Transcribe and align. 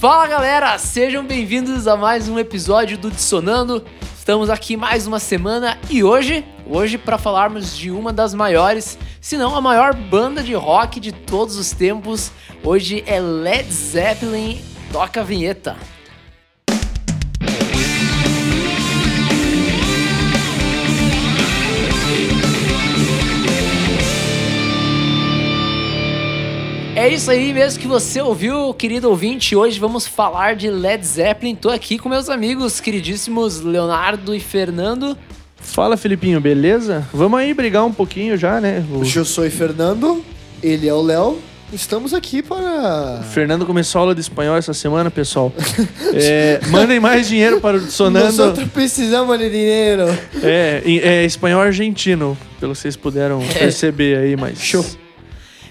Fala 0.00 0.26
galera, 0.26 0.78
sejam 0.78 1.22
bem-vindos 1.22 1.86
a 1.86 1.94
mais 1.94 2.26
um 2.26 2.38
episódio 2.38 2.96
do 2.96 3.10
Dissonando. 3.10 3.84
Estamos 4.16 4.48
aqui 4.48 4.74
mais 4.74 5.06
uma 5.06 5.18
semana 5.18 5.76
e 5.90 6.02
hoje, 6.02 6.42
hoje 6.66 6.96
para 6.96 7.18
falarmos 7.18 7.76
de 7.76 7.90
uma 7.90 8.10
das 8.10 8.32
maiores, 8.32 8.98
se 9.20 9.36
não 9.36 9.54
a 9.54 9.60
maior 9.60 9.92
banda 9.92 10.42
de 10.42 10.54
rock 10.54 10.98
de 11.00 11.12
todos 11.12 11.58
os 11.58 11.72
tempos. 11.72 12.32
Hoje 12.64 13.04
é 13.06 13.20
Led 13.20 13.70
Zeppelin. 13.70 14.64
Toca 14.90 15.20
a 15.20 15.22
vinheta. 15.22 15.76
É 27.00 27.08
isso 27.08 27.30
aí 27.30 27.54
mesmo 27.54 27.80
que 27.80 27.88
você 27.88 28.20
ouviu, 28.20 28.74
querido 28.74 29.08
ouvinte. 29.08 29.56
Hoje 29.56 29.80
vamos 29.80 30.06
falar 30.06 30.54
de 30.54 30.68
Led 30.68 31.02
Zeppelin. 31.02 31.54
Tô 31.54 31.70
aqui 31.70 31.96
com 31.96 32.10
meus 32.10 32.28
amigos 32.28 32.78
queridíssimos 32.78 33.62
Leonardo 33.62 34.34
e 34.34 34.38
Fernando. 34.38 35.16
Fala, 35.56 35.96
Felipinho, 35.96 36.38
beleza? 36.42 37.08
Vamos 37.10 37.40
aí 37.40 37.54
brigar 37.54 37.86
um 37.86 37.92
pouquinho 37.92 38.36
já, 38.36 38.60
né? 38.60 38.84
O 38.92 39.02
Eu 39.02 39.24
sou 39.24 39.46
o 39.46 39.50
Fernando, 39.50 40.22
ele 40.62 40.86
é 40.86 40.92
o 40.92 41.00
Léo. 41.00 41.38
Estamos 41.72 42.12
aqui 42.12 42.42
para. 42.42 43.22
Fernando 43.32 43.64
começou 43.64 43.98
a 43.98 44.02
aula 44.02 44.14
de 44.14 44.20
espanhol 44.20 44.58
essa 44.58 44.74
semana, 44.74 45.10
pessoal. 45.10 45.50
É, 46.12 46.60
mandem 46.68 47.00
mais 47.00 47.28
dinheiro 47.28 47.60
para 47.60 47.78
o 47.78 47.80
Nós 47.80 47.92
Sonando. 47.92 48.42
outros 48.42 48.68
precisamos 48.68 49.38
de 49.38 49.48
dinheiro. 49.48 50.04
É, 50.42 50.82
é 50.84 51.24
espanhol 51.24 51.62
argentino, 51.62 52.36
pelo 52.58 52.74
que 52.74 52.78
vocês 52.78 52.94
puderam 52.94 53.40
perceber 53.58 54.18
aí, 54.18 54.36
mas. 54.36 54.60
Show. 54.60 54.84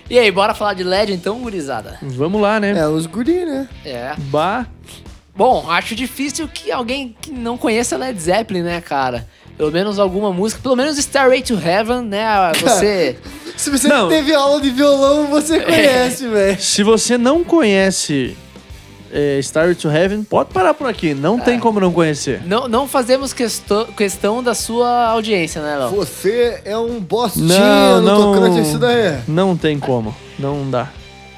E 0.10 0.18
aí, 0.18 0.32
bora 0.32 0.56
falar 0.56 0.74
de 0.74 0.84
Led 0.84 1.14
então, 1.14 1.40
gurizada? 1.40 2.00
Vamos 2.02 2.42
lá, 2.42 2.60
né? 2.60 2.72
É, 2.78 2.88
os 2.88 3.06
guri, 3.06 3.46
né? 3.46 3.68
É. 3.86 4.14
Bah. 4.18 4.66
Bom, 5.36 5.70
acho 5.70 5.94
difícil 5.96 6.48
que 6.48 6.72
alguém 6.72 7.16
que 7.22 7.32
não 7.32 7.58
conheça 7.58 7.96
Led 7.96 8.20
Zeppelin, 8.20 8.64
né, 8.64 8.82
cara? 8.82 9.28
Pelo 9.56 9.72
menos 9.72 10.00
alguma 10.00 10.34
música, 10.34 10.62
pelo 10.62 10.76
menos 10.76 10.98
Starway 10.98 11.44
to 11.44 11.54
Heaven, 11.54 12.02
né? 12.02 12.26
Você. 12.60 13.18
Se 13.56 13.70
você 13.70 13.90
Não. 13.90 14.08
teve 14.08 14.34
aula 14.34 14.62
de 14.62 14.70
violão, 14.70 15.28
você 15.28 15.60
conhece, 15.60 16.28
velho. 16.28 16.62
Se 16.62 16.82
você 16.82 17.18
não 17.18 17.44
conhece 17.44 18.38
é, 19.12 19.40
Star 19.42 19.76
to 19.76 19.90
Heaven, 19.90 20.24
pode 20.24 20.52
parar 20.52 20.74
por 20.74 20.88
aqui. 20.88 21.14
Não 21.14 21.38
É. 21.40 21.42
tem 21.42 21.60
como 21.60 21.80
não 21.80 21.92
conhecer. 21.92 22.42
não, 22.46 22.68
não 22.68 22.88
fazemos 22.88 23.34
questão, 23.34 23.86
questão 23.88 24.42
da 24.44 24.54
sua 24.54 25.06
audiência, 25.08 25.62
né, 25.62 25.78
Léo? 25.78 25.90
Você 25.92 26.62
é 26.66 26.78
um 26.78 27.00
bostinho 27.00 27.48
Não, 27.48 28.02
no 28.02 28.08
não. 28.08 28.34
tocante 28.34 28.60
a 28.60 28.62
isso 28.62 28.78
daí. 28.80 29.20
Não 29.28 29.56
tem 29.58 29.80
como. 29.80 30.16
Não 30.38 30.70
dá. 30.70 30.88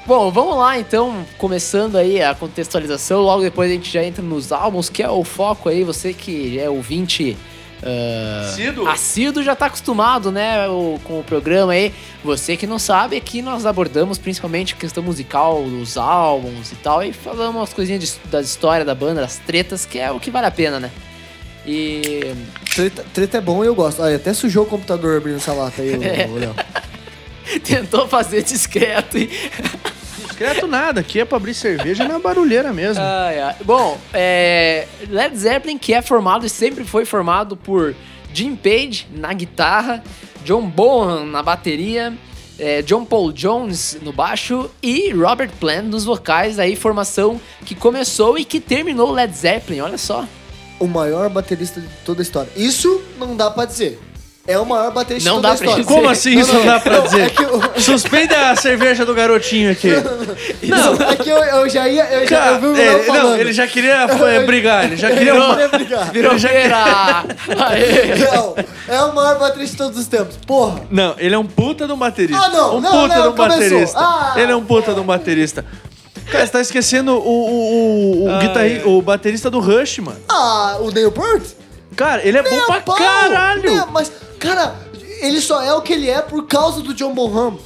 Bom, 0.04 0.30
vamos 0.32 0.56
lá 0.56 0.78
então, 0.80 1.24
começando 1.38 1.96
aí 1.96 2.20
a 2.20 2.34
contextualização, 2.34 3.20
logo 3.20 3.40
depois 3.42 3.70
a 3.70 3.74
gente 3.74 3.88
já 3.92 4.02
entra 4.02 4.20
nos 4.22 4.50
álbuns, 4.50 4.88
que 4.88 5.00
é 5.02 5.08
o 5.08 5.22
foco 5.22 5.68
aí, 5.68 5.84
você 5.84 6.12
que 6.12 6.58
é 6.58 6.68
ouvinte 6.68 7.36
Assíduo. 8.48 8.88
assíduo 8.88 9.42
já 9.42 9.54
tá 9.56 9.66
acostumado, 9.66 10.30
né, 10.30 10.68
o- 10.68 11.00
com 11.04 11.18
o 11.20 11.24
programa 11.24 11.72
aí. 11.72 11.92
Você 12.24 12.56
que 12.56 12.66
não 12.66 12.78
sabe, 12.78 13.16
aqui 13.16 13.42
nós 13.42 13.66
abordamos 13.66 14.18
principalmente 14.18 14.74
a 14.74 14.76
questão 14.76 15.02
musical 15.02 15.62
dos 15.64 15.96
álbuns 15.96 16.70
e 16.72 16.76
tal, 16.76 17.02
e 17.02 17.12
falamos 17.12 17.56
umas 17.56 17.72
coisinhas 17.72 18.00
de- 18.02 18.30
da 18.30 18.40
história 18.40 18.84
da 18.84 18.94
banda, 18.94 19.20
das 19.22 19.38
tretas, 19.38 19.84
que 19.84 19.98
é 19.98 20.10
o 20.12 20.20
que 20.20 20.30
vale 20.30 20.46
a 20.46 20.50
pena, 20.50 20.78
né? 20.78 20.90
E 21.66 22.34
Treta, 22.74 23.04
treta 23.14 23.38
é 23.38 23.40
bom 23.40 23.62
e 23.62 23.66
eu 23.66 23.74
gosto. 23.74 24.02
Olha, 24.02 24.16
até 24.16 24.32
sujou 24.34 24.64
o 24.64 24.66
computador 24.66 25.16
abrindo 25.18 25.36
essa 25.36 25.52
lata 25.52 25.82
aí, 25.82 25.96
Léo. 25.96 26.54
tentou 27.64 28.08
fazer 28.08 28.42
discreto 28.42 29.18
e 29.18 29.28
Discreto 30.42 30.66
nada. 30.66 31.00
Aqui 31.00 31.20
é 31.20 31.24
pra 31.24 31.36
abrir 31.36 31.54
cerveja 31.54 32.06
na 32.06 32.18
barulheira 32.18 32.72
mesmo. 32.72 33.02
Ai. 33.04 33.54
Bom, 33.64 33.98
é, 34.12 34.86
Led 35.08 35.36
Zeppelin, 35.36 35.78
que 35.78 35.94
é 35.94 36.02
formado 36.02 36.44
e 36.44 36.50
sempre 36.50 36.84
foi 36.84 37.04
formado 37.04 37.56
por 37.56 37.94
Jim 38.34 38.56
Page 38.56 39.06
na 39.12 39.32
guitarra, 39.32 40.02
John 40.44 40.66
Bonham 40.66 41.26
na 41.26 41.42
bateria, 41.42 42.12
é, 42.58 42.82
John 42.82 43.04
Paul 43.04 43.32
Jones 43.32 43.98
no 44.02 44.12
baixo 44.12 44.70
e 44.82 45.10
Robert 45.10 45.50
Plant 45.60 45.84
nos 45.84 46.04
vocais, 46.04 46.58
aí 46.58 46.74
formação 46.74 47.40
que 47.64 47.74
começou 47.74 48.38
e 48.38 48.44
que 48.44 48.60
terminou 48.60 49.12
Led 49.12 49.32
Zeppelin, 49.34 49.80
olha 49.80 49.98
só. 49.98 50.26
O 50.80 50.86
maior 50.86 51.28
baterista 51.30 51.80
de 51.80 51.86
toda 52.04 52.20
a 52.20 52.24
história. 52.24 52.50
Isso 52.56 53.02
não 53.18 53.36
dá 53.36 53.50
pra 53.50 53.64
dizer. 53.64 54.00
É 54.44 54.58
o 54.58 54.66
maior 54.66 54.90
baterista 54.90 55.30
Não 55.30 55.36
de 55.40 55.42
toda 55.42 55.48
dá 55.48 55.54
a 55.54 55.56
pra 55.56 55.66
história. 55.66 55.84
dizer. 55.84 55.94
Como 55.94 56.08
assim 56.10 56.38
isso 56.40 56.52
não 56.52 56.64
dá 56.66 56.80
pra 56.80 56.96
Não, 56.96 57.04
dizer? 57.04 57.20
É 57.30 57.76
eu, 57.76 57.80
Suspenda 57.80 58.50
a 58.50 58.56
cerveja 58.56 59.06
do 59.06 59.14
garotinho 59.14 59.70
aqui. 59.70 59.88
não, 60.62 60.94
é 61.08 61.14
que 61.16 61.30
eu, 61.30 61.38
eu 61.38 61.68
já 61.68 61.88
ia. 61.88 62.04
Eu 62.06 62.26
já 62.26 62.36
Cara, 62.38 62.52
eu 62.56 62.60
vi 62.60 62.66
o 62.66 62.76
é, 62.76 63.06
não, 63.06 63.36
ele 63.36 63.52
já 63.52 63.66
queria 63.68 63.94
é, 64.02 64.40
brigar, 64.44 64.84
ele 64.86 64.96
já 64.96 65.10
queria. 65.12 65.32
Queria 65.32 65.68
brigar. 65.68 66.12
Virou! 66.12 66.32
Aê. 67.68 68.16
Não, 68.16 68.54
é 68.88 69.02
o 69.02 69.14
maior 69.14 69.38
baterista 69.38 69.72
de 69.76 69.78
todos 69.78 69.98
os 69.98 70.06
tempos. 70.08 70.36
Porra. 70.46 70.80
Não, 70.90 71.14
ele 71.18 71.34
é 71.34 71.38
um 71.38 71.46
puta 71.46 71.86
de 71.86 71.92
um 71.92 71.96
baterista. 71.98 72.42
Ah, 72.44 72.48
não, 72.48 72.76
um 72.76 72.80
não, 72.80 72.90
puta 72.90 73.14
não, 73.14 73.22
de 73.22 73.28
um 73.28 73.32
começou. 73.36 73.60
baterista. 73.60 73.98
Ah. 74.00 74.34
ele 74.36 74.52
é 74.52 74.56
um 74.56 74.64
puta 74.64 74.92
de 74.94 75.00
um 75.00 75.04
baterista. 75.04 75.64
Cara, 76.30 76.46
você 76.46 76.52
tá 76.52 76.60
esquecendo 76.60 77.12
o, 77.12 77.18
o, 77.18 78.24
o, 78.28 78.36
o, 78.36 78.38
guitarri- 78.38 78.80
ai. 78.80 78.82
o 78.86 79.02
baterista 79.02 79.50
do 79.50 79.60
Rush, 79.60 79.98
mano. 79.98 80.18
Ah, 80.28 80.78
o 80.80 80.90
Neil 80.90 81.12
Peart? 81.12 81.42
Cara, 81.96 82.26
ele 82.26 82.38
é 82.38 82.42
bom 82.42 82.50
Nem 82.50 82.60
a 82.60 82.66
pra 82.66 82.80
pau, 82.80 82.96
caralho. 82.96 83.62
nem 83.62 83.78
a- 83.78 83.86
Mas, 83.86 84.10
cara, 84.38 84.74
ele 85.20 85.40
só 85.40 85.62
é 85.62 85.72
o 85.74 85.80
que 85.82 85.92
ele 85.92 86.08
é 86.10 86.20
por 86.22 86.46
causa 86.46 86.80
do 86.80 86.92
John 86.94 87.12
Bonham. 87.14 87.58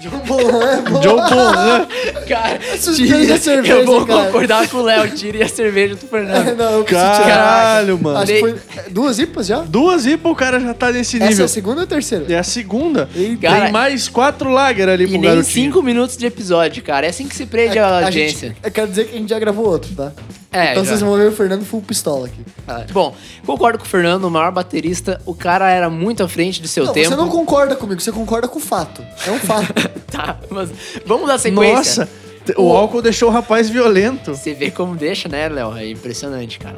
John 0.00 0.18
Bonham 0.26 0.62
é 0.62 0.76
bom. 0.82 1.00
John 1.00 1.16
Bonham. 1.16 1.86
Cara, 2.28 2.58
tira- 2.58 3.34
a 3.34 3.38
cerveja, 3.38 3.74
eu 3.74 3.86
vou 3.86 4.04
cara. 4.04 4.24
concordar 4.26 4.68
com 4.68 4.78
o 4.78 4.82
Léo, 4.82 5.08
tire 5.14 5.42
a 5.42 5.48
cerveja 5.48 5.94
do 5.94 6.06
Fernando. 6.06 6.54
Não, 6.56 6.82
preciso 6.82 7.12
tirar. 7.22 7.26
Caralho, 7.26 7.98
mano. 8.02 8.18
Acho 8.18 8.32
que 8.32 8.40
foi 8.40 8.54
é, 8.76 8.90
duas 8.90 9.18
IPAs 9.18 9.46
já? 9.46 9.58
Duas 9.60 10.04
IPA 10.04 10.28
o 10.28 10.34
cara 10.34 10.60
já 10.60 10.74
tá 10.74 10.90
nesse 10.92 11.16
Essa 11.16 11.24
é 11.24 11.28
nível. 11.28 11.44
a 11.44 11.48
segunda 11.48 11.76
ou 11.78 11.84
a 11.84 11.86
terceira? 11.86 12.24
É 12.28 12.36
a 12.38 12.42
segunda. 12.42 13.08
Cara, 13.40 13.62
Tem 13.62 13.72
mais 13.72 14.08
quatro 14.08 14.50
lager 14.50 14.88
ali 14.88 15.04
E 15.04 15.06
pro 15.06 15.12
nem 15.12 15.22
garotinho. 15.22 15.44
cinco 15.66 15.82
minutos 15.82 16.16
de 16.18 16.26
episódio, 16.26 16.82
cara. 16.82 17.06
É 17.06 17.10
assim 17.10 17.26
que 17.26 17.34
se 17.36 17.46
prende 17.46 17.78
a 17.78 17.86
A 17.86 18.04
audiência. 18.06 18.48
gente, 18.48 18.58
eu 18.62 18.70
quero 18.70 18.88
dizer 18.88 19.04
que 19.06 19.16
a 19.16 19.18
gente 19.18 19.30
já 19.30 19.38
gravou 19.38 19.66
outro, 19.66 19.90
tá? 19.94 20.12
É, 20.54 20.70
então 20.70 20.84
já. 20.84 20.90
vocês 20.90 21.00
vão 21.00 21.16
ver 21.16 21.26
o 21.28 21.32
Fernando 21.32 21.64
full 21.64 21.82
pistola 21.82 22.26
aqui. 22.26 22.40
Ah, 22.66 22.84
Bom, 22.92 23.14
concordo 23.44 23.78
com 23.78 23.84
o 23.84 23.88
Fernando, 23.88 24.24
o 24.24 24.30
maior 24.30 24.52
baterista. 24.52 25.20
O 25.26 25.34
cara 25.34 25.68
era 25.68 25.90
muito 25.90 26.22
à 26.22 26.28
frente 26.28 26.62
do 26.62 26.68
seu 26.68 26.84
Não, 26.86 26.92
tempo. 26.92 27.08
você 27.08 27.16
não 27.16 27.28
concorda 27.28 27.74
comigo, 27.74 28.00
você 28.00 28.12
concorda 28.12 28.46
com 28.46 28.58
o 28.58 28.62
fato. 28.62 29.04
É 29.26 29.30
um 29.30 29.38
fato. 29.38 29.72
Tá, 30.14 30.36
mas 30.48 30.70
vamos 31.04 31.26
dar 31.26 31.38
sequência. 31.38 32.08
Nossa, 32.46 32.60
o 32.60 32.70
álcool 32.70 33.02
deixou 33.02 33.28
o 33.28 33.32
rapaz 33.32 33.68
violento. 33.68 34.32
Você 34.32 34.54
vê 34.54 34.70
como 34.70 34.94
deixa, 34.94 35.28
né, 35.28 35.48
Léo? 35.48 35.76
É 35.76 35.90
impressionante, 35.90 36.56
cara. 36.60 36.76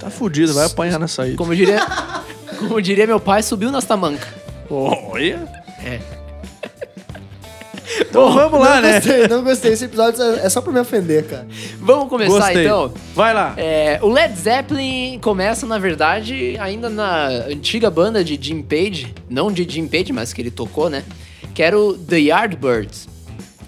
Tá 0.00 0.08
fudido, 0.08 0.54
vai 0.54 0.64
apanhar 0.64 0.98
na 0.98 1.06
saída. 1.06 1.36
Como 1.36 1.54
diria, 1.54 1.78
como 2.58 2.80
diria 2.80 3.06
meu 3.06 3.20
pai, 3.20 3.42
subiu 3.42 3.70
nas 3.70 3.84
tamancas. 3.84 4.26
Olha. 4.70 5.46
É. 5.84 6.00
Então 8.00 8.32
vamos 8.32 8.60
lá, 8.60 8.76
não 8.76 8.82
né? 8.82 8.94
gostei, 9.00 9.28
não 9.28 9.42
gostei. 9.44 9.72
Esse 9.72 9.84
episódio 9.86 10.22
é 10.22 10.46
é 10.46 10.48
só 10.48 10.60
pra 10.60 10.72
me 10.72 10.80
ofender, 10.80 11.24
cara. 11.26 11.46
Vamos 11.80 12.08
começar 12.08 12.32
Gostei. 12.38 12.64
então. 12.64 12.92
Vai 13.14 13.32
lá. 13.34 13.54
É, 13.56 13.98
o 14.02 14.08
Led 14.08 14.34
Zeppelin 14.38 15.18
começa, 15.20 15.66
na 15.66 15.78
verdade, 15.78 16.56
ainda 16.60 16.88
na 16.88 17.26
antiga 17.48 17.90
banda 17.90 18.22
de 18.24 18.38
Jim 18.40 18.62
Page, 18.62 19.14
não 19.28 19.50
de 19.52 19.66
Jim 19.68 19.86
Page, 19.88 20.12
mas 20.12 20.32
que 20.32 20.40
ele 20.40 20.50
tocou, 20.50 20.88
né? 20.90 21.02
Que 21.54 21.62
era 21.62 21.78
o 21.78 21.94
The 21.96 22.18
Yardbirds. 22.18 23.08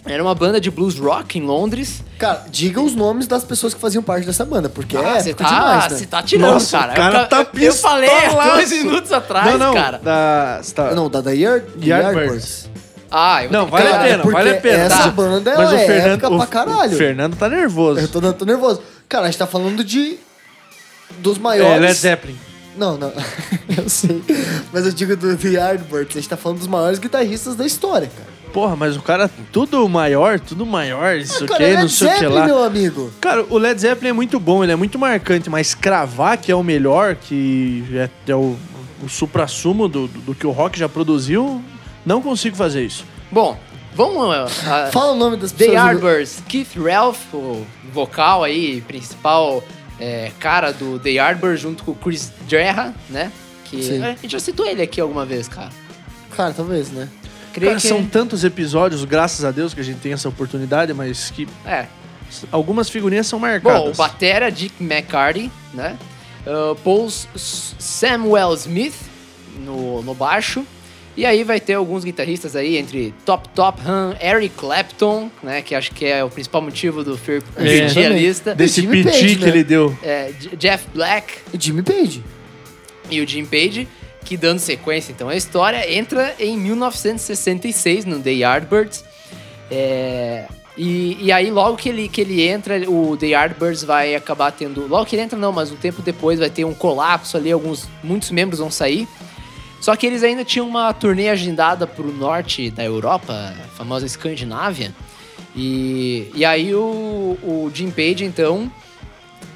Era 0.04 0.20
uma 0.20 0.34
banda 0.34 0.60
de 0.60 0.68
blues 0.68 0.98
rock 0.98 1.38
em 1.38 1.42
Londres. 1.42 2.02
Cara, 2.18 2.44
diga 2.50 2.80
os 2.80 2.92
nomes 2.94 3.28
das 3.28 3.44
pessoas 3.44 3.72
que 3.72 3.80
faziam 3.80 4.02
parte 4.02 4.26
dessa 4.26 4.44
banda, 4.44 4.68
porque 4.68 4.96
Ah, 4.96 5.16
é 5.18 5.20
você 5.20 5.32
tá, 5.32 5.44
demais, 5.44 5.92
né? 5.92 5.98
você 5.98 6.06
tá 6.06 6.22
tirando, 6.22 6.52
Nossa, 6.54 6.78
cara. 6.78 6.92
o 6.92 6.96
cara 6.96 7.18
eu, 7.22 7.28
tá 7.28 7.46
eu 7.54 7.72
falei 7.72 8.08
há 8.10 8.54
dois 8.54 8.72
minutos 8.72 9.12
atrás, 9.12 9.52
não, 9.52 9.58
não, 9.68 9.74
cara. 9.74 9.98
Da, 9.98 10.60
tá- 10.74 10.94
Não, 10.94 11.08
da 11.08 11.22
The 11.22 11.34
Yard, 11.34 11.66
Yardbirds. 11.80 11.86
Yardbirds. 11.88 12.70
Ah, 13.12 13.44
eu 13.44 13.50
Não, 13.50 13.66
vale 13.66 13.88
a 13.88 13.98
pena, 13.98 14.22
porque 14.22 14.32
vale 14.36 14.50
a 14.50 14.60
pena. 14.60 14.84
essa 14.84 15.02
tá? 15.04 15.08
banda, 15.10 15.50
Mas 15.56 15.60
ela 15.68 15.72
o 15.72 15.76
é 15.76 15.86
Fernando, 15.86 16.12
épica 16.12 16.28
o, 16.30 16.36
pra 16.38 16.46
caralho. 16.46 16.92
o 16.92 16.96
Fernando 16.96 17.36
tá 17.36 17.48
nervoso. 17.48 18.00
Eu 18.00 18.08
tô, 18.08 18.32
tô 18.32 18.44
nervoso. 18.44 18.80
Cara, 19.08 19.25
a 19.25 19.31
gente 19.31 19.38
tá 19.38 19.46
falando 19.46 19.84
de... 19.84 20.16
Dos 21.19 21.37
É, 21.37 21.40
maiores... 21.40 21.81
Led 21.81 21.94
Zeppelin. 21.94 22.37
Não, 22.76 22.96
não. 22.96 23.12
eu 23.76 23.87
sei. 23.88 24.22
Mas 24.72 24.87
eu 24.87 24.92
digo 24.92 25.14
do 25.14 25.37
The 25.37 25.48
Yardbirds. 25.48 26.16
A 26.16 26.20
gente 26.20 26.28
tá 26.31 26.38
falando 26.38 26.58
dos 26.58 26.66
maiores 26.66 26.98
guitarristas 26.98 27.54
da 27.54 27.66
história, 27.66 28.08
cara. 28.08 28.32
Porra, 28.50 28.75
mas 28.76 28.96
o 28.96 29.02
cara, 29.02 29.31
tudo 29.52 29.87
maior, 29.88 30.38
tudo 30.40 30.64
maior, 30.66 31.16
isso 31.16 31.37
Ah, 31.44 31.46
que, 31.46 31.52
cara, 31.52 31.64
é 31.64 31.72
não 31.75 31.81
Led 31.82 31.92
sei 31.92 32.06
o 32.06 32.10
que 32.10 32.16
Zeppelin, 32.19 32.38
lá. 32.38 32.46
meu 32.46 32.62
amigo. 32.64 33.10
Cara, 33.20 33.44
o 33.48 33.56
Led 33.58 33.81
Zeppelin 33.81 34.10
é 34.10 34.12
muito 34.12 34.38
bom, 34.38 34.62
ele 34.62 34.72
é 34.72 34.76
muito 34.76 34.98
marcante, 34.98 35.48
mas 35.48 35.75
cravar 35.75 36.37
que 36.37 36.52
é 36.52 36.54
o 36.54 36.62
melhor, 36.62 37.14
que 37.14 37.82
é, 37.94 38.10
é 38.31 38.34
o, 38.34 38.54
o 39.02 39.08
supra-sumo 39.08 39.88
do, 39.88 40.06
do, 40.06 40.19
do 40.20 40.34
que 40.34 40.46
o 40.46 40.50
rock 40.50 40.78
já 40.78 40.87
produziu, 40.87 41.62
não 42.04 42.20
consigo 42.22 42.56
fazer 42.56 42.84
isso. 42.84 43.04
Bom, 43.31 43.58
vamos... 43.94 44.34
ah, 44.66 44.90
Fala 44.93 45.12
o 45.12 45.16
nome 45.16 45.37
das 45.37 45.52
The 45.52 45.58
pessoas. 45.66 45.75
Yardbirds, 45.76 46.43
Keith 46.49 46.76
Ralph, 46.76 47.32
o 47.34 47.64
vocal 47.93 48.43
aí, 48.44 48.81
principal 48.82 49.62
é, 50.00 50.31
cara 50.38 50.72
do 50.72 50.99
The 50.99 51.10
Yardbirds, 51.10 51.60
junto 51.60 51.84
com 51.84 51.93
o 51.93 51.94
Chris 51.94 52.32
Dreha, 52.49 52.94
né? 53.08 53.31
Que 53.64 53.82
Sim. 53.82 54.02
a 54.02 54.08
gente 54.10 54.28
já 54.28 54.38
citou 54.40 54.66
ele 54.66 54.82
aqui 54.82 55.00
alguma 55.00 55.25
vez, 55.25 55.49
cara. 55.49 55.70
Cara, 56.37 56.52
talvez, 56.52 56.90
né? 56.90 57.08
Creio 57.52 57.72
Cara, 57.72 57.81
que... 57.81 57.88
são 57.88 58.04
tantos 58.06 58.44
episódios, 58.44 59.04
graças 59.04 59.44
a 59.44 59.50
Deus 59.50 59.75
que 59.75 59.81
a 59.81 59.84
gente 59.84 60.00
tem 60.00 60.12
essa 60.12 60.28
oportunidade, 60.28 60.93
mas 60.94 61.31
que 61.31 61.46
É, 61.66 61.87
algumas 62.50 62.88
figurinhas 62.88 63.26
são 63.26 63.38
marcadas. 63.38 63.82
Bom, 63.82 63.90
o 63.90 63.94
batera 63.94 64.50
Dick 64.50 64.75
McCarty, 64.82 65.50
né? 65.75 65.96
Uh, 66.46 66.75
Paul 66.76 67.06
S- 67.06 67.75
Samuel 67.78 68.54
Smith 68.54 68.94
no, 69.58 70.02
no 70.02 70.14
baixo. 70.14 70.64
E 71.14 71.26
aí 71.26 71.44
vai 71.44 71.61
ter 71.61 71.75
alguns 71.75 72.05
guitarristas 72.05 72.56
aí, 72.56 72.79
entre 72.79 73.12
Top 73.26 73.47
Top 73.50 73.81
Han, 73.87 74.17
Eric 74.19 74.55
Clapton, 74.56 75.31
né? 75.43 75.61
Que 75.61 75.75
acho 75.75 75.93
que 75.93 76.06
é 76.06 76.25
o 76.25 76.31
principal 76.31 76.62
motivo 76.62 77.05
do 77.05 77.19
Fer 77.19 77.43
É. 77.56 78.06
a 78.06 78.09
lista. 78.09 78.55
Desse 78.55 78.81
piti 78.87 79.05
Page, 79.11 79.37
que 79.37 79.43
né? 79.44 79.49
ele 79.49 79.62
deu. 79.64 79.97
É, 80.03 80.32
Jeff 80.56 80.87
Black 80.94 81.35
E 81.53 81.59
Jimmy 81.61 81.82
Page. 81.82 82.25
e 83.11 83.20
o 83.20 83.29
Jim 83.29 83.44
Page, 83.44 83.87
que 84.25 84.38
dando 84.38 84.59
sequência 84.59 85.12
então 85.12 85.29
à 85.29 85.37
história, 85.37 85.93
entra 85.93 86.35
em 86.38 86.56
1966 86.56 88.06
no 88.06 88.19
The 88.19 88.31
Yardbirds. 88.32 89.05
É, 89.70 90.47
e, 90.79 91.19
e 91.20 91.31
aí 91.31 91.50
logo 91.50 91.76
que 91.76 91.91
ele, 91.91 92.09
que 92.09 92.23
ele 92.23 92.43
entra, 92.43 92.88
o 92.91 93.17
The 93.19 93.26
Yardbirds 93.26 93.85
vai 93.85 94.14
acabar 94.14 94.50
tendo... 94.50 94.87
Logo 94.87 95.05
que 95.05 95.14
ele 95.14 95.23
entra 95.23 95.38
não, 95.38 95.53
mas 95.53 95.70
um 95.70 95.76
tempo 95.76 96.00
depois 96.00 96.38
vai 96.38 96.49
ter 96.49 96.64
um 96.64 96.73
colapso 96.73 97.37
ali, 97.37 97.53
alguns, 97.53 97.87
muitos 98.03 98.31
membros 98.31 98.59
vão 98.61 98.70
sair. 98.70 99.06
Só 99.82 99.96
que 99.96 100.06
eles 100.06 100.23
ainda 100.23 100.44
tinham 100.44 100.69
uma 100.69 100.94
turnê 100.94 101.29
agendada 101.29 101.88
pro 101.88 102.12
norte 102.12 102.70
da 102.70 102.84
Europa, 102.84 103.32
a 103.32 103.69
famosa 103.76 104.06
Escandinávia. 104.06 104.94
E, 105.56 106.31
e 106.37 106.44
aí 106.44 106.73
o, 106.73 107.37
o 107.43 107.69
Jim 107.75 107.90
Page, 107.90 108.25
então, 108.25 108.70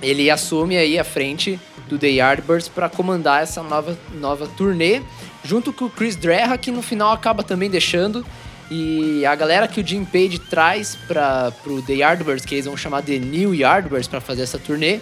ele 0.02 0.28
assume 0.28 0.76
aí 0.76 0.98
a 0.98 1.04
frente 1.04 1.60
do 1.88 1.96
The 1.96 2.08
Yardbirds 2.08 2.66
para 2.66 2.88
comandar 2.88 3.44
essa 3.44 3.62
nova, 3.62 3.96
nova 4.14 4.48
turnê, 4.48 5.00
junto 5.44 5.72
com 5.72 5.84
o 5.84 5.90
Chris 5.90 6.16
Dreja, 6.16 6.58
que 6.58 6.72
no 6.72 6.82
final 6.82 7.12
acaba 7.12 7.44
também 7.44 7.70
deixando. 7.70 8.26
E 8.68 9.24
a 9.24 9.34
galera 9.36 9.68
que 9.68 9.80
o 9.80 9.86
Jim 9.86 10.04
Page 10.04 10.40
traz 10.40 10.96
para 11.06 11.52
o 11.64 11.80
The 11.80 11.92
Yardbirds, 11.94 12.44
que 12.44 12.56
eles 12.56 12.66
vão 12.66 12.76
chamar 12.76 13.02
de 13.02 13.20
New 13.20 13.54
Yardbirds 13.54 14.08
para 14.08 14.20
fazer 14.20 14.42
essa 14.42 14.58
turnê, 14.58 14.98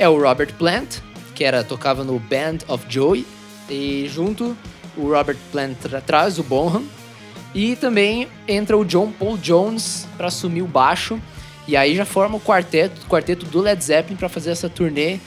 é 0.00 0.08
o 0.08 0.20
Robert 0.20 0.52
Plant, 0.54 0.96
que 1.32 1.44
era 1.44 1.62
tocava 1.62 2.02
no 2.02 2.18
Band 2.18 2.58
of 2.66 2.84
Joey, 2.88 3.24
e 3.68 4.08
junto 4.12 4.56
o 4.96 5.10
Robert 5.10 5.36
Plant 5.50 5.78
traz 6.06 6.38
o 6.38 6.42
Bonham, 6.42 6.84
e 7.54 7.76
também 7.76 8.28
entra 8.48 8.76
o 8.76 8.84
John 8.84 9.12
Paul 9.12 9.38
Jones 9.38 10.08
para 10.16 10.26
assumir 10.26 10.62
o 10.62 10.66
baixo. 10.66 11.20
E 11.66 11.76
aí 11.76 11.94
já 11.94 12.04
forma 12.04 12.36
o 12.36 12.40
quarteto, 12.40 13.00
o 13.06 13.08
quarteto 13.08 13.46
do 13.46 13.60
Led 13.60 13.82
Zeppelin 13.82 14.16
para 14.16 14.28
fazer 14.28 14.50
essa 14.50 14.68
turnê 14.68 15.18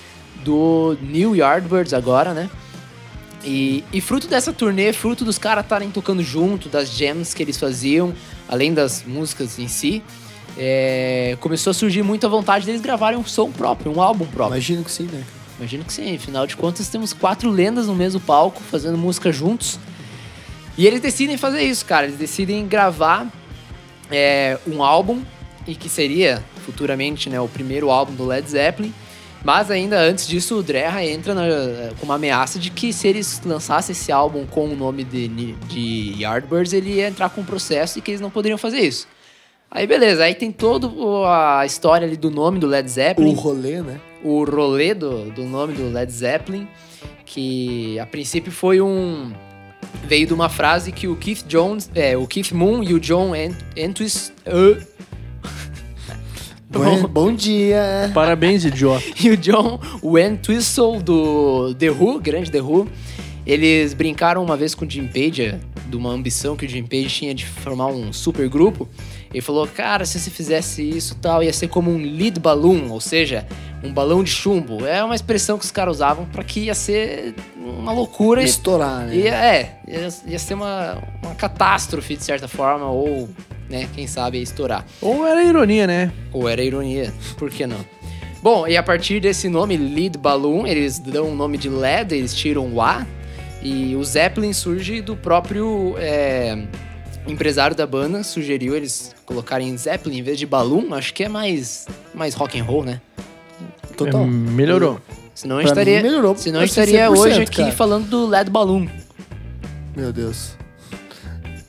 do 0.43 0.97
New 1.01 1.35
Yardbirds 1.35 1.93
agora, 1.93 2.33
né? 2.33 2.49
E, 3.43 3.83
e 3.93 4.01
fruto 4.01 4.27
dessa 4.27 4.51
turnê, 4.51 4.91
fruto 4.91 5.23
dos 5.23 5.37
caras 5.37 5.63
estarem 5.63 5.89
tocando 5.89 6.21
junto, 6.21 6.67
das 6.67 6.89
jams 6.89 7.33
que 7.33 7.41
eles 7.41 7.57
faziam, 7.57 8.13
além 8.47 8.73
das 8.73 9.03
músicas 9.03 9.57
em 9.57 9.67
si, 9.67 10.03
é, 10.57 11.37
começou 11.39 11.71
a 11.71 11.73
surgir 11.73 12.03
muita 12.03 12.27
vontade 12.27 12.65
deles 12.65 12.81
gravarem 12.81 13.17
um 13.17 13.25
som 13.25 13.51
próprio, 13.51 13.91
um 13.91 14.01
álbum 14.01 14.25
próprio. 14.25 14.55
Imagino 14.55 14.83
que 14.83 14.91
sim, 14.91 15.05
né? 15.05 15.23
Imagino 15.57 15.83
que 15.83 15.91
sim, 15.93 16.15
afinal 16.15 16.45
de 16.45 16.55
contas 16.55 16.87
temos 16.87 17.13
quatro 17.13 17.49
lendas 17.49 17.87
no 17.87 17.95
mesmo 17.95 18.19
palco, 18.19 18.61
fazendo 18.61 18.97
música 18.97 19.31
juntos. 19.31 19.79
E 20.77 20.85
eles 20.85 21.01
decidem 21.01 21.35
fazer 21.37 21.63
isso, 21.63 21.83
cara. 21.85 22.05
Eles 22.05 22.17
decidem 22.19 22.67
gravar 22.67 23.27
é, 24.11 24.57
um 24.67 24.83
álbum, 24.83 25.21
e 25.67 25.75
que 25.75 25.89
seria 25.89 26.43
futuramente 26.63 27.29
né, 27.29 27.41
o 27.41 27.47
primeiro 27.47 27.89
álbum 27.89 28.13
do 28.13 28.25
Led 28.25 28.47
Zeppelin. 28.49 28.93
Mas 29.43 29.69
ainda 29.69 29.99
antes 29.99 30.27
disso, 30.27 30.57
o 30.57 30.63
Dreja 30.63 31.03
entra 31.03 31.33
na- 31.33 31.93
com 31.99 32.05
uma 32.05 32.15
ameaça 32.15 32.57
de 32.59 32.69
que 32.69 32.91
se 32.93 33.07
eles 33.07 33.41
lançassem 33.45 33.93
esse 33.93 34.11
álbum 34.11 34.45
com 34.45 34.65
o 34.67 34.75
nome 34.75 35.03
de, 35.03 35.27
de 35.27 36.15
Yardbirds, 36.21 36.73
ele 36.73 36.93
ia 36.95 37.07
entrar 37.07 37.29
com 37.29 37.41
um 37.41 37.45
processo 37.45 37.97
e 37.97 38.01
que 38.01 38.11
eles 38.11 38.21
não 38.21 38.29
poderiam 38.29 38.57
fazer 38.57 38.79
isso. 38.79 39.07
Aí 39.69 39.85
beleza, 39.85 40.23
aí 40.23 40.33
tem 40.33 40.51
toda 40.51 40.89
a 41.59 41.65
história 41.65 42.07
ali 42.07 42.15
do 42.17 42.31
nome 42.31 42.57
do 42.59 42.65
Led 42.67 42.89
Zeppelin 42.89 43.31
O 43.33 43.35
rolê, 43.35 43.81
né? 43.81 43.99
O 44.23 44.43
rolê 44.43 44.93
do, 44.93 45.31
do 45.31 45.43
nome 45.43 45.73
do 45.73 45.91
Led 45.91 46.11
Zeppelin, 46.11 46.67
que 47.25 47.99
a 47.99 48.05
princípio 48.05 48.51
foi 48.51 48.81
um 48.81 49.31
veio 50.03 50.27
de 50.27 50.33
uma 50.33 50.49
frase 50.49 50.91
que 50.91 51.07
o 51.07 51.15
Keith 51.15 51.45
Jones, 51.47 51.89
é, 51.95 52.17
o 52.17 52.25
Keith 52.27 52.51
Moon 52.51 52.83
e 52.83 52.93
o 52.93 52.99
John 52.99 53.35
Ent 53.35 53.55
Entwist, 53.75 54.31
uh, 54.47 54.97
Bom, 56.69 57.07
bom 57.07 57.33
dia. 57.33 58.11
Parabéns, 58.13 58.65
idiota. 58.65 59.03
e 59.23 59.29
o 59.29 59.37
John 59.37 59.79
Entwistle 60.03 61.01
do 61.01 61.73
The 61.75 61.89
Who, 61.89 62.19
grande 62.19 62.51
The 62.51 62.61
Who, 62.61 62.87
eles 63.45 63.93
brincaram 63.93 64.43
uma 64.43 64.57
vez 64.57 64.75
com 64.75 64.85
o 64.85 64.89
Jim 64.89 65.07
Page, 65.07 65.55
de 65.87 65.95
uma 65.95 66.11
ambição 66.11 66.57
que 66.57 66.65
o 66.65 66.69
Jim 66.69 66.83
Page 66.83 67.07
tinha 67.07 67.33
de 67.33 67.45
formar 67.45 67.87
um 67.87 68.11
super 68.11 68.49
grupo. 68.49 68.87
Ele 69.31 69.41
falou, 69.41 69.67
cara, 69.67 70.05
se 70.05 70.19
você 70.19 70.29
fizesse 70.29 70.81
isso 70.81 71.13
e 71.13 71.17
tal, 71.17 71.43
ia 71.43 71.53
ser 71.53 71.67
como 71.67 71.91
um 71.91 71.97
lead 71.97 72.39
balloon, 72.39 72.89
ou 72.89 73.01
seja, 73.01 73.45
um 73.83 73.91
balão 73.91 74.23
de 74.23 74.29
chumbo. 74.29 74.85
É 74.85 75.03
uma 75.03 75.15
expressão 75.15 75.57
que 75.57 75.65
os 75.65 75.71
caras 75.71 75.97
usavam 75.97 76.25
para 76.25 76.43
que 76.43 76.61
ia 76.61 76.73
ser 76.73 77.35
uma 77.57 77.91
loucura. 77.91 78.41
Estourar, 78.43 79.05
né? 79.05 79.15
Ia, 79.15 79.35
é, 79.35 79.79
ia, 79.87 80.07
ia 80.27 80.39
ser 80.39 80.53
uma, 80.53 80.97
uma 81.23 81.35
catástrofe 81.35 82.15
de 82.15 82.23
certa 82.23 82.47
forma, 82.47 82.89
ou, 82.89 83.29
né, 83.69 83.87
quem 83.93 84.07
sabe 84.07 84.41
estourar. 84.41 84.85
Ou 85.01 85.27
era 85.27 85.43
ironia, 85.43 85.85
né? 85.85 86.11
Ou 86.31 86.47
era 86.47 86.63
ironia, 86.63 87.13
por 87.37 87.49
que 87.49 87.67
não? 87.67 87.85
Bom, 88.41 88.67
e 88.67 88.77
a 88.77 88.83
partir 88.83 89.19
desse 89.19 89.49
nome, 89.49 89.75
Lead 89.75 90.17
Balloon, 90.17 90.65
eles 90.65 90.99
dão 90.99 91.31
o 91.31 91.35
nome 91.35 91.57
de 91.57 91.69
LED, 91.69 92.15
eles 92.15 92.33
tiram 92.35 92.67
o 92.71 92.81
A, 92.81 93.05
e 93.61 93.95
o 93.95 94.03
Zeppelin 94.03 94.53
surge 94.53 95.01
do 95.01 95.15
próprio 95.15 95.95
é, 95.97 96.57
empresário 97.27 97.75
da 97.75 97.85
banda, 97.85 98.23
sugeriu 98.23 98.75
eles 98.75 99.15
colocarem 99.25 99.75
Zeppelin 99.77 100.19
em 100.19 100.23
vez 100.23 100.39
de 100.39 100.45
Balloon, 100.45 100.93
acho 100.93 101.13
que 101.13 101.23
é 101.23 101.29
mais, 101.29 101.87
mais 102.13 102.33
rock 102.33 102.59
and 102.59 102.63
roll, 102.63 102.83
né? 102.83 103.01
Total. 103.95 104.23
É, 104.23 104.25
melhorou. 104.25 104.99
Senão 105.33 105.57
Pra 105.57 105.65
estaria, 105.65 106.01
melhorou, 106.01 106.35
senão 106.35 106.63
estaria 106.63 107.07
100%, 107.07 107.17
hoje 107.17 107.41
aqui 107.41 107.57
cara. 107.57 107.71
falando 107.71 108.07
do 108.09 108.25
LED 108.27 108.49
Balloon. 108.49 108.87
Meu 109.95 110.11
Deus. 110.11 110.57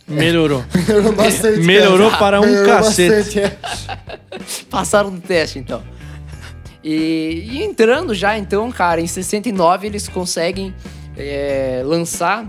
Melhorou. 0.06 0.64
Melhorou 0.74 1.12
bastante. 1.12 1.60
Melhorou 1.60 2.10
cara. 2.10 2.18
para 2.18 2.40
um 2.40 2.46
Melhorou 2.46 2.66
cacete. 2.76 3.10
bastante, 3.10 3.40
é. 3.40 3.58
Passaram 4.70 5.10
no 5.10 5.20
teste, 5.20 5.58
então. 5.58 5.82
E, 6.82 7.46
e 7.50 7.62
entrando 7.62 8.14
já, 8.14 8.38
então, 8.38 8.70
cara, 8.72 9.00
em 9.00 9.06
69 9.06 9.86
eles 9.86 10.08
conseguem 10.08 10.74
é, 11.16 11.82
lançar, 11.84 12.46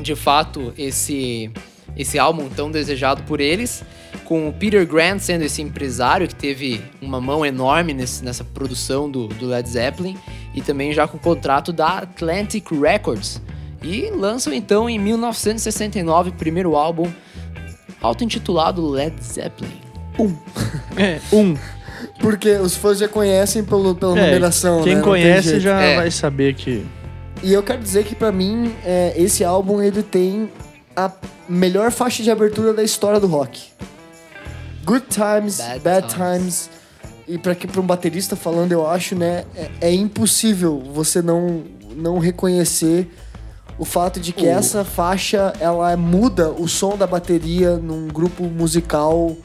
de 0.00 0.14
fato, 0.14 0.74
esse, 0.76 1.50
esse 1.96 2.18
álbum 2.18 2.48
tão 2.48 2.70
desejado 2.70 3.22
por 3.24 3.40
eles, 3.40 3.82
com 4.24 4.48
o 4.48 4.52
Peter 4.52 4.86
Grant 4.86 5.20
sendo 5.20 5.42
esse 5.42 5.60
empresário 5.60 6.26
que 6.28 6.34
teve 6.34 6.80
uma 7.00 7.20
mão 7.20 7.44
enorme 7.44 7.92
nesse- 7.92 8.24
nessa 8.24 8.42
produção 8.44 9.10
do, 9.10 9.26
do 9.28 9.46
Led 9.46 9.68
Zeppelin, 9.68 10.16
e 10.54 10.60
também 10.62 10.92
já 10.92 11.06
com 11.08 11.16
o 11.16 11.20
contrato 11.20 11.72
da 11.72 11.98
Atlantic 11.98 12.70
Records. 12.72 13.40
E 13.82 14.10
lançam, 14.10 14.52
então, 14.52 14.88
em 14.88 14.98
1969, 14.98 16.30
o 16.30 16.32
primeiro 16.34 16.76
álbum 16.76 17.10
auto-intitulado 18.00 18.86
Led 18.88 19.14
Zeppelin. 19.22 19.72
É, 20.96 21.20
um. 21.32 21.56
Porque 22.20 22.50
os 22.56 22.76
fãs 22.76 22.98
já 22.98 23.08
conhecem 23.08 23.64
pelo, 23.64 23.94
pela 23.94 24.18
É, 24.18 24.24
numeração, 24.26 24.82
quem 24.82 24.96
né? 24.96 25.02
Conhece 25.02 25.60
já 25.60 25.80
É. 25.80 25.96
vai 25.96 26.10
saber 26.10 26.54
que. 26.54 26.84
E 27.42 27.52
eu 27.52 27.62
quero 27.62 27.80
dizer 27.82 28.04
que 28.04 28.14
pra 28.14 28.30
mim, 28.30 28.72
é, 28.84 29.14
esse 29.16 29.42
álbum 29.44 29.82
ele 29.82 30.02
tem 30.02 30.48
a 30.96 31.10
melhor 31.48 31.90
faixa 31.90 32.22
de 32.22 32.30
abertura 32.30 32.72
da 32.72 32.82
história 32.82 33.18
do 33.20 33.26
rock. 33.26 33.70
Good 34.84 35.06
Times, 35.08 35.58
Bad 35.58 35.80
Bad, 35.80 36.08
Times. 36.08 36.14
Times. 36.38 36.70
E 37.28 37.38
pra, 37.38 37.54
que- 37.54 37.66
pra 37.68 37.80
um 37.80 37.86
baterista 37.86 38.34
falando, 38.34 38.72
eu 38.72 38.86
acho, 38.88 39.14
né, 39.14 39.44
é, 39.54 39.70
é 39.80 39.92
impossível 39.94 40.82
você 40.92 41.22
não, 41.22 41.62
não 41.94 42.18
reconhecer 42.18 43.08
o 43.78 43.84
fato 43.84 44.18
de 44.20 44.32
que 44.32 44.44
O- 44.44 44.48
essa 44.50 44.84
faixa, 44.84 45.52
ela 45.60 45.96
muda 45.96 46.50
o 46.50 46.66
som 46.68 46.96
da 46.96 47.06
bateria 47.06 47.76
num 47.76 48.08
grupo 48.08 48.42
musical 48.44 49.36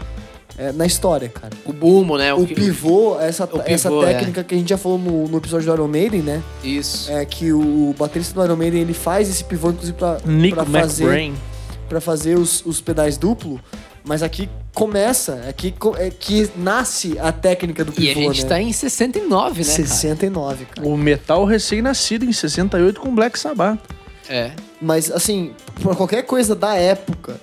é, 0.57 0.71
na 0.71 0.85
história, 0.85 1.29
cara. 1.29 1.53
O 1.65 1.71
bumbo, 1.71 2.17
né? 2.17 2.33
O 2.33 2.45
que- 2.45 2.55
pivô, 2.55 3.19
essa, 3.19 3.45
o 3.45 3.61
essa 3.65 3.89
pivô, 3.89 4.03
é. 4.03 4.13
técnica 4.13 4.43
que 4.43 4.55
a 4.55 4.57
gente 4.57 4.69
já 4.69 4.77
falou 4.77 4.97
no, 4.97 5.27
no 5.27 5.37
episódio 5.37 5.67
do 5.67 5.73
Iron 5.73 5.87
Maiden, 5.87 6.21
né? 6.21 6.41
Isso. 6.63 7.11
É 7.11 7.23
que 7.25 7.53
o 7.53 7.93
baterista 7.97 8.33
do 8.33 8.43
Iron 8.43 8.55
Maiden, 8.55 8.81
ele 8.81 8.93
faz 8.93 9.29
esse 9.29 9.43
pivô, 9.43 9.69
inclusive, 9.69 9.97
pra, 9.97 10.17
pra 10.53 10.65
fazer, 10.65 11.03
McBrain. 11.03 11.35
pra 11.87 12.01
fazer 12.01 12.37
os, 12.37 12.65
os 12.65 12.81
pedais 12.81 13.17
duplo. 13.17 13.59
Mas 14.03 14.23
aqui 14.23 14.47
começa, 14.73 15.43
aqui 15.49 15.73
é 15.97 16.09
que 16.09 16.49
nasce 16.55 17.17
a 17.19 17.29
técnica 17.31 17.83
do 17.83 17.91
E 17.91 17.95
pivô, 18.13 18.21
a 18.21 18.33
gente 18.33 18.43
né? 18.43 18.49
tá 18.49 18.61
em 18.61 18.71
69, 18.71 19.57
né, 19.59 19.63
69, 19.65 20.65
cara. 20.65 20.87
O 20.87 20.95
metal 20.97 21.43
recém-nascido 21.43 22.23
em 22.23 22.31
68 22.31 23.01
com 23.01 23.13
Black 23.13 23.37
Sabbath. 23.37 23.77
cara? 23.85 23.97
É. 24.29 24.51
Mas, 24.81 25.11
assim, 25.11 25.51
pra 25.81 25.93
qualquer 25.93 26.21
coisa 26.23 26.55
da 26.55 26.73
época, 26.75 27.35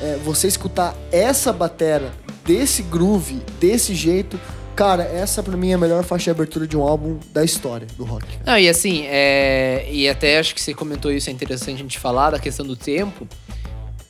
é, 0.00 0.18
você 0.22 0.46
escutar 0.46 0.94
essa 1.10 1.52
batera 1.54 2.12
desse 2.50 2.82
groove, 2.82 3.40
desse 3.60 3.94
jeito... 3.94 4.40
Cara, 4.76 5.02
essa 5.02 5.42
pra 5.42 5.58
mim 5.58 5.72
é 5.72 5.74
a 5.74 5.78
melhor 5.78 6.02
faixa 6.04 6.24
de 6.24 6.30
abertura 6.30 6.66
de 6.66 6.74
um 6.74 6.80
álbum 6.80 7.18
da 7.34 7.44
história 7.44 7.86
do 7.98 8.04
rock. 8.04 8.24
Não, 8.46 8.56
e 8.56 8.66
assim, 8.66 9.02
é... 9.08 9.86
e 9.90 10.08
até 10.08 10.38
acho 10.38 10.54
que 10.54 10.62
você 10.62 10.72
comentou 10.72 11.12
isso, 11.12 11.28
é 11.28 11.32
interessante 11.32 11.74
a 11.74 11.82
gente 11.82 11.98
falar 11.98 12.30
da 12.30 12.38
questão 12.38 12.64
do 12.64 12.74
tempo. 12.74 13.28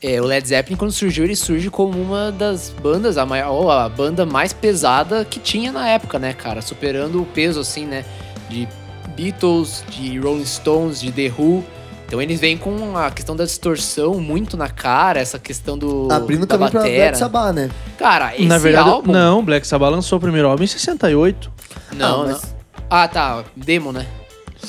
é, 0.03 0.21
o 0.21 0.25
Led 0.25 0.47
Zeppelin, 0.49 0.77
quando 0.77 0.93
surgiu, 0.93 1.25
ele 1.25 1.37
surge 1.37 1.69
como 1.69 2.01
uma 2.01 2.33
das 2.33 2.71
bandas, 2.83 3.19
a 3.19 3.27
maior, 3.27 3.71
a 3.71 3.89
banda 3.89 4.25
mais 4.25 4.53
pesada 4.53 5.25
que 5.25 5.39
tinha 5.39 5.71
na 5.71 5.89
época, 5.89 6.19
né, 6.19 6.33
cara? 6.33 6.63
Superando 6.63 7.21
o 7.21 7.27
peso, 7.27 7.61
assim, 7.61 7.85
né? 7.85 8.05
De 8.49 8.67
Beatles, 9.15 9.85
de 9.91 10.19
Rolling 10.19 10.47
Stones, 10.47 11.01
de 11.01 11.13
The 11.13 11.33
Who. 11.37 11.63
Então 12.11 12.21
eles 12.21 12.41
vêm 12.41 12.59
com 12.59 12.97
a 12.97 13.09
questão 13.13 13.37
da 13.37 13.45
distorção 13.45 14.15
muito 14.19 14.57
na 14.57 14.69
cara, 14.69 15.21
essa 15.21 15.39
questão 15.39 15.79
do. 15.79 16.09
Abrindo 16.11 16.45
da 16.45 16.59
caminho 16.59 16.71
pra. 16.73 16.81
Black 16.81 17.17
Sabbath, 17.17 17.55
né? 17.55 17.71
Cara, 17.97 18.35
esse 18.35 18.47
Na 18.47 18.59
verdade, 18.59 18.89
álbum. 18.91 19.13
não, 19.13 19.45
Black 19.45 19.65
Sabbath 19.65 19.93
lançou 19.93 20.19
o 20.19 20.21
primeiro 20.21 20.49
álbum 20.49 20.65
em 20.65 20.67
68. 20.67 21.53
Não, 21.93 22.23
Ah, 22.23 22.27
não. 22.27 22.33
mas- 22.33 22.55
Ah, 22.91 23.07
tá. 23.07 23.45
Demo, 23.55 23.93
né? 23.93 24.07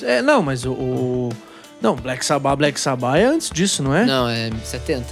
É, 0.04 0.22
não, 0.22 0.44
mas 0.44 0.66
o, 0.66 0.72
o- 0.74 1.30
Não, 1.82 1.96
Black 1.96 2.24
Sabbath, 2.24 2.58
Black 2.60 2.80
Sabbath 2.80 3.16
é 3.16 3.24
antes 3.26 3.50
disso, 3.50 3.82
não 3.82 3.96
é? 3.96 4.06
Não, 4.06 4.30
é 4.30 4.52
70. 4.64 5.08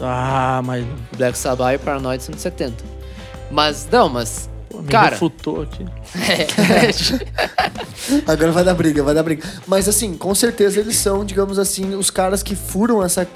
Ah, 0.00 0.62
mas. 0.64 0.86
Black 1.16 1.36
Sabbath 1.36 1.74
e 1.74 1.78
Paranoid 1.78 2.22
são 2.22 2.32
de 2.32 2.40
70. 2.40 2.84
Mas, 3.50 3.88
não, 3.90 4.08
mas. 4.08 4.48
Pô, 4.76 4.82
me 4.82 4.88
Cara. 4.88 5.10
refutou 5.10 5.62
aqui. 5.62 5.86
Agora 8.26 8.52
vai 8.52 8.62
dar 8.62 8.74
briga, 8.74 9.02
vai 9.02 9.14
dar 9.14 9.22
briga. 9.22 9.42
Mas 9.66 9.88
assim, 9.88 10.16
com 10.16 10.34
certeza 10.34 10.80
eles 10.80 10.96
são, 10.96 11.24
digamos 11.24 11.58
assim, 11.58 11.94
os 11.94 12.10
caras 12.10 12.42
que 12.42 12.54
furam 12.54 13.02
essa, 13.02 13.26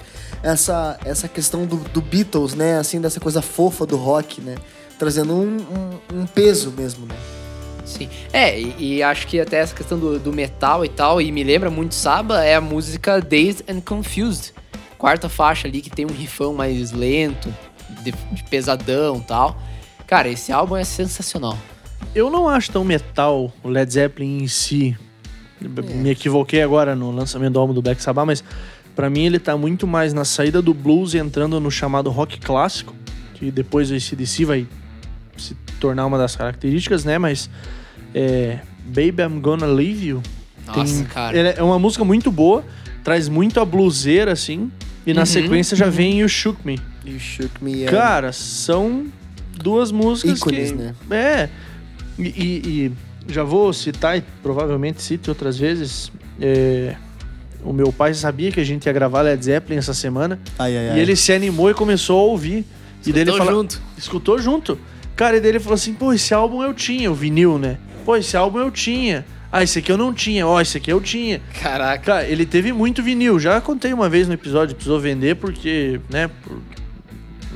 essa, 0.43 0.99
essa 1.05 1.29
questão 1.29 1.65
do, 1.65 1.77
do 1.77 2.03
Beatles, 2.03 2.55
né? 2.55 2.79
Assim, 2.79 3.01
dessa 3.01 3.19
coisa 3.19 3.41
fofa 3.41 3.87
do 3.87 3.97
rock, 3.97 4.41
né? 4.43 4.57
Trazendo 4.99 5.35
um, 5.35 5.57
um, 6.13 6.21
um 6.21 6.27
peso 6.27 6.73
mesmo, 6.77 7.07
né? 7.07 7.15
Sim. 7.87 8.11
É, 8.33 8.61
e, 8.61 8.97
e 8.97 9.03
acho 9.03 9.27
que 9.27 9.41
até 9.41 9.59
essa 9.59 9.75
questão 9.75 9.99
do, 9.99 10.19
do 10.19 10.33
metal 10.33 10.85
e 10.85 10.89
tal, 10.89 11.23
e 11.23 11.33
me 11.33 11.43
lembra 11.43 11.71
muito 11.71 11.95
Saba, 11.95 12.45
é 12.45 12.55
a 12.55 12.61
música 12.61 13.19
Dazed 13.19 13.65
and 13.67 13.81
Confused. 13.81 14.53
Quarta 14.99 15.31
faixa 15.31 15.67
ali 15.67 15.81
que 15.81 15.89
tem 15.89 16.05
um 16.05 16.13
rifão 16.13 16.53
mais 16.53 16.93
lento, 16.93 17.53
de, 18.03 18.13
de 18.13 18.45
pesadão 18.45 19.17
e 19.17 19.23
tal. 19.23 19.57
Cara, 20.11 20.29
esse 20.29 20.51
álbum 20.53 20.77
é 20.77 20.83
sensacional. 20.83 21.57
Eu 22.13 22.29
não 22.31 22.49
acho 22.49 22.73
tão 22.73 22.85
metal 22.85 23.53
o 23.63 23.69
Led 23.69 23.93
Zeppelin 23.93 24.43
em 24.43 24.49
si. 24.49 24.97
Me 25.95 26.11
equivoquei 26.11 26.63
agora 26.63 26.97
no 26.97 27.13
lançamento 27.13 27.53
do 27.53 27.61
álbum 27.61 27.73
do 27.73 27.81
Black 27.81 28.03
Sabbath, 28.03 28.27
mas 28.27 28.43
pra 28.97 29.09
mim 29.09 29.25
ele 29.27 29.39
tá 29.39 29.57
muito 29.57 29.87
mais 29.87 30.13
na 30.13 30.25
saída 30.25 30.61
do 30.61 30.75
blues 30.75 31.15
e 31.15 31.19
entrando 31.19 31.61
no 31.61 31.71
chamado 31.71 32.11
rock 32.11 32.41
clássico, 32.41 32.93
que 33.35 33.53
depois 33.53 33.89
o 33.93 33.95
ACDC 33.95 34.45
vai 34.45 34.67
se 35.37 35.55
tornar 35.79 36.07
uma 36.07 36.19
das 36.19 36.35
características, 36.35 37.05
né? 37.05 37.17
Mas 37.17 37.49
é, 38.13 38.59
Baby 38.87 39.23
I'm 39.23 39.39
Gonna 39.41 39.67
Leave 39.67 40.09
You 40.09 40.23
Nossa, 40.67 40.83
tem- 40.83 41.05
cara. 41.05 41.39
é 41.39 41.63
uma 41.63 41.79
música 41.79 42.05
muito 42.05 42.33
boa, 42.33 42.65
traz 43.05 43.29
muito 43.29 43.61
a 43.61 43.65
bluseira, 43.65 44.33
assim, 44.33 44.73
e 45.07 45.15
na 45.15 45.21
Uhum, 45.21 45.27
sequência 45.27 45.77
já 45.77 45.89
vem 45.89 46.19
You 46.21 46.29
Shook 46.29 46.67
Me. 46.67 46.81
You 47.07 47.21
Shook 47.21 47.63
Me. 47.63 47.85
é- 47.85 47.87
Cara, 47.87 48.33
são 48.33 49.07
duas 49.63 49.91
músicas 49.93 50.39
Ícones, 50.39 50.73
que... 50.73 50.77
né? 50.79 50.95
É. 51.11 51.49
E, 52.19 52.23
e- 52.29 52.63
e 53.27 53.33
já 53.33 53.45
vou 53.45 53.73
citar, 53.73 54.19
e 54.19 54.25
provavelmente 54.43 55.01
cite 55.03 55.29
outras 55.31 55.59
vezes. 55.59 56.11
é, 56.41 56.95
o 57.63 57.73
meu 57.75 57.93
pai 57.93 58.15
sabia 58.15 58.51
que 58.51 58.59
a 58.59 58.65
gente 58.65 58.87
ia 58.87 58.93
gravar 58.93 59.21
Led 59.23 59.45
Zeppelin 59.45 59.79
essa 59.79 59.93
semana. 59.93 60.39
Ai, 60.59 60.77
ai, 60.77 60.89
ai. 60.91 60.97
E 60.99 61.01
ele 61.01 61.15
se 61.15 61.33
animou 61.33 61.71
e 61.71 61.75
começou 61.75 62.19
a 62.19 62.23
ouvir. 62.23 62.65
e 63.07 63.13
dele 63.13 63.31
Escutou 63.31 63.39
fala, 63.47 63.51
junto. 63.59 63.83
Escutou 63.99 64.39
junto. 64.39 64.79
Cara, 65.15 65.37
e 65.37 65.41
dele 65.41 65.61
falou 65.61 65.75
assim: 65.75 65.93
pô, 65.93 66.13
esse 66.13 66.33
álbum 66.33 66.63
eu 66.63 66.73
tinha, 66.73 67.11
o 67.11 67.15
vinil, 67.15 67.59
né? 67.59 67.77
Pô, 68.05 68.17
esse 68.17 68.35
álbum 68.37 68.59
eu 68.59 68.71
tinha. 68.71 69.25
Ah, 69.53 69.63
esse 69.63 69.79
aqui 69.81 69.93
eu 69.93 69.99
não 69.99 70.15
tinha. 70.15 70.47
Ó, 70.47 70.59
esse 70.61 70.79
aqui 70.79 70.91
eu 70.91 71.01
tinha. 71.01 71.41
Caraca. 71.61 72.03
Cara, 72.05 72.25
ele 72.27 72.47
teve 72.47 72.73
muito 72.73 73.03
vinil. 73.03 73.39
Já 73.39 73.61
contei 73.61 73.93
uma 73.93 74.09
vez 74.09 74.27
no 74.27 74.33
episódio, 74.33 74.75
precisou 74.75 74.99
vender 74.99 75.37
porque, 75.37 76.01
né, 76.09 76.31
por 76.43 76.59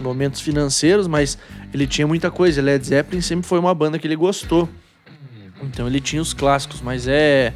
momentos 0.02 0.40
financeiros, 0.40 1.06
mas 1.06 1.38
ele 1.74 1.88
tinha 1.88 2.06
muita 2.06 2.30
coisa. 2.30 2.62
Led 2.62 2.86
Zeppelin 2.86 3.20
sempre 3.20 3.46
foi 3.46 3.58
uma 3.58 3.74
banda 3.74 3.98
que 3.98 4.06
ele 4.06 4.14
gostou. 4.14 4.68
Então 5.60 5.86
ele 5.88 6.00
tinha 6.00 6.22
os 6.22 6.32
clássicos, 6.32 6.80
mas 6.80 7.08
é 7.08 7.52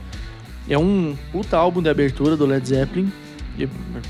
é 0.68 0.76
um 0.76 1.16
puta 1.32 1.56
álbum 1.56 1.80
de 1.80 1.88
abertura 1.88 2.36
do 2.36 2.44
Led 2.44 2.66
Zeppelin. 2.66 3.10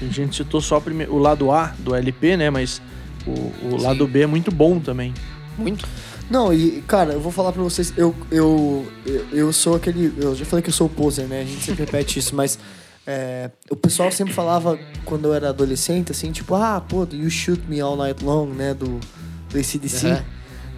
A 0.00 0.12
gente 0.12 0.36
citou 0.36 0.60
só 0.60 0.82
o 1.08 1.18
lado 1.18 1.50
A 1.50 1.74
do 1.78 1.94
LP, 1.94 2.36
né, 2.36 2.50
mas 2.50 2.82
o, 3.26 3.74
o 3.74 3.82
lado 3.82 4.06
B 4.06 4.22
é 4.22 4.26
muito 4.26 4.50
bom 4.50 4.80
também. 4.80 5.12
Muito. 5.56 5.86
Não, 6.30 6.52
e, 6.52 6.82
cara, 6.86 7.14
eu 7.14 7.20
vou 7.20 7.32
falar 7.32 7.52
pra 7.52 7.62
vocês, 7.62 7.92
eu, 7.96 8.14
eu, 8.30 8.86
eu, 9.06 9.26
eu 9.32 9.52
sou 9.52 9.76
aquele. 9.76 10.12
Eu 10.18 10.34
já 10.34 10.44
falei 10.44 10.62
que 10.62 10.68
eu 10.68 10.74
sou 10.74 10.86
o 10.86 10.90
poser, 10.90 11.26
né? 11.26 11.40
A 11.40 11.44
gente 11.44 11.62
sempre 11.62 11.84
repete 11.84 12.18
isso, 12.18 12.34
mas. 12.34 12.58
é, 13.06 13.50
o 13.70 13.76
pessoal 13.76 14.12
sempre 14.12 14.34
falava, 14.34 14.78
quando 15.06 15.26
eu 15.26 15.34
era 15.34 15.48
adolescente, 15.48 16.12
assim, 16.12 16.30
tipo, 16.30 16.54
ah, 16.54 16.80
pô, 16.86 17.08
You 17.10 17.30
Shoot 17.30 17.62
Me 17.66 17.80
All 17.80 17.96
Night 17.96 18.22
Long, 18.22 18.48
né? 18.48 18.74
Do, 18.74 19.00
do 19.48 19.58
ACDC. 19.58 20.06
Aham. 20.06 20.24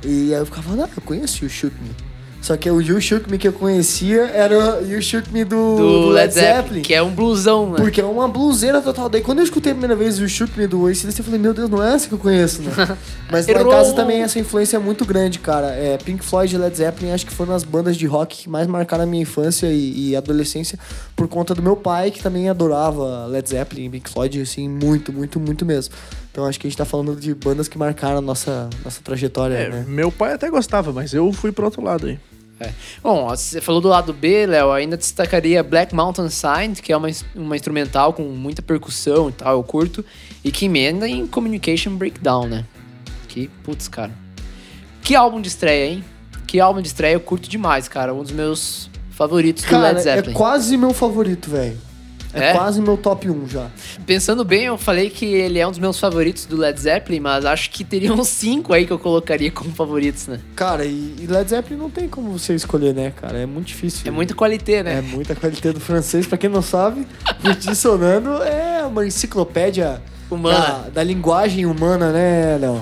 E 0.04 0.34
aí 0.34 0.40
eu 0.40 0.46
ficava, 0.46 0.74
não, 0.74 0.84
eu 0.84 1.02
conheço 1.04 1.44
You 1.44 1.50
Shoot 1.50 1.74
Me. 1.82 2.10
Só 2.40 2.56
que 2.56 2.70
o 2.70 2.80
You 2.80 3.00
Shook 3.00 3.30
Me 3.30 3.36
que 3.36 3.48
eu 3.48 3.52
conhecia 3.52 4.22
era 4.22 4.80
o 4.80 4.90
You 4.90 5.02
Shook 5.02 5.30
Me 5.30 5.44
do, 5.44 5.76
Do, 5.76 6.00
do 6.02 6.08
Led 6.08 6.32
Zeppelin, 6.32 6.80
que 6.80 6.94
é 6.94 7.02
um 7.02 7.10
blusão, 7.10 7.70
né? 7.70 7.76
Porque 7.76 8.00
é 8.00 8.04
uma 8.04 8.26
bluseira 8.26 8.80
total. 8.80 9.10
Daí 9.10 9.20
quando 9.20 9.40
eu 9.40 9.44
escutei 9.44 9.72
a 9.72 9.74
primeira 9.74 9.94
vez 9.94 10.18
o 10.18 10.26
Shoot 10.26 10.58
Me 10.58 10.66
do 10.66 10.86
ACDC, 10.86 11.20
eu 11.20 11.24
falei, 11.24 11.38
meu 11.38 11.52
Deus, 11.52 11.68
não 11.68 11.82
é 11.82 11.94
essa 11.94 12.08
que 12.08 12.14
eu 12.14 12.18
conheço, 12.18 12.62
né? 12.62 12.72
Mas 13.30 13.46
lá 13.46 13.60
em 13.60 13.68
casa 13.68 13.92
também 13.92 14.22
essa 14.22 14.38
influência 14.38 14.76
é 14.76 14.80
muito 14.80 15.04
grande, 15.04 15.38
cara. 15.38 15.66
É, 15.68 15.98
Pink 15.98 16.24
Floyd 16.24 16.54
e 16.54 16.58
Led 16.58 16.74
Zeppelin 16.74 17.12
acho 17.12 17.26
que 17.26 17.32
foram 17.32 17.54
as 17.54 17.62
bandas 17.62 17.94
de 17.96 18.06
rock 18.06 18.44
que 18.44 18.48
mais 18.48 18.66
marcaram 18.66 19.04
a 19.04 19.06
minha 19.06 19.22
infância 19.22 19.66
e, 19.66 20.10
e 20.10 20.16
adolescência 20.16 20.78
por 21.14 21.28
conta 21.28 21.54
do 21.54 21.62
meu 21.62 21.76
pai, 21.76 22.10
que 22.10 22.22
também 22.22 22.48
adorava 22.48 23.26
Led 23.26 23.46
Zeppelin 23.46 23.84
e 23.84 23.90
Pink 23.90 24.08
Floyd, 24.08 24.40
assim, 24.40 24.66
muito, 24.66 25.12
muito, 25.12 25.38
muito 25.38 25.66
mesmo. 25.66 25.94
Então 26.32 26.46
acho 26.46 26.58
que 26.60 26.66
a 26.66 26.70
gente 26.70 26.78
tá 26.78 26.84
falando 26.84 27.16
de 27.16 27.34
bandas 27.34 27.66
que 27.68 27.76
marcaram 27.76 28.18
a 28.18 28.20
nossa, 28.20 28.70
nossa 28.84 29.00
trajetória, 29.02 29.54
É, 29.54 29.68
né? 29.68 29.84
Meu 29.88 30.12
pai 30.12 30.32
até 30.34 30.48
gostava, 30.48 30.92
mas 30.92 31.12
eu 31.12 31.32
fui 31.32 31.50
pro 31.50 31.64
outro 31.64 31.82
lado 31.82 32.06
aí. 32.06 32.18
É. 32.60 32.70
Bom, 33.02 33.26
você 33.28 33.58
falou 33.60 33.80
do 33.80 33.88
lado 33.88 34.12
B, 34.12 34.44
Léo, 34.46 34.70
ainda 34.70 34.96
destacaria 34.96 35.62
Black 35.62 35.94
Mountain 35.94 36.28
Sign, 36.28 36.74
que 36.74 36.92
é 36.92 36.96
uma, 36.96 37.08
uma 37.34 37.56
instrumental 37.56 38.12
com 38.12 38.22
muita 38.22 38.60
percussão 38.60 39.30
e 39.30 39.32
tal, 39.32 39.56
eu 39.56 39.62
curto, 39.64 40.04
e 40.44 40.52
que 40.52 40.66
emenda 40.66 41.08
em 41.08 41.26
Communication 41.26 41.96
Breakdown, 41.96 42.46
né? 42.46 42.64
Que, 43.28 43.48
putz, 43.64 43.88
cara. 43.88 44.12
Que 45.02 45.14
álbum 45.16 45.40
de 45.40 45.48
estreia, 45.48 45.90
hein? 45.92 46.04
Que 46.46 46.60
álbum 46.60 46.82
de 46.82 46.88
estreia 46.88 47.14
eu 47.14 47.20
curto 47.20 47.48
demais, 47.48 47.88
cara. 47.88 48.12
Um 48.12 48.22
dos 48.22 48.32
meus 48.32 48.90
favoritos 49.10 49.64
do 49.64 49.70
Cara, 49.70 49.88
Led 49.88 50.00
é 50.00 50.02
Zeppelin. 50.02 50.34
quase 50.36 50.76
meu 50.76 50.92
favorito, 50.92 51.48
velho. 51.50 51.78
É, 52.32 52.50
É? 52.50 52.52
quase 52.52 52.80
meu 52.80 52.96
top 52.96 53.28
1 53.28 53.48
já. 53.48 53.68
Pensando 54.06 54.44
bem, 54.44 54.64
eu 54.64 54.78
falei 54.78 55.10
que 55.10 55.24
ele 55.24 55.58
é 55.58 55.66
um 55.66 55.70
dos 55.70 55.78
meus 55.78 55.98
favoritos 55.98 56.46
do 56.46 56.56
Led 56.56 56.78
Zeppelin, 56.80 57.20
mas 57.20 57.44
acho 57.44 57.70
que 57.70 57.82
teria 57.84 58.12
uns 58.12 58.28
cinco 58.28 58.72
aí 58.72 58.86
que 58.86 58.92
eu 58.92 58.98
colocaria 58.98 59.50
como 59.50 59.70
favoritos, 59.72 60.26
né? 60.28 60.38
Cara, 60.54 60.84
e, 60.84 61.26
Led 61.28 61.50
Zeppelin 61.50 61.78
não 61.80 61.90
tem 61.90 62.08
como 62.08 62.30
você 62.38 62.54
escolher, 62.54 62.94
né, 62.94 63.12
cara? 63.14 63.38
É 63.38 63.46
muito 63.46 63.66
difícil. 63.68 64.02
É 64.06 64.10
muita 64.10 64.34
qualité, 64.34 64.74
É 64.74 64.82
né? 64.82 65.00
muita 65.00 65.34
qualidade 65.34 65.72
do 65.74 65.80
francês. 65.80 66.26
Pra 66.26 66.38
quem 66.38 66.48
não 66.50 66.62
sabe, 66.62 67.06
dissonando 67.60 68.30
é 68.42 68.84
uma 68.84 69.06
enciclopédia 69.06 70.00
Humana. 70.30 70.58
Da, 70.58 70.88
da 70.94 71.02
linguagem 71.02 71.66
humana, 71.66 72.12
né, 72.12 72.56
Léo? 72.60 72.80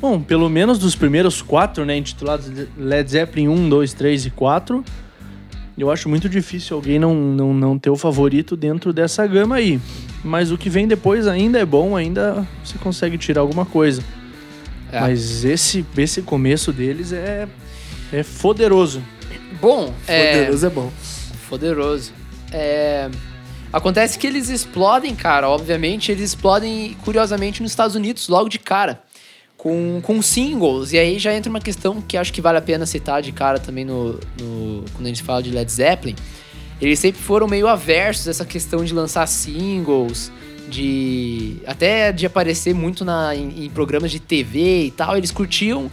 Bom, 0.00 0.20
pelo 0.20 0.48
menos 0.48 0.78
dos 0.78 0.94
primeiros 0.94 1.42
quatro, 1.42 1.84
né, 1.84 1.96
intitulados 1.96 2.50
Led 2.78 3.10
Zeppelin 3.10 3.48
1, 3.48 3.68
2, 3.68 3.92
3 3.92 4.26
e 4.26 4.30
4, 4.30 4.84
eu 5.78 5.90
acho 5.90 6.08
muito 6.08 6.28
difícil 6.28 6.76
alguém 6.76 6.98
não, 6.98 7.14
não, 7.14 7.54
não 7.54 7.78
ter 7.78 7.90
o 7.90 7.96
favorito 7.96 8.56
dentro 8.56 8.92
dessa 8.92 9.26
gama 9.26 9.56
aí. 9.56 9.80
Mas 10.24 10.50
o 10.50 10.58
que 10.58 10.68
vem 10.68 10.88
depois 10.88 11.26
ainda 11.26 11.58
é 11.58 11.64
bom, 11.64 11.96
ainda 11.96 12.46
você 12.64 12.76
consegue 12.78 13.16
tirar 13.16 13.40
alguma 13.40 13.64
coisa. 13.64 14.02
É. 14.90 15.00
Mas 15.00 15.44
esse, 15.44 15.84
esse 15.96 16.22
começo 16.22 16.72
deles 16.72 17.12
é, 17.12 17.46
é 18.12 18.24
poderoso. 18.40 19.02
Bom, 19.60 19.92
é... 20.06 20.32
Poderoso 20.34 20.66
é 20.66 20.70
bom. 20.70 20.92
Poderoso. 21.48 22.12
É... 22.52 23.10
Acontece 23.72 24.18
que 24.18 24.26
eles 24.26 24.48
explodem, 24.48 25.14
cara. 25.14 25.48
Obviamente, 25.48 26.10
eles 26.10 26.30
explodem, 26.30 26.96
curiosamente, 27.04 27.62
nos 27.62 27.72
Estados 27.72 27.94
Unidos 27.94 28.28
logo 28.28 28.48
de 28.48 28.58
cara. 28.58 29.02
Com, 29.58 30.00
com 30.02 30.22
singles. 30.22 30.92
E 30.92 30.98
aí 30.98 31.18
já 31.18 31.34
entra 31.34 31.50
uma 31.50 31.60
questão 31.60 32.00
que 32.00 32.16
acho 32.16 32.32
que 32.32 32.40
vale 32.40 32.56
a 32.58 32.62
pena 32.62 32.86
citar 32.86 33.20
de 33.20 33.32
cara 33.32 33.58
também 33.58 33.84
no, 33.84 34.12
no- 34.40 34.84
quando 34.94 35.04
a 35.04 35.08
gente 35.08 35.22
fala 35.22 35.42
de 35.42 35.50
Led 35.50 35.70
Zeppelin. 35.70 36.14
Eles 36.80 36.98
sempre 37.00 37.20
foram 37.20 37.46
meio 37.48 37.66
aversos 37.68 38.28
a 38.28 38.30
essa 38.30 38.44
questão 38.44 38.84
de 38.84 38.94
lançar 38.94 39.26
singles, 39.26 40.30
de. 40.70 41.56
até 41.66 42.12
de 42.12 42.24
aparecer 42.24 42.72
muito 42.72 43.04
na, 43.04 43.34
em, 43.34 43.64
em 43.64 43.68
programas 43.68 44.12
de 44.12 44.20
TV 44.20 44.84
e 44.84 44.90
tal. 44.92 45.16
Eles 45.16 45.32
curtiam 45.32 45.90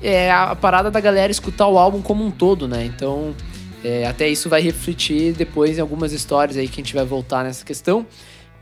é, 0.00 0.30
a, 0.30 0.52
a 0.52 0.56
parada 0.56 0.88
da 0.88 1.00
galera 1.00 1.32
escutar 1.32 1.66
o 1.66 1.76
álbum 1.78 2.00
como 2.00 2.24
um 2.24 2.30
todo, 2.30 2.66
né? 2.68 2.84
Então. 2.84 3.34
É, 3.82 4.06
até 4.06 4.28
isso 4.28 4.46
vai 4.50 4.60
refletir 4.60 5.32
depois 5.32 5.78
em 5.78 5.80
algumas 5.80 6.12
histórias 6.12 6.58
aí 6.58 6.68
que 6.68 6.82
a 6.82 6.84
gente 6.84 6.94
vai 6.94 7.04
voltar 7.04 7.42
nessa 7.42 7.64
questão. 7.64 8.06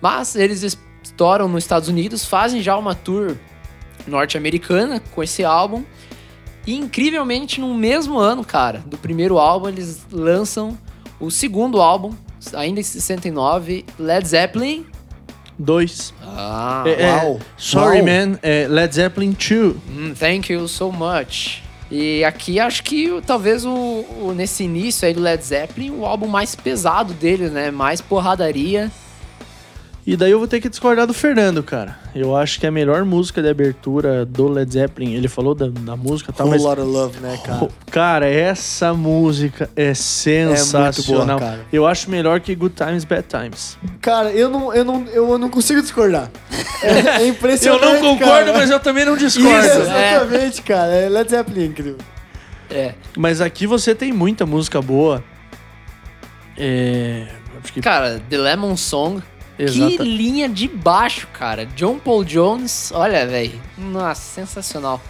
Mas 0.01 0.37
eles 0.37 0.63
estouram 1.03 1.49
nos 1.49 1.65
Estados 1.65 1.89
Unidos, 1.89 2.25
fazem 2.25 2.63
já 2.63 2.77
uma 2.79 2.95
tour 2.95 3.37
norte-americana 4.09 5.01
com 5.15 5.23
esse 5.23 5.45
álbum. 5.45 5.85
E 6.67 6.75
incrivelmente, 6.77 7.61
no 7.61 7.73
mesmo 7.75 8.19
ano, 8.19 8.45
cara, 8.45 8.83
do 8.85 8.99
primeiro 8.99 9.39
álbum, 9.39 9.69
eles 9.69 10.07
lançam 10.13 10.77
o 11.19 11.31
segundo 11.31 11.81
álbum, 11.81 12.13
ainda 12.55 12.81
em 12.81 12.83
69, 12.83 13.85
Led 13.99 14.29
Zeppelin 14.29 14.85
2. 15.59 16.15
Ah, 16.23 16.85
É, 16.87 17.03
é, 17.05 17.13
uau. 17.17 17.41
Sorry 17.57 17.99
Uau. 17.99 18.07
Man, 18.07 18.39
é 18.43 18.67
Led 18.69 18.95
Zeppelin 18.95 19.33
2. 19.33 19.75
hum, 19.89 20.15
thank 20.19 20.53
you 20.53 20.69
so 20.69 20.93
much. 20.93 21.63
E 21.91 22.23
aqui 22.23 22.61
acho 22.61 22.83
que 22.83 23.19
talvez 23.27 23.65
o, 23.65 23.71
o- 23.73 24.35
nesse 24.37 24.63
início 24.65 25.09
aí 25.09 25.15
do 25.15 25.21
Led 25.21 25.43
Zeppelin, 25.43 25.91
o 25.91 26.05
álbum 26.05 26.29
mais 26.29 26.55
pesado 26.55 27.15
deles, 27.15 27.51
né? 27.51 27.71
Mais 27.71 28.01
porradaria. 28.03 28.91
E 30.09 30.17
daí 30.17 30.31
eu 30.31 30.39
vou 30.39 30.49
ter 30.49 30.59
que 30.59 30.71
discordar 30.71 31.07
do 31.07 31.13
Fernando, 31.13 31.63
cara. 31.63 31.99
Eu 32.15 32.35
acho 32.35 32.59
que 32.59 32.67
a 32.67 32.71
melhor 32.71 33.05
música 33.05 33.43
de 33.43 33.49
abertura 33.51 34.25
do 34.25 34.49
Led 34.49 34.73
Zeppelin, 34.73 35.13
ele 35.13 35.29
falou 35.29 35.55
da, 35.55 35.69
da 35.69 35.97
música, 35.99 36.33
tá? 36.33 36.45
Whole 36.45 36.55
Mas, 36.57 36.63
Lotta 36.63 36.83
Love, 36.83 37.21
né, 37.21 37.39
cara? 37.45 37.69
cara, 37.91 38.27
essa 38.27 38.95
música 38.95 39.69
é 39.77 39.93
sensacional. 39.93 41.39
cara. 41.39 41.61
Eu 41.71 41.87
acho 41.87 42.11
melhor 42.11 42.41
que 42.41 42.55
Good 42.55 42.75
Times, 42.75 43.05
Bad 43.05 43.27
Times. 43.29 43.77
Cara, 44.01 44.31
eu 44.31 44.49
não, 44.49 44.73
eu 44.73 44.83
não, 44.83 45.07
eu 45.09 45.37
não 45.37 45.51
consigo 45.51 45.83
discordar. 45.83 46.31
É, 46.83 46.89
é 46.89 47.21
Eu 47.21 47.29
impressionante, 47.29 48.01
não 48.03 48.17
concordo, 48.17 48.47
cara. 48.47 48.53
mas 48.55 48.71
eu 48.71 48.81
também 48.81 49.05
não 49.05 49.15
Isso, 49.15 49.39
discordo. 49.39 49.67
exatamente, 49.67 50.63
cara. 50.63 50.91
É 50.91 51.09
Led 51.11 51.31
Zeppelin 51.31 51.65
é 51.65 51.67
incrível. 51.67 51.99
É. 52.71 52.95
Mas 53.15 53.43
aqui 53.43 53.67
você 53.67 53.95
tem 53.95 54.11
muita 54.11 54.47
música 54.47 54.81
boa. 54.81 55.23
É. 56.57 57.27
Acho 57.63 57.75
que. 57.75 57.83
Cara, 57.83 58.23
The 58.31 58.39
Lemon 58.39 58.75
Song. 58.75 59.23
Que 59.67 59.99
linha 59.99 60.49
de 60.49 60.69
baixo, 60.69 61.27
cara. 61.33 61.67
John 61.67 61.99
Paul 61.99 62.25
Jones, 62.25 62.93
olha, 62.95 63.27
velho. 63.27 63.61
Nossa, 63.77 64.21
sensacional. 64.21 65.01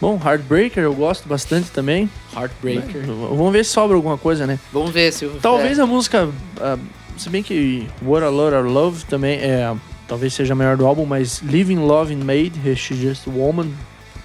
Bom, 0.00 0.18
Heartbreaker 0.24 0.82
eu 0.82 0.94
gosto 0.94 1.28
bastante 1.28 1.70
também. 1.70 2.08
Heartbreaker. 2.34 3.04
Vamos 3.04 3.52
ver 3.52 3.64
se 3.64 3.72
sobra 3.72 3.96
alguma 3.96 4.16
coisa, 4.16 4.46
né? 4.46 4.58
Vamos 4.72 4.90
ver 4.90 5.12
se. 5.12 5.26
Talvez 5.42 5.78
é. 5.78 5.82
a 5.82 5.86
música. 5.86 6.28
ah, 6.60 6.78
se 7.16 7.28
bem 7.28 7.42
que 7.42 7.86
What 8.00 8.24
a 8.24 8.30
Lot 8.30 8.54
of 8.54 8.68
Love 8.68 9.04
também 9.04 9.38
é. 9.38 9.74
Talvez 10.06 10.32
seja 10.32 10.54
a 10.54 10.56
maior 10.56 10.76
do 10.76 10.86
álbum, 10.86 11.04
mas 11.04 11.40
Living 11.40 11.80
Love 11.80 12.14
and 12.14 12.24
Made, 12.24 12.52
She's 12.76 12.98
Just 12.98 13.28
a 13.28 13.30
Woman, 13.30 13.70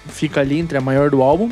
fica 0.06 0.40
ali 0.40 0.58
entre 0.58 0.78
a 0.78 0.80
maior 0.80 1.10
do 1.10 1.20
álbum. 1.20 1.50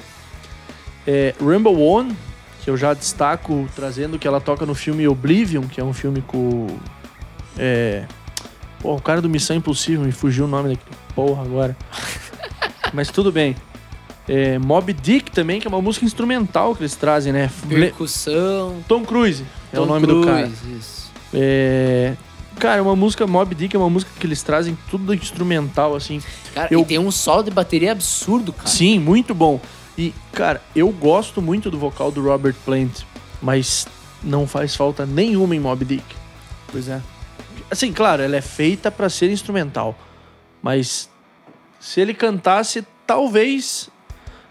É, 1.07 1.35
Rumble 1.39 1.77
One, 1.77 2.17
que 2.65 2.71
eu 2.71 2.77
já 2.77 2.95
destaco 2.95 3.69
trazendo 3.77 4.19
que 4.19 4.27
ela 4.27 4.41
toca 4.41 4.65
no 4.65 4.75
filme 4.75 5.07
Oblivion, 5.07 5.65
que 5.65 5.81
é 5.81 5.85
um 5.85 5.93
filme 5.93 6.23
com. 6.23 6.69
É. 7.59 8.05
Pô, 8.81 8.95
o 8.97 9.01
cara 9.01 9.21
do 9.23 9.29
Missão 9.29 9.57
Impossível, 9.57 10.05
me 10.05 10.13
fugiu 10.13 10.45
o 10.45 10.49
nome 10.49 10.71
daquele 10.71 10.97
porra 11.15 11.43
agora. 11.43 11.77
Mas 12.93 13.09
tudo 13.11 13.31
bem. 13.31 13.55
É, 14.29 14.59
Mob 14.59 14.93
Dick 14.93 15.31
também, 15.31 15.61
que 15.61 15.67
é 15.67 15.71
uma 15.71 15.83
música 15.83 16.05
instrumental 16.05 16.75
que 16.75 16.83
eles 16.83 16.95
trazem, 16.95 17.33
né? 17.33 17.51
Percussão. 17.69 18.83
Tom 18.87 19.05
Cruise 19.05 19.45
é 19.73 19.79
o 19.79 19.83
Tom 19.83 19.89
nome 19.89 20.07
do 20.07 20.25
cara. 20.25 20.43
Cruise, 20.47 20.79
Isso. 20.79 21.11
É. 21.35 22.15
Cara, 22.59 22.83
uma 22.83 22.95
música 22.95 23.27
Mob 23.27 23.55
Dick 23.55 23.75
é 23.75 23.79
uma 23.79 23.91
música 23.91 24.11
que 24.19 24.27
eles 24.27 24.43
trazem 24.43 24.77
tudo 24.91 25.13
instrumental, 25.15 25.97
assim. 25.97 26.21
Cara, 26.55 26.69
Eu- 26.71 26.81
e 26.83 26.85
tem 26.85 26.99
um 26.99 27.11
solo 27.11 27.43
de 27.43 27.51
bateria 27.51 27.93
absurdo, 27.93 28.53
cara. 28.53 28.69
Sim, 28.69 28.99
muito 28.99 29.35
bom. 29.35 29.61
E, 29.99 30.15
cara, 30.33 30.63
eu 30.77 30.89
gosto 30.91 31.41
muito 31.43 31.71
do 31.71 31.79
vocal 31.79 32.11
do 32.13 32.23
Robert 32.23 32.55
Plant, 32.65 33.01
mas 33.41 33.87
não 34.23 34.47
faz 34.47 34.77
falta 34.77 35.05
nenhuma 35.05 35.57
em 35.57 35.61
Mob 35.61 35.85
Dick. 35.85 36.05
Pois 36.71 36.89
é. 36.89 37.01
Assim, 37.73 37.91
claro, 37.91 38.23
ela 38.23 38.37
é 38.37 38.43
feita 38.43 38.91
pra 38.91 39.09
ser 39.09 39.31
instrumental, 39.31 39.99
mas 40.63 41.09
se 41.81 42.03
ele 42.03 42.13
cantasse, 42.13 42.87
talvez 43.07 43.89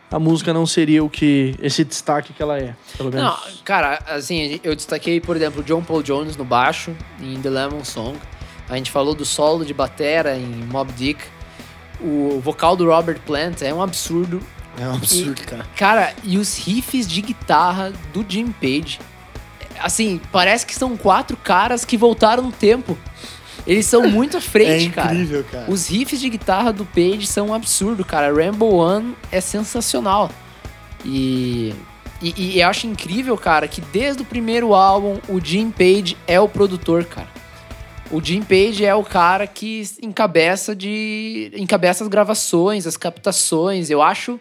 a 0.09 0.17
música 0.17 0.51
não 0.51 0.65
seria 0.65 1.03
o 1.03 1.09
que 1.09 1.55
esse 1.61 1.85
destaque 1.85 2.33
que 2.33 2.41
ela 2.41 2.57
é, 2.57 2.75
pelo 2.97 3.11
menos. 3.11 3.29
Não, 3.29 3.63
cara, 3.63 4.03
assim, 4.07 4.59
eu 4.63 4.75
destaquei, 4.75 5.21
por 5.21 5.35
exemplo, 5.35 5.61
John 5.61 5.83
Paul 5.83 6.01
Jones 6.01 6.35
no 6.35 6.43
baixo, 6.43 6.95
em 7.21 7.39
The 7.39 7.49
Lemon 7.51 7.85
Song. 7.85 8.17
A 8.67 8.75
gente 8.75 8.89
falou 8.89 9.13
do 9.13 9.23
solo 9.23 9.63
de 9.63 9.73
batera 9.73 10.35
em 10.35 10.65
Mob 10.65 10.91
Dick. 10.93 11.21
O 11.99 12.41
vocal 12.43 12.75
do 12.75 12.87
Robert 12.87 13.19
Plant 13.19 13.61
é 13.61 13.71
um 13.71 13.83
absurdo. 13.83 14.41
É 14.79 14.87
um 14.87 14.95
absurdo, 14.95 15.39
cara. 15.43 15.67
Cara, 15.75 16.13
e 16.23 16.39
os 16.39 16.57
riffs 16.57 17.07
de 17.07 17.21
guitarra 17.21 17.93
do 18.11 18.25
Jim 18.27 18.51
Page. 18.51 18.99
Assim, 19.83 20.19
parece 20.31 20.65
que 20.65 20.75
são 20.75 20.95
quatro 20.97 21.35
caras 21.37 21.83
que 21.85 21.97
voltaram 21.97 22.43
no 22.43 22.51
tempo. 22.51 22.97
Eles 23.67 23.85
são 23.85 24.09
muito 24.09 24.37
à 24.37 24.41
frente, 24.41 24.87
É 24.87 24.89
cara. 24.89 25.13
incrível, 25.13 25.45
cara. 25.51 25.65
Os 25.69 25.87
riffs 25.87 26.19
de 26.19 26.29
guitarra 26.29 26.73
do 26.73 26.83
Page 26.85 27.27
são 27.27 27.47
um 27.49 27.53
absurdo, 27.53 28.03
cara. 28.03 28.33
Rainbow 28.33 28.73
One 28.73 29.15
é 29.31 29.39
sensacional. 29.39 30.31
E, 31.05 31.73
e, 32.21 32.55
e 32.55 32.61
eu 32.61 32.67
acho 32.67 32.87
incrível, 32.87 33.37
cara, 33.37 33.67
que 33.67 33.81
desde 33.81 34.21
o 34.23 34.25
primeiro 34.25 34.73
álbum 34.73 35.19
o 35.27 35.39
Jim 35.43 35.69
Page 35.71 36.17
é 36.27 36.39
o 36.39 36.47
produtor, 36.49 37.05
cara. 37.05 37.27
O 38.09 38.21
Jim 38.21 38.41
Page 38.41 38.83
é 38.83 38.93
o 38.93 39.03
cara 39.03 39.47
que 39.47 39.83
encabeça 40.01 40.75
de 40.75 41.51
encabeça 41.55 42.03
as 42.03 42.09
gravações, 42.09 42.85
as 42.85 42.97
captações. 42.97 43.89
Eu 43.89 44.01
acho 44.01 44.39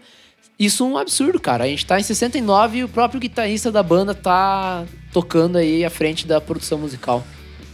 isso 0.61 0.87
um 0.87 0.99
absurdo, 0.99 1.41
cara. 1.41 1.65
A 1.65 1.67
gente 1.67 1.87
tá 1.87 1.99
em 1.99 2.03
69 2.03 2.79
e 2.79 2.85
o 2.85 2.89
próprio 2.89 3.19
guitarrista 3.19 3.73
da 3.73 3.83
banda 3.83 4.15
tá 4.15 4.85
tocando 5.13 5.57
aí 5.57 5.85
à 5.85 5.91
frente 5.91 6.27
da 6.27 6.41
produção 6.41 6.79
musical. 6.79 7.25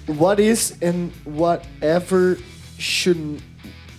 What 0.09 0.41
is 0.41 0.77
and 0.81 1.09
whatever 1.27 2.39
should 2.79 3.39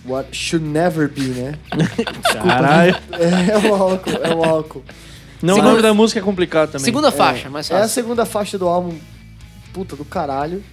what 0.06 0.34
should 0.34 0.64
never 0.66 1.06
be, 1.06 1.20
né? 1.20 1.54
Caralho. 2.42 2.96
É 3.12 3.68
o 3.68 3.74
álcool, 3.74 4.10
é 4.10 4.34
o 4.34 4.42
álcool. 4.42 4.84
Não, 5.42 5.54
Segunda- 5.54 5.68
o 5.68 5.70
nome 5.72 5.82
da 5.82 5.94
música 5.94 6.18
é 6.18 6.22
complicado 6.22 6.70
também. 6.70 6.84
Segunda 6.86 7.12
faixa, 7.12 7.50
mais 7.50 7.70
É 7.70 7.76
a 7.76 7.88
segunda 7.88 8.24
faixa 8.24 8.58
do 8.58 8.66
álbum. 8.66 8.96
Puta 9.72 9.94
do 9.94 10.04
caralho. 10.04 10.64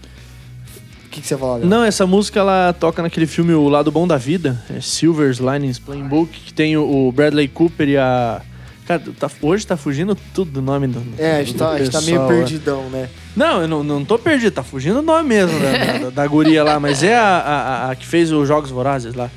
Que, 1.16 1.22
que 1.22 1.28
você? 1.28 1.36
Léo? 1.36 1.66
Não, 1.66 1.84
essa 1.84 2.06
música 2.06 2.40
ela 2.42 2.74
toca 2.78 3.02
naquele 3.02 3.26
filme 3.26 3.54
O 3.54 3.70
Lado 3.70 3.90
Bom 3.92 4.06
da 4.06 4.18
Vida, 4.18 4.62
é 4.70 4.82
Silver's 4.82 5.38
Linings 5.40 5.80
Playing 5.80 6.08
Book, 6.10 6.30
que 6.42 6.54
tem 6.54 6.76
o 6.76 7.12
Bradley 7.12 7.48
Cooper 7.48 7.88
e 7.88 7.98
a. 7.98 8.42
Cara, 8.86 9.02
tá- 9.18 9.32
hoje 9.42 9.66
tá 9.66 9.76
fugindo 9.78 10.14
tudo 10.34 10.52
do 10.52 10.62
nome 10.62 10.88
do. 10.88 11.02
É, 11.18 11.38
a 11.38 11.44
gente, 11.44 11.58
tá, 11.58 11.72
a 11.72 11.78
gente 11.80 11.90
tá 11.92 12.02
meio 12.02 12.22
né? 12.22 12.28
perdidão, 12.28 12.90
né? 12.90 13.10
Não, 13.36 13.62
eu 13.62 13.68
não, 13.68 13.84
não 13.84 14.04
tô 14.06 14.20
perdido, 14.20 14.54
tá 14.54 14.62
fugindo 14.64 15.00
o 15.00 15.02
nome 15.02 15.28
mesmo 15.30 15.58
da, 15.60 15.98
da, 15.98 16.10
da 16.12 16.28
guria 16.28 16.64
lá, 16.64 16.80
mas 16.80 17.02
é 17.02 17.16
a, 17.16 17.24
a, 17.24 17.92
a- 17.92 17.96
que 17.96 18.06
fez 18.06 18.32
os 18.32 18.48
Jogos 18.48 18.70
Vorazes 18.70 19.14
lá. 19.16 19.32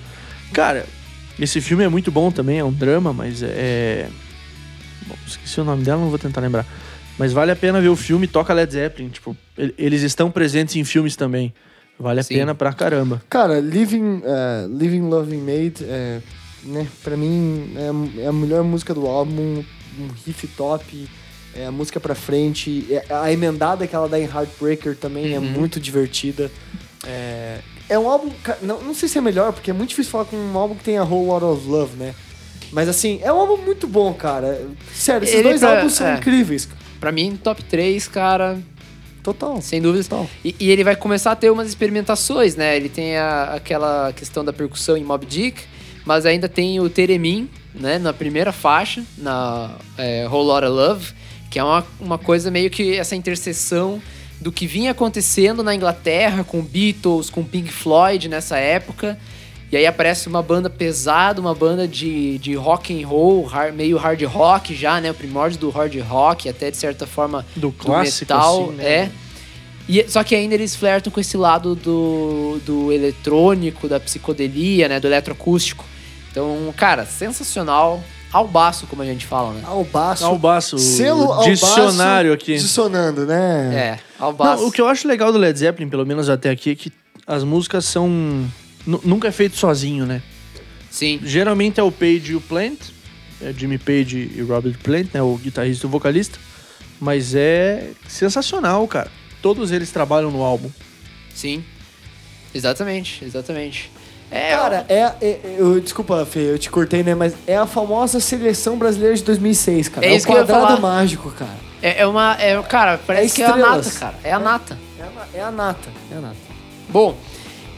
Cara, 0.53 0.85
esse 1.41 1.61
filme 1.61 1.85
é 1.85 1.89
muito 1.89 2.11
bom 2.11 2.31
também, 2.33 2.59
é 2.59 2.65
um 2.65 2.73
drama, 2.73 3.13
mas 3.13 3.41
é. 3.43 4.09
Bom, 5.07 5.15
esqueci 5.27 5.61
o 5.61 5.65
nome 5.65 5.83
dela, 5.85 6.01
não 6.03 6.11
vou 6.11 6.19
tentar 6.19 6.41
lembrar. 6.41 6.67
Mas 7.19 7.33
vale 7.33 7.51
a 7.51 7.57
pena 7.57 7.81
ver 7.81 7.89
o 7.89 7.97
filme, 7.97 8.27
toca 8.27 8.53
Led 8.53 8.71
Zeppelin, 8.73 9.09
tipo, 9.09 9.35
ele- 9.57 9.75
eles 9.79 10.03
estão 10.03 10.31
presentes 10.31 10.75
em 10.77 10.85
filmes 10.85 11.15
também. 11.17 11.55
Vale 11.99 12.21
a 12.21 12.23
Sim. 12.23 12.35
pena 12.35 12.55
pra 12.55 12.73
caramba. 12.73 13.23
Cara, 13.29 13.61
Living, 13.61 14.23
é, 14.25 14.67
Living 14.71 15.03
Loving 15.09 15.39
Made, 15.41 15.85
é, 15.85 16.21
né, 16.65 16.87
pra 17.03 17.17
mim 17.17 17.73
é, 17.77 18.23
é 18.23 18.27
a 18.29 18.33
melhor 18.33 18.63
música 18.63 18.95
do 18.95 19.07
álbum, 19.07 19.63
um 19.99 20.09
riff 20.25 20.47
top, 20.49 21.09
é 21.57 21.67
a 21.67 21.73
música 21.73 21.99
pra 21.99 22.15
frente, 22.15 22.87
é- 22.91 23.05
a 23.13 23.33
emendada 23.33 23.87
que 23.87 23.97
ela 23.97 24.09
dá 24.09 24.19
em 24.19 24.25
Heartbreaker 24.25 24.97
também 24.97 25.35
é 25.35 25.39
Uhum. 25.39 25.45
muito 25.45 25.81
divertida. 25.81 26.51
É, 27.05 27.59
é 27.89 27.99
um 27.99 28.09
álbum, 28.09 28.31
não, 28.63 28.81
não 28.83 28.95
sei 28.95 29.09
se 29.09 29.19
é 29.19 29.21
melhor, 29.21 29.53
porque 29.53 29.71
é 29.71 29.75
muito 29.75 29.89
difícil 29.91 30.13
falar 30.13 30.27
com 30.27 30.37
um 30.37 30.57
álbum 30.57 30.75
que 30.77 30.85
tem 30.85 30.99
a 30.99 31.03
Whole 31.05 31.27
Lot 31.27 31.45
of 31.45 31.67
Love, 31.69 31.97
né? 31.97 32.15
Mas 32.71 32.89
assim, 32.89 33.19
é 33.23 33.33
um 33.33 33.37
álbum 33.41 33.57
muito 33.65 33.87
bom, 33.89 34.13
cara. 34.15 34.69
Sério, 34.95 35.25
esses 35.25 35.35
Ele 35.35 35.45
dois 35.49 35.61
pra- 35.61 35.77
álbuns 35.79 35.95
são 35.95 36.07
é. 36.07 36.17
incríveis. 36.17 36.69
Pra 37.01 37.11
mim, 37.11 37.37
top 37.43 37.63
3, 37.65 38.07
cara, 38.07 38.59
Total. 39.33 39.61
sem 39.63 39.81
dúvidas. 39.81 40.09
Total. 40.09 40.29
E, 40.45 40.55
e 40.59 40.71
ele 40.71 40.85
vai 40.85 40.97
começar 40.97 41.33
a 41.33 41.37
ter 41.37 41.51
umas 41.51 41.69
experimentações, 41.69 42.57
né? 42.57 42.77
Ele 42.77 42.89
tem 42.89 43.17
a- 43.17 43.55
aquela 43.55 44.13
questão 44.13 44.45
da 44.45 44.53
percussão 44.53 44.97
em 44.97 45.05
Mob 45.05 45.25
Dick, 45.27 45.63
mas 46.05 46.25
ainda 46.27 46.49
tem 46.49 46.81
o 46.81 46.89
Teremin, 46.89 47.49
né? 47.75 47.99
Na 47.99 48.13
primeira 48.13 48.53
faixa, 48.53 49.03
na 49.17 49.71
é, 49.97 50.27
Whole 50.29 50.47
Lotta 50.47 50.69
Love, 50.69 51.13
que 51.51 51.59
é 51.59 51.65
uma, 51.65 51.87
uma 52.01 52.19
coisa 52.19 52.51
meio 52.51 52.71
que 52.71 52.95
essa 52.97 53.15
interseção 53.17 54.01
do 54.41 54.53
que 54.53 54.67
vinha 54.67 54.93
acontecendo 54.93 55.63
na 55.65 55.75
Inglaterra 55.75 56.45
com 56.45 56.63
Beatles, 56.63 57.29
com 57.29 57.43
Pink 57.43 57.71
Floyd 57.73 58.29
nessa 58.29 58.57
época. 58.59 59.19
E 59.71 59.77
aí 59.77 59.87
aparece 59.87 60.29
uma 60.29 60.43
banda 60.43 60.71
pesada, 60.71 61.41
uma 61.41 61.55
banda 61.55 61.87
de, 61.87 62.39
de 62.39 62.55
rock 62.55 63.03
and 63.03 63.07
roll, 63.07 63.47
har- 63.47 63.73
meio 63.73 63.99
hard 63.99 64.23
rock 64.25 64.75
já, 64.75 65.01
né? 65.01 65.11
O 65.11 65.15
primórdio 65.15 65.59
do 65.59 65.69
hard 65.71 65.95
rock, 66.01 66.49
até 66.49 66.71
de 66.71 66.77
certa 66.79 67.07
forma 67.07 67.45
Do 67.55 67.71
clássico, 67.71 68.33
metal, 68.33 68.63
assim, 68.65 68.73
né? 68.77 68.85
é. 68.85 69.11
E, 69.87 70.05
só 70.09 70.23
que 70.23 70.35
ainda 70.35 70.55
eles 70.55 70.75
flertam 70.75 71.11
com 71.13 71.19
esse 71.21 71.37
lado 71.37 71.75
do, 71.75 72.59
do 72.65 72.93
eletrônico, 72.93 73.89
da 73.89 73.99
psicodelia, 74.01 74.89
né? 74.89 74.99
Do 75.01 75.07
eletroacústico. 75.07 75.85
Então, 76.31 76.73
cara, 76.77 77.05
sensacional. 77.07 78.03
Albaço, 78.31 78.87
como 78.87 79.01
a 79.01 79.07
gente 79.07 79.25
fala, 79.27 79.55
né? 79.55 79.63
Albaço. 79.65 80.25
Albaço, 80.27 80.79
Selo 80.79 81.21
o 81.29 81.33
Albaço 81.33 81.49
dicionário 81.51 82.33
aqui. 82.33 82.57
Dicionando, 82.59 83.25
né? 83.25 83.71
É, 83.75 83.99
albaço. 84.23 84.61
Não, 84.63 84.69
o 84.69 84.73
que 84.73 84.81
eu 84.83 84.87
acho 84.89 85.09
legal 85.09 85.33
do 85.33 85.39
Led 85.39 85.59
Zeppelin, 85.59 85.89
pelo 85.89 86.05
menos 86.05 86.29
até 86.29 86.51
aqui, 86.51 86.71
é 86.71 86.75
que 86.75 86.93
as 87.27 87.43
músicas 87.43 87.87
são. 87.87 88.47
Nu- 88.89 89.01
Nunca 89.05 89.29
é 89.29 89.33
feito 89.33 89.57
sozinho, 89.57 90.07
né? 90.07 90.23
Sim. 90.91 91.21
Geralmente 91.23 91.79
é 91.79 91.83
o 91.83 91.93
Page 91.93 92.33
e 92.33 92.35
o 92.37 92.41
Plant, 92.41 92.79
é 93.43 93.53
Jimmy 93.53 93.79
Page 93.79 94.33
e 94.35 94.41
Robert 94.43 94.77
Plant, 94.83 95.09
né? 95.13 95.23
O 95.23 95.37
guitarrista 95.37 95.87
e 95.87 95.89
o 95.89 95.91
vocalista. 95.91 96.39
Mas 97.01 97.35
é 97.35 97.91
sensacional, 98.09 98.87
cara. 98.89 99.11
Todos 99.41 99.71
eles 99.71 99.91
trabalham 99.93 100.31
no 100.31 100.43
álbum. 100.43 100.71
Sim. 101.35 101.63
Exatamente, 102.55 103.25
exatamente. 103.25 103.91
É, 104.31 104.51
Cara, 104.51 104.85
é, 104.89 105.13
é- 105.23 105.41
eu, 105.59 105.81
desculpa, 105.81 106.27
Fê, 106.27 106.41
eu 106.51 106.59
te 106.59 106.69
cortei, 106.69 107.03
né? 107.03 107.15
Mas 107.15 107.35
é 107.47 107.57
a 107.57 107.67
famosa 107.67 108.21
seleção 108.21 108.77
brasileira 108.77 109.15
de 109.17 109.23
2006, 109.23 109.89
cara. 109.89 110.07
É 110.07 110.11
É, 110.13 110.17
isso 110.17 110.27
o 110.27 110.27
que 110.27 110.33
eu 110.37 110.41
ia 110.41 110.47
quadrado 110.47 110.67
falar. 110.77 110.81
mágico, 110.81 111.31
cara. 111.31 111.57
é, 111.81 112.03
é 112.03 112.07
uma. 112.07 112.37
É, 112.41 112.61
cara, 112.63 112.99
parece 113.07 113.37
que 113.37 113.43
é 113.43 113.47
a 113.47 113.57
nata, 113.57 113.91
cara. 113.93 114.15
É 114.25 114.33
a 114.33 114.39
nata. 114.39 114.79
É 114.99 115.03
a, 115.03 115.39
é 115.39 115.41
a 115.43 115.51
nata, 115.51 115.89
é 116.13 116.17
a 116.17 116.21
nata. 116.21 116.37
Bom, 116.91 117.17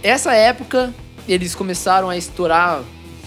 essa 0.03 0.33
época 0.35 0.93
eles 1.29 1.55
começaram 1.55 2.09
a 2.09 2.17
estourar 2.17 2.83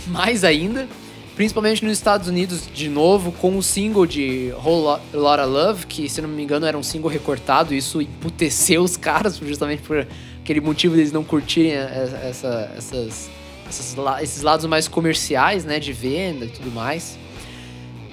mais 0.08 0.44
ainda, 0.44 0.88
principalmente 1.36 1.84
nos 1.84 1.94
Estados 1.94 2.28
Unidos 2.28 2.68
de 2.74 2.90
novo, 2.90 3.32
com 3.32 3.58
o 3.58 3.64
single 3.64 4.06
de 4.06 4.54
Whole 4.64 5.00
Lotta 5.14 5.46
Love, 5.46 5.86
que 5.88 6.10
se 6.10 6.22
não 6.22 6.30
me 6.30 6.44
engano 6.44 6.66
era 6.66 6.78
um 6.78 6.84
single 6.84 7.10
recortado, 7.10 7.74
isso 7.74 8.02
emputeceu 8.02 8.82
os 8.84 8.98
caras 8.98 9.38
justamente 9.44 9.82
por 9.84 10.06
aquele 10.42 10.60
motivo 10.62 10.96
deles 10.96 11.12
não 11.12 11.24
curtirem 11.24 11.72
essa- 11.74 12.18
essa- 12.18 12.72
essas, 12.78 13.30
essas 13.68 13.96
esses 14.22 14.42
lados 14.42 14.66
mais 14.66 14.88
comerciais, 14.88 15.64
né, 15.64 15.80
de 15.80 15.94
venda 15.94 16.46
e 16.46 16.50
tudo 16.50 16.70
mais. 16.72 17.18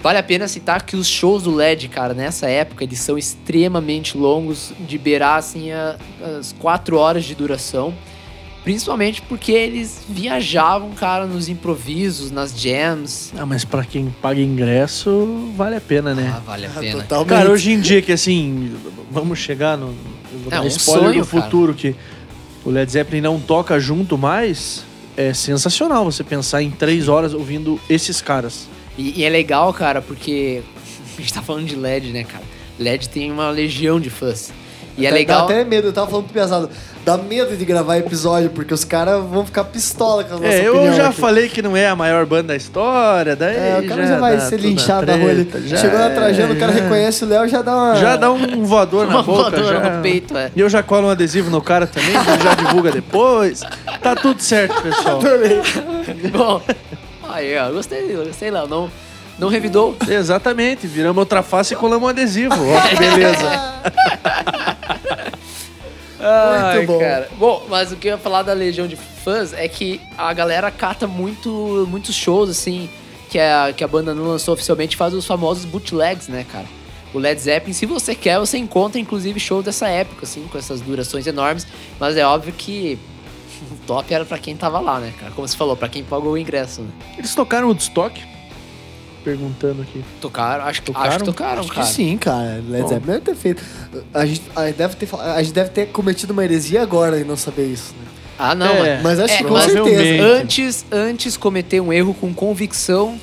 Vale 0.02 0.16
a 0.16 0.22
pena 0.22 0.48
citar 0.48 0.82
que 0.86 0.96
os 0.96 1.06
shows 1.06 1.42
do 1.42 1.54
LED, 1.54 1.88
cara, 1.88 2.14
nessa 2.14 2.48
época, 2.48 2.84
eles 2.84 3.00
são 3.00 3.18
extremamente 3.18 4.16
longos, 4.16 4.72
de 4.80 4.96
beirar, 4.96 5.36
assim, 5.36 5.72
a- 5.72 5.96
as 6.38 6.52
quatro 6.52 6.96
horas 6.96 7.24
de 7.24 7.34
duração. 7.34 7.92
Principalmente 8.62 9.22
porque 9.22 9.52
eles 9.52 10.02
viajavam, 10.08 10.90
cara, 10.90 11.24
nos 11.26 11.48
improvisos, 11.48 12.30
nas 12.30 12.52
jams. 12.58 13.32
Ah, 13.36 13.46
mas 13.46 13.64
pra 13.64 13.84
quem 13.84 14.14
paga 14.20 14.40
ingresso, 14.40 15.50
vale 15.56 15.76
a 15.76 15.80
pena, 15.80 16.14
né? 16.14 16.30
Ah, 16.36 16.40
vale 16.44 16.66
a 16.66 16.70
pena. 16.70 17.02
Totalmente. 17.02 17.28
Cara, 17.28 17.50
hoje 17.50 17.72
em 17.72 17.80
dia 17.80 18.02
que 18.02 18.12
assim, 18.12 18.76
vamos 19.10 19.38
chegar 19.38 19.78
no, 19.78 19.94
É, 20.46 20.50
dar 20.50 20.62
um 20.62 20.66
spoiler 20.66 21.08
sonho, 21.08 21.20
do 21.20 21.26
futuro 21.26 21.72
que 21.74 21.94
o 22.64 22.70
Led 22.70 22.90
Zeppelin 22.92 23.22
não 23.22 23.40
toca 23.40 23.80
junto 23.80 24.18
mais, 24.18 24.84
é 25.16 25.32
sensacional 25.32 26.04
você 26.04 26.22
pensar 26.22 26.62
em 26.62 26.70
três 26.70 27.08
horas 27.08 27.32
ouvindo 27.32 27.80
esses 27.88 28.20
caras. 28.20 28.68
E, 28.98 29.20
e 29.20 29.24
é 29.24 29.30
legal, 29.30 29.72
cara, 29.72 30.02
porque 30.02 30.62
a 31.16 31.20
gente 31.20 31.32
tá 31.32 31.40
falando 31.40 31.66
de 31.66 31.76
LED, 31.76 32.10
né, 32.12 32.24
cara? 32.24 32.44
LED 32.78 33.08
tem 33.08 33.32
uma 33.32 33.48
legião 33.50 33.98
de 33.98 34.10
fãs. 34.10 34.52
E 34.98 35.06
é 35.06 35.10
Dá- 35.10 35.16
legal. 35.16 35.46
Dá 35.46 35.54
até 35.54 35.64
medo, 35.64 35.88
eu 35.88 35.92
tava 35.94 36.10
falando 36.10 36.24
pro 36.26 36.34
pesado. 36.34 36.68
Dá 37.04 37.16
medo 37.16 37.56
de 37.56 37.64
gravar 37.64 37.96
episódio, 37.96 38.50
porque 38.50 38.74
os 38.74 38.84
caras 38.84 39.24
vão 39.24 39.44
ficar 39.46 39.64
pistola 39.64 40.22
com 40.22 40.34
a 40.34 40.38
nossa 40.38 40.48
É, 40.52 40.68
eu 40.68 40.92
já 40.92 41.08
aqui. 41.08 41.18
falei 41.20 41.48
que 41.48 41.62
não 41.62 41.74
é 41.76 41.88
a 41.88 41.96
maior 41.96 42.26
banda 42.26 42.48
da 42.48 42.56
história, 42.56 43.34
daí 43.34 43.56
É, 43.56 43.80
o 43.82 43.88
cara 43.88 44.06
já, 44.06 44.18
vai 44.18 44.36
dá 44.36 44.42
ser 44.42 44.60
linchado 44.60 45.06
na 45.06 45.14
rua. 45.16 45.30
Ele 45.30 45.50
já 45.66 45.76
chegou 45.78 45.98
na 45.98 46.04
é, 46.04 46.08
o 46.10 46.14
cara 46.58 46.72
já- 46.72 46.82
reconhece 46.82 47.24
o 47.24 47.28
Léo 47.28 47.48
já 47.48 47.62
dá 47.62 47.74
uma. 47.74 47.96
Já 47.96 48.16
dá 48.16 48.30
um 48.30 48.64
voador 48.64 49.06
na 49.06 49.14
Uma 49.14 49.22
boca. 49.22 49.50
voadora 49.50 49.80
já. 49.82 49.90
no 49.96 50.02
peito, 50.02 50.36
é. 50.36 50.50
E 50.54 50.60
eu 50.60 50.68
já 50.68 50.82
colo 50.82 51.06
um 51.08 51.10
adesivo 51.10 51.50
no 51.50 51.62
cara 51.62 51.86
também, 51.86 52.10
ele 52.10 52.42
já 52.44 52.54
divulga 52.54 52.92
depois. 52.92 53.62
Tá 54.02 54.14
tudo 54.14 54.40
certo, 54.42 54.80
pessoal. 54.82 55.20
Bom, 56.32 56.60
aí, 57.30 57.56
ó, 57.58 57.70
gostei, 57.72 58.12
gostei, 58.14 58.50
Léo. 58.50 58.68
Não, 58.68 58.90
não 59.38 59.48
revidou. 59.48 59.96
Exatamente, 60.06 60.86
viramos 60.86 61.18
outra 61.18 61.42
face 61.42 61.72
e 61.72 61.76
colamos 61.78 62.06
um 62.06 62.10
adesivo. 62.10 62.54
Ó, 62.54 62.80
que 62.88 62.96
beleza. 62.96 63.50
Ai, 66.20 66.86
bom. 66.86 66.98
cara. 66.98 67.28
Bom, 67.38 67.66
mas 67.68 67.92
o 67.92 67.96
que 67.96 68.08
eu 68.08 68.12
ia 68.12 68.18
falar 68.18 68.42
da 68.42 68.52
legião 68.52 68.86
de 68.86 68.96
fãs 68.96 69.52
é 69.52 69.66
que 69.68 70.00
a 70.16 70.32
galera 70.32 70.70
cata 70.70 71.06
muito, 71.06 71.86
muitos 71.88 72.14
shows, 72.14 72.50
assim, 72.50 72.88
que 73.28 73.38
a, 73.38 73.72
que 73.74 73.84
a 73.84 73.88
banda 73.88 74.14
não 74.14 74.24
lançou 74.24 74.54
oficialmente, 74.54 74.96
faz 74.96 75.14
os 75.14 75.26
famosos 75.26 75.64
bootlegs, 75.64 76.28
né, 76.28 76.44
cara? 76.50 76.66
O 77.12 77.18
Led 77.18 77.40
Zeppelin, 77.40 77.72
se 77.72 77.86
você 77.86 78.14
quer, 78.14 78.38
você 78.38 78.56
encontra, 78.56 79.00
inclusive, 79.00 79.40
shows 79.40 79.64
dessa 79.64 79.88
época, 79.88 80.24
assim, 80.24 80.46
com 80.50 80.56
essas 80.56 80.80
durações 80.80 81.26
enormes. 81.26 81.66
Mas 81.98 82.16
é 82.16 82.24
óbvio 82.24 82.52
que 82.52 82.98
o 83.70 83.76
top 83.86 84.12
era 84.14 84.24
pra 84.24 84.38
quem 84.38 84.56
tava 84.56 84.78
lá, 84.78 85.00
né, 85.00 85.12
cara? 85.18 85.32
Como 85.32 85.46
você 85.46 85.56
falou, 85.56 85.76
pra 85.76 85.88
quem 85.88 86.04
pagou 86.04 86.32
o 86.32 86.38
ingresso, 86.38 86.82
né? 86.82 86.90
Eles 87.18 87.34
tocaram 87.34 87.66
o 87.66 87.70
Woodstock? 87.70 88.29
Perguntando 89.24 89.82
aqui. 89.82 90.02
Tocaram, 90.20 90.64
acho, 90.64 90.80
que- 90.80 90.86
Tocaram? 90.86 91.08
acho 91.08 91.18
que 91.18 91.24
tocaram, 91.24 91.60
Acho 91.60 91.68
cara. 91.72 91.86
que 91.86 91.92
sim, 91.92 92.16
cara. 92.16 92.62
Led. 92.68 92.88
Zeppelin 92.88 93.12
deve 93.12 93.20
ter 93.20 93.34
feito. 93.34 93.62
A 94.14 94.24
gente, 94.26 94.42
a, 94.56 94.66
gente 94.66 94.76
deve 94.76 94.96
ter, 94.96 95.08
a 95.14 95.42
gente 95.42 95.52
deve 95.54 95.70
ter 95.70 95.86
cometido 95.88 96.32
uma 96.32 96.42
heresia 96.44 96.82
agora 96.82 97.18
e 97.18 97.24
não 97.24 97.36
saber 97.36 97.66
isso. 97.66 97.92
Né? 97.98 98.06
Ah, 98.38 98.54
não, 98.54 98.66
É. 98.66 98.94
mas... 98.94 99.02
Mas 99.02 99.20
acho 99.20 99.34
É, 99.34 99.36
que 99.38 99.44
com 99.44 99.56
certeza. 99.60 99.74
provavelmente. 99.84 100.22
Antes, 100.22 100.84
antes 100.90 101.36
cometer 101.36 101.80
um 101.80 101.92
erro 101.92 102.14
com 102.14 102.32
convicção 102.32 103.18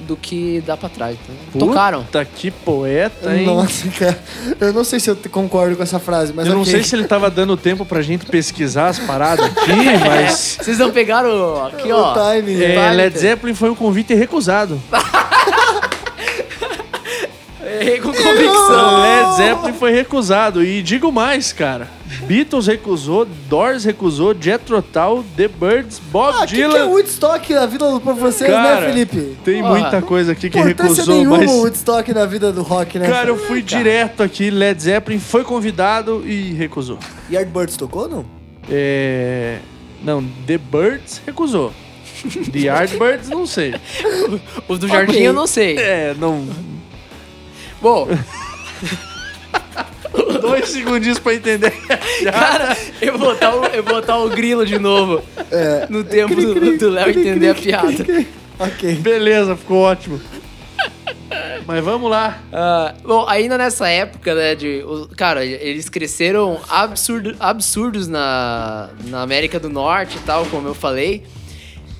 do 0.00 0.16
que 0.16 0.62
dá 0.66 0.76
pra 0.76 0.88
trás. 0.88 1.16
Tocaram. 1.58 2.04
Puta 2.04 2.24
que 2.24 2.50
poeta, 2.50 3.34
hein? 3.34 3.44
Nossa, 3.46 3.88
cara. 3.88 4.18
Eu 4.60 4.72
não 4.72 4.84
sei 4.84 5.00
se 5.00 5.10
eu 5.10 5.16
concordo 5.30 5.76
com 5.76 5.82
essa 5.82 5.98
frase, 5.98 6.32
mas 6.34 6.46
eu 6.46 6.54
não 6.54 6.62
ok. 6.62 6.72
sei 6.72 6.82
se 6.82 6.94
ele 6.96 7.04
tava 7.04 7.28
dando 7.30 7.56
tempo 7.56 7.84
pra 7.84 8.00
gente 8.02 8.24
pesquisar 8.26 8.88
as 8.88 8.98
paradas 8.98 9.44
aqui, 9.46 9.72
mas. 10.06 10.58
Vocês 10.60 10.78
não 10.78 10.90
pegaram 10.90 11.66
aqui, 11.66 11.92
O 11.92 11.96
ó. 11.96 12.14
timing. 12.14 12.62
É, 12.62 12.90
Led. 12.92 13.18
Zeppelin 13.18 13.54
foi 13.54 13.70
um 13.70 13.74
convite 13.74 14.14
recusado. 14.14 14.80
Errei 17.80 17.98
com 18.00 18.12
convicção. 18.12 19.02
Led 19.02 19.36
Zeppelin 19.36 19.72
foi 19.74 19.92
recusado. 19.92 20.64
E 20.64 20.82
digo 20.82 21.10
mais, 21.12 21.52
cara. 21.52 21.97
Beatles 22.26 22.66
recusou, 22.66 23.26
Doors 23.48 23.84
recusou, 23.84 24.34
Jethro 24.38 24.80
Tull, 24.82 25.24
The 25.36 25.48
Birds, 25.48 26.00
Bob 26.10 26.34
Ah, 26.38 26.44
o 26.44 26.46
que, 26.46 26.54
que 26.56 26.62
é 26.62 26.68
Dylan. 26.68 26.86
Woodstock 26.86 27.52
na 27.54 27.66
vida 27.66 27.90
do 27.90 28.00
pra 28.00 28.12
vocês, 28.14 28.50
Cara, 28.50 28.80
né, 28.80 28.86
Felipe? 28.86 29.36
Tem 29.44 29.62
Ó, 29.62 29.68
muita 29.68 30.00
coisa 30.02 30.32
aqui 30.32 30.48
que 30.50 30.58
recusou, 30.58 31.06
nenhuma 31.16 31.38
mas. 31.38 31.50
Woodstock 31.50 32.12
na 32.12 32.24
vida 32.26 32.52
do 32.52 32.62
rock, 32.62 32.98
né? 32.98 33.08
Cara, 33.08 33.28
eu 33.28 33.36
fui 33.36 33.62
direto 33.62 34.22
aqui, 34.22 34.50
Led 34.50 34.82
Zeppelin 34.82 35.18
foi 35.18 35.44
convidado 35.44 36.22
e 36.26 36.52
recusou. 36.54 36.98
Yardbirds 37.30 37.76
tocou 37.76 38.02
ou 38.02 38.08
não? 38.08 38.24
É. 38.70 39.58
Não, 40.02 40.22
The 40.46 40.58
Birds 40.58 41.20
recusou. 41.26 41.72
The 42.52 42.58
Yardbirds, 42.60 43.28
não 43.28 43.46
sei. 43.46 43.74
O 44.68 44.76
do 44.76 44.86
Jardim 44.88 45.12
Ok. 45.12 45.28
eu 45.28 45.32
não 45.32 45.46
sei. 45.46 45.76
É, 45.78 46.14
não. 46.18 46.46
Bom, 47.80 48.08
Dois 50.48 50.68
segundinhos 50.70 51.18
pra 51.18 51.34
entender. 51.34 51.70
cara, 52.32 52.76
eu 53.00 53.16
vou 53.18 53.28
botar 53.30 53.54
o, 53.54 53.64
eu 53.66 53.82
vou 53.82 53.94
botar 53.94 54.18
o 54.18 54.28
grilo 54.30 54.64
de 54.66 54.78
novo 54.78 55.22
É. 55.50 55.86
no 55.88 56.02
tempo 56.04 56.34
do 56.34 56.76
do 56.78 56.90
Léo 56.90 57.10
entender 57.10 57.50
a 57.50 57.54
piada. 57.54 58.04
Ok. 58.58 58.94
Beleza, 58.96 59.56
ficou 59.56 59.78
ótimo. 59.78 60.20
Mas 61.66 61.84
vamos 61.84 62.10
lá. 62.10 62.38
Ah, 62.52 62.94
bom, 63.04 63.26
ainda 63.28 63.58
nessa 63.58 63.88
época, 63.88 64.34
né, 64.34 64.54
de... 64.54 64.82
o- 64.86 65.08
cara, 65.16 65.44
eles 65.44 65.88
cresceram 65.88 66.58
absurdo, 66.68 67.36
absurdos 67.38 68.08
na, 68.08 68.88
na 69.04 69.20
América 69.22 69.60
do 69.60 69.68
Norte 69.68 70.16
e 70.16 70.20
tal, 70.20 70.46
como 70.46 70.66
eu 70.68 70.74
falei. 70.74 71.24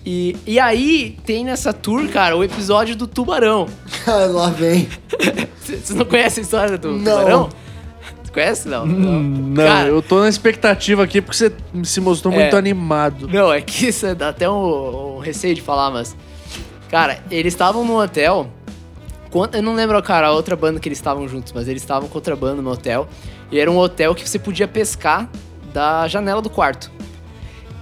E, 0.07 0.35
e 0.47 0.59
aí, 0.59 1.17
tem 1.27 1.45
nessa 1.45 1.73
tour, 1.73 2.09
cara, 2.09 2.35
o 2.35 2.43
episódio 2.43 2.97
do 2.97 3.07
Tubarão. 3.07 3.69
Ah, 4.07 4.25
Lá 4.33 4.49
vem. 4.49 4.89
Vocês 5.61 5.91
não 5.91 6.07
conhecem 6.07 6.41
a 6.41 6.45
história 6.45 6.79
do 6.79 6.93
Não. 6.93 6.99
Tubarão? 7.19 7.49
Você 7.51 7.57
conhece, 8.39 8.69
não? 8.69 8.87
Não, 8.87 9.55
Cara, 9.65 9.89
eu 9.89 10.01
tô 10.01 10.21
na 10.21 10.29
expectativa 10.29 11.03
aqui 11.03 11.21
porque 11.21 11.37
você 11.37 11.53
se 11.85 12.01
mostrou 12.01 12.33
muito 12.33 12.55
É. 12.55 12.59
animado. 12.59 13.29
Não, 13.29 13.53
é 13.53 13.61
que 13.61 13.87
isso 13.89 14.15
dá 14.15 14.29
até 14.29 14.49
um, 14.49 15.17
um 15.17 15.19
receio 15.19 15.55
de 15.55 15.63
falar, 15.63 15.91
mas. 15.91 16.17
Cara, 16.89 17.19
eles 17.31 17.53
estavam 17.53 17.85
num 17.85 17.97
hotel. 17.97 18.49
Eu 19.53 19.63
não 19.63 19.75
lembro, 19.75 20.03
cara, 20.03 20.29
a 20.29 20.33
outra 20.33 20.57
banda 20.57 20.81
que 20.81 20.89
eles 20.89 20.97
estavam 20.99 21.29
juntos, 21.29 21.53
mas 21.53 21.69
eles 21.69 21.83
estavam 21.83 22.09
com 22.09 22.15
outra 22.17 22.35
banda 22.35 22.63
no 22.63 22.71
hotel. 22.71 23.07
E 23.51 23.59
era 23.59 23.71
um 23.71 23.77
hotel 23.77 24.15
que 24.15 24.27
você 24.29 24.39
podia 24.39 24.67
pescar 24.67 25.29
da 25.73 26.09
janela 26.09 26.41
do 26.41 26.49
quarto. 26.49 26.91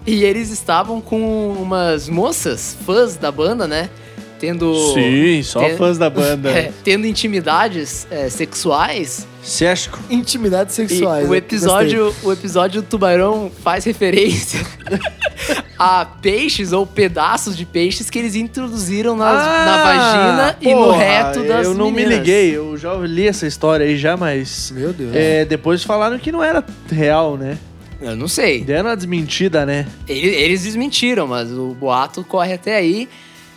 E 0.05 0.25
eles 0.25 0.51
estavam 0.51 1.01
com 1.01 1.53
umas 1.53 2.09
moças, 2.09 2.77
fãs 2.85 3.17
da 3.17 3.31
banda, 3.31 3.67
né? 3.69 3.91
Tendo. 4.39 4.75
Sim, 4.93 5.43
só 5.43 5.61
ten- 5.61 5.77
fãs 5.77 5.97
da 5.97 6.11
banda. 6.11 6.51
é, 6.53 6.71
tendo 6.85 7.07
intimidades 7.07 8.07
é, 8.11 8.29
sexuais. 8.29 9.27
Sérgio. 9.43 9.93
Intimidades 10.11 10.77
E 10.79 10.87
sexuais. 10.89 11.29
o 11.29 11.35
episódio, 11.35 12.15
o 12.23 12.33
episódio 12.33 12.83
do 12.83 12.89
Tubarão 12.89 13.51
faz 13.63 13.85
referência 13.85 14.61
a 15.79 16.05
peixes 16.05 16.73
ou 16.73 16.87
pedaços 16.87 17.57
de 17.57 17.65
peixes 17.65 18.11
que 18.11 18.19
eles 18.19 18.35
introduziram 18.35 19.17
nas- 19.17 19.47
na 19.47 19.83
vagina 19.85 20.57
e 20.61 20.75
no 20.75 20.83
Ah, 20.83 20.87
porra, 20.87 20.99
reto 21.05 21.43
das 21.45 21.67
Eu 21.67 21.75
não 21.75 21.87
me 21.91 21.97
meninas. 22.03 22.19
liguei, 22.19 22.57
eu 22.57 22.77
já 22.77 22.95
li 22.95 23.27
essa 23.29 23.47
história 23.47 23.87
aí 23.87 23.97
já, 23.97 24.17
mas. 24.17 24.71
Meu 24.75 24.93
Deus. 24.93 25.13
É, 25.15 25.45
depois 25.45 25.83
falaram 25.83 26.19
que 26.19 26.33
não 26.33 26.43
era 26.43 26.65
real, 26.91 27.37
né? 27.37 27.59
Eu 28.01 28.15
não 28.17 28.29
sei. 28.29 28.63
Deram 28.63 28.91
uma 28.91 28.97
desmentida, 28.97 29.65
né? 29.65 29.87
Ele- 30.09 30.27
Eles 30.35 30.65
desmentiram, 30.65 31.27
mas 31.27 31.51
o 31.51 31.69
boato 31.79 32.23
corre 32.25 32.53
até 32.53 32.77
aí. 32.77 33.09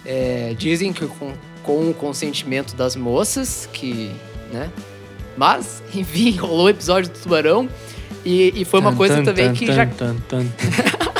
É, 0.05 0.55
dizem 0.57 0.93
que 0.93 1.05
com, 1.05 1.33
com 1.63 1.89
o 1.89 1.93
consentimento 1.93 2.75
das 2.75 2.95
moças, 2.95 3.67
que, 3.71 4.11
né? 4.51 4.69
Mas, 5.37 5.83
enfim, 5.93 6.35
rolou 6.37 6.65
o 6.65 6.69
episódio 6.69 7.11
do 7.11 7.19
tubarão. 7.19 7.69
E, 8.25 8.51
e 8.55 8.65
foi 8.65 8.81
uma 8.81 8.91
Tan, 8.91 8.97
coisa 8.97 9.15
tan, 9.15 9.23
também 9.23 9.47
tan, 9.47 9.53
que 9.53 9.65
já 9.67 9.85
tan, 9.85 10.15
tan, 10.27 10.29
tan. 10.43 10.45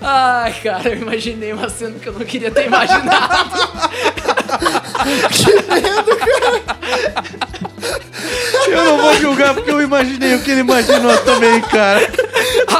Ai, 0.00 0.52
cara, 0.62 0.90
eu 0.90 1.02
imaginei 1.02 1.52
uma 1.52 1.68
cena 1.68 1.98
que 1.98 2.08
eu 2.08 2.12
não 2.12 2.24
queria 2.24 2.50
ter 2.50 2.66
imaginado. 2.66 3.56
Eu 8.68 8.84
não 8.84 8.98
vou 8.98 9.14
julgar 9.16 9.54
porque 9.54 9.70
eu 9.70 9.80
imaginei 9.80 10.34
o 10.34 10.42
que 10.42 10.50
ele 10.50 10.60
imaginou 10.60 11.16
também, 11.18 11.60
cara. 11.62 12.10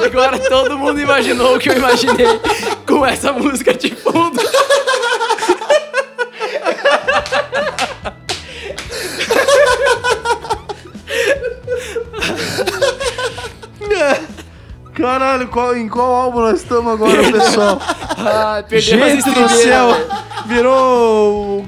Agora 0.05 0.39
todo 0.39 0.79
mundo 0.79 1.01
imaginou 1.01 1.57
o 1.57 1.59
que 1.59 1.69
eu 1.71 1.77
imaginei 1.77 2.41
com 2.87 3.05
essa 3.07 3.33
música 3.33 3.73
de 3.75 3.95
fundo. 3.95 4.41
Caralho, 14.95 15.47
qual- 15.49 15.77
em 15.77 15.89
qual 15.89 16.11
álbum 16.15 16.41
nós 16.41 16.61
estamos 16.63 16.93
agora, 16.95 17.23
pessoal? 17.31 17.79
Ah, 18.19 18.65
Gente 18.71 19.31
do 19.31 19.49
céu! 19.49 19.89
Virou. 20.47 21.67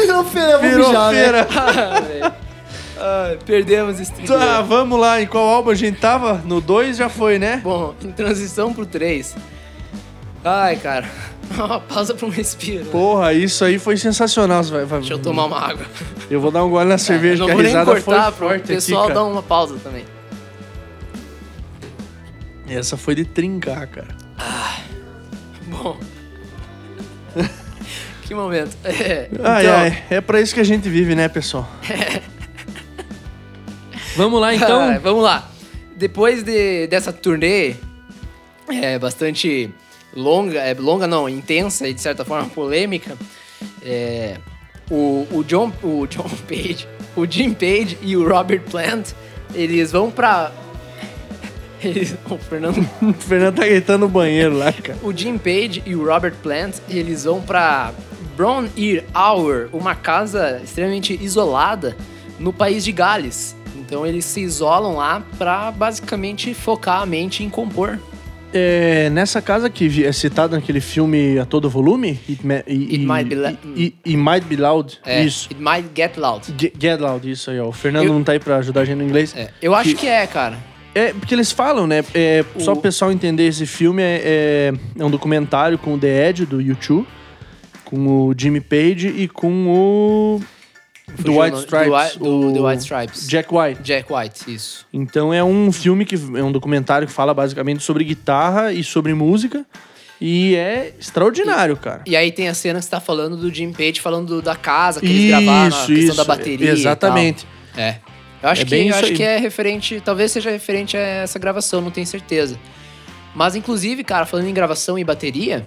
Virou 0.00 0.24
feira, 0.24 0.58
vamos 0.58 0.70
Virou 0.70 0.88
mijar, 0.88 1.12
né? 1.12 1.22
feira. 1.22 1.48
Ah. 3.00 3.00
Ah, 3.00 3.36
perdemos 3.46 4.00
estribeira. 4.00 4.44
Tá, 4.44 4.60
vamos 4.60 4.98
lá. 4.98 5.22
Em 5.22 5.26
qual 5.28 5.46
álbum 5.46 5.70
a 5.70 5.74
gente 5.76 6.00
tava? 6.00 6.42
No 6.44 6.60
2 6.60 6.96
já 6.96 7.08
foi, 7.08 7.38
né? 7.38 7.60
Bom, 7.62 7.94
em 8.02 8.10
transição 8.10 8.72
pro 8.74 8.84
3. 8.84 9.36
Ai, 10.44 10.74
cara. 10.76 11.08
Uma 11.56 11.78
pausa 11.78 12.12
pra 12.14 12.26
um 12.26 12.28
respiro. 12.30 12.86
Porra, 12.86 13.32
isso 13.32 13.64
aí 13.64 13.78
foi 13.78 13.96
sensacional. 13.96 14.64
Vai- 14.64 14.84
vai- 14.84 14.98
Deixa 14.98 15.14
eu 15.14 15.18
tomar 15.20 15.44
uma 15.44 15.60
água. 15.60 15.86
Eu 16.28 16.40
vou 16.40 16.50
dar 16.50 16.64
um 16.64 16.70
gole 16.70 16.88
na 16.88 16.98
cerveja, 16.98 17.38
não 17.38 17.46
que 17.46 17.52
a 17.52 17.56
nem 17.56 17.66
risada 17.66 17.84
cortar 17.92 18.32
foi 18.32 18.32
pro 18.32 18.48
forte 18.48 18.66
pessoal 18.66 19.04
aqui, 19.04 19.12
cara. 19.14 19.24
uma 19.26 19.42
pausa 19.44 19.76
também. 19.82 20.04
Essa 22.68 22.96
foi 22.96 23.14
de 23.14 23.24
trincar, 23.24 23.86
cara. 23.86 24.08
Bom. 25.68 25.96
que 28.28 28.34
momento. 28.34 28.76
É, 28.84 29.28
Ai, 29.42 29.64
então, 29.64 29.74
ai, 29.74 30.04
é 30.10 30.20
pra 30.20 30.40
isso 30.40 30.54
que 30.54 30.60
a 30.60 30.64
gente 30.64 30.86
vive, 30.88 31.14
né, 31.14 31.28
pessoal? 31.28 31.66
Vamos 34.16 34.38
lá, 34.40 34.54
então. 34.54 34.80
ah, 34.80 34.98
vamos 34.98 35.22
lá. 35.22 35.48
Depois 35.96 36.42
de, 36.42 36.88
dessa 36.88 37.12
turnê 37.12 37.76
é, 38.68 38.98
bastante 38.98 39.70
longa, 40.12 40.58
é, 40.58 40.74
longa 40.74 41.06
não, 41.06 41.28
intensa 41.28 41.86
e 41.86 41.94
de 41.94 42.00
certa 42.00 42.24
forma 42.24 42.48
polêmica, 42.50 43.16
é, 43.80 44.36
o, 44.90 45.24
o, 45.30 45.44
John, 45.44 45.72
o 45.84 46.04
John 46.08 46.28
Page, 46.48 46.88
o 47.14 47.24
Jim 47.26 47.54
Page 47.54 47.96
e 48.02 48.16
o 48.16 48.28
Robert 48.28 48.62
Plant, 48.62 49.10
eles 49.54 49.92
vão 49.92 50.10
pra... 50.10 50.50
Eles, 51.80 52.16
o 52.28 52.36
Fernando 52.38 52.84
O 53.00 53.12
Fernando 53.12 53.54
tá 53.54 53.64
gritando 53.64 54.00
no 54.00 54.08
banheiro 54.08 54.58
lá, 54.58 54.72
cara. 54.72 54.98
O 55.00 55.16
Jim 55.16 55.38
Page 55.38 55.80
e 55.86 55.94
o 55.94 56.04
Robert 56.04 56.34
Plant, 56.42 56.78
eles 56.88 57.22
vão 57.22 57.40
pra 57.40 57.92
Brown 58.38 58.68
Ear 58.76 59.02
Hour, 59.12 59.68
uma 59.72 59.96
casa 59.96 60.60
extremamente 60.62 61.18
isolada 61.20 61.96
no 62.38 62.52
país 62.52 62.84
de 62.84 62.92
Gales. 62.92 63.56
Então 63.76 64.06
eles 64.06 64.24
se 64.24 64.40
isolam 64.40 64.94
lá 64.94 65.24
pra 65.36 65.72
basicamente 65.72 66.54
focar 66.54 67.02
a 67.02 67.06
mente 67.06 67.42
em 67.42 67.50
compor. 67.50 67.98
É, 68.54 69.10
nessa 69.10 69.42
casa 69.42 69.68
que 69.68 70.04
é 70.04 70.12
citada 70.12 70.54
naquele 70.56 70.80
filme 70.80 71.36
a 71.38 71.44
todo 71.44 71.68
volume, 71.68 72.18
It, 72.28 72.46
Ma- 72.46 72.54
It 72.54 72.70
e- 72.70 72.98
Might 72.98 73.24
Be 73.34 73.92
It 74.06 74.16
Might 74.16 74.46
Be 74.46 74.56
Loud. 74.56 74.98
É, 75.04 75.22
Isso. 75.24 75.48
It 75.50 75.60
might 75.60 75.88
get 75.94 76.16
loud. 76.16 76.46
Ge- 76.56 76.72
Get 76.78 77.00
Loud, 77.00 77.28
isso 77.30 77.50
aí, 77.50 77.58
ó. 77.58 77.66
O 77.68 77.72
Fernando 77.72 78.06
Eu- 78.06 78.12
não 78.14 78.22
tá 78.22 78.32
aí 78.32 78.38
pra 78.38 78.56
ajudar 78.58 78.82
a 78.82 78.84
gente 78.84 78.98
no 78.98 79.04
inglês. 79.04 79.34
É, 79.36 79.50
eu 79.60 79.74
acho 79.74 79.94
que 79.96 80.06
é, 80.06 80.24
cara. 80.28 80.56
É, 80.94 81.12
porque 81.12 81.34
eles 81.34 81.50
falam, 81.52 81.86
né? 81.88 82.04
É, 82.14 82.44
Só 82.58 82.70
O- 82.70 82.74
pro 82.76 82.82
pessoal 82.84 83.10
entender, 83.12 83.48
esse 83.48 83.66
filme 83.66 84.00
é, 84.02 84.22
é, 84.24 84.72
é 84.98 85.04
um 85.04 85.10
documentário 85.10 85.76
com 85.76 85.94
o 85.94 85.98
The 85.98 86.28
Edge, 86.30 86.46
do 86.46 86.60
YouTube, 86.62 87.06
com 87.88 88.26
o 88.28 88.34
Jimmy 88.36 88.60
Page 88.60 89.08
e 89.08 89.26
com 89.28 89.66
o... 89.68 90.40
Do 91.08 91.22
Fugiu 91.32 91.40
White 91.40 91.58
Stripes. 91.60 91.88
Do, 91.88 91.94
Whi- 91.94 92.18
do, 92.18 92.48
o 92.50 92.52
do 92.52 92.66
White 92.66 92.82
Stripes. 92.82 93.26
Jack 93.26 93.48
White. 93.54 93.82
Jack 93.82 94.12
White, 94.12 94.54
isso. 94.54 94.86
Então 94.92 95.32
é 95.32 95.42
um 95.42 95.72
filme 95.72 96.04
que 96.04 96.14
é 96.14 96.42
um 96.44 96.52
documentário 96.52 97.06
que 97.08 97.12
fala 97.14 97.32
basicamente 97.32 97.82
sobre 97.82 98.04
guitarra 98.04 98.74
e 98.74 98.84
sobre 98.84 99.14
música. 99.14 99.64
E 100.20 100.54
é 100.56 100.92
extraordinário, 101.00 101.76
cara. 101.78 102.02
E 102.04 102.14
aí 102.14 102.30
tem 102.30 102.48
a 102.48 102.52
cena 102.54 102.78
que 102.78 102.84
você 102.84 102.90
tá 102.90 103.00
falando 103.00 103.36
do 103.38 103.52
Jim 103.54 103.72
Page 103.72 104.00
falando 104.02 104.42
da 104.42 104.54
casa 104.54 105.00
que 105.00 105.06
eles 105.06 105.28
gravaram, 105.28 105.76
a 105.82 105.86
questão 105.86 106.16
da 106.16 106.24
bateria. 106.24 106.68
e 106.70 106.72
Exatamente. 106.72 107.46
tal. 107.74 107.82
É. 107.84 107.96
Eu 108.42 108.48
acho, 108.50 108.62
É 108.62 108.64
que, 108.64 108.70
bem 108.70 108.82
eu 108.82 108.90
isso 108.90 108.98
acho 108.98 109.06
aí. 109.12 109.16
que 109.16 109.22
é 109.22 109.36
referente, 109.38 110.02
talvez 110.04 110.30
seja 110.30 110.50
referente 110.50 110.94
a 110.96 111.00
essa 111.00 111.38
gravação, 111.38 111.80
não 111.80 111.90
tenho 111.90 112.06
certeza. 112.06 112.58
Mas, 113.34 113.56
inclusive, 113.56 114.04
cara, 114.04 114.26
falando 114.26 114.46
em 114.48 114.52
gravação 114.54 114.98
e 114.98 115.04
bateria, 115.04 115.66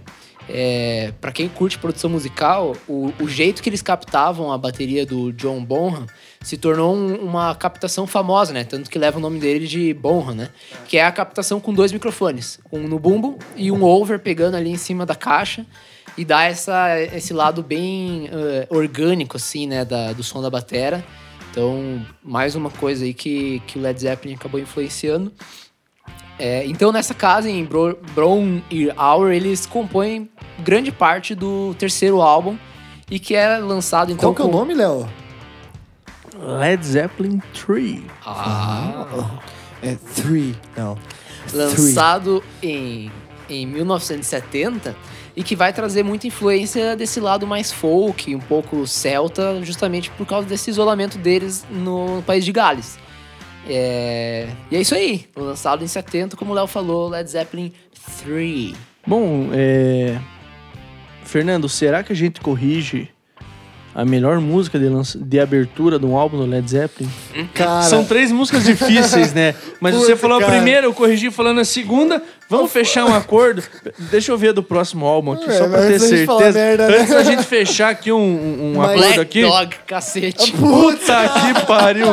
é, 0.49 1.13
para 1.21 1.31
quem 1.31 1.47
curte 1.47 1.77
produção 1.77 2.09
musical, 2.09 2.75
o, 2.87 3.13
o 3.19 3.27
jeito 3.27 3.61
que 3.61 3.69
eles 3.69 3.81
captavam 3.81 4.51
a 4.51 4.57
bateria 4.57 5.05
do 5.05 5.31
John 5.33 5.63
Bonham 5.63 6.05
se 6.41 6.57
tornou 6.57 6.95
um- 6.95 7.15
uma 7.17 7.53
captação 7.55 8.05
famosa, 8.07 8.51
né? 8.51 8.63
Tanto 8.63 8.89
que 8.89 8.97
leva 8.99 9.17
o 9.17 9.21
nome 9.21 9.39
dele 9.39 9.67
de 9.67 9.93
Bonham, 9.93 10.33
né? 10.33 10.49
Que 10.87 10.97
é 10.97 11.05
a 11.05 11.11
captação 11.11 11.59
com 11.59 11.73
dois 11.73 11.91
microfones. 11.91 12.59
Um 12.71 12.87
no 12.87 12.97
bumbo 12.99 13.37
e 13.55 13.71
um 13.71 13.83
over 13.83 14.19
pegando 14.19 14.55
ali 14.57 14.71
em 14.71 14.77
cima 14.77 15.05
da 15.05 15.15
caixa. 15.15 15.65
E 16.17 16.25
dá 16.25 16.43
essa, 16.43 16.99
esse 16.99 17.31
lado 17.31 17.63
bem 17.63 18.27
eh, 18.31 18.67
orgânico, 18.69 19.37
assim, 19.37 19.65
né? 19.67 19.85
Da, 19.85 20.11
do 20.11 20.23
som 20.23 20.41
da 20.41 20.49
batera. 20.49 21.03
Então, 21.51 22.05
mais 22.23 22.55
uma 22.55 22.69
coisa 22.69 23.05
aí 23.05 23.13
que, 23.13 23.61
que 23.67 23.77
o 23.77 23.81
Led 23.81 23.99
Zeppelin 23.99 24.35
acabou 24.35 24.59
influenciando. 24.59 25.31
É, 26.43 26.65
então, 26.65 26.91
nessa 26.91 27.13
casa, 27.13 27.47
em 27.47 27.63
Bro, 27.63 27.99
Brown 28.15 28.63
Ear 28.71 28.95
Hour, 28.97 29.31
eles 29.31 29.67
compõem 29.67 30.27
grande 30.57 30.91
parte 30.91 31.35
do 31.35 31.75
terceiro 31.75 32.19
álbum 32.19 32.57
e 33.11 33.19
que 33.19 33.35
é 33.35 33.59
lançado, 33.59 34.11
então... 34.11 34.33
Qual 34.33 34.35
que 34.35 34.41
é 34.41 34.45
o 34.45 34.57
nome, 34.57 34.73
Léo? 34.73 35.07
Led 36.35 36.83
Zeppelin 36.83 37.39
3. 37.53 38.01
Ah, 38.25 39.05
É 39.83 39.95
Three. 40.15 40.55
Não. 40.75 40.97
lançado 41.53 42.43
em, 42.61 43.11
em 43.47 43.67
1970 43.67 44.95
e 45.35 45.43
que 45.43 45.55
vai 45.55 45.71
trazer 45.71 46.01
muita 46.01 46.25
influência 46.25 46.95
desse 46.95 47.19
lado 47.19 47.45
mais 47.45 47.71
folk, 47.71 48.35
um 48.35 48.39
pouco 48.39 48.87
celta, 48.87 49.63
justamente 49.63 50.09
por 50.09 50.25
causa 50.25 50.47
desse 50.47 50.71
isolamento 50.71 51.19
deles 51.19 51.63
no 51.69 52.23
país 52.25 52.43
de 52.43 52.51
Gales. 52.51 52.97
É, 53.67 54.47
E 54.71 54.75
é 54.75 54.81
isso 54.81 54.95
aí, 54.95 55.25
lançado 55.35 55.83
em 55.83 55.87
70, 55.87 56.35
como 56.35 56.51
o 56.51 56.55
Léo 56.55 56.67
falou, 56.67 57.09
Led 57.09 57.29
Zeppelin 57.29 57.71
3. 58.23 58.73
Bom, 59.05 59.49
é... 59.53 60.17
Fernando, 61.23 61.69
será 61.69 62.03
que 62.03 62.11
a 62.11 62.15
gente 62.15 62.41
corrige 62.41 63.07
a 63.93 64.03
melhor 64.05 64.39
música 64.39 64.79
de, 64.79 64.87
lança- 64.87 65.17
de 65.19 65.39
abertura 65.39 65.99
de 65.99 66.05
um 66.05 66.15
álbum 66.17 66.37
do 66.37 66.45
Led 66.45 66.69
Zeppelin? 66.69 67.09
Cara, 67.53 67.83
São 67.83 68.03
três 68.03 68.31
músicas 68.31 68.63
difíceis, 68.63 69.33
né? 69.33 69.53
Mas 69.79 69.93
Puta, 69.95 70.07
você 70.07 70.15
falou 70.15 70.37
a 70.37 70.41
cara. 70.41 70.53
primeira, 70.53 70.87
eu 70.87 70.93
corrigi 70.93 71.29
falando 71.29 71.59
a 71.61 71.65
segunda. 71.65 72.21
Vamos 72.49 72.71
fechar 72.71 73.05
um 73.05 73.13
acordo? 73.13 73.63
Deixa 74.09 74.31
eu 74.31 74.37
ver 74.37 74.53
do 74.53 74.63
próximo 74.63 75.05
álbum 75.05 75.33
aqui, 75.33 75.49
É, 75.49 75.53
só 75.57 75.67
pra 75.69 75.81
ter 75.87 75.99
certeza. 75.99 76.51
merda, 76.51 76.87
né? 76.89 76.97
Antes 76.97 77.13
da 77.13 77.23
gente 77.23 77.43
fechar 77.43 77.89
aqui 77.89 78.11
um, 78.11 78.73
um, 78.75 78.81
acordo 78.81 78.97
Black 78.99 79.19
aqui. 79.19 79.41
Dog, 79.43 79.75
cacete. 79.87 80.51
Puta 80.53 81.29
que 81.29 81.65
pariu! 81.65 82.07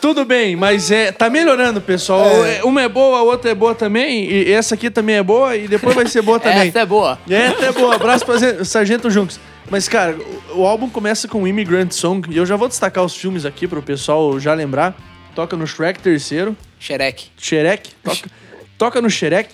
Tudo 0.00 0.24
bem, 0.24 0.56
mas 0.56 0.90
é, 0.90 1.12
tá 1.12 1.28
melhorando, 1.30 1.80
pessoal. 1.80 2.26
É. 2.44 2.58
É, 2.58 2.64
Uma 2.64 2.82
é 2.82 2.88
boa, 2.88 3.18
a 3.18 3.22
outra 3.22 3.50
é 3.50 3.54
boa 3.54 3.74
também. 3.74 4.24
E 4.30 4.52
essa 4.52 4.74
aqui 4.74 4.90
também 4.90 5.16
é 5.16 5.22
boa 5.22 5.56
e 5.56 5.68
depois 5.68 5.94
vai 5.94 6.06
ser 6.06 6.22
boa 6.22 6.38
também. 6.40 6.68
Essa 6.68 6.80
é 6.80 6.86
boa. 6.86 7.18
É, 7.28 7.48
até 7.48 7.72
boa. 7.72 7.94
Abraço 7.94 8.24
pra 8.24 8.64
Sargento 8.64 9.10
Junks. 9.10 9.38
Mas, 9.70 9.88
cara, 9.88 10.16
o, 10.52 10.60
o 10.60 10.66
álbum 10.66 10.88
começa 10.88 11.26
com 11.28 11.46
Immigrant 11.46 11.92
Song. 11.92 12.28
E 12.30 12.36
eu 12.36 12.44
já 12.44 12.56
vou 12.56 12.68
destacar 12.68 13.04
os 13.04 13.16
filmes 13.16 13.44
aqui 13.44 13.66
pro 13.66 13.82
pessoal 13.82 14.38
já 14.38 14.52
lembrar. 14.54 14.94
Toca 15.34 15.56
no 15.56 15.66
Shrek 15.66 16.00
terceiro. 16.00 16.56
Shrek. 16.78 17.26
Shrek. 17.38 17.90
Toca, 18.02 18.30
toca 18.76 19.00
no 19.00 19.08
Shrek. 19.08 19.50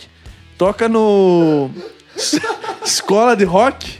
Toca 0.56 0.88
no... 0.88 1.70
Escola 2.84 3.36
de 3.36 3.44
Rock. 3.44 3.98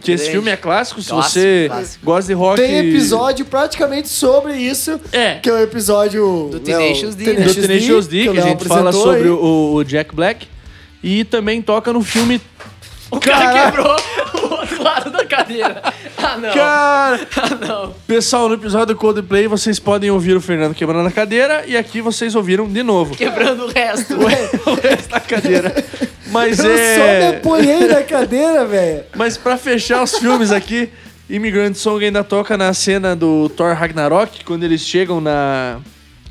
Que 0.00 0.12
esse 0.12 0.30
filme 0.30 0.50
é 0.50 0.56
clássico. 0.56 1.02
Se 1.02 1.08
Clássico, 1.10 1.32
você 1.32 1.64
clássico. 1.68 2.04
gosta 2.04 2.28
de 2.28 2.34
rock... 2.34 2.60
Tem 2.60 2.88
episódio 2.88 3.44
praticamente 3.44 4.08
sobre 4.08 4.56
isso. 4.56 5.00
É. 5.12 5.36
Que 5.36 5.48
é 5.48 5.52
o 5.52 5.58
episódio... 5.58 6.48
Do 6.50 6.60
Tenacious 6.60 7.14
D, 7.14 7.32
né? 7.32 7.44
do 7.44 7.54
Tenacious 7.54 8.06
D, 8.06 8.28
o 8.28 8.32
que 8.32 8.38
a 8.38 8.44
Léo 8.44 8.50
gente 8.50 8.64
fala 8.64 8.80
apresentou 8.90 9.12
sobre 9.12 9.28
aí. 9.28 9.30
o, 9.30 9.74
o 9.74 9.84
Jack 9.84 10.14
Black. 10.14 10.46
E 11.02 11.24
também 11.24 11.62
toca 11.62 11.92
no 11.92 12.02
filme... 12.02 12.40
O 13.10 13.18
cara 13.18 13.70
quebrou 13.70 13.96
lado 14.82 15.10
da 15.10 15.24
cadeira. 15.24 15.82
Ah, 16.20 16.36
não. 16.36 16.52
Cara... 16.52 17.20
Ah, 17.36 17.66
não. 17.66 17.94
Pessoal, 18.06 18.48
no 18.48 18.54
episódio 18.54 18.94
do 18.94 18.96
Coldplay 18.96 19.46
vocês 19.46 19.78
podem 19.78 20.10
ouvir 20.10 20.36
o 20.36 20.40
Fernando 20.40 20.74
quebrando 20.74 21.06
a 21.06 21.12
cadeira 21.12 21.64
e 21.66 21.76
aqui 21.76 22.00
vocês 22.00 22.34
ouviram 22.34 22.68
de 22.68 22.82
novo 22.82 23.14
Quebrando 23.16 23.64
o 23.64 23.68
resto. 23.68 24.14
o 24.16 24.74
resto 24.74 25.08
da 25.08 25.20
cadeira. 25.20 25.72
Mas 26.30 26.58
Eu 26.58 26.64
só 26.64 26.70
me 26.70 26.76
é. 26.76 27.28
apoiei 27.36 27.86
na 27.86 28.02
cadeira, 28.02 28.66
velho. 28.66 29.04
Mas 29.16 29.36
pra 29.36 29.56
fechar 29.56 30.02
os 30.02 30.18
filmes 30.18 30.50
aqui, 30.50 30.90
Immigrant 31.30 31.74
Song 31.74 32.04
ainda 32.04 32.24
toca 32.24 32.56
na 32.56 32.72
cena 32.74 33.14
do 33.14 33.48
Thor 33.50 33.74
Ragnarok, 33.74 34.44
quando 34.44 34.64
eles 34.64 34.80
chegam 34.80 35.20
na. 35.20 35.78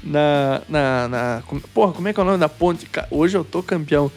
Na. 0.04 0.62
Na. 0.68 1.08
na 1.08 1.44
porra, 1.74 1.94
como 1.94 2.08
é 2.08 2.14
que 2.14 2.20
é 2.20 2.24
o 2.24 2.26
nome 2.26 2.38
da 2.38 2.50
ponte? 2.50 2.88
Hoje 3.10 3.38
eu 3.38 3.44
tô 3.44 3.64
campeão. 3.64 4.12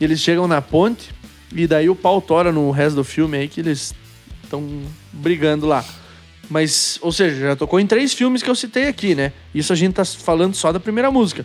Eles 0.00 0.20
chegam 0.20 0.46
na 0.46 0.60
ponte 0.60 1.10
e 1.54 1.66
daí 1.66 1.88
o 1.88 1.94
pau 1.96 2.20
tora 2.20 2.50
no 2.52 2.70
resto 2.70 2.96
do 2.96 3.04
filme 3.04 3.36
aí 3.38 3.48
que 3.48 3.60
eles 3.60 3.94
estão 4.42 4.64
brigando 5.12 5.66
lá. 5.66 5.84
Mas, 6.48 6.98
ou 7.02 7.10
seja, 7.10 7.40
já 7.48 7.56
tocou 7.56 7.80
em 7.80 7.86
três 7.86 8.12
filmes 8.14 8.42
que 8.42 8.48
eu 8.48 8.54
citei 8.54 8.86
aqui, 8.86 9.14
né? 9.14 9.32
Isso 9.54 9.72
a 9.72 9.76
gente 9.76 9.94
tá 9.94 10.04
falando 10.04 10.54
só 10.54 10.70
da 10.72 10.78
primeira 10.78 11.10
música. 11.10 11.44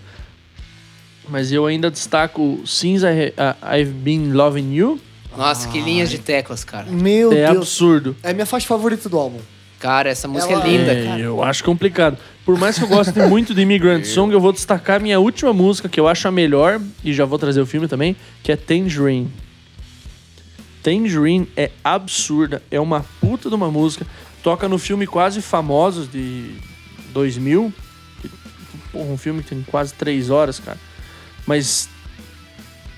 Mas 1.28 1.52
eu 1.52 1.66
ainda 1.66 1.90
destaco 1.90 2.62
Since 2.66 3.06
I, 3.06 3.28
I- 3.30 3.82
I've 3.82 3.92
Been 3.92 4.32
Loving 4.34 4.74
You. 4.74 5.00
Nossa, 5.36 5.68
que 5.70 5.80
linhas 5.82 6.10
de 6.10 6.18
teclas, 6.20 6.64
cara. 6.64 6.88
Meu 6.92 7.32
é 7.32 7.46
Deus. 7.48 7.58
absurdo. 7.58 8.16
É 8.22 8.32
a 8.32 8.34
minha 8.34 8.46
faixa 8.46 8.68
favorita 8.68 9.08
do 9.08 9.18
álbum. 9.18 9.40
Cara, 9.80 10.10
essa 10.10 10.28
música 10.28 10.54
Ela- 10.54 10.66
é 10.66 10.70
linda, 10.70 10.92
É, 10.94 11.06
cara. 11.06 11.20
eu 11.22 11.42
acho 11.44 11.64
complicado. 11.64 12.18
Por 12.46 12.58
mais 12.60 12.78
que 12.78 12.84
eu 12.84 12.88
goste 12.88 13.18
muito 13.28 13.54
de 13.56 13.62
Immigrant 13.62 14.04
Song, 14.06 14.32
eu 14.32 14.40
vou 14.40 14.52
destacar 14.52 14.98
a 14.98 15.00
minha 15.00 15.20
última 15.20 15.54
música, 15.54 15.88
que 15.90 16.00
eu 16.00 16.08
acho 16.08 16.28
a 16.28 16.32
melhor, 16.32 16.80
e 17.04 17.14
já 17.14 17.24
vou 17.26 17.40
trazer 17.40 17.62
o 17.62 17.66
filme 17.66 17.88
também, 17.88 18.16
que 18.44 18.52
é 18.52 18.56
Tangerine. 18.56 19.32
Tangerine 20.84 21.48
é 21.56 21.72
absurda, 21.84 22.62
é 22.72 22.80
uma 22.80 23.06
puta 23.20 23.50
de 23.50 23.56
uma 23.56 23.70
música. 23.70 24.06
Toca 24.44 24.68
no 24.68 24.78
filme 24.78 25.06
Quase 25.06 25.42
Famosos 25.42 26.12
de 26.12 26.56
2000. 27.14 27.74
que, 28.22 28.30
Porra, 28.92 29.06
um 29.06 29.18
filme 29.18 29.44
que 29.44 29.50
tem 29.50 29.62
quase 29.64 29.94
três 29.94 30.30
horas, 30.30 30.60
cara. 30.60 30.78
Mas, 31.46 31.90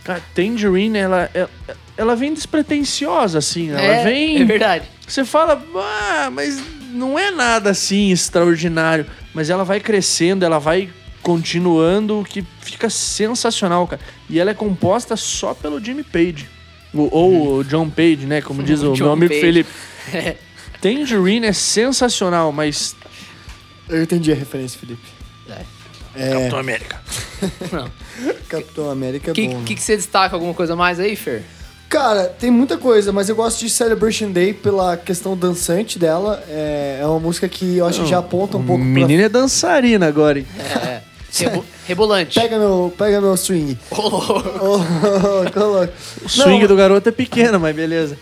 cara, 0.04 0.22
Tangerine, 0.34 0.98
ela, 0.98 1.30
ela, 1.34 1.50
ela 1.98 2.16
vem 2.16 2.34
despretensiosa, 2.34 3.40
assim. 3.40 3.72
Ela 3.72 3.82
é, 3.82 4.04
vem... 4.04 4.42
é 4.42 4.46
verdade. 4.46 4.86
Você 5.06 5.26
fala, 5.26 5.62
ah, 5.76 6.30
mas 6.32 6.62
não 6.92 7.18
é 7.18 7.32
nada 7.32 7.72
assim 7.72 8.12
extraordinário. 8.12 9.06
Mas 9.34 9.50
ela 9.50 9.66
vai 9.66 9.80
crescendo, 9.80 10.46
ela 10.46 10.60
vai 10.60 10.90
continuando, 11.22 12.26
que 12.30 12.46
fica 12.62 12.90
sensacional, 12.90 13.88
cara. 13.88 14.02
E 14.30 14.40
ela 14.40 14.52
é 14.52 14.54
composta 14.54 15.16
só 15.16 15.54
pelo 15.54 15.84
Jimmy 15.84 16.04
Page. 16.04 16.53
O- 16.94 17.10
ou 17.12 17.58
o 17.58 17.64
John 17.64 17.90
Page, 17.90 18.26
né? 18.26 18.42
Como 18.42 18.62
diz 18.64 18.82
o 18.84 18.94
John 18.96 19.04
meu 19.06 19.12
amigo 19.14 19.30
Page. 19.34 19.42
Felipe. 19.42 19.70
Tangerine 20.82 21.48
é 21.48 21.54
sensacional, 21.54 22.52
mas. 22.52 22.96
Eu 23.90 24.04
entendi 24.04 24.32
a 24.32 24.36
referência, 24.36 24.80
Felipe. 24.80 25.02
É, 26.16 26.30
Capitão 26.32 26.60
América. 26.60 27.02
Não. 27.72 27.90
Capitão 28.48 28.90
América 28.92 29.30
é 29.30 29.32
O 29.32 29.34
que, 29.34 29.48
bom. 29.48 29.64
que, 29.64 29.74
que 29.76 29.82
você 29.82 29.96
destaca? 29.98 30.36
Alguma 30.36 30.54
coisa 30.54 30.76
mais 30.76 31.00
aí, 31.00 31.16
Fer? 31.16 31.42
Cara, 31.90 32.26
tem 32.26 32.52
muita 32.52 32.78
coisa, 32.78 33.12
mas 33.12 33.30
eu 33.30 33.36
gosto 33.36 33.60
de 33.60 33.70
Celebration 33.70 34.32
Day 34.32 34.54
pela 34.54 34.96
questão 34.98 35.36
dançante 35.38 35.98
dela. 35.98 36.44
É, 36.48 37.00
é 37.02 37.06
uma 37.08 37.20
música 37.20 37.48
que 37.50 37.78
eu 37.78 37.86
acho 37.88 38.04
que 38.04 38.10
já 38.10 38.20
aponta 38.20 38.58
um 38.58 38.64
pouco 38.64 38.84
Menina 38.84 39.24
é 39.24 39.30
dançarina 39.30 40.08
agora, 40.08 40.40
hein? 40.40 40.46
É. 40.60 41.02
Rebo- 41.40 41.66
rebolante. 41.88 42.40
Pega 42.40 42.60
meu, 42.60 42.94
pega 42.98 43.20
meu 43.22 43.36
swing. 43.36 43.78
Ô, 43.90 44.02
louco. 44.10 44.44
Oh. 44.62 46.26
O 46.26 46.30
swing 46.30 46.60
Não, 46.62 46.68
do 46.68 46.76
garoto 46.76 47.10
é 47.10 47.12
pequeno, 47.12 47.60
mas 47.60 47.76
beleza. 47.76 48.18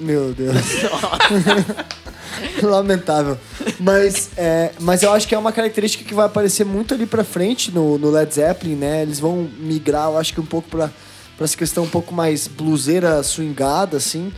Meu 0.00 0.32
Deus. 0.32 0.56
Lamentável. 2.62 3.38
Mas, 3.80 4.30
é, 4.36 4.70
mas 4.80 5.02
eu 5.02 5.12
acho 5.12 5.26
que 5.26 5.34
é 5.34 5.38
uma 5.38 5.52
característica 5.52 6.04
que 6.04 6.14
vai 6.14 6.26
aparecer 6.26 6.64
muito 6.64 6.94
ali 6.94 7.06
pra 7.06 7.24
frente 7.24 7.70
no, 7.72 7.98
no 7.98 8.10
Led 8.10 8.32
Zeppelin, 8.32 8.76
né? 8.76 9.02
Eles 9.02 9.18
vão 9.18 9.48
migrar, 9.58 10.06
eu 10.08 10.18
acho 10.18 10.32
que 10.32 10.40
um 10.40 10.46
pouco 10.46 10.68
pra, 10.68 10.88
pra 11.36 11.44
essa 11.44 11.56
questão 11.56 11.84
um 11.84 11.88
pouco 11.88 12.14
mais 12.14 12.46
bluseira, 12.46 13.22
swingada, 13.22 13.96
assim. 13.96 14.32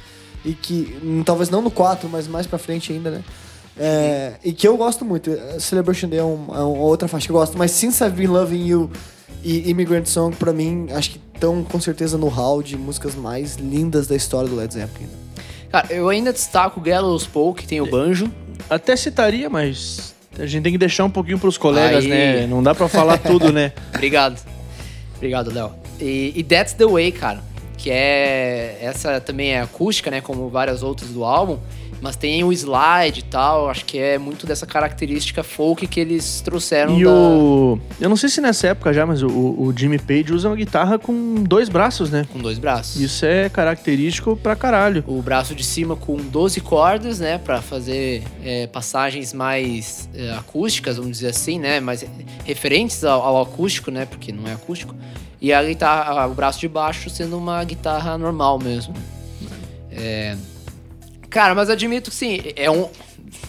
E 0.44 0.54
que, 0.54 0.96
hum, 1.02 1.22
talvez 1.22 1.50
não 1.50 1.60
no 1.60 1.70
4, 1.70 2.08
mas 2.08 2.26
mais 2.26 2.46
pra 2.46 2.58
frente 2.58 2.92
ainda, 2.92 3.10
né? 3.10 3.22
É, 3.82 4.34
e 4.44 4.52
que 4.52 4.68
eu 4.68 4.76
gosto 4.76 5.04
muito. 5.06 5.30
Celebration 5.58 6.08
Day 6.08 6.18
é, 6.18 6.22
um- 6.24 6.46
é 6.54 6.58
uma 6.58 6.82
outra 6.84 7.08
faixa 7.08 7.24
que 7.26 7.32
eu 7.32 7.36
gosto. 7.36 7.56
Mas 7.56 7.70
Since 7.70 8.04
I've 8.04 8.14
Been 8.14 8.26
Loving 8.26 8.66
You 8.66 8.90
e 9.42 9.70
Immigrant 9.70 10.04
Song, 10.06 10.36
pra 10.36 10.52
mim, 10.52 10.88
acho 10.92 11.12
que 11.12 11.20
estão 11.34 11.64
com 11.64 11.80
certeza 11.80 12.18
no 12.18 12.28
hall 12.28 12.62
de 12.62 12.76
músicas 12.76 13.14
mais 13.14 13.56
lindas 13.56 14.06
da 14.06 14.14
história 14.14 14.48
do 14.50 14.54
Led 14.56 14.74
Zeppelin. 14.74 15.08
Cara, 15.72 15.86
eu 15.90 16.08
ainda 16.10 16.30
destaco 16.32 16.78
o 16.78 16.82
Gallows 16.82 17.26
Pole, 17.26 17.54
que 17.54 17.66
tem 17.66 17.80
o 17.80 17.86
banjo. 17.86 18.30
Até 18.68 18.94
citaria, 18.96 19.48
mas 19.48 20.14
a 20.38 20.44
gente 20.44 20.62
tem 20.64 20.72
que 20.72 20.78
deixar 20.78 21.04
um 21.04 21.10
pouquinho 21.10 21.38
pros 21.38 21.56
colegas, 21.56 22.04
Aí. 22.04 22.10
né? 22.10 22.46
Não 22.46 22.62
dá 22.62 22.74
pra 22.74 22.86
falar 22.88 23.16
tudo, 23.22 23.50
né? 23.50 23.72
Obrigado. 23.94 24.38
Obrigado, 25.16 25.50
Léo. 25.52 25.72
E, 25.98 26.32
e 26.36 26.42
That's 26.44 26.74
the 26.74 26.84
Way, 26.86 27.12
cara. 27.12 27.40
Que 27.78 27.90
é. 27.90 28.78
Essa 28.82 29.20
também 29.20 29.52
é 29.52 29.60
acústica, 29.62 30.10
né? 30.10 30.20
Como 30.20 30.50
várias 30.50 30.82
outras 30.82 31.08
do 31.10 31.24
álbum. 31.24 31.58
Mas 32.00 32.16
tem 32.16 32.42
o 32.42 32.52
slide 32.52 33.20
e 33.20 33.24
tal. 33.24 33.68
Acho 33.68 33.84
que 33.84 33.98
é 33.98 34.18
muito 34.18 34.46
dessa 34.46 34.66
característica 34.66 35.42
folk 35.42 35.86
que 35.86 36.00
eles 36.00 36.40
trouxeram 36.40 36.98
E 36.98 37.04
da... 37.04 37.10
o. 37.10 37.78
Eu 38.00 38.08
não 38.08 38.16
sei 38.16 38.28
se 38.28 38.40
nessa 38.40 38.68
época 38.68 38.92
já, 38.92 39.04
mas 39.04 39.22
o, 39.22 39.28
o 39.28 39.72
Jimmy 39.76 39.98
Page 39.98 40.32
usa 40.32 40.48
uma 40.48 40.56
guitarra 40.56 40.98
com 40.98 41.42
dois 41.44 41.68
braços, 41.68 42.10
né? 42.10 42.26
com 42.32 42.38
dois 42.38 42.58
braços. 42.58 43.00
Isso 43.00 43.24
é 43.26 43.48
característico 43.48 44.36
pra 44.36 44.56
caralho. 44.56 45.04
O 45.06 45.20
braço 45.20 45.54
de 45.54 45.64
cima 45.64 45.96
com 45.96 46.16
12 46.16 46.60
cordas, 46.60 47.20
né? 47.20 47.38
Pra 47.38 47.60
fazer 47.60 48.22
é, 48.42 48.66
passagens 48.66 49.32
mais 49.32 50.08
é, 50.14 50.32
acústicas, 50.32 50.96
vamos 50.96 51.12
dizer 51.12 51.28
assim, 51.28 51.58
né? 51.58 51.80
Mais 51.80 52.04
referentes 52.44 53.04
ao, 53.04 53.22
ao 53.22 53.42
acústico, 53.42 53.90
né? 53.90 54.06
Porque 54.06 54.32
não 54.32 54.46
é 54.48 54.52
acústico. 54.52 54.94
E 55.40 55.52
a 55.52 55.62
guitarra, 55.62 56.26
o 56.26 56.34
braço 56.34 56.60
de 56.60 56.68
baixo 56.68 57.08
sendo 57.08 57.36
uma 57.36 57.62
guitarra 57.64 58.16
normal 58.18 58.58
mesmo. 58.58 58.94
É... 59.90 60.36
Cara, 61.30 61.54
mas 61.54 61.70
admito 61.70 62.10
que 62.10 62.16
sim, 62.16 62.40
é 62.56 62.70
um. 62.70 62.88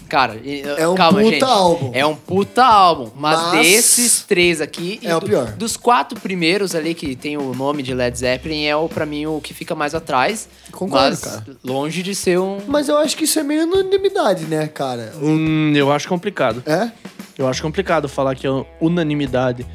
Cara, 0.08 0.40
É 0.78 0.86
um 0.86 0.94
calma, 0.94 1.18
puta 1.20 1.30
gente. 1.32 1.44
álbum. 1.44 1.90
É 1.94 2.06
um 2.06 2.14
puta 2.14 2.62
álbum. 2.64 3.10
Mas, 3.16 3.40
Mas 3.40 3.52
desses 3.66 4.22
três 4.22 4.60
aqui. 4.60 5.00
e 5.02 5.06
é 5.06 5.16
o 5.16 5.20
do- 5.20 5.26
pior. 5.26 5.52
Dos 5.52 5.76
quatro 5.76 6.20
primeiros 6.20 6.74
ali 6.74 6.94
que 6.94 7.16
tem 7.16 7.36
o 7.36 7.54
nome 7.54 7.82
de 7.82 7.92
Led 7.94 8.16
Zeppelin, 8.16 8.64
é 8.64 8.76
o, 8.76 8.88
pra 8.88 9.04
mim 9.06 9.26
o 9.26 9.40
que 9.40 9.52
fica 9.54 9.74
mais 9.74 9.94
atrás. 9.94 10.48
Concordo, 10.70 11.08
mas 11.10 11.20
cara. 11.20 11.44
longe 11.64 12.02
de 12.02 12.14
ser 12.14 12.38
um. 12.38 12.58
Mas 12.68 12.88
eu 12.88 12.98
acho 12.98 13.16
que 13.16 13.24
isso 13.24 13.38
é 13.40 13.42
meio 13.42 13.64
unanimidade, 13.64 14.44
né, 14.44 14.68
cara? 14.68 15.12
Hum, 15.20 15.72
eu 15.74 15.90
acho 15.90 16.06
complicado. 16.08 16.62
É? 16.66 16.90
Eu 17.38 17.48
acho 17.48 17.60
complicado 17.62 18.08
falar 18.08 18.34
que 18.36 18.46
é 18.46 18.50
unanimidade. 18.80 19.66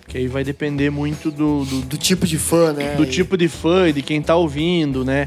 Porque 0.00 0.18
aí 0.18 0.26
vai 0.26 0.42
depender 0.42 0.90
muito 0.90 1.30
do, 1.30 1.64
do, 1.64 1.80
Do 1.82 1.96
tipo 1.98 2.26
de 2.26 2.38
fã, 2.38 2.72
né? 2.72 2.94
do 2.96 3.06
tipo 3.06 3.36
de 3.36 3.48
fã 3.48 3.88
e 3.88 3.92
de 3.92 4.02
quem 4.02 4.20
tá 4.20 4.34
ouvindo, 4.34 5.04
né? 5.04 5.26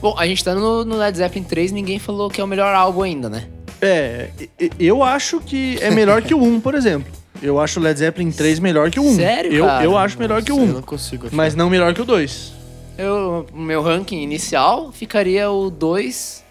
Bom, 0.00 0.14
a 0.18 0.26
gente 0.26 0.42
tá 0.44 0.54
no, 0.54 0.84
no 0.84 0.96
Led 0.96 1.16
Zeppelin 1.16 1.44
3 1.44 1.72
ninguém 1.72 1.98
falou 1.98 2.28
que 2.30 2.40
é 2.40 2.44
o 2.44 2.46
melhor 2.46 2.74
álbum 2.74 3.02
ainda, 3.02 3.28
né? 3.28 3.46
É, 3.80 4.30
e- 4.38 4.50
e- 4.60 4.70
eu 4.86 5.02
acho 5.02 5.40
que 5.40 5.78
é 5.80 5.90
melhor 5.90 6.22
que 6.22 6.34
o 6.34 6.42
1, 6.42 6.60
por 6.60 6.74
exemplo. 6.74 7.10
Eu 7.42 7.58
acho 7.60 7.80
o 7.80 7.82
Led 7.82 7.98
Zeppelin 7.98 8.30
3 8.30 8.58
melhor 8.60 8.90
que 8.90 9.00
o 9.00 9.02
1. 9.04 9.16
Sério, 9.16 9.52
eu, 9.52 9.64
cara? 9.66 9.84
eu 9.84 9.98
acho 9.98 10.18
melhor 10.18 10.42
que 10.42 10.52
o 10.52 10.58
Eu 10.60 10.66
não 10.66 10.78
1, 10.78 10.82
consigo. 10.82 11.26
achar. 11.26 11.34
mas 11.36 11.54
não 11.56 11.68
melhor 11.68 11.92
que 11.92 12.00
o 12.00 12.04
2. 12.04 12.52
Eu, 12.96 13.46
o 13.52 13.58
meu 13.60 13.82
ranking 13.82 14.22
inicial 14.22 14.92
ficaria 14.92 15.50
o 15.50 15.68
2, 15.70 16.44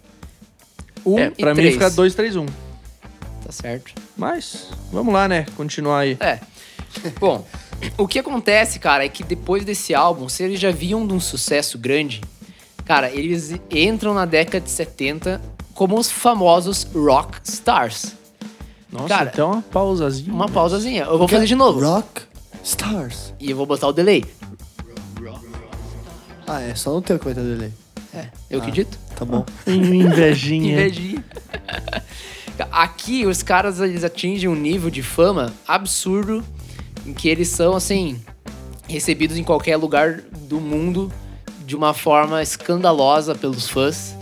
1 1.05 1.19
é, 1.19 1.31
e 1.37 1.41
pra 1.43 1.53
3. 1.53 1.67
mim 1.67 1.73
fica 1.73 1.89
2, 1.89 2.13
3, 2.15 2.35
1. 2.35 2.45
Tá 2.45 3.51
certo. 3.51 3.93
Mas, 4.17 4.69
vamos 4.91 5.13
lá, 5.13 5.27
né? 5.27 5.45
Continuar 5.55 5.99
aí. 5.99 6.17
É. 6.19 6.39
Bom, 7.19 7.45
o 7.97 8.05
que 8.07 8.19
acontece, 8.19 8.77
cara, 8.79 9.05
é 9.05 9.09
que 9.09 9.23
depois 9.23 9.63
desse 9.63 9.95
álbum, 9.95 10.27
se 10.27 10.43
eles 10.43 10.59
já 10.59 10.71
viam 10.71 11.07
de 11.07 11.13
um 11.13 11.19
sucesso 11.19 11.77
grande, 11.77 12.19
cara, 12.91 13.09
eles 13.09 13.55
entram 13.71 14.13
na 14.13 14.25
década 14.25 14.59
de 14.59 14.69
70 14.69 15.41
como 15.73 15.97
os 15.97 16.11
famosos 16.11 16.85
rock 16.93 17.39
stars. 17.45 18.17
Nossa, 18.91 19.07
Cara, 19.07 19.29
até 19.29 19.41
uma 19.41 19.61
pausazinha. 19.61 20.33
Uma 20.33 20.49
pausazinha. 20.49 21.03
Eu 21.03 21.17
vou 21.17 21.25
fazer 21.25 21.45
de 21.45 21.55
novo. 21.55 21.79
Rock 21.79 22.23
Stars. 22.61 23.33
E 23.39 23.49
eu 23.49 23.55
vou 23.55 23.65
botar 23.65 23.87
o 23.87 23.93
delay. 23.93 24.25
Ah, 26.45 26.59
é 26.59 26.75
só 26.75 26.91
no 26.91 27.01
teu 27.01 27.17
que 27.17 27.23
vai 27.23 27.33
ter 27.33 27.39
delay. 27.39 27.71
É, 28.13 28.25
eu 28.49 28.59
que 28.59 28.69
dito. 28.69 28.99
Tá 29.15 29.23
bom. 29.23 29.45
Invejinha. 29.65 30.73
Invejinha. 30.83 31.23
Aqui 32.69 33.25
os 33.25 33.41
caras 33.41 33.79
eles 33.79 34.03
atingem 34.03 34.49
um 34.49 34.55
nível 34.55 34.89
de 34.89 35.01
fama 35.01 35.53
absurdo 35.65 36.43
em 37.05 37.13
que 37.13 37.29
eles 37.29 37.47
são 37.47 37.73
assim 37.73 38.19
recebidos 38.89 39.37
em 39.37 39.45
qualquer 39.45 39.77
lugar 39.77 40.19
do 40.41 40.59
mundo 40.59 41.09
de 41.71 41.75
uma 41.77 41.93
forma 41.93 42.43
escandalosa 42.43 43.33
pelos 43.33 43.69
fãs. 43.69 44.13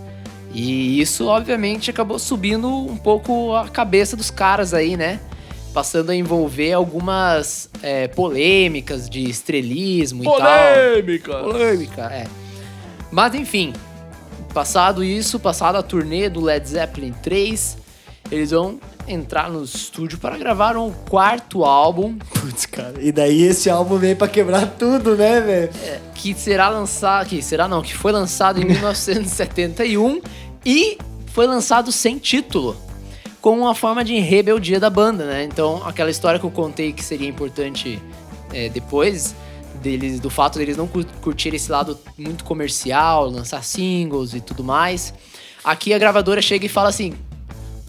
E 0.54 1.02
isso 1.02 1.26
obviamente 1.26 1.90
acabou 1.90 2.20
subindo 2.20 2.70
um 2.70 2.96
pouco 2.96 3.56
a 3.56 3.68
cabeça 3.68 4.16
dos 4.16 4.30
caras 4.30 4.72
aí, 4.72 4.96
né? 4.96 5.20
Passando 5.74 6.12
a 6.12 6.16
envolver 6.16 6.74
algumas 6.74 7.68
é, 7.82 8.08
polêmicas 8.08 9.10
de 9.10 9.28
estrelismo 9.28 10.22
e 10.22 10.26
tal. 10.28 10.36
Polêmica! 10.38 11.38
Polêmica, 11.40 12.02
é. 12.14 12.28
Mas 13.12 13.34
enfim, 13.34 13.74
passado 14.54 15.04
isso, 15.04 15.40
passado 15.40 15.76
a 15.76 15.82
turnê 15.82 16.30
do 16.30 16.42
Led 16.42 16.70
Zeppelin 16.70 17.14
3, 17.14 17.78
eles 18.32 18.52
vão 18.52 18.80
entrar 19.08 19.50
no 19.50 19.64
estúdio 19.64 20.18
para 20.20 20.38
gravar 20.38 20.78
um 20.78 20.92
quarto 20.92 21.66
álbum 21.66 22.16
Putz, 22.18 22.66
cara. 22.68 22.94
E 23.02 23.12
daí 23.12 23.42
esse 23.44 23.70
álbum 23.70 23.98
veio 23.98 24.16
pra 24.16 24.28
quebrar 24.28 24.68
tudo, 24.78 25.16
né, 25.16 25.42
velho? 25.42 25.70
que 26.14 26.34
será 26.34 26.70
lançado, 26.70 27.28
que 27.28 27.42
será 27.42 27.68
não, 27.68 27.82
que 27.82 27.96
foi 27.96 28.12
lançado 28.12 28.62
em 28.62 28.66
1971 28.70 30.22
e 30.66 30.98
foi 31.28 31.48
lançado 31.48 31.92
sem 31.92 32.18
título, 32.18 32.76
como 33.42 33.62
uma 33.62 33.74
forma 33.74 34.04
de 34.04 34.20
rebeldia 34.20 34.80
da 34.80 34.90
banda, 34.90 35.26
né? 35.26 35.44
Então, 35.46 35.82
aquela 35.86 36.10
história 36.12 36.40
que 36.40 36.46
eu 36.46 36.52
contei 36.52 36.92
que 36.92 37.04
seria 37.04 37.28
importante 37.30 38.02
é, 38.54 38.68
depois 38.70 39.34
deles, 39.82 40.20
do 40.20 40.30
fato 40.30 40.60
deles 40.60 40.76
não 40.76 40.88
cur- 40.88 41.06
curtirem 41.22 41.56
esse 41.56 41.72
lado 41.72 41.98
muito 42.18 42.44
comercial, 42.44 43.30
lançar 43.30 43.64
singles 43.64 44.34
e 44.34 44.42
tudo 44.42 44.64
mais. 44.64 45.14
Aqui 45.64 45.94
a 45.94 45.98
gravadora 45.98 46.42
chega 46.42 46.66
e 46.66 46.70
fala 46.70 46.90
assim: 46.90 47.14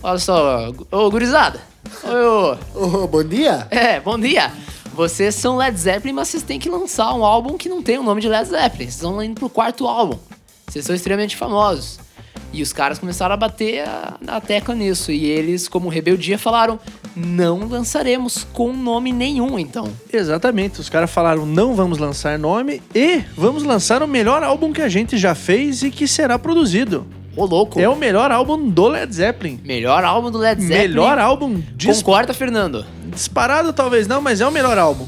Olha 0.03 0.19
só, 0.19 0.73
ô 0.91 1.11
gurizada, 1.11 1.61
ô, 2.05 2.79
Ô, 2.79 3.07
bom 3.07 3.23
dia. 3.23 3.67
é, 3.71 4.01
bom 4.01 4.19
dia. 4.19 4.51
vocês 4.95 5.35
são 5.35 5.57
Led 5.57 5.77
Zeppelin, 5.79 6.15
mas 6.15 6.29
vocês 6.29 6.43
têm 6.43 6.59
que 6.59 6.71
lançar 6.71 7.13
um 7.15 7.25
álbum 7.25 7.57
que 7.59 7.69
não 7.69 7.83
tem 7.83 7.99
o 7.99 8.03
nome 8.03 8.21
de 8.21 8.29
Led 8.29 8.49
Zeppelin. 8.49 8.85
Vocês 8.85 8.95
estão 8.95 9.23
indo 9.23 9.35
pro 9.39 9.51
quarto 9.51 9.87
álbum. 9.87 10.19
Vocês 10.67 10.85
são 10.85 10.95
extremamente 10.95 11.37
famosos. 11.37 11.99
E 12.53 12.63
os 12.63 12.73
caras 12.73 12.99
começaram 12.99 13.35
a 13.35 13.37
bater 13.37 13.87
a, 13.87 14.17
a 14.27 14.41
tecla 14.41 14.75
nisso. 14.75 15.13
E 15.13 15.25
eles, 15.25 15.69
como 15.69 15.89
rebeldia, 15.89 16.37
falaram: 16.39 16.81
não 17.15 17.69
lançaremos 17.69 18.45
com 18.53 18.73
nome 18.73 19.13
nenhum, 19.13 19.57
então. 19.59 19.89
Exatamente, 20.13 20.81
os 20.81 20.89
caras 20.89 21.11
falaram 21.11 21.45
não 21.47 21.75
vamos 21.75 21.99
lançar 21.99 22.39
nome 22.39 22.83
e 22.95 23.23
vamos 23.37 23.63
lançar 23.63 24.03
o 24.03 24.09
melhor 24.09 24.43
álbum 24.43 24.73
que 24.73 24.83
a 24.83 24.89
gente 24.89 25.17
já 25.17 25.35
fez 25.35 25.83
e 25.83 25.91
que 25.91 26.09
será 26.09 26.39
produzido. 26.39 27.07
Ô, 27.37 27.45
louco. 27.45 27.79
É 27.81 27.89
o 27.89 27.95
melhor 27.97 28.31
álbum 28.33 28.69
do 28.69 28.89
Led 28.89 29.15
Zeppelin. 29.15 29.61
Melhor 29.65 30.05
álbum 30.05 30.31
do 30.31 30.39
Led 30.39 30.61
Zeppelin. 30.61 30.89
Melhor 30.89 31.19
álbum 31.19 31.63
dis- 31.77 31.99
Concorda, 32.03 32.35
Fernando? 32.35 32.85
disparado 33.07 33.73
talvez 33.73 34.07
não, 34.07 34.21
mas 34.21 34.41
é 34.41 34.47
o 34.47 34.51
melhor 34.51 34.77
álbum. 34.79 35.07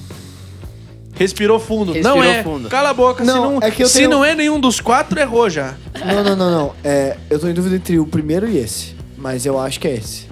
Respirou 1.14 1.58
fundo. 1.60 1.92
Respirou 1.92 2.16
não 2.18 2.24
é. 2.24 2.42
fundo. 2.42 2.68
Cala 2.68 2.90
a 2.90 2.94
boca. 2.94 3.22
Não, 3.22 3.34
se 3.34 3.40
não, 3.40 3.58
é 3.62 3.70
que 3.70 3.82
eu 3.82 3.88
se 3.88 3.98
tenho- 3.98 4.10
não 4.10 4.24
é 4.24 4.34
nenhum 4.34 4.58
dos 4.58 4.80
quatro, 4.80 5.18
errou 5.20 5.48
já. 5.50 5.74
Não, 6.04 6.24
não, 6.24 6.36
não, 6.36 6.50
não. 6.50 6.72
É, 6.82 7.16
eu 7.28 7.38
tô 7.38 7.48
em 7.48 7.54
dúvida 7.54 7.76
entre 7.76 7.98
o 7.98 8.06
primeiro 8.06 8.48
e 8.48 8.56
esse. 8.58 8.94
Mas 9.16 9.44
eu 9.46 9.58
acho 9.58 9.78
que 9.78 9.86
é 9.88 9.94
esse. 9.94 10.26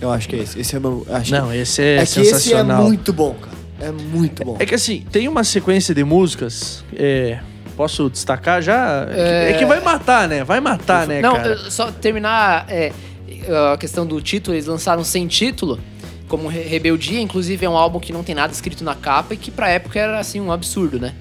Eu 0.00 0.10
acho 0.10 0.28
que 0.28 0.34
é 0.34 0.38
esse. 0.40 0.58
Esse 0.58 0.74
é 0.74 0.78
o 0.78 0.82
meu. 0.82 1.06
Acho 1.10 1.30
Não, 1.32 1.52
esse 1.54 1.80
é, 1.82 1.94
é 1.94 1.96
que 1.98 2.02
esse 2.04 2.20
é 2.20 2.24
sensacional. 2.24 2.82
muito 2.84 3.12
bom, 3.12 3.34
cara. 3.34 3.52
É 3.80 3.92
muito 3.92 4.44
bom. 4.44 4.56
É 4.58 4.66
que 4.66 4.74
assim, 4.74 5.04
tem 5.12 5.28
uma 5.28 5.44
sequência 5.44 5.94
de 5.94 6.02
músicas. 6.02 6.82
é, 6.96 7.38
posso 7.72 8.08
destacar 8.10 8.62
já? 8.62 9.06
É... 9.10 9.46
que- 9.48 9.54
é 9.54 9.58
que 9.58 9.66
vai 9.66 9.80
matar, 9.80 10.28
né? 10.28 10.44
Vai 10.44 10.60
matar, 10.60 11.06
né, 11.06 11.20
não, 11.20 11.34
cara? 11.36 11.70
só 11.70 11.90
terminar 11.90 12.66
é, 12.68 12.92
a 13.72 13.76
questão 13.76 14.06
do 14.06 14.20
título. 14.20 14.54
Eles 14.54 14.66
lançaram 14.66 15.02
sem 15.04 15.26
título, 15.26 15.78
como 16.28 16.48
Re- 16.48 16.62
Rebeldia. 16.62 17.20
Inclusive, 17.20 17.64
é 17.64 17.68
um 17.68 17.76
álbum 17.76 17.98
que 18.00 18.12
não 18.12 18.22
tem 18.22 18.34
nada 18.34 18.52
escrito 18.52 18.82
na 18.84 18.94
capa 18.94 19.34
e 19.34 19.36
que 19.36 19.50
pra 19.50 19.68
época 19.68 19.98
era, 19.98 20.18
assim, 20.18 20.40
um 20.40 20.52
absurdo, 20.52 20.98
né? 21.00 21.14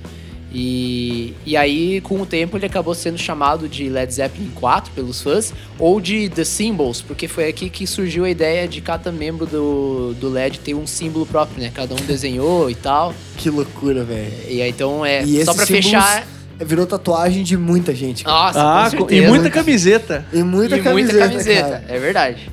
E, 0.53 1.33
e 1.45 1.55
aí, 1.55 2.01
com 2.01 2.19
o 2.19 2.25
tempo, 2.25 2.57
ele 2.57 2.65
acabou 2.65 2.93
sendo 2.93 3.17
chamado 3.17 3.69
de 3.69 3.87
Led 3.87 4.13
Zeppelin 4.13 4.49
4 4.53 4.91
pelos 4.91 5.21
fãs, 5.21 5.53
ou 5.79 6.01
de 6.01 6.27
The 6.27 6.43
Symbols, 6.43 7.01
porque 7.01 7.25
foi 7.25 7.47
aqui 7.47 7.69
que 7.69 7.87
surgiu 7.87 8.25
a 8.25 8.29
ideia 8.29 8.67
de 8.67 8.81
cada 8.81 9.13
membro 9.13 9.45
do, 9.45 10.13
do 10.19 10.27
LED 10.27 10.59
ter 10.59 10.73
um 10.73 10.85
símbolo 10.85 11.25
próprio, 11.25 11.61
né? 11.63 11.71
Cada 11.73 11.93
um 11.93 12.05
desenhou 12.05 12.69
e 12.69 12.75
tal. 12.75 13.13
Que 13.37 13.49
loucura, 13.49 14.03
velho. 14.03 14.29
E 14.49 14.61
aí, 14.61 14.69
então, 14.71 15.05
é. 15.05 15.23
E 15.23 15.43
só 15.45 15.53
pra 15.53 15.65
símbolos 15.65 15.85
fechar. 15.85 16.27
Virou 16.59 16.85
tatuagem 16.85 17.43
de 17.43 17.57
muita 17.57 17.93
gente. 17.95 18.23
cara. 18.23 18.35
Nossa, 18.35 18.59
ah, 18.61 18.89
com 18.91 18.97
co- 18.97 19.05
e 19.05 19.09
certeza. 19.15 19.27
muita 19.29 19.49
camiseta. 19.49 20.25
E 20.31 20.43
muita 20.43 20.77
e 20.77 20.81
camiseta, 20.81 21.13
muita 21.17 21.29
camiseta, 21.33 21.69
cara. 21.79 21.85
é 21.87 21.99
verdade. 21.99 22.51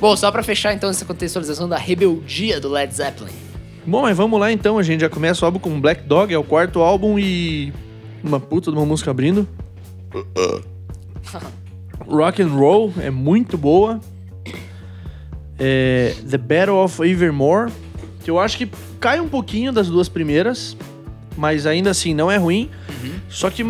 Bom, 0.00 0.16
só 0.16 0.30
pra 0.32 0.42
fechar 0.42 0.72
então 0.74 0.88
essa 0.90 1.04
contextualização 1.04 1.68
da 1.68 1.76
rebeldia 1.76 2.58
do 2.58 2.68
Led 2.70 2.92
Zeppelin. 2.94 3.30
Bom, 3.86 4.02
mas 4.02 4.16
vamos 4.16 4.38
lá 4.40 4.50
então. 4.50 4.78
A 4.78 4.82
gente 4.82 5.00
já 5.02 5.08
começa 5.08 5.44
o 5.44 5.46
álbum 5.46 5.58
com 5.58 5.80
Black 5.80 6.02
Dog, 6.04 6.32
é 6.32 6.38
o 6.38 6.44
quarto 6.44 6.80
álbum 6.80 7.18
e. 7.18 7.72
Uma 8.24 8.38
puta 8.40 8.70
de 8.70 8.76
uma 8.76 8.86
música 8.86 9.10
abrindo. 9.10 9.46
Rock 12.06 12.42
and 12.42 12.48
Roll 12.48 12.92
é 13.00 13.10
muito 13.10 13.56
boa. 13.58 14.00
É, 15.58 16.14
The 16.28 16.38
Battle 16.38 16.76
of 16.76 17.02
Evermore, 17.02 17.70
que 18.24 18.30
eu 18.30 18.38
acho 18.38 18.56
que 18.58 18.68
cai 18.98 19.20
um 19.20 19.28
pouquinho 19.28 19.72
das 19.72 19.88
duas 19.88 20.08
primeiras, 20.08 20.76
mas 21.36 21.66
ainda 21.66 21.90
assim 21.90 22.14
não 22.14 22.30
é 22.30 22.36
ruim. 22.36 22.70
Só 23.28 23.50
que 23.50 23.64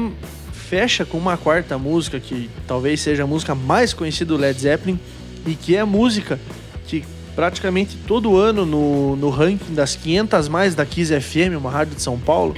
fecha 0.52 1.04
com 1.04 1.18
uma 1.18 1.36
quarta 1.36 1.76
música 1.76 2.18
que 2.18 2.48
talvez 2.66 3.00
seja 3.00 3.24
a 3.24 3.26
música 3.26 3.54
mais 3.54 3.92
conhecida 3.92 4.34
do 4.34 4.36
Led 4.36 4.58
Zeppelin 4.58 4.98
e 5.46 5.54
que 5.54 5.76
é 5.76 5.80
a 5.80 5.86
música 5.86 6.40
que 6.86 7.04
praticamente 7.34 7.96
todo 8.06 8.36
ano 8.36 8.64
no, 8.64 9.16
no 9.16 9.30
ranking 9.30 9.74
das 9.74 9.96
500 9.96 10.48
mais 10.48 10.74
da 10.74 10.84
Kiss 10.86 11.12
FM, 11.20 11.56
uma 11.58 11.70
rádio 11.70 11.94
de 11.94 12.02
São 12.02 12.18
Paulo, 12.18 12.56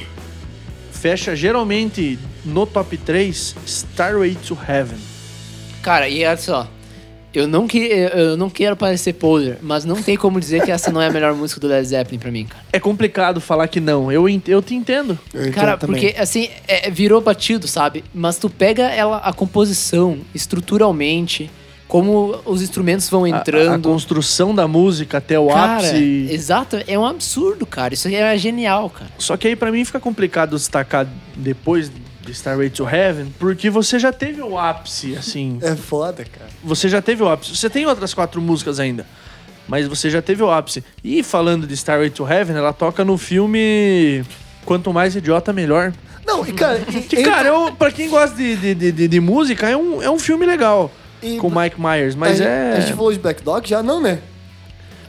fecha 0.92 1.34
geralmente 1.34 2.18
no 2.44 2.66
top 2.66 2.96
3 2.96 3.56
Starway 3.66 4.34
to 4.36 4.56
Heaven. 4.68 4.98
Cara, 5.82 6.08
e 6.08 6.24
olha 6.24 6.36
só. 6.36 6.68
Eu 7.34 7.48
não, 7.48 7.66
que, 7.66 7.78
eu 7.78 8.36
não 8.36 8.48
quero 8.48 8.76
parecer 8.76 9.14
poser, 9.14 9.58
mas 9.60 9.84
não 9.84 10.00
tem 10.02 10.16
como 10.16 10.38
dizer 10.38 10.62
que 10.64 10.70
essa 10.70 10.92
não 10.92 11.02
é 11.02 11.08
a 11.08 11.10
melhor 11.10 11.34
música 11.34 11.60
do 11.60 11.66
Led 11.66 11.84
Zeppelin 11.86 12.18
pra 12.18 12.30
mim, 12.30 12.44
cara. 12.46 12.62
É 12.72 12.78
complicado 12.78 13.40
falar 13.40 13.66
que 13.66 13.80
não, 13.80 14.12
eu, 14.12 14.28
ent- 14.28 14.48
eu 14.48 14.62
te 14.62 14.74
entendo. 14.74 15.18
Eu 15.34 15.50
Cara, 15.52 15.76
também. 15.76 16.00
porque 16.00 16.20
assim, 16.20 16.48
é, 16.68 16.88
virou 16.90 17.20
batido, 17.20 17.66
sabe? 17.66 18.04
Mas 18.14 18.38
tu 18.38 18.48
pega 18.48 18.84
ela, 18.84 19.16
a 19.18 19.32
composição, 19.32 20.18
estruturalmente, 20.34 21.50
como 21.88 22.40
os 22.46 22.62
instrumentos 22.62 23.08
vão 23.10 23.24
A- 23.24 23.26
A, 23.26 23.30
entrando. 23.40 23.88
construção 23.88 24.54
da 24.54 24.66
música 24.66 25.18
até 25.18 25.38
o 25.38 25.48
cara, 25.48 25.78
ápice. 25.78 26.28
exato, 26.30 26.78
é 26.86 26.98
um 26.98 27.04
absurdo, 27.04 27.66
cara. 27.66 27.94
Isso 27.94 28.08
é 28.08 28.36
genial, 28.38 28.88
cara. 28.90 29.10
Só 29.18 29.36
que 29.36 29.48
aí 29.48 29.56
pra 29.56 29.70
mim 29.70 29.84
fica 29.84 30.00
complicado 30.00 30.56
destacar 30.56 31.06
depois 31.36 31.90
de 32.24 32.32
Starway 32.32 32.70
to 32.70 32.88
Heaven, 32.88 33.32
porque 33.38 33.68
você 33.70 33.98
já 33.98 34.12
teve 34.12 34.40
o 34.42 34.58
ápice, 34.58 35.14
assim. 35.16 35.58
É 35.62 35.74
foda, 35.76 36.24
cara. 36.24 36.48
você 36.62 36.88
já 36.88 37.00
teve 37.02 37.22
o 37.22 37.28
ápice. 37.28 37.56
Você 37.56 37.68
tem 37.70 37.86
outras 37.86 38.12
quatro 38.14 38.40
músicas 38.40 38.80
ainda, 38.80 39.06
mas 39.68 39.86
você 39.86 40.08
já 40.10 40.20
teve 40.22 40.42
o 40.42 40.50
ápice. 40.50 40.82
E 41.02 41.22
falando 41.22 41.66
de 41.66 41.74
Starway 41.74 42.10
to 42.10 42.26
Heaven, 42.26 42.56
ela 42.56 42.72
toca 42.72 43.04
no 43.04 43.16
filme 43.18 44.24
Quanto 44.64 44.92
Mais 44.92 45.14
Idiota, 45.14 45.52
Melhor. 45.52 45.92
Não, 46.26 46.46
e 46.46 46.52
cara, 46.52 46.80
e, 46.88 47.02
Que, 47.02 47.22
cara, 47.22 47.48
eu, 47.48 47.72
pra 47.72 47.90
quem 47.92 48.08
gosta 48.08 48.34
de, 48.36 48.56
de, 48.56 48.74
de, 48.74 48.92
de- 48.92 49.08
de 49.08 49.20
música, 49.20 49.68
é 49.68 49.76
um, 49.76 50.02
é 50.02 50.10
um 50.10 50.18
filme 50.18 50.46
legal. 50.46 50.90
E- 51.22 51.36
com 51.36 51.48
Mike 51.50 51.80
Myers, 51.80 52.14
mas 52.14 52.40
a, 52.40 52.44
é... 52.44 52.72
A 52.76 52.80
gente 52.80 52.94
falou 52.94 53.12
de 53.12 53.18
Black 53.18 53.42
Dog 53.42 53.68
já? 53.68 53.82
Não, 53.82 54.00
né? 54.00 54.18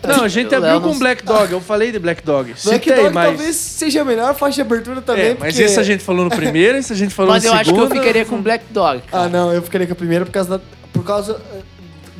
Não, 0.08 0.24
a 0.24 0.28
gente 0.28 0.53
abriu 0.53 0.82
com 0.82 0.97
Black 0.97 1.24
Dog, 1.24 1.51
eu 1.51 1.62
falei 1.62 1.91
de 1.91 1.99
Black 1.99 2.24
Dog. 2.24 2.53
Black 2.64 2.86
Citei, 2.89 3.03
Dog 3.03 3.14
mas... 3.14 3.28
talvez 3.30 3.56
seja 3.56 4.01
a 4.01 4.06
melhor 4.06 4.36
faixa 4.36 4.56
de 4.56 4.62
abertura 4.62 5.01
também, 5.01 5.26
É, 5.32 5.38
mas 5.39 5.53
porque... 5.53 5.64
esse 5.64 5.80
a 5.80 5.84
gente 5.84 6.03
falou 6.03 6.24
no 6.26 6.30
primeiro, 6.30 6.78
esse 6.78 6.91
a 6.93 6.95
gente 6.95 7.14
falou 7.14 7.32
Mas 7.32 7.43
no 7.43 7.49
eu 7.49 7.53
acho 7.53 7.64
que 7.64 7.70
segundo. 7.72 7.93
eu 7.95 7.99
ficaria 8.01 8.26
com 8.26 8.41
Black 8.41 8.66
Dog. 8.72 9.01
Ah, 9.08 9.12
Cara. 9.12 9.30
não, 9.30 9.53
eu 9.53 9.62
ficaria 9.62 9.88
com 9.88 9.93
a 9.93 9.95
primeira 9.95 10.26
por 10.26 10.32
causa, 10.32 10.49
da, 10.58 10.64
por 10.93 11.03
causa 11.03 11.41
eh, 11.53 11.60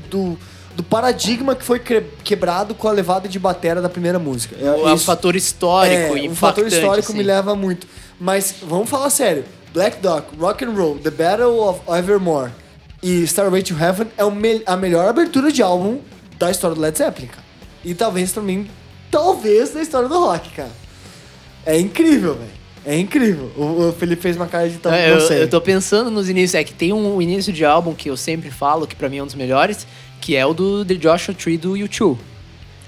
do, 0.10 0.38
do 0.76 0.84
paradigma 0.84 1.56
que 1.56 1.64
foi 1.64 1.80
quebrado 2.24 2.74
com 2.76 2.88
a 2.88 2.92
levada 2.92 3.28
de 3.28 3.38
batera 3.40 3.82
da 3.82 3.90
primeira 3.90 4.20
música. 4.20 4.56
É, 4.60 4.70
o, 4.72 4.90
é 4.90 4.94
um 4.94 4.98
fator 4.98 5.36
histórico, 5.36 5.96
é, 5.96 6.06
impactante. 6.06 6.30
um 6.30 6.36
fator 6.36 6.68
histórico 6.68 7.10
assim. 7.10 7.18
me 7.18 7.24
leva 7.24 7.56
muito. 7.56 7.88
Mas 8.20 8.56
vamos 8.62 8.90
falar 8.90 9.10
sério. 9.10 9.44
Black 9.74 9.98
Dog, 10.02 10.24
Rock 10.40 10.64
and 10.64 10.72
Roll, 10.72 10.98
The 11.00 11.12
Battle 11.12 11.60
of 11.60 11.82
Evermore 11.90 12.52
e 13.04 13.24
Starway 13.24 13.62
to 13.62 13.76
Heaven 13.78 14.08
é 14.18 14.24
me- 14.32 14.64
a 14.66 14.78
melhor 14.78 15.08
abertura 15.10 15.52
de 15.52 15.62
álbum 15.62 16.00
da 16.40 16.50
história 16.50 16.74
do 16.76 16.82
Led 16.82 16.98
Zeppelin, 16.98 17.28
cara. 17.28 17.45
E 17.86 17.94
talvez 17.94 18.32
também, 18.32 18.68
talvez 19.12 19.70
da 19.72 19.82
história 19.82 20.10
do 20.10 20.20
rock, 20.20 20.50
cara. 20.50 20.72
É 21.66 21.80
incrível, 21.80 22.34
velho. 22.36 22.50
É 22.86 22.98
incrível. 23.00 23.52
O, 23.56 23.90
o 23.90 23.94
Felipe 23.94 24.22
fez 24.22 24.36
uma 24.36 24.48
cara 24.48 24.68
de 24.70 24.78
tal, 24.78 24.92
É, 24.94 25.08
não 25.10 25.16
eu, 25.16 25.22
sei. 25.22 25.42
eu 25.44 25.50
tô 25.50 25.62
pensando 25.62 26.12
nos 26.12 26.30
inícios. 26.30 26.56
É 26.56 26.64
que 26.64 26.74
tem 26.74 26.92
um 26.94 27.22
início 27.22 27.54
de 27.54 27.64
álbum 27.64 27.94
que 27.94 28.10
eu 28.10 28.18
sempre 28.18 28.52
falo, 28.52 28.86
que 28.86 28.96
pra 28.96 29.08
mim 29.10 29.18
é 29.18 29.24
um 29.24 29.26
dos 29.26 29.36
melhores, 29.36 29.88
que 30.20 30.36
é 30.36 30.46
o 30.46 30.54
do 30.54 30.84
The 30.86 30.96
Joshua 30.96 31.34
Tree 31.34 31.58
do 31.58 31.74
U2. 31.74 32.18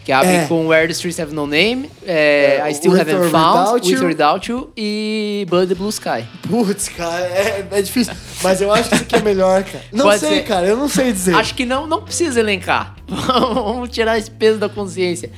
Que 0.08 0.14
abre 0.14 0.30
É. 0.38 0.46
com 0.48 0.68
Where 0.68 0.88
the 0.88 0.94
Streets 0.94 1.20
Have 1.20 1.34
No 1.36 1.46
Name, 1.46 1.90
é, 2.06 2.62
É, 2.64 2.72
I 2.72 2.74
Still 2.76 2.94
Haven't 2.98 3.14
or 3.14 3.30
Found, 3.30 3.74
Without 3.74 3.74
With 3.86 3.92
You. 3.92 4.00
or 4.02 4.08
Without 4.08 4.50
You 4.50 4.70
e 4.78 5.46
Blood 5.50 5.68
the 5.68 5.76
Blue 5.76 5.90
Sky. 5.90 6.24
Putz, 6.48 6.88
cara, 6.88 7.26
é, 7.26 7.68
é 7.70 7.82
difícil. 7.82 8.14
Mas 8.42 8.62
eu 8.62 8.72
acho 8.72 8.88
que 8.88 8.96
isso 8.96 9.04
aqui 9.04 9.16
é 9.18 9.22
melhor, 9.22 9.66
cara. 9.66 9.84
Não 9.92 10.06
Pode 10.06 10.22
sei, 10.22 10.30
ser. 10.38 10.44
cara, 10.44 10.66
eu 10.66 10.78
não 10.78 10.88
sei 10.88 11.12
dizer. 11.12 11.36
Acho 11.36 11.54
que 11.54 11.66
não, 11.66 11.86
não 11.86 12.02
precisa 12.02 12.40
elencar. 12.40 12.96
Vamos 13.06 13.90
tirar 13.90 14.18
esse 14.18 14.32
peso 14.32 14.58
da 14.58 14.70
consciência. 14.70 15.30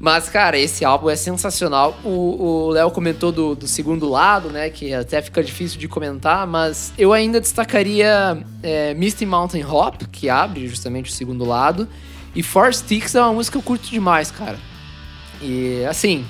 Mas, 0.00 0.30
cara, 0.30 0.58
esse 0.58 0.82
álbum 0.82 1.10
é 1.10 1.16
sensacional. 1.16 1.94
O 2.02 2.64
o 2.64 2.70
Léo 2.70 2.90
comentou 2.90 3.30
do, 3.30 3.54
do 3.54 3.68
segundo 3.68 4.08
lado, 4.08 4.48
né? 4.48 4.70
Que 4.70 4.94
até 4.94 5.20
fica 5.20 5.42
difícil 5.44 5.78
de 5.78 5.88
comentar, 5.88 6.46
mas 6.46 6.90
eu 6.96 7.12
ainda 7.12 7.38
destacaria 7.38 8.38
é, 8.62 8.94
Misty 8.94 9.26
Mountain 9.26 9.66
Hop, 9.66 10.04
que 10.10 10.30
abre 10.30 10.66
justamente 10.68 11.10
o 11.10 11.12
segundo 11.14 11.44
lado. 11.44 11.86
E 12.34 12.42
Four 12.42 12.74
Sticks 12.74 13.14
é 13.14 13.20
uma 13.20 13.32
música 13.32 13.52
que 13.52 13.58
eu 13.58 13.62
curto 13.62 13.88
demais, 13.88 14.30
cara. 14.30 14.58
E, 15.40 15.84
assim, 15.84 16.24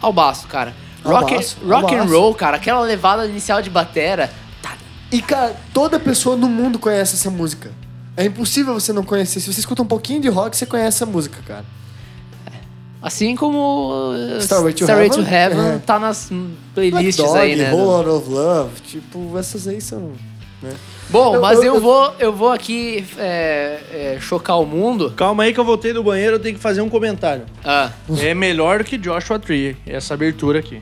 ao 0.00 0.12
baço, 0.12 0.46
cara. 0.48 0.74
Rock, 1.04 1.34
baço, 1.34 1.56
rock 1.64 1.94
and 1.94 2.04
roll, 2.04 2.34
cara, 2.34 2.56
aquela 2.56 2.80
levada 2.80 3.26
inicial 3.26 3.62
de 3.62 3.70
batera. 3.70 4.30
Tá, 4.60 4.76
E, 5.10 5.20
cara, 5.22 5.56
toda 5.72 5.98
pessoa 6.00 6.36
no 6.36 6.48
mundo 6.48 6.78
conhece 6.78 7.14
essa 7.14 7.30
música. 7.30 7.70
É 8.16 8.24
impossível 8.24 8.74
você 8.74 8.92
não 8.92 9.04
conhecer. 9.04 9.40
Se 9.40 9.52
você 9.52 9.60
escuta 9.60 9.82
um 9.82 9.86
pouquinho 9.86 10.20
de 10.20 10.28
rock, 10.28 10.56
você 10.56 10.66
conhece 10.66 10.98
essa 10.98 11.06
música, 11.06 11.40
cara. 11.46 11.64
Assim 13.00 13.34
como 13.34 14.12
uh, 14.12 14.38
Starway 14.38 14.72
to 14.72 14.84
Starway 14.84 15.06
Heaven, 15.06 15.24
to 15.24 15.28
Heaven 15.28 15.74
é. 15.74 15.78
tá 15.78 15.98
nas 15.98 16.30
hum, 16.30 16.52
Black 16.72 16.90
playlists 16.92 17.24
Dog, 17.24 17.36
aí, 17.36 17.56
né? 17.56 17.72
Whole 17.72 18.06
Lot 18.06 18.08
of 18.08 18.30
Love, 18.30 18.80
tipo, 18.82 19.36
essas 19.36 19.66
aí 19.66 19.80
são... 19.80 20.12
né? 20.62 20.72
Bom, 21.10 21.34
Eu- 21.34 21.40
mas 21.40 21.58
eu- 21.58 21.64
eu, 21.64 21.74
eu- 21.74 21.80
vou 21.80 22.14
eu 22.18 22.32
vou 22.32 22.50
aqui 22.52 23.04
é, 23.18 23.78
é, 23.92 24.18
chocar 24.20 24.58
o 24.60 24.64
mundo. 24.66 25.12
Calma 25.16 25.42
aí 25.44 25.52
que 25.52 25.60
eu 25.60 25.64
voltei 25.64 25.92
do 25.92 26.02
banheiro, 26.02 26.36
eu 26.36 26.40
tenho 26.40 26.54
que 26.54 26.60
fazer 26.60 26.80
um 26.80 26.88
comentário. 26.88 27.44
Ah, 27.64 27.90
É 28.20 28.32
melhor 28.34 28.78
do 28.78 28.84
que 28.84 28.96
Joshua 28.96 29.38
Tree, 29.38 29.76
essa 29.86 30.14
abertura 30.14 30.58
aqui. 30.60 30.80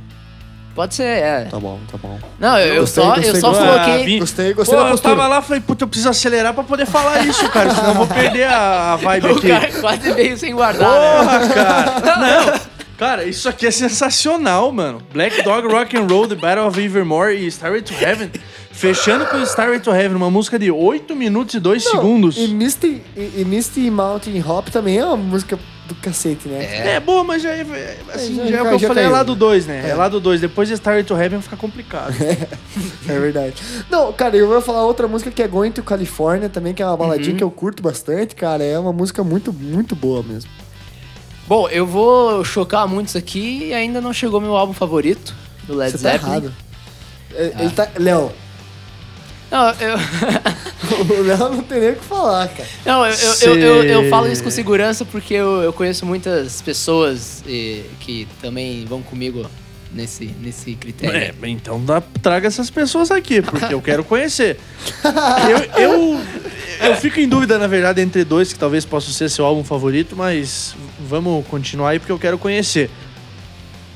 pode 0.74 0.94
ser, 0.94 1.02
é. 1.04 1.44
Tá 1.50 1.58
bom, 1.58 1.78
tá 1.90 1.98
bom. 1.98 2.18
Não, 2.38 2.56
eu, 2.58 2.74
eu 2.74 2.80
Gostei, 2.82 3.02
só, 3.04 3.14
gostei, 3.14 3.30
eu 3.30 3.36
só 3.36 3.48
gostei. 3.48 3.66
coloquei. 3.66 4.16
Ah, 4.16 4.20
Gostei, 4.20 4.54
gostei 4.54 4.74
Pô, 4.76 4.82
da 4.82 4.86
eu 4.88 4.92
postura. 4.92 5.16
tava 5.16 5.28
lá 5.28 5.38
e 5.40 5.42
falei, 5.42 5.60
puta, 5.60 5.84
eu 5.84 5.88
preciso 5.88 6.08
acelerar 6.08 6.54
pra 6.54 6.62
poder 6.64 6.86
falar 6.86 7.26
isso, 7.26 7.48
cara, 7.50 7.74
senão 7.74 7.88
eu 7.88 7.94
vou 7.96 8.06
perder 8.06 8.44
a, 8.44 8.92
a 8.92 8.96
vibe 8.96 9.26
O 9.32 9.36
aqui. 9.36 9.48
cara 9.48 9.72
quase 9.80 10.12
veio 10.12 10.38
sem 10.38 10.54
guardar, 10.54 10.88
né? 10.88 11.18
Porra, 11.18 11.48
cara. 11.48 12.16
Não, 12.54 12.70
Cara, 13.00 13.24
isso 13.24 13.48
aqui 13.48 13.66
é 13.66 13.70
sensacional, 13.70 14.70
mano. 14.70 15.00
Black 15.10 15.42
Dog 15.42 15.66
Rock 15.68 15.96
and 15.96 16.06
Roll, 16.06 16.28
The 16.28 16.34
Battle 16.34 16.66
of 16.66 16.78
Evermore 16.78 17.34
e 17.34 17.46
Starway 17.46 17.80
to 17.80 17.94
Heaven. 17.94 18.30
Fechando 18.72 19.26
com 19.26 19.38
Starway 19.42 19.80
to 19.80 19.90
Heaven, 19.90 20.16
uma 20.16 20.30
música 20.30 20.58
de 20.58 20.70
8 20.70 21.14
minutos 21.16 21.54
e 21.54 21.60
2 21.60 21.84
Não, 21.84 21.90
segundos. 21.92 22.36
E 22.38 22.46
Misty, 22.48 23.02
e, 23.16 23.40
e 23.40 23.44
Misty 23.44 23.90
Mountain 23.90 24.40
Hop 24.46 24.68
também 24.68 24.98
é 24.98 25.04
uma 25.04 25.16
música 25.16 25.58
do 25.88 25.94
cacete, 25.96 26.48
né? 26.48 26.94
É, 26.94 27.00
boa, 27.00 27.24
mas 27.24 27.42
já 27.42 27.50
é, 27.50 27.60
é, 27.62 27.98
assim, 28.14 28.36
já- 28.36 28.44
já, 28.46 28.48
é 28.48 28.52
já- 28.52 28.62
o 28.62 28.68
que 28.68 28.74
eu 28.74 28.78
já 28.78 28.88
falei, 28.88 29.02
é 29.02 29.06
caiu. 29.06 29.16
lá 29.16 29.22
do 29.24 29.34
2, 29.34 29.66
né? 29.66 29.82
É. 29.86 29.90
É. 29.90 29.94
lá 29.94 30.08
do 30.08 30.20
2. 30.20 30.40
Depois 30.40 30.68
de 30.68 30.74
Starway 30.74 31.02
to 31.02 31.14
Heaven 31.16 31.40
fica 31.42 31.56
complicado. 31.56 32.14
É 33.08 33.18
verdade. 33.18 33.54
Não, 33.90 34.12
cara, 34.12 34.36
eu 34.36 34.46
vou 34.46 34.60
falar 34.60 34.84
outra 34.84 35.08
música 35.08 35.32
que 35.32 35.42
é 35.42 35.48
Going 35.48 35.72
to 35.72 35.82
California 35.82 36.48
também, 36.48 36.72
que 36.72 36.80
é 36.80 36.86
uma 36.86 36.96
baladinha 36.96 37.34
que 37.34 37.42
eu 37.42 37.50
curto 37.50 37.82
bastante, 37.82 38.36
cara. 38.36 38.62
É 38.62 38.78
uma 38.78 38.92
música 38.92 39.24
muito, 39.24 39.52
muito 39.52 39.96
boa 39.96 40.22
mesmo. 40.22 40.48
Bom, 41.48 41.68
eu 41.68 41.84
vou 41.84 42.44
chocar 42.44 42.86
muitos 42.86 43.16
aqui 43.16 43.64
e 43.70 43.74
ainda 43.74 44.00
não 44.00 44.12
chegou 44.12 44.40
meu 44.40 44.54
álbum 44.56 44.72
favorito 44.72 45.34
do 45.64 45.74
Led 45.74 45.90
Você 45.90 45.98
tá 45.98 46.12
Zeppelin. 46.12 46.30
errado. 46.30 46.54
É, 47.34 47.52
Ele 47.58 47.70
tá. 47.70 47.88
Léo, 47.98 48.30
Não, 49.50 49.70
eu, 49.80 49.96
o 51.18 51.22
Léo 51.22 51.38
não 51.38 51.62
tem 51.62 51.80
nem 51.80 51.90
o 51.90 51.96
que 51.96 52.04
falar, 52.04 52.48
cara. 52.48 52.68
não, 52.86 53.04
eu, 53.06 53.12
eu, 53.14 53.54
eu, 53.56 53.56
eu- 53.56 53.82
eu 54.04 54.10
falo 54.10 54.30
isso 54.30 54.42
com 54.44 54.50
segurança 54.50 55.04
porque 55.04 55.34
eu, 55.34 55.62
eu 55.62 55.72
conheço 55.72 56.06
muitas 56.06 56.62
pessoas 56.62 57.42
eh, 57.48 57.82
que 58.00 58.28
também 58.40 58.84
vão 58.84 59.02
comigo 59.02 59.44
nesse, 59.92 60.26
nesse 60.40 60.74
critério. 60.76 61.16
É, 61.16 61.48
então 61.48 61.84
dá, 61.84 62.00
traga 62.22 62.46
essas 62.46 62.70
pessoas 62.70 63.10
aqui, 63.10 63.42
porque 63.42 63.74
eu 63.74 63.82
quero 63.82 64.04
conhecer. 64.04 64.56
eu, 65.76 65.82
eu, 65.82 66.20
eu 66.90 66.96
fico 66.96 67.18
em 67.18 67.28
dúvida, 67.28 67.58
na 67.58 67.66
verdade, 67.66 68.00
entre 68.00 68.22
dois, 68.24 68.52
que 68.52 68.58
talvez 68.58 68.84
possa 68.84 69.10
ser 69.10 69.28
seu 69.28 69.44
álbum 69.44 69.64
favorito, 69.64 70.14
mas 70.16 70.76
vamos 71.08 71.44
continuar 71.48 71.90
aí 71.90 71.98
porque 71.98 72.12
eu 72.12 72.18
quero 72.20 72.38
conhecer. 72.38 72.88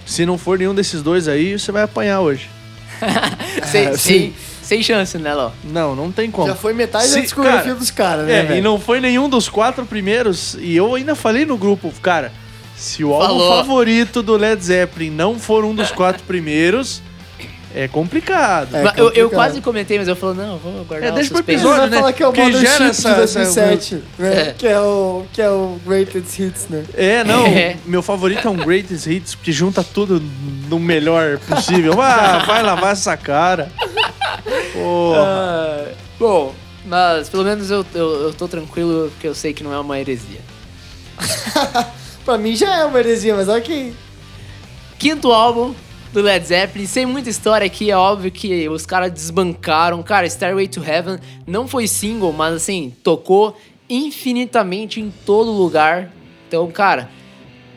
Se 0.04 0.26
não 0.26 0.36
for 0.36 0.58
nenhum 0.58 0.74
desses 0.74 1.00
dois 1.00 1.28
aí, 1.28 1.56
você 1.58 1.70
vai 1.70 1.82
apanhar 1.84 2.20
hoje. 2.20 2.50
Ah, 3.00 3.36
sem, 3.70 3.96
sim. 3.96 4.34
Sem 4.64 4.82
chance, 4.82 5.16
né, 5.18 5.32
Ló? 5.34 5.50
Não, 5.64 5.94
não 5.94 6.10
tem 6.10 6.30
como. 6.30 6.46
Já 6.48 6.54
foi 6.54 6.72
metade 6.72 7.06
Se- 7.06 7.14
da 7.16 7.20
discografia 7.20 7.62
cara, 7.62 7.74
dos 7.74 7.90
caras, 7.90 8.26
né? 8.26 8.38
É, 8.40 8.42
velho? 8.42 8.58
e 8.58 8.60
não 8.62 8.78
foi 8.80 9.00
nenhum 9.00 9.28
dos 9.28 9.48
quatro 9.48 9.84
primeiros. 9.86 10.56
E 10.60 10.74
eu 10.76 10.94
ainda 10.94 11.14
falei 11.14 11.44
no 11.44 11.56
grupo, 11.56 11.92
cara, 12.02 12.32
se 12.76 13.04
o 13.04 13.12
álbum 13.12 13.26
Falou. 13.26 13.56
favorito 13.58 14.22
do 14.22 14.36
Led 14.36 14.62
Zeppelin 14.64 15.10
não 15.10 15.38
for 15.38 15.64
um 15.64 15.74
dos 15.74 15.90
quatro 15.92 16.22
primeiros, 16.24 17.00
é 17.76 17.88
complicado. 17.88 18.74
É 18.76 18.82
Mas 18.84 18.96
eu, 18.96 19.04
eu 19.06 19.10
complicado. 19.10 19.30
quase 19.32 19.60
comentei, 19.60 19.98
mas 19.98 20.06
eu 20.06 20.14
falo, 20.14 20.34
não, 20.34 20.58
vou 20.58 20.84
guardar 20.84 21.08
É, 21.08 21.12
o 21.12 21.14
deixa 21.16 21.30
suspense. 21.30 21.62
Vai 21.62 21.72
episódio, 21.72 21.90
né? 21.90 21.96
falar 21.98 22.12
que 22.12 22.22
é 22.22 22.28
o 22.28 22.32
Que 22.32 22.40
Mother 22.40 22.60
gera 22.60 22.72
Ship 22.76 22.84
essa- 22.90 23.14
de 23.14 23.20
essa- 23.22 23.38
2007, 23.40 24.02
né? 24.18 24.40
É. 24.50 24.54
Que, 24.56 24.66
é 24.68 24.80
o, 24.80 25.24
que 25.32 25.42
é 25.42 25.50
o 25.50 25.76
Greatest 25.84 26.38
Hits, 26.38 26.66
né? 26.68 26.84
É, 26.94 27.24
não, 27.24 27.46
É. 27.50 27.76
meu 27.84 28.00
favorito 28.02 28.46
é 28.46 28.50
um 28.50 28.56
Greatest 28.56 29.06
Hits, 29.08 29.34
porque 29.34 29.50
junta 29.50 29.82
tudo 29.82 30.22
no 30.68 30.78
melhor 30.78 31.38
possível. 31.38 32.00
Ah, 32.00 32.44
vai 32.46 32.62
lavar 32.62 32.92
essa 32.92 33.16
cara. 33.16 33.70
Porra. 34.74 35.18
Ah, 35.18 35.92
bom, 36.18 36.54
mas 36.84 37.28
pelo 37.28 37.44
menos 37.44 37.70
eu, 37.70 37.86
eu, 37.94 38.22
eu 38.22 38.34
tô 38.34 38.48
tranquilo 38.48 39.10
porque 39.12 39.28
eu 39.28 39.34
sei 39.34 39.54
que 39.54 39.62
não 39.62 39.72
é 39.72 39.78
uma 39.78 39.98
heresia. 39.98 40.40
Pra 42.24 42.36
mim 42.36 42.56
já 42.56 42.80
é 42.80 42.84
uma 42.84 42.98
heresia, 42.98 43.34
mas 43.34 43.48
ok. 43.48 43.94
Quinto 44.98 45.30
álbum 45.30 45.74
do 46.12 46.22
Led 46.22 46.44
Zeppelin, 46.46 46.86
sem 46.86 47.06
muita 47.06 47.28
história 47.30 47.66
aqui, 47.66 47.90
é 47.90 47.96
óbvio 47.96 48.30
que 48.30 48.68
os 48.68 48.84
caras 48.84 49.12
desbancaram. 49.12 50.02
Cara, 50.02 50.28
Stairway 50.28 50.66
to 50.68 50.82
Heaven 50.82 51.18
não 51.46 51.68
foi 51.68 51.86
single, 51.86 52.32
mas 52.32 52.54
assim, 52.54 52.92
tocou 53.02 53.56
infinitamente 53.88 55.00
em 55.00 55.12
todo 55.24 55.50
lugar. 55.50 56.10
Então, 56.48 56.70
cara, 56.70 57.10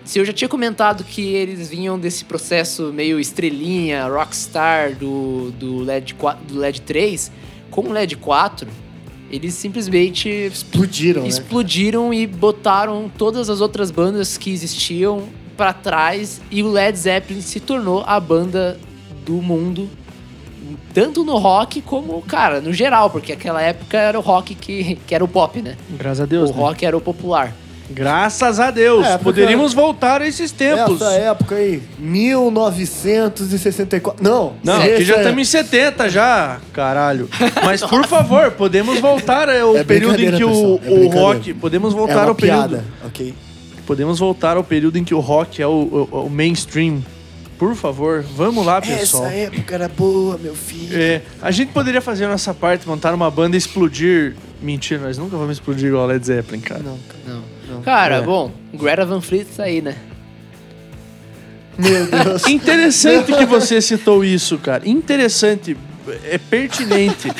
se 0.07 0.19
eu 0.19 0.25
já 0.25 0.31
tinha 0.31 0.47
comentado 0.47 1.03
que 1.03 1.33
eles 1.35 1.69
vinham 1.69 1.99
desse 1.99 2.23
processo 2.23 2.93
meio 2.93 3.19
estrelinha, 3.19 4.07
rockstar 4.07 4.95
do, 4.95 5.51
do, 5.51 5.79
LED, 5.79 6.13
4, 6.15 6.45
do 6.45 6.57
LED 6.57 6.81
3, 6.81 7.31
com 7.69 7.81
o 7.81 7.91
LED 7.91 8.15
4, 8.15 8.67
eles 9.29 9.53
simplesmente 9.53 10.29
Explodiram, 10.29 11.23
né? 11.23 11.27
explodiram 11.27 12.13
e 12.13 12.25
botaram 12.25 13.11
todas 13.17 13.49
as 13.49 13.59
outras 13.59 13.91
bandas 13.91 14.37
que 14.37 14.49
existiam 14.49 15.27
pra 15.57 15.73
trás 15.73 16.39
e 16.49 16.63
o 16.63 16.71
Led 16.71 16.97
Zeppelin 16.97 17.41
se 17.41 17.59
tornou 17.59 18.03
a 18.07 18.17
banda 18.19 18.79
do 19.25 19.33
mundo 19.41 19.89
tanto 20.93 21.23
no 21.23 21.37
rock 21.37 21.81
como, 21.81 22.21
cara, 22.21 22.61
no 22.61 22.71
geral, 22.71 23.09
porque 23.09 23.33
aquela 23.33 23.61
época 23.61 23.97
era 23.97 24.17
o 24.17 24.21
rock 24.21 24.55
que, 24.55 24.95
que 25.05 25.13
era 25.13 25.23
o 25.23 25.27
pop, 25.27 25.61
né? 25.61 25.75
Graças 25.89 26.21
a 26.21 26.25
Deus. 26.25 26.49
o 26.49 26.53
né? 26.53 26.59
rock 26.59 26.85
era 26.85 26.95
o 26.95 27.01
popular. 27.01 27.53
Graças 27.89 28.59
a 28.59 28.69
Deus. 28.71 29.05
É, 29.05 29.17
Poderíamos 29.17 29.73
voltar 29.73 30.21
a 30.21 30.27
esses 30.27 30.51
tempos. 30.51 31.01
Essa 31.01 31.13
época 31.13 31.55
aí, 31.55 31.81
1964. 31.97 34.23
Não, 34.23 34.53
Não, 34.63 34.81
essa 34.81 34.93
aqui 34.95 35.03
já 35.05 35.15
é- 35.15 35.17
estamos 35.19 35.41
em 35.41 35.45
70 35.45 36.09
já, 36.09 36.59
caralho. 36.73 37.29
Mas 37.63 37.81
por 37.83 38.05
favor, 38.07 38.51
podemos 38.51 38.99
voltar 38.99 39.49
ao 39.49 39.77
É 39.77 39.83
período 39.83 40.19
em 40.21 40.31
que 40.35 40.43
o, 40.43 40.79
é 40.83 40.89
o 40.89 41.07
rock. 41.09 41.53
Podemos 41.53 41.93
é 41.93 41.97
voltar 41.97 42.23
uma 42.23 42.29
ao 42.29 42.35
período. 42.35 42.69
piada, 42.69 42.83
ok? 43.05 43.33
Podemos 43.85 44.17
voltar 44.19 44.57
ao 44.57 44.63
período 44.63 44.97
em 44.97 45.03
que 45.03 45.13
o 45.13 45.19
rock 45.19 45.61
é 45.61 45.67
o, 45.67 46.07
o- 46.11 46.25
o 46.25 46.29
mainstream. 46.29 47.03
Por 47.57 47.73
favor, 47.75 48.23
vamos 48.35 48.63
lá, 48.63 48.79
pessoal. 48.79 49.25
Essa 49.25 49.33
época 49.33 49.73
era 49.73 49.87
boa, 49.89 50.37
meu 50.37 50.53
filho. 50.53 50.95
É, 50.95 51.23
a 51.41 51.49
gente 51.49 51.71
poderia 51.71 51.99
fazer 52.01 52.25
a 52.25 52.29
nossa 52.29 52.53
parte, 52.53 52.87
montar 52.87 53.15
uma 53.15 53.31
banda 53.31 53.55
e 53.55 53.57
explodir. 53.57 54.35
Mentira, 54.61 55.01
nós 55.01 55.17
nunca 55.17 55.35
vamos 55.37 55.53
explodir 55.57 55.87
igual 55.87 56.03
a 56.03 56.07
Led 56.07 56.23
Zeppelin, 56.23 56.59
cara. 56.61 56.83
Não, 56.83 56.97
cara. 57.07 57.19
Não. 57.35 57.56
Cara, 57.87 58.15
É. 58.17 58.21
bom, 58.21 58.51
Greta 58.73 59.05
Van 59.05 59.21
Fleet 59.21 59.47
tá 59.55 59.63
aí, 59.63 59.81
né? 59.81 59.95
Meu 61.77 62.05
Deus. 62.11 62.45
Interessante 62.45 63.31
que 63.31 63.45
você 63.45 63.81
citou 63.81 64.25
isso, 64.25 64.57
cara. 64.57 64.85
Interessante. 64.85 65.77
É 66.25 66.37
pertinente. 66.37 67.31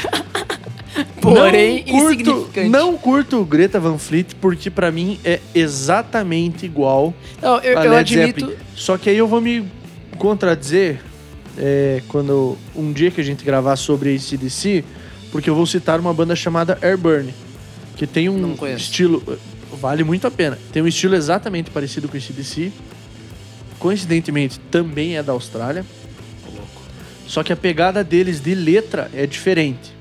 Porém, 1.21 1.83
não 1.85 1.93
curto, 1.99 2.05
insignificante. 2.13 2.69
não 2.69 2.97
curto 2.97 3.41
o 3.41 3.45
Greta 3.45 3.77
Van 3.77 3.97
Fleet 3.97 4.27
porque 4.39 4.69
pra 4.69 4.89
mim 4.89 5.19
é 5.25 5.41
exatamente 5.53 6.65
igual 6.65 7.13
Não, 7.41 7.59
eu, 7.59 7.77
a 7.77 7.85
eu 7.85 7.91
Led 7.91 8.17
admito. 8.19 8.39
Zeppelin. 8.39 8.57
Só 8.73 8.97
que 8.97 9.09
aí 9.09 9.17
eu 9.17 9.27
vou 9.27 9.41
me 9.41 9.67
contradizer 10.17 11.01
é, 11.57 12.01
quando 12.07 12.57
um 12.73 12.93
dia 12.93 13.11
que 13.11 13.19
a 13.19 13.23
gente 13.23 13.43
gravar 13.43 13.75
sobre 13.75 14.15
ACDC, 14.15 14.85
porque 15.29 15.49
eu 15.49 15.55
vou 15.55 15.65
citar 15.65 15.99
uma 15.99 16.13
banda 16.13 16.35
chamada 16.37 16.77
Airburn, 16.81 17.33
que 17.97 18.07
tem 18.07 18.29
um 18.29 18.55
estilo 18.75 19.21
vale 19.79 20.03
muito 20.03 20.27
a 20.27 20.31
pena. 20.31 20.57
Tem 20.71 20.81
um 20.81 20.87
estilo 20.87 21.15
exatamente 21.15 21.71
parecido 21.71 22.07
com 22.07 22.15
o 22.15 22.17
ACDC. 22.17 22.71
Coincidentemente, 23.79 24.59
também 24.71 25.17
é 25.17 25.23
da 25.23 25.31
Austrália. 25.31 25.85
Só 27.27 27.43
que 27.43 27.53
a 27.53 27.55
pegada 27.55 28.03
deles 28.03 28.41
de 28.41 28.55
letra 28.55 29.09
é 29.13 29.25
diferente. 29.27 29.95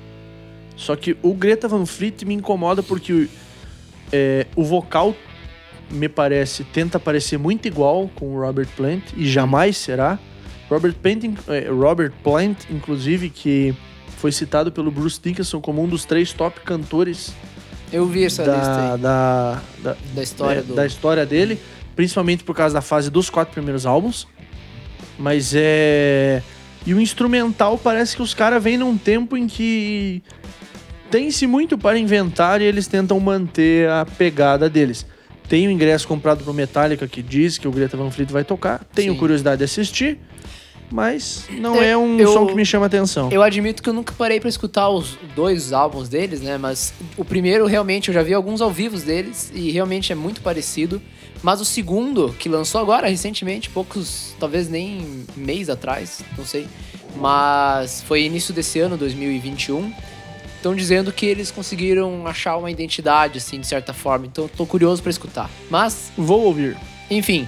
Só 0.77 0.95
que 0.95 1.17
o 1.23 1.35
Greta 1.35 1.69
Van 1.69 1.87
Fleet 1.87 2.25
me 2.25 2.35
incomoda 2.35 2.83
porque 2.83 3.29
é, 4.13 4.47
o 4.55 4.63
vocal 4.63 5.15
me 5.91 6.09
parece 6.09 6.65
tenta 6.65 6.99
parecer 6.99 7.39
muito 7.39 7.67
igual 7.67 8.11
com 8.15 8.35
o 8.35 8.41
Robert 8.41 8.69
Plant 8.77 9.03
e 9.17 9.27
jamais 9.27 9.77
será. 9.77 10.19
Robert 10.69 10.95
Plant, 10.95 11.25
é, 11.49 11.69
Robert 11.69 12.13
Plant, 12.23 12.65
inclusive, 12.71 13.31
que 13.31 13.75
foi 14.19 14.33
citado 14.33 14.73
pelo 14.73 14.91
Bruce 14.91 15.21
Dickinson 15.23 15.61
como 15.61 15.83
um 15.83 15.89
dos 15.89 16.05
três 16.05 16.33
top 16.33 16.61
cantores 16.61 17.35
Eu 17.93 18.07
vi 18.07 18.25
essa 18.25 18.43
lista 18.43 18.59
da, 18.59 18.93
aí, 18.95 18.99
da, 18.99 19.63
da, 19.83 19.97
da 20.15 20.23
história 20.23 20.61
é, 20.61 20.63
do. 20.63 20.75
da 20.75 20.87
história 20.87 21.27
dele, 21.27 21.59
principalmente 21.95 22.45
por 22.45 22.55
causa 22.55 22.75
da 22.75 22.81
fase 22.81 23.11
dos 23.11 23.31
quatro 23.31 23.53
primeiros 23.53 23.87
álbuns. 23.87 24.27
Mas 25.19 25.53
é. 25.55 26.43
E 26.85 26.95
o 26.95 27.01
instrumental 27.01 27.79
parece 27.79 28.15
que 28.15 28.23
os 28.23 28.35
caras 28.35 28.63
vêm 28.63 28.77
num 28.77 28.97
tempo 28.97 29.37
em 29.37 29.47
que 29.47 30.23
tem-se 31.11 31.47
muito 31.47 31.77
para 31.77 31.99
inventar 31.99 32.61
e 32.61 32.65
eles 32.65 32.87
tentam 32.87 33.19
manter 33.19 33.89
a 33.89 34.05
pegada 34.05 34.69
deles. 34.69 35.07
Tem 35.49 35.67
o 35.67 35.71
ingresso 35.71 36.07
comprado 36.07 36.43
pro 36.43 36.53
Metallica 36.53 37.07
que 37.07 37.23
diz 37.23 37.57
que 37.57 37.67
o 37.67 37.73
Greta 37.73 37.97
Van 37.97 38.11
Fleet 38.11 38.31
vai 38.31 38.45
tocar. 38.45 38.85
Tenho 38.95 39.13
Sim. 39.13 39.19
curiosidade 39.19 39.59
de 39.59 39.65
assistir, 39.65 40.19
mas 40.91 41.45
não 41.51 41.77
É, 41.77 41.91
é 41.91 41.97
um 41.97 42.19
eu- 42.19 42.33
som 42.33 42.47
que 42.47 42.55
me 42.55 42.65
chama 42.65 42.87
atenção. 42.87 43.29
Eu 43.31 43.43
admito 43.43 43.83
que 43.83 43.89
eu 43.89 43.93
nunca 43.93 44.13
parei 44.17 44.39
pra 44.41 44.49
escutar 44.49 44.89
os 44.89 45.19
dois 45.35 45.73
álbuns 45.73 46.09
deles, 46.09 46.41
né? 46.41 46.57
Mas 46.59 46.93
o 47.17 47.25
primeiro, 47.25 47.67
realmente, 47.67 48.09
eu 48.09 48.15
já 48.15 48.23
vi 48.23 48.33
alguns 48.35 48.61
ao 48.61 48.71
vivo 48.71 48.99
deles 48.99 49.51
e 49.55 49.71
realmente 49.71 50.13
é 50.13 50.15
muito 50.15 50.41
parecido. 50.41 51.01
Mas 51.43 51.61
o 51.61 51.65
segundo, 51.65 52.35
que 52.39 52.49
lançou 52.49 52.81
agora, 52.81 53.09
recentemente, 53.09 53.69
poucos, 53.71 54.35
talvez 54.41 54.69
nem 54.69 55.25
mês 55.37 55.69
atrás, 55.69 56.21
não 56.37 56.45
sei. 56.45 56.67
Mas 57.15 58.03
foi 58.03 58.23
início 58.25 58.53
desse 58.55 58.79
ano, 58.81 58.97
2021. 58.97 59.93
Estão 60.57 60.75
dizendo 60.75 61.13
que 61.13 61.25
eles 61.27 61.51
conseguiram 61.51 62.27
achar 62.27 62.57
uma 62.57 62.71
identidade, 62.71 63.39
assim, 63.39 63.61
de 63.61 63.67
certa 63.67 63.93
forma. 63.93 64.27
Então 64.27 64.49
tô 64.49 64.67
curioso 64.67 65.03
pra 65.03 65.11
escutar. 65.11 65.51
Mas 65.71 66.11
Vou 66.17 66.43
ouvir. 66.47 66.77
enfim, 67.11 67.47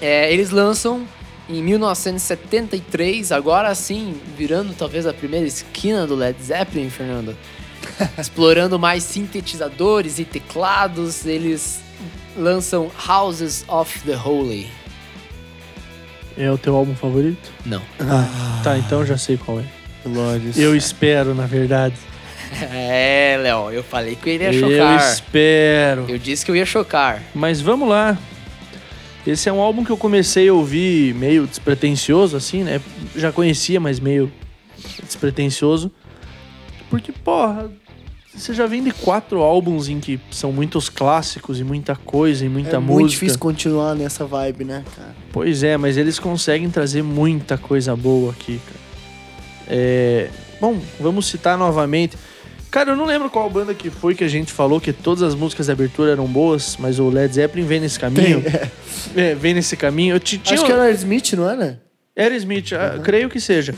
é, 0.00 0.32
eles 0.32 0.50
lançam 0.50 1.06
em 1.48 1.62
1973, 1.62 3.32
agora 3.32 3.74
sim, 3.74 4.14
virando 4.36 4.74
talvez 4.74 5.06
a 5.06 5.12
primeira 5.12 5.46
esquina 5.46 6.06
do 6.06 6.14
Led 6.14 6.40
Zeppelin, 6.42 6.90
Fernando. 6.90 7.36
Explorando 8.18 8.78
mais 8.78 9.02
sintetizadores 9.02 10.18
e 10.18 10.24
teclados, 10.24 11.26
eles 11.26 11.80
lançam 12.36 12.90
Houses 13.06 13.64
of 13.68 14.00
the 14.00 14.16
Holy. 14.16 14.68
É 16.36 16.50
o 16.50 16.58
teu 16.58 16.74
álbum 16.74 16.94
favorito? 16.96 17.52
Não. 17.64 17.82
Tá, 18.62 18.76
então 18.78 19.04
já 19.06 19.16
sei 19.16 19.36
qual 19.36 19.60
é. 19.60 19.64
Glórias. 20.04 20.58
Eu 20.58 20.74
espero, 20.74 21.34
na 21.34 21.46
verdade. 21.46 21.94
É, 22.72 23.36
Léo, 23.42 23.72
eu 23.72 23.82
falei 23.82 24.14
que 24.14 24.28
eu 24.28 24.34
iria 24.34 24.52
Eu 24.52 24.60
chocar. 24.60 25.12
espero. 25.12 26.04
Eu 26.08 26.18
disse 26.18 26.44
que 26.44 26.50
eu 26.52 26.54
ia 26.54 26.64
chocar. 26.64 27.20
Mas 27.34 27.60
vamos 27.60 27.88
lá. 27.88 28.16
Esse 29.26 29.48
é 29.48 29.52
um 29.52 29.60
álbum 29.60 29.84
que 29.84 29.90
eu 29.90 29.96
comecei 29.96 30.48
a 30.48 30.52
ouvir 30.52 31.14
meio 31.14 31.46
despretensioso, 31.46 32.36
assim, 32.36 32.62
né? 32.62 32.80
Já 33.16 33.32
conhecia, 33.32 33.80
mas 33.80 33.98
meio 33.98 34.30
despretensioso. 35.02 35.90
Porque, 36.90 37.10
porra, 37.10 37.70
você 38.34 38.52
já 38.52 38.66
vem 38.66 38.82
de 38.82 38.90
quatro 38.90 39.40
álbuns 39.40 39.88
em 39.88 40.00
que 40.00 40.20
são 40.30 40.52
muitos 40.52 40.88
clássicos 40.88 41.60
e 41.60 41.64
muita 41.64 41.94
coisa 41.94 42.44
e 42.44 42.48
muita 42.48 42.76
é 42.76 42.78
música. 42.78 42.92
muito 42.92 43.10
difícil 43.10 43.38
continuar 43.38 43.94
nessa 43.94 44.26
vibe, 44.26 44.64
né, 44.64 44.84
cara? 44.94 45.14
Pois 45.32 45.62
é, 45.62 45.76
mas 45.76 45.96
eles 45.96 46.18
conseguem 46.18 46.68
trazer 46.68 47.02
muita 47.02 47.56
coisa 47.56 47.94
boa 47.94 48.32
aqui, 48.32 48.60
cara. 48.66 48.80
É... 49.68 50.28
Bom, 50.60 50.78
vamos 51.00 51.26
citar 51.26 51.56
novamente. 51.56 52.16
Cara, 52.74 52.90
eu 52.90 52.96
não 52.96 53.04
lembro 53.04 53.30
qual 53.30 53.48
banda 53.48 53.72
que 53.72 53.88
foi 53.88 54.16
que 54.16 54.24
a 54.24 54.28
gente 54.28 54.52
falou 54.52 54.80
que 54.80 54.92
todas 54.92 55.22
as 55.22 55.36
músicas 55.36 55.66
de 55.66 55.72
abertura 55.72 56.10
eram 56.10 56.26
boas, 56.26 56.76
mas 56.76 56.98
o 56.98 57.08
Led 57.08 57.32
Zeppelin 57.32 57.64
vem 57.64 57.78
nesse 57.78 58.00
caminho. 58.00 58.42
É, 59.14 59.32
vem 59.32 59.54
nesse 59.54 59.76
caminho. 59.76 60.16
Eu 60.16 60.18
te, 60.18 60.38
tinha... 60.38 60.58
Acho 60.58 60.66
que 60.66 60.72
era 60.72 60.90
Smith, 60.90 61.34
não 61.34 61.48
era? 61.48 61.80
Aerosmith, 62.16 62.72
ah, 62.72 62.98
creio 63.00 63.30
que 63.30 63.38
seja. 63.38 63.76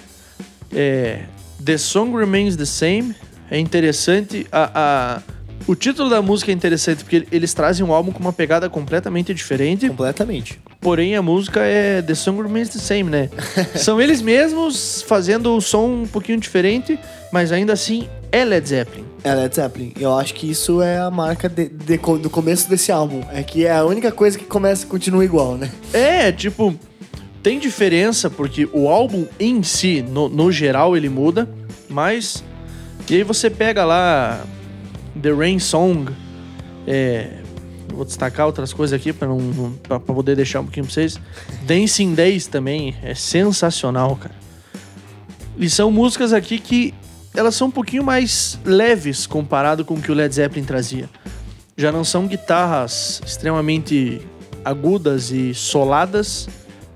É, 0.75 1.25
the 1.63 1.77
Song 1.77 2.17
Remains 2.17 2.57
the 2.57 2.65
Same. 2.65 3.15
É 3.51 3.59
interessante. 3.59 4.47
A, 4.51 4.71
a- 4.75 5.23
o 5.67 5.75
título 5.75 6.09
da 6.09 6.23
música 6.23 6.51
é 6.51 6.55
interessante 6.55 7.03
porque 7.05 7.27
eles 7.33 7.53
trazem 7.55 7.85
um 7.85 7.93
álbum 7.93 8.13
com 8.13 8.21
uma 8.21 8.33
pegada 8.33 8.69
completamente 8.71 9.35
diferente. 9.35 9.89
Completamente. 9.89 10.61
Porém, 10.81 11.17
a 11.17 11.23
música 11.23 11.61
é 11.61 12.01
The 12.03 12.15
Song 12.15 12.41
Remains 12.43 12.69
the 12.69 12.79
Same, 12.79 13.05
né? 13.05 13.29
São 13.75 14.01
eles 14.01 14.23
mesmos 14.23 15.03
fazendo 15.03 15.57
o 15.57 15.61
som 15.61 15.87
um 16.03 16.07
pouquinho 16.07 16.39
diferente, 16.39 16.99
mas 17.33 17.51
ainda 17.51 17.73
assim 17.73 18.09
é 18.31 18.45
Led 18.45 18.69
Zeppelin. 18.69 19.05
É 19.25 19.35
Led 19.35 19.55
Zeppelin. 19.55 19.93
Eu 19.99 20.17
acho 20.17 20.35
que 20.35 20.49
isso 20.51 20.81
é 20.81 20.99
a 20.99 21.11
marca 21.11 21.49
de- 21.49 21.69
de- 21.69 21.99
do 21.99 22.31
começo 22.31 22.69
desse 22.71 22.93
álbum. 22.93 23.23
É 23.33 23.43
que 23.43 23.67
é 23.67 23.73
a 23.73 23.85
única 23.85 24.13
coisa 24.13 24.39
que 24.39 24.45
começa 24.45 24.85
e 24.85 24.89
continua 24.89 25.25
igual, 25.25 25.57
né? 25.57 25.69
É, 25.93 26.31
tipo, 26.31 26.73
tem 27.43 27.59
diferença 27.59 28.31
porque 28.31 28.69
o 28.73 28.89
álbum 28.89 29.27
em 29.41 29.63
si, 29.65 30.03
no, 30.03 30.29
no 30.29 30.53
geral, 30.53 30.97
ele 30.97 31.09
muda, 31.09 31.49
mas. 31.89 32.45
E 33.11 33.15
aí 33.17 33.23
você 33.25 33.49
pega 33.51 33.85
lá 33.85 34.45
The 35.23 35.33
Rain 35.33 35.59
Song, 35.59 36.12
é. 36.87 37.43
Vou 37.89 38.05
destacar 38.05 38.47
outras 38.47 38.73
coisas 38.73 38.99
aqui 38.99 39.12
para 39.12 39.29
não, 39.29 39.73
pra 39.83 39.99
poder 39.99 40.35
deixar 40.35 40.61
um 40.61 40.64
pouquinho 40.64 40.85
pra 40.85 40.93
vocês. 40.93 41.19
Dancing 41.62 42.14
Days 42.14 42.47
também 42.47 42.95
é 43.03 43.14
sensacional, 43.14 44.17
cara. 44.17 44.35
E 45.57 45.71
são 45.71 45.91
músicas 45.91 46.33
aqui 46.33 46.59
que 46.59 46.93
elas 47.35 47.55
são 47.55 47.69
um 47.69 47.71
pouquinho 47.71 48.03
mais 48.03 48.59
leves 48.64 49.27
comparado 49.27 49.85
com 49.85 49.95
o 49.95 50.01
que 50.01 50.11
o 50.11 50.14
Led 50.14 50.35
Zeppelin 50.35 50.64
trazia. 50.64 51.09
Já 51.77 51.93
não 51.93 52.05
são 52.05 52.27
guitarras 52.27 53.23
extremamente 53.25 54.21
agudas 54.64 55.31
e 55.31 55.55
soladas. 55.55 56.49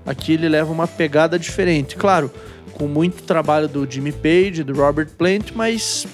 Aqui 0.05 0.33
ele 0.33 0.49
leva 0.49 0.71
uma 0.71 0.87
pegada 0.87 1.39
diferente. 1.39 1.95
Claro, 1.95 2.29
com 2.73 2.87
muito 2.87 3.23
trabalho 3.23 3.67
do 3.67 3.89
Jimmy 3.89 4.11
Page, 4.11 4.63
do 4.63 4.73
Robert 4.73 5.09
Plant, 5.17 5.51
mas 5.55 6.05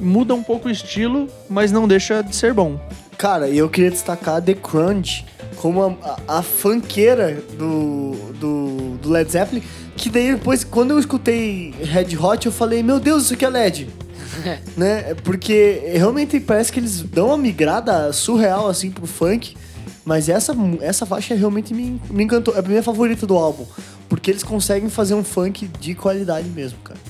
muda 0.00 0.34
um 0.34 0.42
pouco 0.42 0.68
o 0.68 0.70
estilo, 0.70 1.28
mas 1.48 1.72
não 1.72 1.86
deixa 1.86 2.22
de 2.22 2.34
ser 2.34 2.52
bom. 2.52 2.80
Cara, 3.16 3.48
e 3.48 3.58
eu 3.58 3.68
queria 3.68 3.90
destacar 3.90 4.42
The 4.42 4.54
Crunch 4.54 5.24
como 5.56 5.82
a, 5.82 5.96
a, 6.28 6.38
a 6.38 6.42
funkeira 6.42 7.42
do, 7.58 8.12
do, 8.38 8.98
do 8.98 9.10
Led 9.10 9.30
Zeppelin. 9.30 9.62
Que 9.96 10.10
daí 10.10 10.32
depois, 10.32 10.62
quando 10.62 10.90
eu 10.90 10.98
escutei 10.98 11.74
Red 11.82 12.16
Hot, 12.18 12.44
eu 12.44 12.52
falei, 12.52 12.82
meu 12.82 13.00
Deus, 13.00 13.24
isso 13.24 13.34
aqui 13.34 13.44
é 13.44 13.48
LED. 13.48 13.88
né? 14.76 15.14
Porque 15.24 15.92
realmente 15.94 16.38
parece 16.40 16.70
que 16.70 16.78
eles 16.78 17.00
dão 17.02 17.28
uma 17.28 17.38
migrada 17.38 18.12
surreal 18.12 18.68
assim 18.68 18.90
pro 18.90 19.06
funk. 19.06 19.56
Mas 20.04 20.28
essa, 20.28 20.54
essa 20.82 21.04
faixa 21.04 21.34
realmente 21.34 21.74
me, 21.74 22.00
me 22.10 22.22
encantou. 22.22 22.54
É 22.54 22.60
a 22.60 22.62
minha 22.62 22.82
favorita 22.82 23.26
do 23.26 23.36
álbum. 23.36 23.66
Porque 24.08 24.30
eles 24.30 24.44
conseguem 24.44 24.88
fazer 24.88 25.14
um 25.14 25.24
funk 25.24 25.68
de 25.80 25.94
qualidade 25.94 26.48
mesmo, 26.48 26.78
cara. 26.84 27.00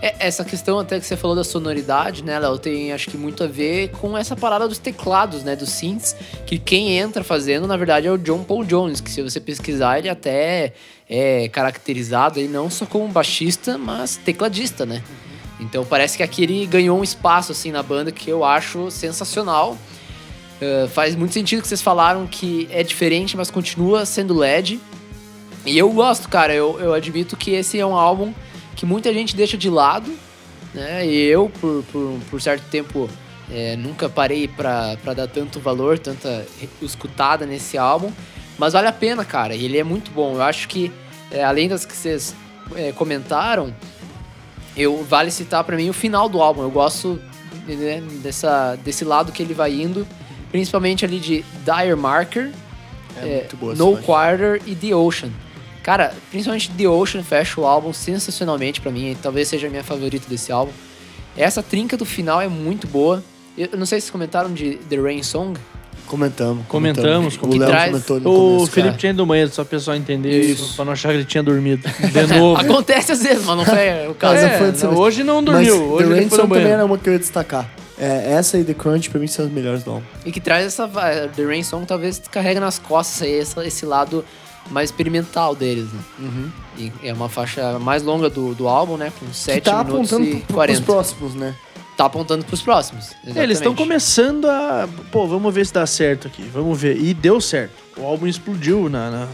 É, 0.00 0.14
essa 0.18 0.44
questão 0.44 0.78
até 0.78 1.00
que 1.00 1.06
você 1.06 1.16
falou 1.16 1.34
da 1.34 1.44
sonoridade, 1.44 2.22
né, 2.22 2.38
Léo, 2.38 2.58
tem 2.58 2.92
acho 2.92 3.10
que 3.10 3.16
muito 3.16 3.42
a 3.42 3.46
ver 3.46 3.90
com 3.90 4.16
essa 4.16 4.36
parada 4.36 4.68
dos 4.68 4.78
teclados, 4.78 5.42
né, 5.42 5.56
dos 5.56 5.70
synths, 5.70 6.14
que 6.46 6.58
quem 6.58 6.98
entra 6.98 7.24
fazendo, 7.24 7.66
na 7.66 7.76
verdade, 7.76 8.06
é 8.06 8.12
o 8.12 8.18
John 8.18 8.44
Paul 8.44 8.64
Jones, 8.64 9.00
que 9.00 9.10
se 9.10 9.22
você 9.22 9.40
pesquisar, 9.40 9.98
ele 9.98 10.08
até 10.08 10.72
é 11.08 11.48
caracterizado 11.48 12.38
aí 12.38 12.48
não 12.48 12.70
só 12.70 12.86
como 12.86 13.06
baixista, 13.08 13.76
mas 13.76 14.16
tecladista, 14.16 14.86
né? 14.86 15.02
Então 15.60 15.84
parece 15.84 16.16
que 16.16 16.22
aqui 16.22 16.42
ele 16.42 16.66
ganhou 16.66 16.98
um 16.98 17.04
espaço 17.04 17.52
assim 17.52 17.70
na 17.70 17.82
banda 17.82 18.10
que 18.10 18.28
eu 18.28 18.44
acho 18.44 18.90
sensacional. 18.90 19.76
Uh, 20.60 20.88
faz 20.88 21.14
muito 21.14 21.34
sentido 21.34 21.62
que 21.62 21.68
vocês 21.68 21.82
falaram 21.82 22.26
que 22.26 22.68
é 22.70 22.82
diferente, 22.82 23.36
mas 23.36 23.50
continua 23.50 24.04
sendo 24.04 24.34
LED. 24.34 24.80
E 25.64 25.78
eu 25.78 25.90
gosto, 25.90 26.28
cara. 26.28 26.54
Eu, 26.54 26.78
eu 26.80 26.94
admito 26.94 27.36
que 27.36 27.52
esse 27.52 27.78
é 27.78 27.86
um 27.86 27.94
álbum 27.94 28.32
que 28.82 28.86
muita 28.86 29.14
gente 29.14 29.36
deixa 29.36 29.56
de 29.56 29.70
lado, 29.70 30.12
né? 30.74 31.06
E 31.06 31.16
eu, 31.26 31.48
por, 31.60 31.84
por, 31.92 32.18
por 32.28 32.42
certo 32.42 32.64
tempo, 32.68 33.08
é, 33.48 33.76
nunca 33.76 34.08
parei 34.08 34.48
pra, 34.48 34.96
pra 35.00 35.14
dar 35.14 35.28
tanto 35.28 35.60
valor, 35.60 36.00
tanta 36.00 36.44
escutada 36.80 37.46
nesse 37.46 37.78
álbum. 37.78 38.10
Mas 38.58 38.72
vale 38.72 38.88
a 38.88 38.92
pena, 38.92 39.24
cara. 39.24 39.54
Ele 39.54 39.78
é 39.78 39.84
muito 39.84 40.10
bom. 40.10 40.34
Eu 40.34 40.42
acho 40.42 40.66
que, 40.66 40.90
é, 41.30 41.44
além 41.44 41.68
das 41.68 41.84
que 41.84 41.96
vocês 41.96 42.34
é, 42.74 42.90
comentaram, 42.90 43.72
eu 44.76 45.04
vale 45.04 45.30
citar 45.30 45.62
pra 45.62 45.76
mim 45.76 45.88
o 45.88 45.92
final 45.92 46.28
do 46.28 46.42
álbum. 46.42 46.62
Eu 46.62 46.70
gosto 46.70 47.22
né, 47.68 48.02
dessa, 48.20 48.74
desse 48.84 49.04
lado 49.04 49.30
que 49.30 49.44
ele 49.44 49.54
vai 49.54 49.80
indo, 49.80 50.04
principalmente 50.50 51.04
ali 51.04 51.20
de 51.20 51.44
Dire 51.64 51.94
Marker, 51.94 52.50
É, 53.16 53.36
muito 53.42 53.56
boa 53.56 53.74
No. 53.76 53.96
Quarter 53.98 54.60
e 54.66 54.74
The 54.74 54.92
Ocean. 54.92 55.30
Cara, 55.82 56.14
principalmente 56.30 56.70
The 56.70 56.88
Ocean 56.88 57.22
fecha 57.22 57.60
o 57.60 57.66
álbum 57.66 57.92
sensacionalmente 57.92 58.80
pra 58.80 58.90
mim, 58.92 59.16
talvez 59.20 59.48
seja 59.48 59.66
a 59.66 59.70
minha 59.70 59.82
favorita 59.82 60.26
desse 60.28 60.52
álbum. 60.52 60.72
Essa 61.36 61.62
trinca 61.62 61.96
do 61.96 62.04
final 62.04 62.40
é 62.40 62.46
muito 62.48 62.86
boa. 62.86 63.22
Eu 63.56 63.68
não 63.76 63.84
sei 63.86 63.98
se 64.00 64.04
vocês 64.06 64.10
comentaram 64.10 64.52
de 64.52 64.76
The 64.88 64.96
Rain 64.96 65.22
Song. 65.22 65.58
Comentamos. 66.06 66.64
Comentamos, 66.68 67.36
O 67.36 67.48
que 67.48 67.58
Léo 67.58 67.68
traz- 67.68 67.90
comentou 67.90 68.20
no 68.20 68.30
O 68.30 68.34
começo, 68.56 68.72
Felipe 68.72 68.88
cara. 68.90 68.98
tinha 68.98 69.10
ido 69.10 69.16
no 69.18 69.26
banheiro, 69.26 69.50
só 69.50 69.62
o 69.62 69.64
pessoal 69.64 69.96
entender 69.96 70.40
Isso. 70.40 70.64
isso, 70.64 70.76
pra 70.76 70.84
não 70.84 70.92
achar 70.92 71.08
que 71.10 71.14
ele 71.16 71.24
tinha 71.24 71.42
dormido. 71.42 71.88
De 71.88 72.26
novo. 72.38 72.60
Acontece 72.60 73.12
às 73.12 73.22
vezes, 73.22 73.44
mas 73.46 73.56
não 73.56 73.64
foi 73.64 74.08
o 74.08 74.14
caso. 74.14 74.34
Mas 74.34 74.42
É, 74.44 74.58
foi 74.58 74.72
dessa 74.72 74.86
não, 74.88 74.96
hoje 74.98 75.24
não 75.24 75.36
Mas 75.40 75.44
dormiu, 75.66 75.74
The 75.78 75.82
hoje 75.84 76.04
ele 76.06 76.14
Rain 76.20 76.28
Song 76.30 76.48
também 76.54 76.66
era 76.72 76.84
uma 76.84 76.98
que 76.98 77.08
eu 77.08 77.12
ia 77.14 77.18
destacar. 77.18 77.68
É, 77.98 78.32
essa 78.32 78.58
e 78.58 78.64
The 78.64 78.74
Crunch, 78.74 79.08
pra 79.10 79.20
mim, 79.20 79.26
são 79.26 79.44
as 79.46 79.50
melhores 79.50 79.84
do 79.84 79.90
álbum. 79.92 80.04
E 80.26 80.32
que 80.32 80.40
traz 80.40 80.66
essa. 80.66 80.86
The 81.34 81.44
Rain 81.44 81.62
Song 81.62 81.86
talvez 81.86 82.20
carrega 82.30 82.60
nas 82.60 82.78
costas 82.78 83.22
aí 83.22 83.42
esse 83.66 83.86
lado 83.86 84.24
mais 84.70 84.90
experimental 84.90 85.54
deles, 85.54 85.88
né? 85.92 86.50
E 86.78 86.92
é 87.02 87.12
uma 87.12 87.28
faixa 87.28 87.78
mais 87.78 88.02
longa 88.02 88.30
do, 88.30 88.54
do 88.54 88.68
álbum, 88.68 88.96
né? 88.96 89.12
Com 89.18 89.32
7 89.32 89.60
que 89.60 89.70
tá 89.70 89.84
minutos 89.84 90.12
apontando 90.12 90.24
e 90.24 90.36
pro, 90.36 90.46
pros 90.46 90.54
40. 90.54 90.82
próximos, 90.82 91.34
né? 91.34 91.54
Tá 91.96 92.06
apontando 92.06 92.44
pros 92.44 92.62
próximos. 92.62 93.12
É, 93.24 93.42
eles 93.42 93.58
estão 93.58 93.72
exatamente. 93.72 93.76
começando 93.76 94.46
a. 94.46 94.88
Pô, 95.10 95.26
vamos 95.26 95.54
ver 95.54 95.66
se 95.66 95.72
dá 95.72 95.86
certo 95.86 96.26
aqui. 96.26 96.42
Vamos 96.52 96.80
ver. 96.80 96.96
E 96.96 97.12
deu 97.12 97.40
certo. 97.40 97.74
O 97.96 98.04
álbum 98.04 98.26
explodiu. 98.26 98.88
Na, 98.88 99.10
na, 99.10 99.28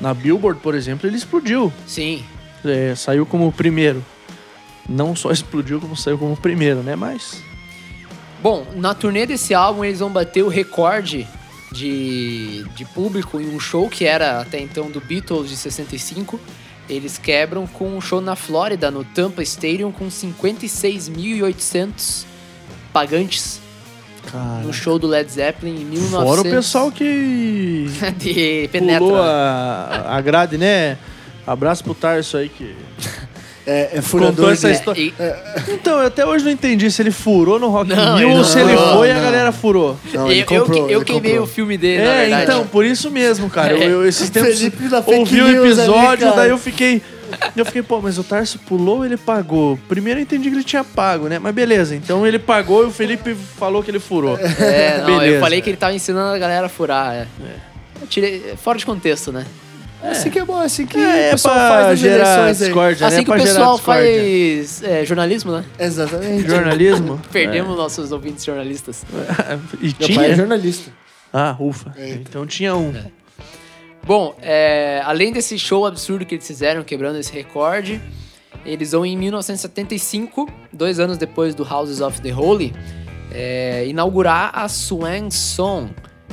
na 0.00 0.14
Billboard, 0.14 0.60
por 0.60 0.74
exemplo, 0.74 1.08
ele 1.08 1.16
explodiu. 1.16 1.72
Sim. 1.86 2.24
É, 2.64 2.94
saiu 2.96 3.24
como 3.24 3.46
o 3.46 3.52
primeiro. 3.52 4.04
Não 4.88 5.14
só 5.14 5.30
explodiu, 5.32 5.80
como 5.80 5.96
saiu 5.96 6.18
como 6.18 6.32
o 6.32 6.36
primeiro, 6.36 6.82
né? 6.82 6.96
Mas. 6.96 7.42
Bom, 8.42 8.66
na 8.74 8.92
turnê 8.92 9.26
desse 9.26 9.54
álbum 9.54 9.84
eles 9.84 10.00
vão 10.00 10.10
bater 10.10 10.42
o 10.42 10.48
recorde 10.48 11.28
de, 11.72 12.64
de 12.74 12.84
público 12.84 13.40
em 13.40 13.54
um 13.54 13.60
show 13.60 13.88
que 13.88 14.04
era 14.04 14.40
até 14.40 14.60
então 14.60 14.90
do 14.90 15.00
Beatles 15.00 15.48
de 15.48 15.56
65. 15.56 16.40
Eles 16.88 17.18
quebram 17.18 17.66
com 17.66 17.96
um 17.96 18.00
show 18.00 18.20
na 18.20 18.34
Flórida, 18.34 18.90
no 18.90 19.04
Tampa 19.04 19.42
Stadium, 19.42 19.92
com 19.92 20.08
56.800 20.08 22.24
pagantes 22.92 23.60
Cara. 24.26 24.62
no 24.62 24.72
show 24.72 24.98
do 24.98 25.06
Led 25.06 25.30
Zeppelin 25.30 25.82
em 25.82 25.84
1900. 25.84 26.24
Fora 26.24 26.40
o 26.40 26.44
pessoal 26.44 26.90
que 26.90 27.86
de 28.18 28.68
penetra. 28.72 28.98
pulou 28.98 29.22
a, 29.22 30.16
a 30.16 30.20
grade, 30.20 30.58
né? 30.58 30.98
Abraço 31.46 31.84
pro 31.84 31.94
Tarso 31.94 32.36
aí 32.36 32.48
que. 32.48 32.74
É, 33.66 33.80
é 33.82 33.86
Contou 33.96 34.02
furador 34.02 34.52
essa 34.52 34.68
de... 34.68 34.74
história. 34.74 35.00
E- 35.00 35.14
Então, 35.68 35.98
eu 36.00 36.06
até 36.06 36.24
hoje 36.26 36.44
não 36.44 36.50
entendi 36.50 36.90
se 36.90 37.02
ele 37.02 37.10
furou 37.10 37.58
no 37.58 37.68
Rock 37.68 37.92
in 37.92 37.94
Não, 37.96 38.16
Rio 38.16 38.28
ele 38.30 38.38
ou 38.38 38.44
se 38.44 38.58
ele 38.58 38.74
furou, 38.76 38.96
foi 38.96 39.08
e 39.08 39.10
a 39.12 39.20
galera 39.20 39.52
furou. 39.52 39.96
Não, 40.14 40.26
eu, 40.26 40.30
ele 40.32 40.40
eu, 40.40 40.46
comprou, 40.46 40.90
eu 40.90 40.98
ele 40.98 41.04
queimei 41.04 41.38
o 41.38 41.46
filme 41.46 41.76
dele, 41.76 42.02
na 42.02 42.10
É, 42.10 42.20
verdade. 42.22 42.42
então, 42.44 42.66
por 42.66 42.84
isso 42.84 43.10
mesmo, 43.10 43.50
cara. 43.50 43.72
Eu, 43.74 43.90
eu- 44.00 44.06
esses 44.08 44.28
tempos 44.30 44.58
Felipe 44.58 44.88
da 44.88 45.02
fake 45.02 45.18
ouvi 45.18 45.40
o 45.42 45.46
ali, 45.46 45.56
episódio, 45.56 46.24
cara. 46.26 46.36
daí 46.36 46.50
eu 46.50 46.58
fiquei. 46.58 47.02
Eu 47.56 47.64
fiquei, 47.64 47.80
pô, 47.82 48.00
mas 48.00 48.18
o 48.18 48.24
Tarso 48.24 48.58
pulou 48.66 48.98
ou 48.98 49.04
ele 49.04 49.16
pagou? 49.16 49.78
Primeiro 49.88 50.18
eu 50.18 50.22
entendi 50.22 50.48
que 50.50 50.56
ele 50.56 50.64
tinha 50.64 50.82
pago, 50.82 51.28
né? 51.28 51.38
Mas 51.38 51.54
beleza, 51.54 51.94
então 51.94 52.26
ele 52.26 52.40
pagou 52.40 52.82
e 52.82 52.86
o 52.88 52.90
Felipe 52.90 53.36
falou 53.56 53.84
que 53.84 53.90
ele 53.90 54.00
furou. 54.00 54.36
É, 54.36 54.98
não, 55.02 55.12
eu 55.14 55.18
Beleza. 55.20 55.40
falei 55.40 55.60
que 55.60 55.70
ele 55.70 55.76
tava 55.76 55.94
ensinando 55.94 56.34
a 56.34 56.38
galera 56.38 56.66
a 56.66 56.68
furar. 56.68 57.14
É. 57.14 57.26
Eu 58.02 58.06
tirei, 58.08 58.54
fora 58.60 58.76
de 58.78 58.84
contexto, 58.84 59.30
né? 59.30 59.44
Assim 60.02 60.30
que 60.30 60.38
é 60.38 60.44
bom, 60.44 60.58
assim 60.58 60.86
que 60.86 60.96
É, 60.96 61.00
o 61.00 61.10
é 61.10 61.30
pessoal 61.32 61.54
pra 61.54 61.68
faz 61.68 61.86
nas 61.88 61.98
gerar 61.98 62.14
eleições 62.34 62.62
aí. 62.62 62.66
discórdia, 62.68 63.06
Assim 63.06 63.16
né? 63.18 63.24
que 63.24 63.30
o 63.30 63.34
Pra 63.34 63.38
gerar 63.42 63.52
pessoal 63.54 63.78
faz 63.78 64.82
é, 64.82 65.04
jornalismo, 65.04 65.52
né? 65.52 65.64
Exatamente. 65.78 66.48
Jornalismo? 66.48 67.20
Perdemos 67.30 67.76
nossos 67.76 68.10
ouvintes 68.12 68.44
jornalistas. 68.44 69.04
E 69.80 69.86
Meu 69.86 69.94
pai 69.98 70.06
é 70.06 70.06
tinha? 70.06 70.36
jornalista. 70.36 70.90
Ah, 71.32 71.54
ufa. 71.60 71.92
Eita. 71.98 72.14
Então 72.28 72.46
tinha 72.46 72.74
um. 72.74 72.92
Bom, 74.06 74.34
é, 74.40 75.02
além 75.04 75.32
desse 75.32 75.58
show 75.58 75.84
absurdo 75.86 76.24
que 76.24 76.34
eles 76.34 76.46
fizeram, 76.46 76.82
quebrando 76.82 77.18
esse 77.18 77.30
recorde, 77.32 78.00
eles 78.64 78.92
vão 78.92 79.04
em 79.04 79.16
1975, 79.16 80.48
dois 80.72 80.98
anos 80.98 81.18
depois 81.18 81.54
do 81.54 81.62
Houses 81.62 82.00
of 82.00 82.20
the 82.22 82.32
Holy, 82.32 82.72
é, 83.32 83.84
inaugurar 83.86 84.50
a 84.54 84.66
Swan 84.68 85.30
Song, 85.30 85.90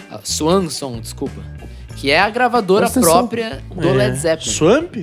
a 0.10 0.20
Swan 0.24 0.70
Song, 0.70 1.00
desculpa, 1.02 1.42
que 1.98 2.10
é 2.12 2.20
a 2.20 2.30
gravadora 2.30 2.82
Presta 2.82 3.00
atenção. 3.00 3.18
própria 3.20 3.60
do 3.76 3.88
É, 3.90 3.94
Led 3.94 4.18
Zeppelin. 4.18 4.52
Swamp? 4.52 4.96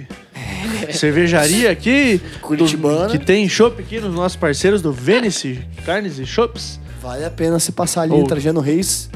Cervejaria 0.92 1.70
aqui. 1.70 2.20
Curitibana. 2.40 3.06
do- 3.06 3.12
que 3.12 3.18
tem 3.18 3.48
chopp 3.48 3.80
aqui 3.82 4.00
nos 4.00 4.14
nossos 4.14 4.36
parceiros 4.36 4.80
do 4.82 4.92
Venice 4.92 5.60
Carnes 5.84 6.18
e 6.18 6.26
Shops. 6.26 6.80
Vale 7.02 7.24
a 7.24 7.30
pena 7.30 7.58
se 7.58 7.72
passar 7.72 8.02
ali, 8.02 8.12
Ou- 8.12 8.24
Trajano 8.24 8.60
Reis, 8.60 9.10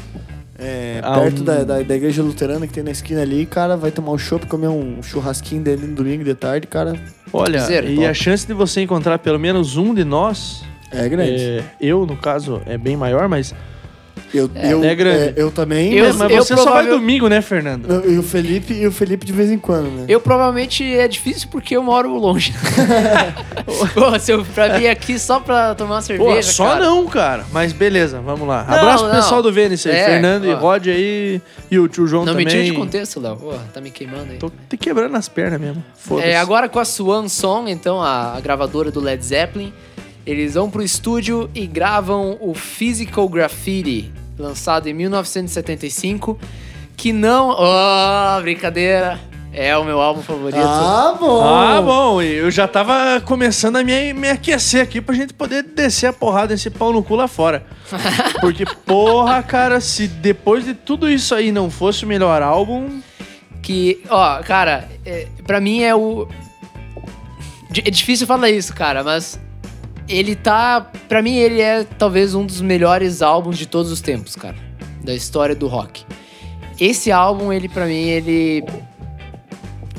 é, 0.59 1.01
Ah, 1.03 1.21
perto 1.21 1.41
um- 1.41 1.45
da, 1.45 1.65
da, 1.65 1.83
da 1.83 1.97
igreja 1.97 2.23
luterana 2.23 2.67
que 2.67 2.73
tem 2.73 2.83
na 2.83 2.91
esquina 2.91 3.23
ali, 3.23 3.47
cara, 3.47 3.77
vai 3.77 3.91
tomar 3.91 4.13
um 4.13 4.19
chopp, 4.19 4.47
comer 4.47 4.69
um 4.69 5.03
churrasquinho 5.03 5.63
dele 5.63 5.87
no 5.87 5.95
domingo 5.95 6.23
de 6.25 6.35
tarde, 6.35 6.67
cara, 6.67 6.95
Olha, 7.33 7.61
Zero, 7.61 7.89
e 7.89 7.95
top. 7.97 8.07
a 8.07 8.15
chance 8.15 8.47
de 8.47 8.53
você 8.53 8.83
encontrar 8.83 9.19
pelo 9.19 9.39
menos 9.39 9.77
um 9.77 9.95
de 9.95 10.05
nós, 10.05 10.63
é 10.91 11.09
grande. 11.09 11.33
é, 11.43 11.65
eu 11.81 12.05
no 12.05 12.17
caso, 12.17 12.61
é 12.67 12.77
bem 12.77 12.97
maior, 12.97 13.29
mas. 13.29 13.55
Eu, 14.35 14.51
eu, 14.55 14.85
é 14.85 14.95
grande. 14.95 15.23
é, 15.23 15.35
eu 15.37 15.51
também, 15.51 15.93
Eu- 15.95 16.07
mas 16.07 16.17
mas 16.17 16.33
você 16.47 16.57
só 16.57 16.71
vai 16.73 16.87
domingo, 16.87 17.29
né, 17.29 17.41
Fernando? 17.41 17.91
eu- 17.91 18.13
e 18.13 18.19
o 18.19 18.23
Felipe 18.23 18.75
e 18.75 18.87
o 18.87 18.93
Felipe 18.93 19.25
de 19.27 19.33
vez 19.33 19.51
em 19.51 19.59
quando, 19.59 19.91
né? 19.91 20.05
Eu 20.09 20.21
provavelmente 20.21 20.85
é 20.85 21.07
difícil 21.09 21.49
porque 21.51 21.77
eu 21.77 21.83
moro 21.83 22.15
longe. 22.17 22.53
Pô, 23.95 24.19
se 24.19 24.33
eu 24.33 24.45
pra 24.45 24.69
vir 24.79 24.89
aqui 24.89 25.19
só 25.19 25.41
pra 25.41 25.75
tomar 25.75 25.97
uma 25.97 26.03
cerveja, 26.03 26.31
Pô, 26.35 26.43
só 26.43 26.69
cara. 26.71 26.85
não, 26.85 27.07
cara. 27.07 27.45
Mas 27.53 27.73
beleza, 27.73 28.21
vamos 28.21 28.47
lá. 28.47 28.65
Não, 28.69 28.75
Abraço 28.77 29.05
pro 29.05 29.13
não. 29.15 29.21
pessoal 29.21 29.43
do 29.43 29.53
Vênice 29.53 29.89
aí, 29.89 29.97
É, 29.97 30.05
Fernando 30.07 30.47
e 30.47 30.51
ó. 30.53 30.57
Rod 30.59 30.87
aí. 30.89 31.41
E 31.71 31.79
o 31.79 31.87
tio 31.89 32.07
João 32.07 32.25
Não 32.25 32.33
também. 32.33 32.47
me 32.47 32.51
tira 32.51 32.65
de 32.65 32.73
contexto, 32.73 33.21
Léo. 33.21 33.37
Pô, 33.37 33.53
tá 33.73 33.81
me 33.81 33.91
queimando 33.91 34.33
aí. 34.33 34.39
Tô 34.39 34.51
te 34.69 34.77
quebrando 34.77 35.17
as 35.17 35.29
pernas 35.29 35.61
mesmo. 35.61 35.85
Foda-se. 35.97 36.29
É, 36.29 36.39
agora 36.39 36.69
com 36.69 36.79
a 36.79 36.85
Swan 36.85 37.29
Song, 37.29 37.71
então, 37.71 38.01
a, 38.03 38.37
a 38.37 38.41
gravadora 38.41 38.91
do 38.91 39.01
Led 39.01 39.23
Zeppelin, 39.25 39.73
eles 40.27 40.55
vão 40.55 40.71
pro 40.71 40.83
estúdio 40.83 41.51
e 41.55 41.67
gravam 41.67 42.37
o 42.41 42.55
Physical 42.55 43.29
Graffiti, 43.29 44.11
lançado 44.39 44.89
em 44.89 44.95
1975, 44.95 46.39
que 46.97 47.13
não... 47.13 47.51
Oh, 47.51 48.41
brincadeira! 48.41 49.21
É 49.53 49.77
o 49.77 49.85
meu 49.85 50.01
álbum 50.01 50.23
favorito. 50.23 50.61
Ah, 50.63 51.17
bom! 51.19 51.43
Ah, 51.43 51.81
bom, 51.81 52.23
e 52.23 52.35
eu 52.35 52.51
já 52.51 52.69
tava 52.69 53.21
começando 53.23 53.77
a 53.77 53.83
me, 53.83 54.13
me 54.13 54.29
aquecer 54.29 54.83
aqui 54.83 55.01
pra 55.01 55.15
gente 55.15 55.33
poder 55.33 55.63
descer 55.63 56.07
a 56.07 56.13
porrada 56.13 56.49
desse 56.49 56.71
pau 56.71 56.93
no 56.93 57.03
cu 57.03 57.17
lá 57.17 57.27
fora. 57.27 57.65
Porque, 58.41 58.65
porra, 58.87 59.43
cara, 59.43 59.81
se 59.81 60.07
depois 60.07 60.65
de 60.65 60.75
tudo 60.75 61.11
isso 61.11 61.35
aí 61.35 61.51
não 61.51 61.71
fosse 61.71 62.05
o 62.05 62.07
melhor 62.07 62.43
álbum. 62.43 63.01
Que, 63.63 64.03
ó, 64.09 64.41
cara, 64.43 64.89
é, 65.05 65.27
pra 65.47 65.61
mim 65.61 65.83
é 65.83 65.95
o... 65.95 66.29
É 67.85 67.91
difícil 67.91 68.27
falar 68.27 68.51
isso, 68.51 68.75
cara, 68.75 69.03
mas... 69.03 69.41
Ele 70.09 70.35
tá... 70.35 70.91
Pra 71.09 71.23
mim, 71.23 71.37
ele 71.37 71.61
é 71.61 71.85
talvez 71.99 72.35
um 72.35 72.45
dos 72.47 72.61
melhores 72.61 73.21
álbuns 73.23 73.59
de 73.59 73.67
todos 73.67 73.93
os 73.93 74.01
tempos, 74.01 74.35
cara. 74.35 74.57
Da 75.05 75.15
história 75.15 75.55
do 75.55 75.67
rock. 75.67 76.05
Esse 76.81 77.11
álbum, 77.13 77.53
ele, 77.53 77.69
pra 77.69 77.87
mim, 77.87 78.05
ele... 78.09 78.65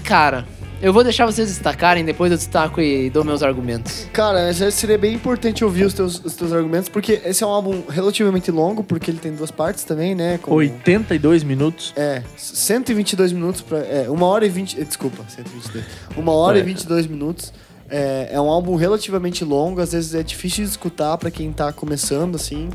Cara, 0.03 0.45
eu 0.81 0.91
vou 0.91 1.03
deixar 1.03 1.25
vocês 1.25 1.49
destacarem, 1.49 2.03
depois 2.03 2.31
eu 2.31 2.37
destaco 2.37 2.81
e 2.81 3.09
dou 3.09 3.23
meus 3.23 3.43
argumentos. 3.43 4.07
Cara, 4.13 4.51
seria 4.71 4.97
bem 4.97 5.13
importante 5.13 5.63
ouvir 5.63 5.83
os 5.83 5.93
teus, 5.93 6.23
os 6.23 6.35
teus 6.35 6.51
argumentos, 6.51 6.89
porque 6.89 7.21
esse 7.25 7.43
é 7.43 7.47
um 7.47 7.49
álbum 7.49 7.83
relativamente 7.87 8.49
longo, 8.49 8.83
porque 8.83 9.11
ele 9.11 9.19
tem 9.19 9.33
duas 9.33 9.51
partes 9.51 9.83
também, 9.83 10.15
né? 10.15 10.39
com- 10.41 10.53
82 10.53 11.43
minutos. 11.43 11.93
É, 11.95 12.23
122 12.37 13.31
minutos 13.31 13.61
pra. 13.61 13.79
É, 13.79 14.07
uma 14.09 14.25
hora 14.25 14.45
e 14.45 14.49
20. 14.49 14.79
eh, 14.79 14.83
Desculpa, 14.83 15.23
122. 15.27 15.85
Uma 16.17 16.31
hora 16.31 16.57
É. 16.57 16.61
e 16.61 16.63
22 16.63 17.05
minutos. 17.05 17.53
É, 17.89 18.29
é 18.33 18.41
um 18.41 18.49
álbum 18.49 18.75
relativamente 18.75 19.43
longo, 19.43 19.81
às 19.81 19.91
vezes 19.91 20.13
é 20.13 20.21
difícil 20.21 20.63
de 20.63 20.69
escutar 20.69 21.17
pra 21.17 21.31
quem 21.31 21.51
tá 21.51 21.71
começando, 21.73 22.35
assim. 22.35 22.69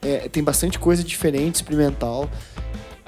É, 0.00 0.28
tem 0.28 0.42
bastante 0.42 0.78
coisa 0.78 1.02
diferente, 1.02 1.56
experimental. 1.56 2.28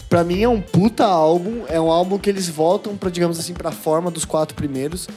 Pra 0.08 0.22
mim 0.22 0.42
é 0.42 0.48
um 0.48 0.60
puta 0.60 1.04
álbum, 1.04 1.64
é 1.68 1.80
um 1.80 1.90
álbum 1.90 2.18
que 2.18 2.30
eles 2.30 2.48
voltam 2.48 2.96
pra, 2.96 3.10
digamos 3.10 3.38
assim, 3.38 3.52
pra 3.52 3.72
forma 3.72 4.10
dos 4.10 4.24
quatro 4.24 4.54
primeiros. 4.54 5.08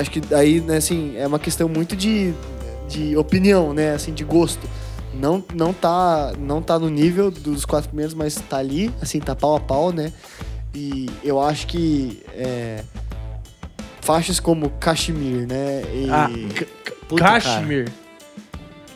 Acho 0.00 0.10
que 0.10 0.34
aí, 0.34 0.60
né, 0.60 0.76
assim, 0.76 1.16
é 1.16 1.26
uma 1.26 1.38
questão 1.38 1.68
muito 1.68 1.96
de, 1.96 2.32
de 2.88 3.16
opinião, 3.16 3.72
né, 3.72 3.94
assim, 3.94 4.12
de 4.12 4.24
gosto. 4.24 4.68
Não, 5.12 5.44
não, 5.54 5.72
tá, 5.72 6.32
não 6.38 6.60
tá 6.60 6.78
no 6.78 6.90
nível 6.90 7.30
dos 7.30 7.64
quatro 7.64 7.88
primeiros, 7.88 8.14
mas 8.14 8.34
tá 8.34 8.56
ali, 8.56 8.92
assim, 9.00 9.20
tá 9.20 9.34
pau 9.34 9.56
a 9.56 9.60
pau, 9.60 9.92
né? 9.92 10.12
E 10.74 11.08
eu 11.22 11.40
acho 11.40 11.68
que 11.68 12.20
é, 12.32 12.82
faixas 14.04 14.38
como 14.38 14.70
Kashmir, 14.78 15.46
né? 15.48 15.82
E, 15.92 16.08
Ah, 16.10 16.30
Puta, 17.08 17.22
Kashmir. 17.24 17.88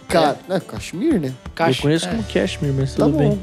cara, 0.08 0.38
é. 0.48 0.60
Kashmir, 0.60 1.20
né? 1.20 1.32
Eu 1.58 1.74
conheço 1.80 2.06
é. 2.06 2.10
como 2.10 2.22
Kashmir, 2.24 2.72
mas 2.72 2.94
Tá 2.94 3.04
tudo 3.04 3.12
bom. 3.12 3.18
bem. 3.30 3.40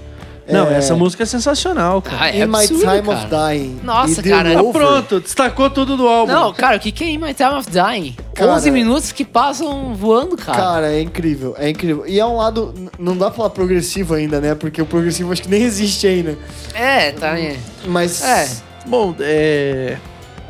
Não, 0.48 0.68
É, 0.68 0.76
essa 0.78 0.94
música 0.96 1.24
é 1.24 1.26
sensacional, 1.26 2.04
cara. 2.04 2.18
Ah, 2.22 2.30
é 2.30 2.44
In 2.44 2.46
My 2.46 2.58
absurdo, 2.58 2.80
Time 2.82 3.02
cara. 3.02 3.18
of 3.18 3.28
Dying. 3.28 3.80
Nossa, 3.84 4.20
e 4.20 4.24
The 4.24 4.30
cara. 4.30 4.60
Ah, 4.60 4.64
pronto, 4.72 5.20
destacou 5.20 5.70
tudo 5.72 5.98
do 5.98 6.08
álbum. 6.08 6.32
Não, 6.32 6.54
cara, 6.54 6.78
o 6.78 6.80
que, 6.80 6.92
que 6.92 7.04
é 7.04 7.08
In 7.10 7.18
My 7.18 7.34
Time 7.34 7.56
of 7.56 7.68
Dying? 7.68 8.16
Cara, 8.36 8.52
11 8.52 8.70
minutos 8.70 9.12
que 9.12 9.26
passam 9.26 9.96
voando, 9.96 10.38
cara. 10.38 10.58
Cara, 10.58 10.94
é 10.94 11.02
incrível, 11.02 11.56
é 11.58 11.68
incrível. 11.70 12.06
E 12.06 12.20
é 12.20 12.26
um 12.28 12.36
lado, 12.38 12.76
não 13.00 13.18
dá 13.18 13.26
pra 13.28 13.38
falar 13.38 13.50
progressivo 13.50 14.14
ainda, 14.14 14.40
né? 14.40 14.54
Porque 14.54 14.80
o 14.80 14.86
progressivo 14.86 15.32
acho 15.32 15.42
que 15.42 15.50
nem 15.50 15.64
existe 15.64 16.06
ainda. 16.06 16.38
É, 16.76 17.12
tá. 17.12 17.40
É. 17.40 17.58
Mas, 17.88 18.24
É. 18.24 18.48
Bom, 18.86 19.16
é. 19.20 19.98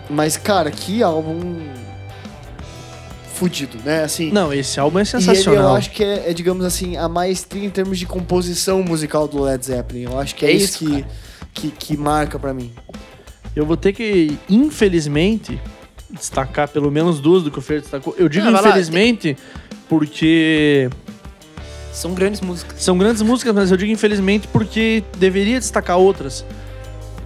Mas 0.09 0.37
cara, 0.37 0.69
que 0.71 1.01
álbum 1.03 1.57
fudido, 3.33 3.77
né? 3.83 4.03
Assim, 4.03 4.31
Não, 4.31 4.53
esse 4.53 4.79
álbum 4.79 4.97
é 4.99 5.01
e 5.01 5.03
ele 5.03 5.09
sensacional. 5.11 5.71
eu 5.71 5.75
acho 5.75 5.91
que 5.91 6.03
é, 6.03 6.29
é, 6.29 6.33
digamos 6.33 6.63
assim, 6.63 6.95
a 6.95 7.09
maestria 7.09 7.65
em 7.65 7.69
termos 7.69 7.99
de 7.99 8.05
composição 8.05 8.81
musical 8.81 9.27
do 9.27 9.41
Led 9.41 9.65
Zeppelin. 9.65 10.03
Eu 10.03 10.19
acho 10.19 10.33
que 10.35 10.45
é, 10.45 10.49
É 10.49 10.53
isso, 10.53 10.79
que, 10.79 11.05
que, 11.53 11.71
que 11.71 11.97
marca 11.97 12.39
pra 12.39 12.53
mim. 12.53 12.71
Eu 13.55 13.65
vou 13.65 13.75
ter 13.75 13.91
que, 13.93 14.37
infelizmente, 14.49 15.59
destacar 16.09 16.67
pelo 16.69 16.89
menos 16.89 17.19
duas 17.19 17.43
do 17.43 17.51
que 17.51 17.59
o 17.59 17.61
Fer 17.61 17.81
destacou. 17.81 18.15
Eu 18.17 18.29
digo 18.29 18.47
Ah, 18.47 18.51
vai 18.51 18.61
lá, 18.61 18.69
infelizmente 18.69 19.37
porque 19.89 20.89
São 21.93 22.13
grandes 22.13 22.41
músicas. 22.41 22.81
são 22.81 22.97
grandes 22.97 23.21
músicas, 23.21 23.53
mas 23.53 23.69
eu 23.71 23.77
digo 23.77 23.91
infelizmente 23.91 24.47
porque 24.47 25.03
deveria 25.17 25.59
destacar 25.59 25.97
outras. 25.97 26.45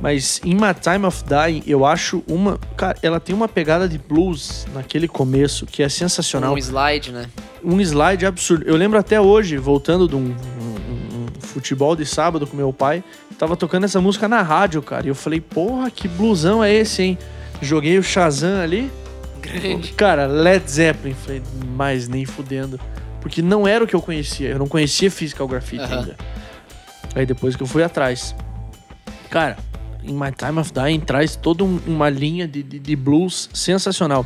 Mas 0.01 0.39
In 0.45 0.55
My 0.55 0.73
Time 0.79 1.05
of 1.05 1.23
Dying, 1.25 1.63
eu 1.67 1.85
acho 1.85 2.23
uma. 2.27 2.57
Cara, 2.77 2.97
ela 3.01 3.19
tem 3.19 3.35
uma 3.35 3.47
pegada 3.49 3.87
de 3.87 3.97
blues 3.97 4.65
naquele 4.73 5.07
começo 5.07 5.65
que 5.65 5.83
é 5.83 5.89
sensacional. 5.89 6.53
Um 6.53 6.57
slide, 6.57 7.11
né? 7.11 7.25
um 7.63 7.79
slide 7.81 8.25
absurdo. 8.25 8.63
Eu 8.65 8.77
lembro 8.77 8.97
até 8.97 9.19
hoje, 9.19 9.57
voltando 9.57 10.07
de 10.07 10.15
um, 10.15 10.19
um- 10.29 11.25
um 11.25 11.41
futebol 11.41 11.95
de 11.97 12.05
sábado 12.05 12.47
com 12.47 12.55
meu 12.55 12.71
pai, 12.71 13.03
tava 13.37 13.57
tocando 13.57 13.83
essa 13.83 13.99
música 13.99 14.27
na 14.29 14.41
rádio, 14.41 14.81
cara. 14.81 15.05
E 15.05 15.09
eu 15.09 15.15
falei, 15.15 15.41
porra, 15.41 15.91
que 15.91 16.07
blusão 16.07 16.63
é 16.63 16.73
esse, 16.73 17.01
hein? 17.03 17.17
Joguei 17.61 17.97
o 17.97 18.03
Shazam 18.03 18.61
ali. 18.61 18.89
Grande. 19.41 19.91
Cara, 19.93 20.27
Led 20.27 20.69
Zeppelin. 20.71 21.13
Falei, 21.13 21.41
mas 21.75 22.07
nem 22.07 22.23
fudendo. 22.25 22.79
Porque 23.19 23.41
não 23.41 23.67
era 23.67 23.83
o 23.83 23.87
que 23.87 23.95
eu 23.95 24.01
conhecia. 24.01 24.47
Eu 24.49 24.59
não 24.59 24.67
conhecia 24.67 25.11
Physical 25.11 25.45
Graffiti 25.47 25.83
Aham. 25.83 25.97
ainda. 25.99 26.15
Aí 27.15 27.25
depois 27.25 27.57
que 27.57 27.63
eu 27.63 27.67
fui 27.67 27.83
atrás. 27.83 28.33
Cara, 29.29 29.57
In 30.03 30.13
My 30.13 30.31
Time 30.31 30.59
of 30.59 30.71
Dying 30.73 30.99
traz 31.01 31.35
toda 31.35 31.63
um- 31.63 31.79
uma 31.85 32.09
linha 32.09 32.47
de, 32.47 32.63
de- 32.63 32.79
de 32.79 32.95
blues 32.95 33.49
sensacional. 33.53 34.25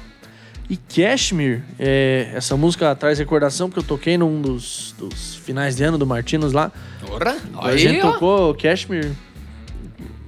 E 0.70 0.78
Cashmere, 0.78 1.62
é, 1.78 2.32
essa 2.34 2.56
música 2.56 2.96
traz 2.96 3.20
recordação 3.20 3.70
porque 3.70 3.80
eu 3.80 3.84
toquei 3.84 4.18
num 4.18 4.42
dos, 4.42 4.96
dos 4.98 5.36
finais 5.36 5.76
de 5.76 5.84
ano 5.84 5.98
do 5.98 6.06
Martinos 6.08 6.54
lá. 6.54 6.72
Porra, 7.06 7.36
a 7.62 7.76
gente 7.76 8.00
tocou 8.02 8.54
Cashmere. 8.56 9.12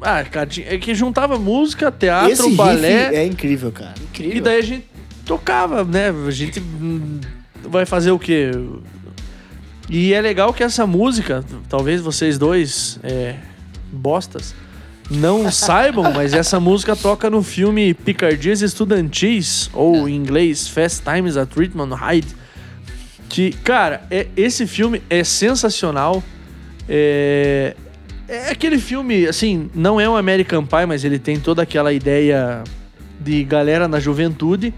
Ah, 0.02 0.24
cara, 0.24 0.50
é 0.66 0.78
que 0.78 0.94
juntava 0.94 1.40
música, 1.40 1.90
teatro, 1.92 2.32
Esse 2.34 2.44
riff 2.44 2.56
balé. 2.58 3.16
é 3.16 3.26
incrível, 3.26 3.72
cara. 3.72 3.94
Incrível. 4.02 4.38
E 4.38 4.42
daí 4.42 4.60
a 4.60 4.62
gente 4.62 4.86
tocava, 5.26 5.84
né? 5.84 6.10
A 6.28 6.32
gente 6.32 6.62
vai 7.64 7.86
fazer 7.86 8.12
o 8.12 8.20
quê? 8.20 8.52
E 9.90 10.14
é 10.14 10.20
legal 10.22 10.54
que 10.54 10.64
essa 10.64 10.86
música, 10.86 11.44
talvez 11.70 12.02
vocês 12.02 12.38
dois, 12.38 13.00
é, 13.04 13.36
bostas, 13.92 14.54
não 15.10 15.52
saibam, 15.52 16.12
mas 16.14 16.34
essa 16.34 16.60
música 16.60 16.96
toca 16.96 17.30
no 17.30 17.44
filme 17.44 17.94
Picardias 17.94 18.62
Estudantis, 18.62 19.70
ou 19.74 20.10
em 20.10 20.16
inglês 20.16 20.68
Fast 20.68 21.04
Times 21.04 21.38
at 21.38 21.50
Richmond 21.56 21.94
High. 21.94 22.24
Que, 23.30 23.52
cara, 23.52 24.04
é, 24.10 24.28
esse 24.36 24.66
filme 24.66 25.02
é 25.10 25.24
sensacional. 25.24 26.24
É, 26.88 27.76
É 28.28 28.50
aquele 28.50 28.80
filme, 28.80 29.28
assim, 29.28 29.70
não 29.76 30.00
é 30.02 30.10
um 30.10 30.16
American 30.18 30.66
Pie, 30.66 30.86
mas 30.88 31.04
ele 31.04 31.20
tem 31.20 31.40
toda 31.40 31.62
aquela 31.62 31.94
ideia 31.94 32.64
de 33.20 33.44
galera 33.44 33.88
na 33.88 34.00
juventude. 34.00 34.74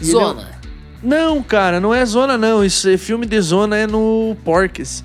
É- 0.00 0.04
Zona. 0.04 0.56
Não, 1.02 1.42
cara, 1.42 1.78
não 1.78 1.92
é 1.94 2.04
zona, 2.06 2.38
não. 2.38 2.64
Isso 2.64 2.88
é 2.88 2.96
filme 2.96 3.26
de 3.26 3.38
zona 3.40 3.76
é 3.76 3.86
no 3.86 4.34
Porques. 4.44 5.04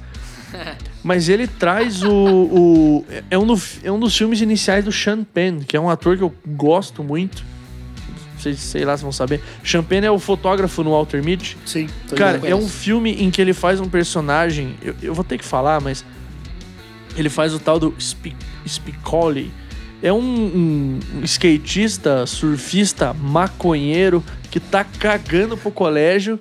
Mas 1.03 1.29
ele 1.29 1.47
traz 1.47 2.03
o. 2.03 2.11
o- 2.13 3.05
é, 3.29 3.37
um 3.37 3.45
do- 3.45 3.61
é 3.83 3.91
um 3.91 3.99
dos 3.99 4.15
filmes 4.15 4.39
iniciais 4.41 4.85
do 4.85 4.91
Sean 4.91 5.23
Penn, 5.23 5.59
que 5.67 5.75
é 5.75 5.79
um 5.79 5.89
ator 5.89 6.15
que 6.17 6.23
eu 6.23 6.33
gosto 6.47 7.03
muito. 7.03 7.43
Sei, 8.39 8.53
sei 8.55 8.85
lá 8.85 8.95
se 8.97 9.03
vão 9.03 9.11
saber. 9.11 9.41
Sean 9.63 9.83
Penn 9.83 10.03
é 10.03 10.11
o 10.11 10.17
fotógrafo 10.19 10.83
no 10.83 10.91
Walter 10.91 11.23
Mitty. 11.23 11.57
Sim. 11.65 11.87
Cara, 12.15 12.39
é 12.43 12.55
um 12.55 12.67
filme 12.67 13.11
em 13.13 13.29
que 13.31 13.41
ele 13.41 13.53
faz 13.53 13.79
um 13.79 13.87
personagem. 13.87 14.75
Eu, 14.81 14.95
eu 15.01 15.13
vou 15.13 15.23
ter 15.23 15.37
que 15.37 15.45
falar, 15.45 15.79
mas. 15.81 16.03
Ele 17.15 17.29
faz 17.29 17.53
o 17.53 17.59
tal 17.59 17.77
do 17.79 17.93
Spi- 17.99 18.35
Spicoli. 18.65 19.51
É 20.03 20.11
um, 20.13 20.17
um- 20.19 20.99
um 21.19 21.23
skatista, 21.23 22.25
surfista, 22.25 23.13
maconheiro 23.13 24.23
que 24.49 24.59
tá 24.59 24.83
cagando 24.83 25.55
pro 25.57 25.71
colégio. 25.71 26.39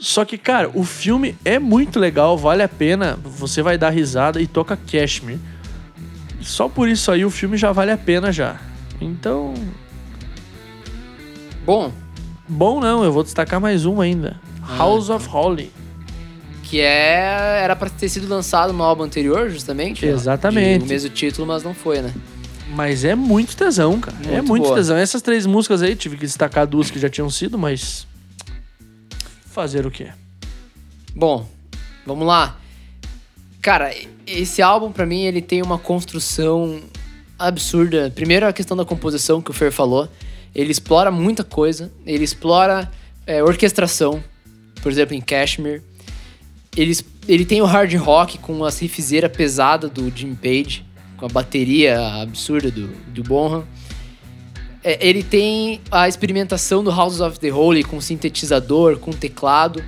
Só 0.00 0.24
que, 0.24 0.38
cara, 0.38 0.70
o 0.74 0.82
filme 0.82 1.36
é 1.44 1.58
muito 1.58 2.00
legal, 2.00 2.36
vale 2.38 2.62
a 2.62 2.68
pena. 2.68 3.18
Você 3.22 3.60
vai 3.62 3.76
dar 3.76 3.90
risada 3.90 4.40
e 4.40 4.46
toca 4.46 4.76
Cashmere. 4.76 5.38
Só 6.40 6.68
por 6.70 6.88
isso 6.88 7.10
aí 7.12 7.22
o 7.24 7.30
filme 7.30 7.56
já 7.58 7.70
vale 7.70 7.90
a 7.90 7.98
pena 7.98 8.32
já. 8.32 8.56
Então, 9.00 9.52
Bom, 11.64 11.92
bom 12.48 12.80
não, 12.80 13.04
eu 13.04 13.12
vou 13.12 13.22
destacar 13.22 13.60
mais 13.60 13.84
um 13.84 14.00
ainda. 14.00 14.40
House 14.78 15.10
of 15.10 15.28
Holly. 15.28 15.70
que 16.62 16.80
é 16.80 17.60
era 17.62 17.76
pra 17.76 17.90
ter 17.90 18.08
sido 18.08 18.28
lançado 18.28 18.72
no 18.72 18.82
álbum 18.82 19.02
anterior, 19.02 19.50
justamente. 19.50 20.06
Exatamente. 20.06 20.84
O 20.84 20.88
mesmo 20.88 21.10
título, 21.10 21.46
mas 21.46 21.62
não 21.62 21.74
foi, 21.74 22.00
né? 22.00 22.12
Mas 22.74 23.04
é 23.04 23.14
muito 23.14 23.56
tesão, 23.56 23.98
cara. 24.00 24.16
é 24.26 24.36
Muito 24.36 24.48
muito 24.48 24.62
boa. 24.64 24.76
tesão. 24.76 24.96
Essas 24.96 25.20
três 25.20 25.44
músicas 25.44 25.82
aí, 25.82 25.94
tive 25.96 26.16
que 26.16 26.24
destacar 26.24 26.66
duas 26.66 26.90
que 26.90 26.98
já 26.98 27.08
tinham 27.10 27.28
sido, 27.28 27.58
mas. 27.58 28.06
Fazer 29.60 29.84
o 29.84 29.90
quê? 29.90 30.08
Bom, 31.14 31.46
vamos 32.06 32.26
lá. 32.26 32.58
Cara, 33.60 33.94
esse 34.26 34.62
álbum 34.62 34.90
pra 34.90 35.04
mim 35.04 35.24
ele 35.24 35.42
tem 35.42 35.60
uma 35.60 35.76
construção 35.76 36.80
absurda. 37.38 38.10
Primeiro 38.14 38.46
a 38.46 38.54
questão 38.54 38.74
da 38.74 38.86
composição 38.86 39.42
que 39.42 39.50
o 39.50 39.52
Fer 39.52 39.70
falou. 39.70 40.08
Ele 40.54 40.70
explora 40.72 41.10
muita 41.10 41.44
coisa. 41.44 41.92
Ele 42.06 42.24
explora 42.24 42.90
é, 43.26 43.42
orquestração, 43.42 44.24
por 44.80 44.90
exemplo, 44.90 45.14
em 45.14 45.20
Kashmir. 45.20 45.82
Ele, 46.74 46.96
ele 47.28 47.44
tem 47.44 47.60
o 47.60 47.66
hard 47.66 47.92
rock 47.96 48.38
com 48.38 48.64
as 48.64 48.78
riffzeira 48.78 49.28
pesada 49.28 49.90
do 49.90 50.10
Jim 50.10 50.34
Page, 50.34 50.86
com 51.18 51.26
a 51.26 51.28
bateria 51.28 52.00
absurda 52.22 52.70
do, 52.70 52.88
do 53.08 53.22
Bonham. 53.22 53.66
É, 54.82 55.06
ele 55.06 55.22
tem 55.22 55.80
a 55.90 56.08
experimentação 56.08 56.82
do 56.82 56.90
House 56.90 57.20
of 57.20 57.38
the 57.38 57.52
Holy 57.52 57.84
com 57.84 58.00
sintetizador, 58.00 58.98
com 58.98 59.12
teclado. 59.12 59.84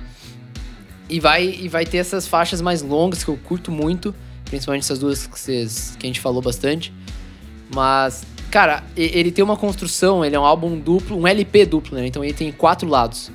E 1.09 1.19
vai, 1.19 1.45
e 1.45 1.67
vai 1.67 1.85
ter 1.85 1.97
essas 1.97 2.27
faixas 2.27 2.61
mais 2.61 2.81
longas 2.81 3.23
que 3.23 3.29
eu 3.29 3.37
curto 3.37 3.71
muito, 3.71 4.15
principalmente 4.45 4.83
essas 4.83 4.99
duas 4.99 5.27
que, 5.27 5.39
vocês, 5.39 5.95
que 5.99 6.05
a 6.05 6.07
gente 6.07 6.19
falou 6.19 6.41
bastante. 6.41 6.93
Mas, 7.73 8.23
cara, 8.49 8.83
ele 8.95 9.31
tem 9.31 9.43
uma 9.43 9.57
construção, 9.57 10.23
ele 10.23 10.35
é 10.35 10.39
um 10.39 10.45
álbum 10.45 10.79
duplo, 10.79 11.17
um 11.17 11.27
LP 11.27 11.65
duplo, 11.65 11.97
né? 11.97 12.07
Então 12.07 12.23
ele 12.23 12.33
tem 12.33 12.51
quatro 12.51 12.87
lados. 12.87 13.31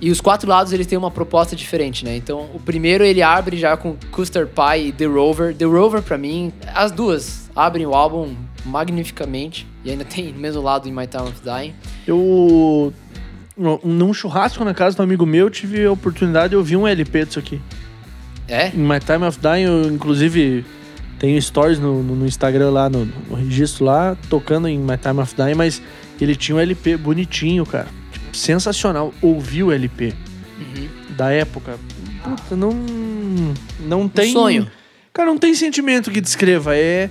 E 0.00 0.10
os 0.10 0.20
quatro 0.20 0.48
lados 0.48 0.72
eles 0.72 0.86
têm 0.86 0.96
uma 0.96 1.10
proposta 1.10 1.56
diferente, 1.56 2.04
né? 2.04 2.16
Então 2.16 2.48
o 2.54 2.60
primeiro 2.60 3.02
ele 3.04 3.20
abre 3.22 3.56
já 3.56 3.76
com 3.76 3.96
Custard 4.12 4.50
Pie 4.54 4.88
e 4.88 4.92
The 4.92 5.06
Rover. 5.06 5.54
The 5.54 5.64
Rover, 5.64 6.02
pra 6.02 6.16
mim, 6.16 6.52
as 6.74 6.92
duas 6.92 7.50
abrem 7.56 7.84
o 7.84 7.94
álbum 7.94 8.34
magnificamente. 8.64 9.66
E 9.84 9.90
ainda 9.90 10.04
tem 10.04 10.32
no 10.32 10.38
mesmo 10.38 10.62
lado 10.62 10.88
em 10.88 10.92
My 10.92 11.06
Time 11.06 11.24
of 11.28 11.40
Dying. 11.42 11.74
Eu. 12.06 12.92
Num 13.82 14.14
churrasco 14.14 14.64
na 14.64 14.72
casa 14.72 14.96
do 14.96 15.02
amigo 15.02 15.26
meu, 15.26 15.46
eu 15.46 15.50
tive 15.50 15.84
a 15.84 15.90
oportunidade 15.90 16.50
de 16.50 16.56
ouvir 16.56 16.76
um 16.76 16.86
LP 16.86 17.24
disso 17.24 17.40
aqui. 17.40 17.60
É? 18.46 18.68
Em 18.68 18.78
My 18.78 19.00
Time 19.00 19.24
of 19.26 19.38
Dying, 19.40 19.64
eu 19.64 19.92
inclusive 19.92 20.64
tenho 21.18 21.42
stories 21.42 21.80
no, 21.80 22.00
no- 22.04 22.14
no 22.14 22.24
Instagram 22.26 22.70
lá, 22.70 22.88
no, 22.88 23.04
no 23.28 23.34
registro 23.34 23.84
lá, 23.84 24.16
tocando 24.30 24.68
em 24.68 24.78
My 24.78 24.96
Time 24.96 25.18
of 25.20 25.34
Dying, 25.34 25.54
mas 25.56 25.82
ele 26.20 26.36
tinha 26.36 26.54
um 26.54 26.60
LP 26.60 26.96
bonitinho, 26.96 27.66
cara. 27.66 27.88
Sensacional. 28.32 29.12
Ouvi 29.22 29.62
o 29.62 29.72
LP 29.72 30.12
Uhum. 30.58 30.88
da 31.16 31.30
época. 31.30 31.78
Puta, 32.24 32.56
não. 32.56 32.72
Não 33.80 34.08
tem. 34.08 34.32
sonho. 34.32 34.70
Cara, 35.12 35.30
não 35.30 35.38
tem 35.38 35.54
sentimento 35.54 36.10
que 36.10 36.20
descreva. 36.20 36.76
É. 36.76 37.10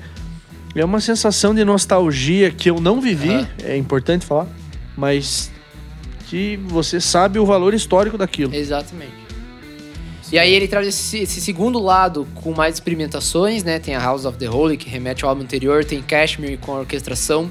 É 0.76 0.86
uma 0.86 1.00
sensação 1.00 1.56
de 1.56 1.64
nostalgia 1.66 2.52
que 2.52 2.70
eu 2.70 2.80
não 2.80 3.02
vivi, 3.02 3.30
Aham. 3.34 3.48
é 3.64 3.76
importante 3.78 4.26
falar, 4.26 4.48
mas 4.96 5.50
que 6.30 6.58
você 6.68 7.00
sabe 7.02 7.40
o 7.40 7.46
valor 7.46 7.74
histórico 7.74 8.16
daquilo. 8.18 8.54
Exatamente. 8.54 9.14
E 10.32 10.38
aí 10.38 10.54
ele 10.54 10.68
traz 10.68 10.86
esse, 10.86 11.20
esse 11.20 11.40
segundo 11.42 11.80
lado 11.80 12.28
com 12.36 12.54
mais 12.54 12.76
experimentações, 12.76 13.64
né? 13.64 13.80
Tem 13.80 13.96
a 13.96 14.00
House 14.00 14.26
of 14.26 14.38
the 14.38 14.48
Holy, 14.50 14.76
que 14.78 14.90
remete 14.90 15.24
ao 15.24 15.30
álbum 15.30 15.42
anterior, 15.44 15.84
tem 15.86 16.02
Kashmir 16.02 16.60
com 16.60 16.74
a 16.76 16.80
orquestração. 16.82 17.50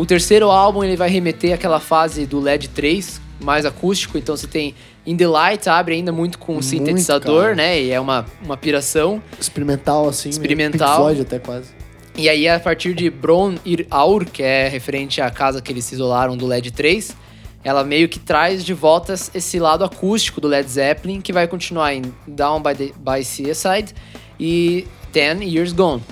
O 0.00 0.06
terceiro 0.06 0.50
álbum 0.50 0.82
ele 0.82 0.96
vai 0.96 1.10
remeter 1.10 1.52
àquela 1.52 1.78
fase 1.78 2.24
do 2.24 2.40
LED 2.40 2.70
3, 2.70 3.20
mais 3.38 3.66
acústico, 3.66 4.16
então 4.16 4.34
você 4.34 4.46
tem 4.46 4.74
In 5.06 5.14
the 5.14 5.28
Light, 5.28 5.68
abre 5.68 5.94
ainda 5.94 6.10
muito 6.10 6.38
com 6.38 6.52
Muito, 6.52 6.64
sintetizador, 6.64 7.42
cara. 7.42 7.54
né? 7.54 7.82
E 7.82 7.90
é 7.90 8.00
uma, 8.00 8.24
uma 8.42 8.56
piração. 8.56 9.22
Experimental, 9.38 10.08
assim. 10.08 10.30
meio 10.30 10.40
Experimental. 10.40 10.88
Pink 10.88 10.96
Floyd 10.96 11.20
até 11.20 11.38
quase. 11.38 11.68
E 12.16 12.30
aí, 12.30 12.48
a 12.48 12.58
partir 12.58 12.94
de 12.94 13.10
Bron 13.10 13.56
Ir 13.62 13.86
Aur, 13.90 14.24
que 14.24 14.42
é 14.42 14.68
referente 14.68 15.20
à 15.20 15.30
casa 15.30 15.60
que 15.60 15.70
eles 15.70 15.84
se 15.84 15.96
isolaram 15.96 16.34
do 16.34 16.46
LED 16.46 16.70
3, 16.70 17.14
ela 17.62 17.84
meio 17.84 18.08
que 18.08 18.18
traz 18.18 18.64
de 18.64 18.72
volta 18.72 19.12
esse 19.34 19.58
lado 19.58 19.84
acústico 19.84 20.40
do 20.40 20.48
Led 20.48 20.66
Zeppelin, 20.66 21.20
que 21.20 21.30
vai 21.30 21.46
continuar 21.46 21.92
em 21.92 22.04
Down 22.26 22.62
by, 22.62 22.74
the, 22.74 22.92
by 22.96 23.22
Seaside 23.22 23.94
e 24.40 24.86
Ten 25.12 25.42
Years 25.42 25.74
Gone. 25.74 26.02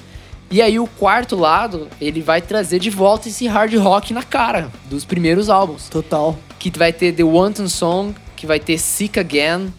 E 0.51 0.63
aí, 0.63 0.79
o 0.79 0.87
quarto 0.87 1.37
lado, 1.37 1.89
ele 2.01 2.23
vai 2.23 2.41
trazer 2.41 2.79
de 2.79 2.89
volta 2.89 3.29
esse 3.29 3.47
hard 3.47 3.75
rock 3.77 4.15
na 4.15 4.23
cara 4.23 4.71
dos 4.89 5.05
primeiros 5.05 5.51
álbuns. 5.51 5.89
Total. 5.89 6.37
Que 6.59 6.71
vai 6.77 6.93
ter 6.93 7.13
The 7.13 7.23
Wanton 7.23 7.69
Song, 7.69 8.15
que 8.35 8.47
vai 8.47 8.59
ter 8.59 8.79
Sick 8.79 9.19
Again. 9.21 9.73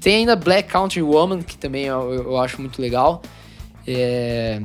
Tem 0.00 0.16
ainda 0.16 0.34
Black 0.34 0.68
Country 0.70 1.02
Woman, 1.02 1.42
que 1.42 1.58
também 1.58 1.84
eu, 1.84 2.14
eu 2.14 2.38
acho 2.38 2.60
muito 2.60 2.80
legal. 2.80 3.20
É... 3.86 4.60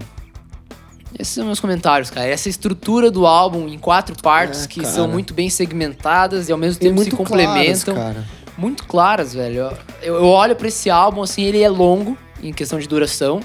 Esses 1.20 1.34
são 1.34 1.46
meus 1.46 1.60
comentários, 1.60 2.10
cara. 2.10 2.28
Essa 2.28 2.48
estrutura 2.48 3.12
do 3.12 3.28
álbum 3.28 3.68
em 3.68 3.78
quatro 3.78 4.16
partes 4.22 4.64
É, 4.64 4.68
que 4.68 4.80
cara. 4.82 4.94
são 4.94 5.08
muito 5.08 5.34
bem 5.34 5.50
segmentadas 5.50 6.48
e 6.48 6.52
ao 6.54 6.58
mesmo 6.58 6.80
tempo 6.80 7.04
se 7.04 7.10
claras, 7.10 7.18
complementam. 7.28 7.96
cara. 7.96 8.24
muito 8.58 8.86
claras, 8.86 9.34
velho. 9.34 9.72
Eu, 10.02 10.16
eu 10.16 10.26
olho 10.26 10.56
pra 10.56 10.70
esse 10.70 10.90
álbum, 10.90 11.22
assim, 11.22 11.44
ele 11.44 11.62
é 11.62 11.68
longo 11.70 12.18
em 12.42 12.54
questão 12.54 12.80
de 12.80 12.88
duração. 12.88 13.42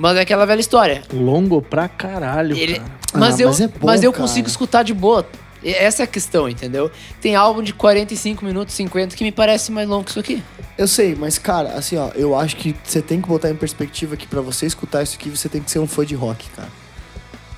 Mas 0.00 0.16
é 0.16 0.20
aquela 0.20 0.46
velha 0.46 0.60
história. 0.60 1.02
Longo 1.12 1.60
pra 1.60 1.88
caralho, 1.88 2.56
Ele- 2.56 2.74
cara. 2.78 2.90
mas 3.14 3.34
Ah, 3.38 3.42
eu, 3.42 3.48
mas 3.48 3.60
mas, 3.60 3.60
é 3.60 4.02
bom, 4.02 4.06
eu 4.06 4.12
cara. 4.12 4.22
consigo 4.22 4.46
escutar 4.48 4.84
de 4.84 4.94
boa. 4.94 5.26
E 5.60 5.70
Essa 5.72 6.02
é 6.02 6.04
a 6.04 6.06
questão, 6.06 6.48
entendeu? 6.48 6.88
Tem 7.20 7.34
álbum 7.34 7.60
de 7.64 7.72
45 7.72 8.44
minutos, 8.44 8.76
50, 8.76 9.16
que 9.16 9.24
me 9.24 9.32
parece 9.32 9.72
mais 9.72 9.88
longo 9.88 10.04
que 10.04 10.10
isso 10.10 10.20
aqui. 10.20 10.40
Eu 10.78 10.86
sei, 10.86 11.16
mas 11.16 11.36
cara, 11.36 11.70
assim, 11.70 11.96
ó, 11.96 12.10
eu 12.14 12.36
acho 12.38 12.54
que 12.56 12.76
você 12.84 13.02
tem 13.02 13.20
que 13.20 13.26
botar 13.26 13.50
em 13.50 13.56
perspectiva 13.56 14.16
que 14.16 14.24
pra 14.28 14.40
você 14.40 14.66
escutar 14.66 15.02
isso 15.02 15.16
aqui, 15.16 15.28
você 15.28 15.48
tem 15.48 15.60
que 15.60 15.68
ser 15.68 15.80
um 15.80 15.86
fã 15.88 16.06
de 16.06 16.14
rock, 16.14 16.48
cara. 16.50 16.68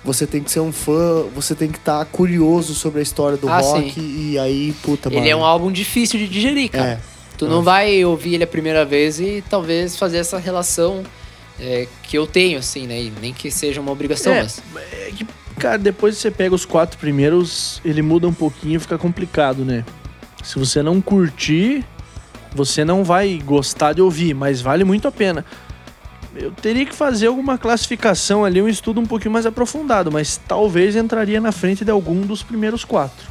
Você 0.02 0.26
tem 0.26 0.42
que 0.42 0.50
ser 0.50 0.60
um 0.60 0.72
fã, 0.72 1.24
você 1.34 1.54
tem 1.54 1.70
que 1.70 1.76
estar 1.76 2.02
curioso 2.06 2.74
sobre 2.74 3.00
a 3.00 3.02
história 3.02 3.36
do 3.36 3.50
Ah, 3.50 3.58
rock 3.58 4.00
e 4.00 4.38
aí, 4.38 4.74
puta, 4.82 5.10
mano. 5.10 5.20
Ele 5.20 5.28
é 5.28 5.36
um 5.36 5.44
álbum 5.44 5.70
difícil 5.70 6.18
de 6.18 6.26
digerir, 6.26 6.70
cara. 6.70 6.92
É. 6.92 6.98
Tu 7.36 7.46
não 7.46 7.62
vai 7.62 8.02
ouvir 8.02 8.34
ele 8.36 8.44
a 8.44 8.46
primeira 8.46 8.82
vez 8.82 9.20
e 9.20 9.44
talvez 9.50 9.96
fazer 9.98 10.16
essa 10.16 10.38
relação 10.38 11.02
é, 11.60 11.86
que 12.02 12.16
eu 12.16 12.26
tenho, 12.26 12.58
assim, 12.58 12.86
né? 12.86 13.02
E 13.02 13.12
nem 13.20 13.32
que 13.34 13.50
seja 13.50 13.80
uma 13.80 13.92
obrigação, 13.92 14.32
É, 14.32 14.42
mas. 14.42 14.62
É 14.92 15.12
que, 15.14 15.26
cara, 15.58 15.78
depois 15.78 16.16
que 16.16 16.22
você 16.22 16.30
pega 16.30 16.54
os 16.54 16.64
quatro 16.64 16.98
primeiros, 16.98 17.80
ele 17.84 18.00
muda 18.00 18.26
um 18.26 18.32
pouquinho 18.32 18.76
e 18.76 18.80
fica 18.80 18.96
complicado, 18.96 19.64
né? 19.64 19.84
Se 20.42 20.58
você 20.58 20.82
não 20.82 21.00
curtir, 21.00 21.84
você 22.54 22.84
não 22.84 23.04
vai 23.04 23.38
gostar 23.44 23.92
de 23.92 24.00
ouvir, 24.00 24.34
mas 24.34 24.60
vale 24.62 24.84
muito 24.84 25.06
a 25.06 25.12
pena. 25.12 25.44
Eu 26.34 26.50
teria 26.52 26.86
que 26.86 26.94
fazer 26.94 27.26
alguma 27.26 27.58
classificação 27.58 28.44
ali, 28.44 28.62
um 28.62 28.68
estudo 28.68 29.00
um 29.00 29.06
pouquinho 29.06 29.32
mais 29.32 29.44
aprofundado, 29.44 30.10
mas 30.10 30.40
talvez 30.48 30.96
entraria 30.96 31.40
na 31.40 31.52
frente 31.52 31.84
de 31.84 31.90
algum 31.90 32.22
dos 32.22 32.42
primeiros 32.42 32.84
quatro. 32.84 33.28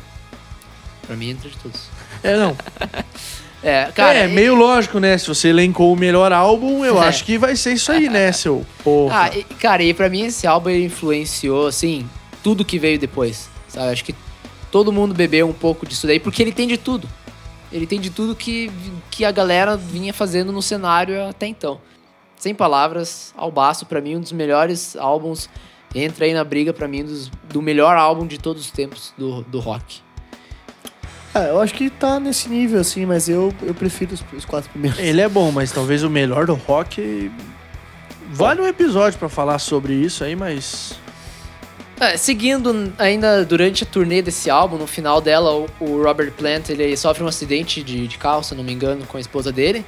Pra 1.07 1.15
mim, 1.15 1.30
entre 1.30 1.49
todos. 1.63 1.88
É, 2.21 2.38
não. 2.38 2.55
É, 3.62 3.86
cara. 3.93 4.20
é, 4.20 4.28
meio 4.28 4.55
lógico, 4.55 4.99
né? 4.99 5.18
Se 5.18 5.28
você 5.28 5.49
elencou 5.49 5.91
o 5.91 5.95
melhor 5.97 6.32
álbum, 6.32 6.86
eu 6.86 7.01
É. 7.03 7.07
acho 7.07 7.26
que 7.26 7.38
vai 7.38 7.55
ser 7.55 7.74
isso 7.74 7.91
aí, 7.91 8.07
né, 8.10 8.32
seu 8.32 8.66
porra. 8.84 9.24
Ah, 9.24 9.38
e, 9.38 9.43
cara, 9.43 9.84
e 9.84 9.93
pra 9.93 10.07
mim 10.10 10.22
esse 10.26 10.47
álbum 10.47 10.70
influenciou, 10.70 11.68
assim, 11.68 12.07
tudo 12.41 12.64
que 12.64 12.80
veio 12.80 12.97
depois, 12.97 13.49
sabe? 13.68 13.91
Acho 13.91 14.05
que 14.05 14.16
todo 14.72 14.91
mundo 14.93 15.14
bebeu 15.14 15.47
um 15.47 15.53
pouco 15.53 15.86
disso 15.86 16.07
daí, 16.07 16.20
porque 16.20 16.41
ele 16.41 16.51
tem 16.53 16.68
de 16.68 16.78
tudo. 16.78 17.07
Ele 17.72 17.86
tem 17.86 17.99
de 17.99 18.10
tudo 18.10 18.34
que, 18.36 18.72
que 19.12 19.24
a 19.26 19.32
galera 19.32 19.76
vinha 19.78 20.14
fazendo 20.14 20.51
no 20.51 20.62
cenário 20.62 21.28
até 21.28 21.45
então. 21.45 21.80
sem 22.38 22.55
palavras, 22.55 23.34
Albaço, 23.36 23.86
pra 23.86 23.99
mim, 23.99 24.16
um 24.16 24.22
dos 24.22 24.32
melhores 24.32 24.95
álbuns. 24.95 25.49
Entra 25.93 26.26
aí 26.26 26.34
na 26.34 26.43
briga, 26.43 26.72
pra 26.72 26.88
mim, 26.88 27.03
dos, 27.03 27.30
do 27.51 27.62
melhor 27.62 27.97
álbum 27.97 28.26
de 28.26 28.38
todos 28.38 28.64
os 28.66 28.72
tempos 28.72 29.14
do, 29.18 29.41
do 29.43 29.60
rock. 29.60 30.01
É, 31.39 31.51
eu 31.51 31.61
acho 31.61 31.73
que 31.73 31.89
tá 31.89 32.19
nesse 32.19 32.49
nível, 32.49 32.81
assim, 32.81 33.05
mas 33.05 33.29
eu, 33.29 33.53
eu 33.63 33.73
prefiro 33.73 34.13
os, 34.13 34.23
os 34.35 34.43
quatro 34.43 34.69
primeiros. 34.69 34.99
Ele 34.99 35.21
é 35.21 35.29
bom, 35.29 35.51
mas 35.51 35.71
talvez 35.71 36.03
o 36.03 36.09
melhor 36.09 36.45
do 36.45 36.53
rock. 36.53 37.31
Vale 38.31 38.61
um 38.61 38.67
episódio 38.67 39.17
pra 39.17 39.29
falar 39.29 39.57
sobre 39.59 39.93
isso 39.93 40.23
aí, 40.23 40.35
mas. 40.35 40.99
É, 41.99 42.17
seguindo 42.17 42.93
ainda 42.97 43.43
durante 43.45 43.83
a 43.83 43.87
turnê 43.87 44.21
desse 44.21 44.49
álbum, 44.49 44.77
no 44.77 44.87
final 44.87 45.21
dela, 45.21 45.53
o, 45.53 45.67
o 45.79 46.03
Robert 46.03 46.31
Plant 46.33 46.69
ele 46.69 46.95
sofre 46.97 47.23
um 47.23 47.27
acidente 47.27 47.81
de, 47.83 48.07
de 48.07 48.17
carro, 48.17 48.43
se 48.43 48.53
não 48.53 48.63
me 48.63 48.73
engano, 48.73 49.05
com 49.05 49.17
a 49.17 49.19
esposa 49.19 49.51
dele. 49.51 49.85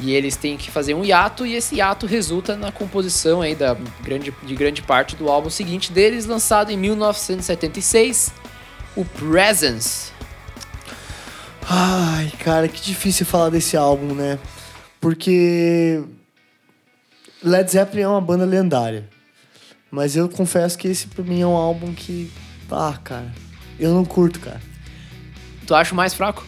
E 0.00 0.12
eles 0.12 0.36
têm 0.36 0.56
que 0.56 0.70
fazer 0.70 0.94
um 0.94 1.04
hiato, 1.04 1.46
e 1.46 1.54
esse 1.54 1.76
hiato 1.76 2.06
resulta 2.06 2.56
na 2.56 2.72
composição 2.72 3.40
aí 3.40 3.54
da 3.54 3.76
grande, 4.02 4.34
de 4.42 4.54
grande 4.54 4.82
parte 4.82 5.14
do 5.16 5.28
álbum 5.28 5.48
seguinte 5.48 5.92
deles, 5.92 6.26
lançado 6.26 6.70
em 6.70 6.76
1976, 6.76 8.32
o 8.96 9.04
Presence. 9.04 10.11
Ai, 11.68 12.30
cara, 12.38 12.68
que 12.68 12.82
difícil 12.82 13.24
falar 13.24 13.50
desse 13.50 13.76
álbum, 13.76 14.14
né? 14.14 14.38
Porque 15.00 16.02
Led 17.42 17.70
Zeppelin 17.70 18.02
é 18.02 18.08
uma 18.08 18.20
banda 18.20 18.44
lendária. 18.44 19.08
Mas 19.90 20.16
eu 20.16 20.28
confesso 20.28 20.78
que 20.78 20.88
esse 20.88 21.06
pra 21.06 21.22
mim 21.24 21.40
é 21.40 21.46
um 21.46 21.56
álbum 21.56 21.92
que. 21.92 22.30
Ah, 22.70 22.98
cara. 23.02 23.32
Eu 23.78 23.92
não 23.92 24.04
curto, 24.04 24.40
cara. 24.40 24.60
Tu 25.66 25.74
acha 25.74 25.92
o 25.92 25.96
mais 25.96 26.14
fraco? 26.14 26.44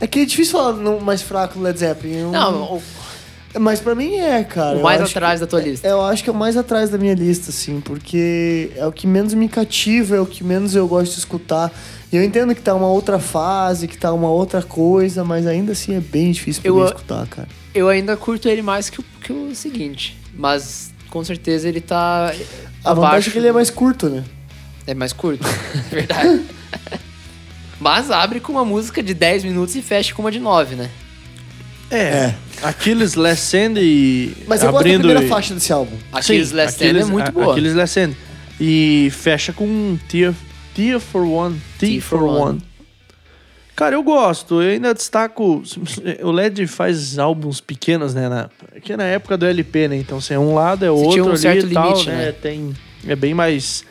É 0.00 0.06
que 0.06 0.20
é 0.20 0.24
difícil 0.24 0.52
falar 0.52 0.74
no 0.74 1.00
mais 1.00 1.22
fraco 1.22 1.54
do 1.54 1.62
Led 1.62 1.78
Zeppelin. 1.78 2.18
Eu 2.18 2.30
Não, 2.30 2.76
o, 2.76 2.82
Mas 3.58 3.80
pra 3.80 3.94
mim 3.94 4.16
é, 4.16 4.44
cara. 4.44 4.78
o 4.78 4.82
mais 4.82 5.00
atrás 5.00 5.40
da 5.40 5.46
tua 5.46 5.60
lista. 5.60 5.88
Eu 5.88 6.02
acho 6.02 6.22
que 6.22 6.30
é 6.30 6.32
o 6.32 6.36
mais 6.36 6.56
atrás 6.56 6.90
da 6.90 6.98
minha 6.98 7.14
lista, 7.14 7.50
assim, 7.50 7.80
porque 7.80 8.70
é 8.76 8.86
o 8.86 8.92
que 8.92 9.06
menos 9.06 9.32
me 9.34 9.48
cativa, 9.48 10.16
é 10.16 10.20
o 10.20 10.26
que 10.26 10.44
menos 10.44 10.74
eu 10.76 10.86
gosto 10.86 11.12
de 11.12 11.18
escutar. 11.18 11.72
E 12.16 12.18
eu 12.18 12.24
entendo 12.24 12.54
que 12.54 12.62
tá 12.62 12.74
uma 12.74 12.86
outra 12.88 13.18
fase, 13.18 13.86
que 13.86 13.98
tá 13.98 14.10
uma 14.12 14.30
outra 14.30 14.62
coisa, 14.62 15.22
mas 15.22 15.46
ainda 15.46 15.72
assim 15.72 15.94
é 15.94 16.00
bem 16.00 16.32
difícil 16.32 16.62
pra 16.62 16.70
Eu- 16.70 16.76
mim 16.76 16.84
escutar, 16.86 17.26
cara. 17.26 17.46
Eu 17.74 17.88
ainda 17.90 18.16
curto 18.16 18.48
ele 18.48 18.62
mais 18.62 18.88
que 18.88 19.00
o, 19.00 19.04
que 19.22 19.30
o 19.32 19.54
seguinte, 19.54 20.16
mas 20.34 20.90
com 21.10 21.22
certeza 21.22 21.68
ele 21.68 21.80
tá 21.82 22.28
A 22.82 22.94
vantagem 22.94 23.08
abaixo. 23.08 23.28
é 23.28 23.32
que 23.32 23.38
ele 23.38 23.48
é 23.48 23.52
mais 23.52 23.68
curto, 23.68 24.08
né? 24.08 24.24
É 24.86 24.94
mais 24.94 25.12
curto, 25.12 25.44
verdade. 25.92 26.40
Mas 27.78 28.10
abre 28.10 28.40
com 28.40 28.52
uma 28.52 28.64
música 28.64 29.02
de 29.02 29.12
10 29.12 29.44
minutos 29.44 29.74
e 29.76 29.82
fecha 29.82 30.14
com 30.14 30.22
uma 30.22 30.30
de 30.32 30.38
9, 30.40 30.76
né? 30.76 30.88
É. 31.90 31.96
É. 31.98 32.34
Aquiles 32.62 33.14
Last 33.14 33.44
Stand 33.44 33.74
e. 33.78 34.34
Mas 34.48 34.62
eu 34.62 34.70
gosto 34.72 34.82
da 34.84 34.88
abrindo 34.88 35.00
primeira 35.00 35.22
e- 35.24 35.28
faixa 35.28 35.52
desse 35.54 35.72
álbum. 35.72 35.94
Aquiles 36.10 36.48
Sim, 36.48 36.54
Last 36.56 36.82
é 36.82 36.86
Aquiles- 36.88 37.08
muito 37.10 37.30
boa. 37.32 37.52
Aquiles 37.52 37.74
Last. 37.74 38.16
E 38.58 39.10
fecha 39.12 39.52
com 39.52 39.66
um 39.66 39.98
Tear, 40.08 40.32
Tear 40.76 41.00
for 41.00 41.24
One. 41.24 41.58
T, 41.78 41.86
T 41.86 42.00
for 42.00 42.18
for 42.18 42.28
one. 42.28 42.40
One. 42.40 42.62
Cara, 43.74 43.94
eu 43.94 44.02
gosto. 44.02 44.60
Eu 44.60 44.72
ainda 44.72 44.92
destaco. 44.92 45.62
O 46.22 46.30
LED 46.30 46.66
faz 46.66 47.18
álbuns 47.18 47.60
pequenos, 47.60 48.14
né? 48.14 48.28
Na, 48.28 48.50
que 48.82 48.92
é 48.92 48.96
na 48.96 49.04
época 49.04 49.38
do 49.38 49.46
LP, 49.46 49.88
né? 49.88 49.96
Então, 49.96 50.20
se 50.20 50.34
é 50.34 50.38
um 50.38 50.54
lado, 50.54 50.84
é 50.84 50.90
outro 50.90 51.12
tinha 51.12 51.24
um 51.24 51.30
ali 51.30 51.38
certo 51.38 51.66
e 51.66 51.72
tal, 51.72 51.90
limite, 51.90 52.08
né? 52.10 52.16
né? 52.26 52.32
Tem, 52.32 52.74
é 53.06 53.16
bem 53.16 53.32
mais 53.32 53.84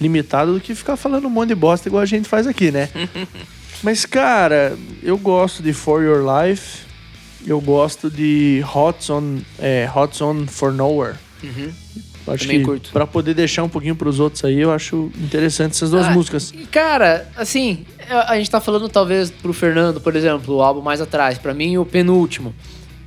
limitado 0.00 0.54
do 0.54 0.60
que 0.60 0.74
ficar 0.74 0.96
falando 0.96 1.26
um 1.26 1.30
monte 1.30 1.48
de 1.48 1.54
bosta 1.54 1.88
igual 1.88 2.02
a 2.02 2.06
gente 2.06 2.26
faz 2.26 2.46
aqui, 2.46 2.70
né? 2.70 2.88
Mas, 3.82 4.06
cara, 4.06 4.76
eu 5.02 5.18
gosto 5.18 5.62
de 5.62 5.72
For 5.74 6.02
Your 6.02 6.24
Life. 6.24 6.88
Eu 7.46 7.60
gosto 7.60 8.10
de 8.10 8.62
Hot 8.74 9.10
On, 9.12 9.38
é, 9.58 9.88
Hot 9.94 10.22
On 10.22 10.46
For 10.46 10.72
Nowhere. 10.72 11.16
Uhum. 11.42 11.72
Acho 12.26 12.44
Também 12.44 12.58
que 12.60 12.64
curto. 12.64 12.90
pra 12.92 13.06
poder 13.06 13.34
deixar 13.34 13.62
um 13.64 13.68
pouquinho 13.68 13.96
pros 13.96 14.20
outros 14.20 14.44
aí, 14.44 14.60
eu 14.60 14.70
acho 14.70 15.10
interessante 15.16 15.72
essas 15.72 15.90
duas 15.90 16.06
Ah, 16.06 16.10
músicas. 16.10 16.52
e, 16.54 16.66
Cara, 16.66 17.28
assim, 17.36 17.84
a 18.08 18.32
a 18.32 18.36
gente 18.38 18.50
tá 18.50 18.60
falando 18.60 18.88
talvez 18.88 19.30
pro 19.30 19.52
Fernando, 19.52 20.00
por 20.00 20.14
exemplo, 20.14 20.56
o 20.56 20.62
álbum 20.62 20.80
mais 20.80 21.00
atrás, 21.00 21.38
pra 21.38 21.52
mim 21.54 21.76
o 21.78 21.84
penúltimo. 21.84 22.54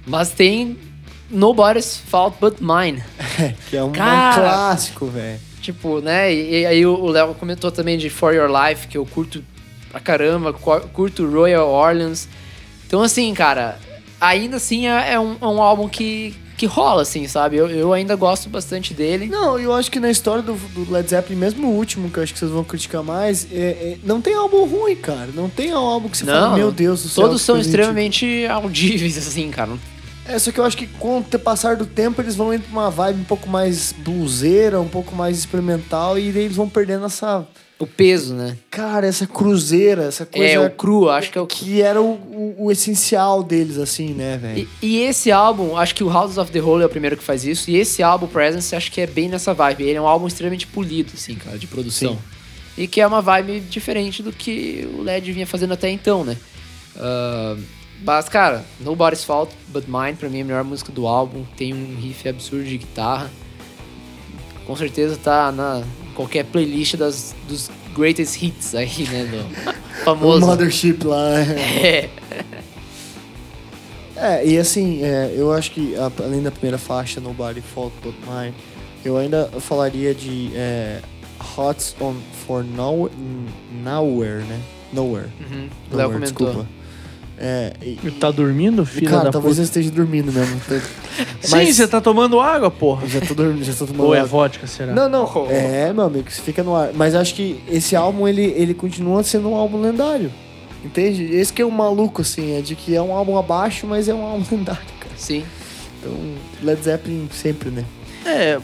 Mas 0.06 0.32
tem 0.32 0.78
Nobody's 1.30 1.98
Fault 2.08 2.38
But 2.42 2.56
Mine. 2.60 3.02
que 3.70 3.78
é 3.78 3.84
um, 3.84 3.92
Cara! 3.92 4.42
clássico, 4.42 5.06
velho. 5.08 5.40
Tipo, 5.62 6.02
né? 6.02 6.34
E, 6.34 6.62
e 6.62 6.66
aí 6.66 6.86
o 6.86 7.08
Léo 7.08 7.34
comentou 7.36 7.72
também 7.72 7.98
de 7.98 8.10
For 8.10 8.34
Your 8.34 8.50
Life, 8.52 8.88
que 8.88 8.98
eu 8.98 9.06
curto 9.06 9.42
pra 9.90 10.00
caramba, 10.02 10.52
cu- 10.52 10.82
curto 10.92 11.26
Royal 11.26 11.70
Orleans. 11.70 12.28
Então, 12.86 13.02
assim, 13.02 13.34
cara, 13.34 13.80
ainda 14.20 14.58
assim 14.58 14.88
é, 14.88 15.14
é 15.14 15.20
um, 15.20 15.38
é 15.40 15.46
um 15.48 15.62
álbum 15.62 15.88
que, 15.88 16.36
que 16.58 16.66
rola, 16.66 17.02
assim, 17.02 17.28
sabe? 17.28 17.58
Eu, 17.58 17.68
eu 17.70 17.94
ainda 17.94 18.16
gosto 18.16 18.50
bastante 18.50 18.94
dele. 18.94 19.28
Não, 19.28 19.58
eu 19.60 19.74
acho 19.74 19.90
que 19.92 20.00
na 20.00 20.10
história 20.10 20.42
do, 20.42 20.54
do 20.54 20.92
Led 20.92 21.10
Zeppelin, 21.10 21.38
mesmo 21.40 21.68
o 21.68 21.72
último, 21.76 22.10
que 22.10 22.18
eu 22.20 22.24
acho 22.24 22.34
que 22.34 22.40
vocês 22.40 22.52
vão 22.52 22.64
criticar 22.64 23.04
mais, 23.04 23.48
é- 23.52 23.56
é- 23.56 23.98
não 24.04 24.22
tem 24.22 24.34
álbum 24.36 24.66
ruim, 24.66 24.96
cara. 24.96 25.30
Não 25.34 25.50
tem 25.50 25.72
álbum 25.72 26.10
que 26.10 26.18
você 26.18 26.26
fala, 26.26 26.56
meu 26.56 26.72
Deus 26.72 27.04
do 27.04 27.10
céu. 27.10 27.24
Todos 27.26 27.42
são 27.42 27.56
extremamente 27.58 28.46
audíveis, 28.48 29.18
assim, 29.18 29.50
cara. 29.50 29.72
É, 30.26 30.40
só 30.40 30.52
que 30.52 30.60
eu 30.60 30.64
acho 30.64 30.78
que 30.78 30.88
com 30.88 31.18
o 31.20 31.24
passar 31.40 31.76
do 31.76 31.86
tempo 31.86 32.22
eles 32.22 32.36
vão 32.36 32.54
indo 32.54 32.64
pra 32.64 32.72
uma 32.72 32.90
vibe 32.90 33.20
um 33.22 33.26
pouco 33.26 33.50
mais 33.50 33.94
bluseira, 33.98 34.80
um 34.80 34.88
pouco 34.88 35.14
mais 35.16 35.38
experimental, 35.38 36.18
e 36.18 36.32
daí 36.32 36.44
eles 36.46 36.56
vão 36.56 36.70
perdendo 36.70 37.06
essa. 37.06 37.46
O 37.84 37.88
peso, 37.88 38.34
né? 38.34 38.58
Cara, 38.72 39.06
essa 39.08 39.28
cruzeira, 39.28 40.04
essa 40.06 40.26
coisa. 40.26 40.54
É, 40.54 40.60
o 40.60 40.70
cru, 40.70 41.10
acho 41.10 41.32
que 41.32 41.38
é 41.38 41.42
o 41.42 41.46
Que 41.48 41.82
era 41.82 42.02
o, 42.02 42.12
o- 42.14 42.56
o 42.66 42.72
essencial 42.72 43.44
deles, 43.44 43.78
assim, 43.78 44.14
né, 44.14 44.38
velho? 44.38 44.68
E, 44.82 44.88
e 44.88 45.02
esse 45.04 45.32
álbum, 45.32 45.76
acho 45.78 45.94
que 45.96 46.04
o 46.04 46.10
House 46.10 46.38
of 46.38 46.52
the 46.52 46.60
Holy 46.62 46.84
é 46.84 46.86
o 46.86 46.90
primeiro 46.90 47.18
que 47.18 47.24
faz 47.24 47.46
isso. 47.46 47.70
E 47.70 47.76
esse 47.78 48.02
álbum, 48.02 48.28
Presence, 48.28 48.76
acho 48.76 48.92
que 48.92 49.02
é 49.02 49.08
bem 49.08 49.28
nessa 49.30 49.54
vibe. 49.54 49.84
Ele 49.84 49.98
é 49.98 50.02
um 50.02 50.08
álbum 50.08 50.28
extremamente 50.28 50.66
polido, 50.68 51.12
assim, 51.14 51.36
cara, 51.36 51.58
de 51.58 51.68
produção. 51.68 52.14
Sim. 52.14 52.20
E 52.78 52.88
que 52.88 53.00
é 53.02 53.06
uma 53.06 53.22
vibe 53.22 53.60
diferente 53.62 54.24
do 54.24 54.32
que 54.32 54.88
o 54.98 55.02
LED 55.04 55.32
vinha 55.32 55.46
fazendo 55.46 55.74
até 55.74 55.90
então, 55.90 56.24
né? 56.24 56.36
Ah, 56.98 57.56
mas, 58.04 58.28
cara, 58.28 58.66
Nobody's 58.80 59.24
Fault 59.24 59.54
But 59.68 59.86
Mine, 59.88 60.14
pra 60.18 60.28
mim, 60.30 60.40
é 60.40 60.42
a 60.42 60.46
melhor 60.46 60.64
música 60.64 60.92
do 60.92 61.06
álbum. 61.08 61.44
Tem 61.56 61.74
um 61.74 61.96
riff 62.00 62.28
absurdo 62.28 62.66
de 62.66 62.78
guitarra. 62.78 63.30
Com 64.66 64.76
certeza 64.76 65.18
tá 65.18 65.52
na 65.52 65.84
qualquer 66.14 66.46
playlist 66.46 66.96
das, 66.96 67.36
dos 67.48 67.70
greatest 67.96 68.42
hits 68.42 68.74
aí, 68.76 69.08
né? 69.12 69.26
Do 69.26 69.74
O 70.02 70.06
famoso. 70.06 70.46
Mothership 70.46 71.04
lá. 71.06 71.40
É. 71.40 72.10
É, 74.16 74.46
e 74.46 74.58
assim, 74.58 75.04
é, 75.04 75.34
eu 75.36 75.52
acho 75.52 75.72
que 75.72 75.96
a- 75.96 76.12
além 76.24 76.42
da 76.42 76.52
primeira 76.52 76.78
faixa, 76.78 77.20
Nobody 77.20 77.62
Fault 77.62 77.94
But 78.04 78.14
Mine, 78.28 78.54
eu 79.04 79.18
ainda 79.18 79.50
falaria 79.60 80.14
de 80.14 80.52
é, 80.54 81.00
Hots 81.58 81.96
on 82.00 82.16
for 82.46 82.64
Nowhere, 82.64 83.12
nowhere 83.84 84.44
né? 84.44 84.60
Nowhere. 84.94 85.28
Uhum. 85.40 85.68
O 85.92 85.96
Léo 85.96 86.12
comentou. 86.12 86.48
desculpa. 86.48 86.70
É, 87.46 87.74
e, 87.82 87.98
Tá 88.12 88.32
dormindo, 88.32 88.86
filha 88.86 89.10
cara, 89.10 89.24
da 89.26 89.32
talvez 89.32 89.58
eu 89.58 89.66
puta? 89.66 89.80
esteja 89.80 89.92
dormindo 89.94 90.32
mesmo. 90.32 90.62
Sim, 91.42 91.52
mas- 91.52 91.76
você 91.76 91.86
tá 91.86 92.00
tomando 92.00 92.40
água, 92.40 92.72
porra. 92.72 93.04
Eu 93.04 93.10
já 93.10 93.20
tô 93.20 93.34
dormindo, 93.34 93.64
já 93.66 93.74
tô 93.74 93.86
tomando 93.86 94.06
Ou 94.08 94.16
é 94.16 94.20
água. 94.20 94.30
vodka, 94.30 94.66
será? 94.66 94.94
Não, 94.94 95.10
não. 95.10 95.30
Oh. 95.36 95.48
É, 95.52 95.92
meu 95.92 96.06
amigo, 96.06 96.30
isso 96.30 96.42
fica 96.42 96.64
no 96.64 96.74
ar. 96.74 96.92
Mas 96.94 97.14
acho 97.16 97.36
que 97.36 97.60
esse 97.70 97.98
álbum, 97.98 98.26
ele, 98.30 98.44
ele 98.56 98.74
continua 98.74 99.22
sendo 99.24 99.50
um 99.50 99.56
álbum 99.56 99.82
lendário. 99.82 100.32
Entende? 100.86 101.24
Esse 101.36 101.52
que 101.52 101.62
é 101.62 101.66
o 101.66 101.72
maluco, 101.72 102.22
assim, 102.22 102.58
é 102.58 102.62
de 102.62 102.76
que 102.76 102.96
é 102.96 103.02
um 103.02 103.12
álbum 103.14 103.38
abaixo, 103.38 103.86
mas 103.86 104.08
é 104.08 104.14
um 104.14 104.22
álbum 104.22 104.46
lendário, 104.56 104.82
cara. 105.02 105.14
Sim. 105.18 105.44
Então, 106.00 106.14
Led 106.62 106.82
Zeppelin 106.82 107.28
sempre, 107.32 107.70
né? 107.72 107.84
É, 108.26 108.58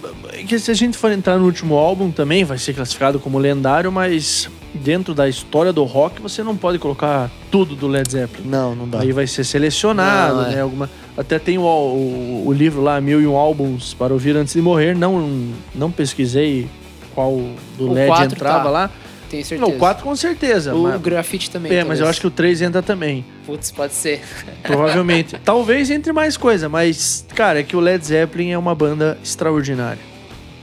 que 0.48 0.58
se 0.58 0.72
a 0.72 0.74
gente 0.74 0.98
for 0.98 1.12
entrar 1.12 1.38
no 1.38 1.44
último 1.46 1.76
álbum 1.76 2.12
também, 2.12 2.46
vai 2.46 2.58
ser 2.58 2.74
classificado 2.74 3.20
como 3.20 3.38
lendário, 3.38 3.92
mas 3.92 4.50
dentro 4.74 5.14
da 5.14 5.28
história 5.28 5.74
do 5.74 5.84
rock 5.84 6.22
você 6.22 6.44
não 6.44 6.56
pode 6.56 6.80
colocar 6.80 7.30
tudo 7.52 7.76
do 7.76 7.88
Led 7.88 8.12
Zeppelin. 8.12 8.48
Não, 8.48 8.76
não 8.76 8.88
dá. 8.88 9.00
Aí 9.02 9.12
vai 9.12 9.28
ser 9.28 9.44
selecionado, 9.44 10.36
Não, 10.36 10.46
é. 10.46 10.56
né? 10.56 10.62
Alguma, 10.62 10.90
até 11.18 11.40
tem 11.40 11.58
o, 11.58 11.64
o, 11.64 12.44
o 12.48 12.54
livro 12.54 12.82
lá, 12.82 13.00
Mil 13.02 13.22
e 13.22 13.28
Um 13.28 13.36
Álbuns 13.36 13.94
para 13.94 14.14
Ouvir 14.14 14.36
Antes 14.36 14.54
de 14.54 14.62
Morrer. 14.62 14.96
Não, 14.96 15.50
não 15.74 15.92
pesquisei 15.92 16.68
qual 17.14 17.36
do 17.78 17.90
O 17.90 17.94
LED 17.94 18.34
entrava 18.34 18.64
tá. 18.64 18.70
lá. 18.70 18.92
Tenho 19.30 19.46
certeza. 19.46 19.70
Não, 19.70 19.76
o 19.76 19.80
4 19.80 20.04
com 20.04 20.16
certeza. 20.16 20.74
O 20.74 20.84
mas, 20.84 21.02
grafite 21.02 21.52
também. 21.52 21.72
é, 21.72 21.76
talvez. 21.76 21.88
mas 21.88 22.00
eu 22.00 22.08
acho 22.08 22.20
que 22.20 22.28
o 22.28 22.32
3 22.32 22.64
entra 22.64 22.82
também. 22.82 23.24
Putz, 23.46 23.70
pode 23.72 23.94
ser. 23.94 24.22
Provavelmente. 24.64 25.38
Talvez 25.46 25.92
entre 25.92 26.12
mais 26.12 26.36
coisa, 26.36 26.68
mas, 26.68 27.26
cara, 27.36 27.60
é 27.60 27.64
que 27.64 27.76
o 27.76 27.80
Led 27.80 28.04
Zeppelin 28.04 28.52
é 28.52 28.58
uma 28.58 28.74
banda 28.74 29.18
extraordinária. 29.24 30.02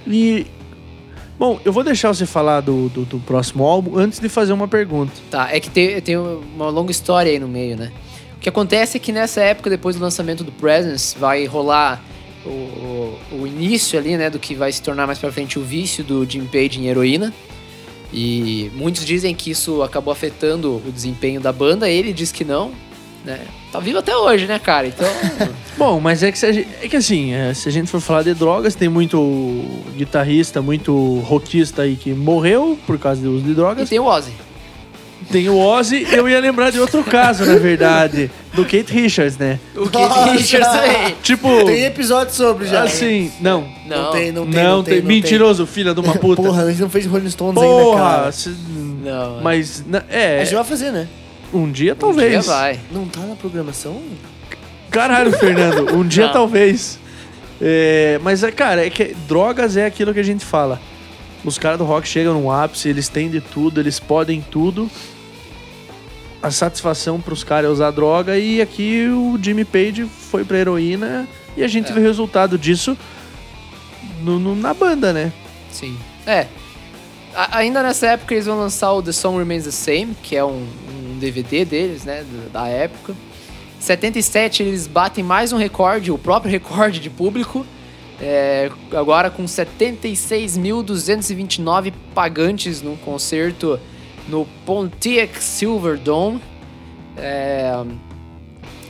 E. 0.06 0.46
Bom, 1.38 1.60
eu 1.64 1.72
vou 1.72 1.84
deixar 1.84 2.08
você 2.08 2.24
falar 2.24 2.60
do, 2.60 2.88
do, 2.88 3.04
do 3.04 3.18
próximo 3.18 3.64
álbum 3.64 3.98
antes 3.98 4.18
de 4.18 4.28
fazer 4.28 4.52
uma 4.52 4.66
pergunta. 4.66 5.12
Tá, 5.30 5.54
é 5.54 5.60
que 5.60 5.68
tem, 5.68 6.00
tem 6.00 6.16
uma 6.16 6.70
longa 6.70 6.90
história 6.90 7.30
aí 7.30 7.38
no 7.38 7.48
meio, 7.48 7.76
né? 7.76 7.92
O 8.36 8.40
que 8.40 8.48
acontece 8.48 8.96
é 8.96 9.00
que 9.00 9.12
nessa 9.12 9.42
época, 9.42 9.68
depois 9.68 9.96
do 9.96 10.02
lançamento 10.02 10.42
do 10.42 10.52
Presence, 10.52 11.16
vai 11.18 11.44
rolar 11.44 12.02
o, 12.44 12.48
o, 12.48 13.18
o 13.40 13.46
início 13.46 13.98
ali, 13.98 14.16
né, 14.16 14.30
do 14.30 14.38
que 14.38 14.54
vai 14.54 14.72
se 14.72 14.80
tornar 14.80 15.06
mais 15.06 15.18
pra 15.18 15.30
frente 15.30 15.58
o 15.58 15.62
vício 15.62 16.02
do 16.02 16.24
Jim 16.24 16.46
Page 16.46 16.80
em 16.80 16.86
heroína. 16.86 17.34
E 18.12 18.70
muitos 18.74 19.04
dizem 19.04 19.34
que 19.34 19.50
isso 19.50 19.82
acabou 19.82 20.12
afetando 20.12 20.76
o 20.76 20.92
desempenho 20.92 21.40
da 21.40 21.52
banda, 21.52 21.88
ele 21.88 22.12
diz 22.12 22.32
que 22.32 22.44
não, 22.44 22.72
né? 23.26 23.40
Tá 23.72 23.80
vivo 23.80 23.98
até 23.98 24.16
hoje, 24.16 24.46
né, 24.46 24.58
cara? 24.58 24.86
Então, 24.86 25.08
Bom, 25.76 26.00
mas 26.00 26.22
é 26.22 26.32
que, 26.32 26.38
se 26.38 26.46
a 26.46 26.52
gente- 26.52 26.68
é 26.82 26.88
que 26.88 26.96
assim, 26.96 27.34
é, 27.34 27.52
se 27.52 27.68
a 27.68 27.72
gente 27.72 27.90
for 27.90 28.00
falar 28.00 28.22
de 28.22 28.32
drogas, 28.32 28.74
tem 28.74 28.88
muito 28.88 29.62
guitarrista, 29.96 30.62
muito 30.62 31.18
rockista 31.26 31.82
aí 31.82 31.96
que 31.96 32.14
morreu 32.14 32.78
por 32.86 32.98
causa 32.98 33.20
do 33.20 33.32
uso 33.34 33.44
de 33.44 33.50
E 33.50 33.54
drogas. 33.54 33.88
tem 33.88 33.98
o 33.98 34.04
Ozzy. 34.04 34.32
Tem 35.30 35.48
o 35.48 35.58
Ozzy, 35.58 36.06
eu 36.12 36.28
ia 36.28 36.38
lembrar 36.38 36.70
de 36.70 36.78
outro 36.78 37.02
caso, 37.02 37.44
na 37.44 37.56
verdade, 37.56 38.30
do 38.54 38.62
Kate 38.64 38.92
Richards, 38.92 39.36
né? 39.36 39.58
O 39.74 39.88
Keith 39.90 40.30
Richards 40.38 40.68
também. 40.68 41.16
Tipo, 41.20 41.64
Tem 41.64 41.82
episódio 41.84 42.32
sobre 42.32 42.66
já. 42.68 42.84
assim, 42.84 43.32
não. 43.40 43.66
Não, 43.88 44.04
Não 44.04 44.12
tem, 44.12 44.30
não 44.32 44.46
tem. 44.46 44.62
Não, 44.62 44.84
tem, 44.84 45.02
mentiroso, 45.02 45.66
filha 45.66 45.92
de 45.92 45.98
uma 46.00 46.14
puta. 46.16 46.40
Porra, 46.40 46.62
a 46.62 46.70
gente 46.70 46.80
não 46.80 46.88
fez 46.88 47.06
Rolling 47.06 47.28
Stones 47.28 47.60
ainda, 47.60 47.82
Porra, 47.82 48.00
cara. 48.00 48.32
se- 48.32 48.54
Não, 49.04 49.40
mas 49.42 49.84
na- 49.86 49.98
A 50.08 50.14
é, 50.16 50.44
gente 50.44 50.54
vai 50.54 50.64
fazer, 50.64 50.92
né? 50.92 51.08
Um 51.52 51.70
dia 51.70 51.92
Um 51.92 51.96
talvez. 51.96 52.30
dia 52.30 52.42
vai. 52.42 52.80
Não 52.90 53.06
tá 53.08 53.20
na 53.20 53.34
programação? 53.36 54.02
Caralho, 54.90 55.32
Fernando, 55.32 55.94
um 55.94 56.06
dia 56.06 56.28
talvez. 56.28 56.98
É, 57.60 58.18
mas, 58.22 58.42
é, 58.42 58.50
cara, 58.50 58.86
é 58.86 58.90
que 58.90 59.14
drogas 59.28 59.76
é 59.76 59.86
aquilo 59.86 60.12
que 60.12 60.20
a 60.20 60.24
gente 60.24 60.44
fala. 60.44 60.80
Os 61.44 61.58
caras 61.58 61.78
do 61.78 61.84
rock 61.84 62.06
chegam 62.08 62.34
num 62.34 62.50
ápice, 62.50 62.88
eles 62.88 63.08
têm 63.08 63.30
de 63.30 63.40
tudo, 63.40 63.80
eles 63.80 63.98
podem 64.00 64.40
tudo. 64.50 64.90
A 66.42 66.50
satisfação 66.50 67.20
pros 67.20 67.42
caras 67.42 67.70
é 67.70 67.72
usar 67.72 67.90
droga 67.90 68.38
e 68.38 68.60
aqui 68.60 69.08
o 69.08 69.38
Jimmy 69.42 69.64
Page 69.64 70.04
foi 70.04 70.44
pra 70.44 70.58
heroína 70.58 71.26
e 71.56 71.64
a 71.64 71.68
gente 71.68 71.90
É. 71.90 71.94
vê 71.94 72.00
o 72.00 72.02
resultado 72.02 72.58
disso 72.58 72.96
no- 74.22 74.38
no- 74.38 74.54
na 74.54 74.72
banda, 74.74 75.12
né? 75.12 75.32
Sim. 75.70 75.96
É. 76.26 76.46
A- 77.34 77.58
ainda 77.58 77.82
nessa 77.82 78.06
época 78.08 78.34
eles 78.34 78.46
vão 78.46 78.58
lançar 78.58 78.92
o 78.92 79.02
The 79.02 79.12
Song 79.12 79.38
Remains 79.38 79.64
the 79.64 79.70
Same, 79.70 80.14
que 80.22 80.36
é 80.36 80.44
um, 80.44 80.66
um 81.16 81.18
DVD 81.18 81.64
deles, 81.64 82.04
né, 82.04 82.24
da 82.52 82.68
época. 82.68 83.16
Em 83.78 83.82
77 83.82 84.62
eles 84.62 84.86
batem 84.86 85.24
mais 85.24 85.52
um 85.52 85.56
recorde, 85.56 86.12
o 86.12 86.18
próprio 86.18 86.52
recorde 86.60 87.00
de 87.00 87.10
público. 87.10 87.66
é, 88.20 88.70
agora 88.92 89.30
com 89.30 89.44
76.229 89.44 91.92
pagantes 92.14 92.80
num 92.80 92.96
concerto 92.96 93.80
no 94.28 94.46
Pontiac 94.64 95.42
Silverdome. 95.42 96.40
É, 97.16 97.84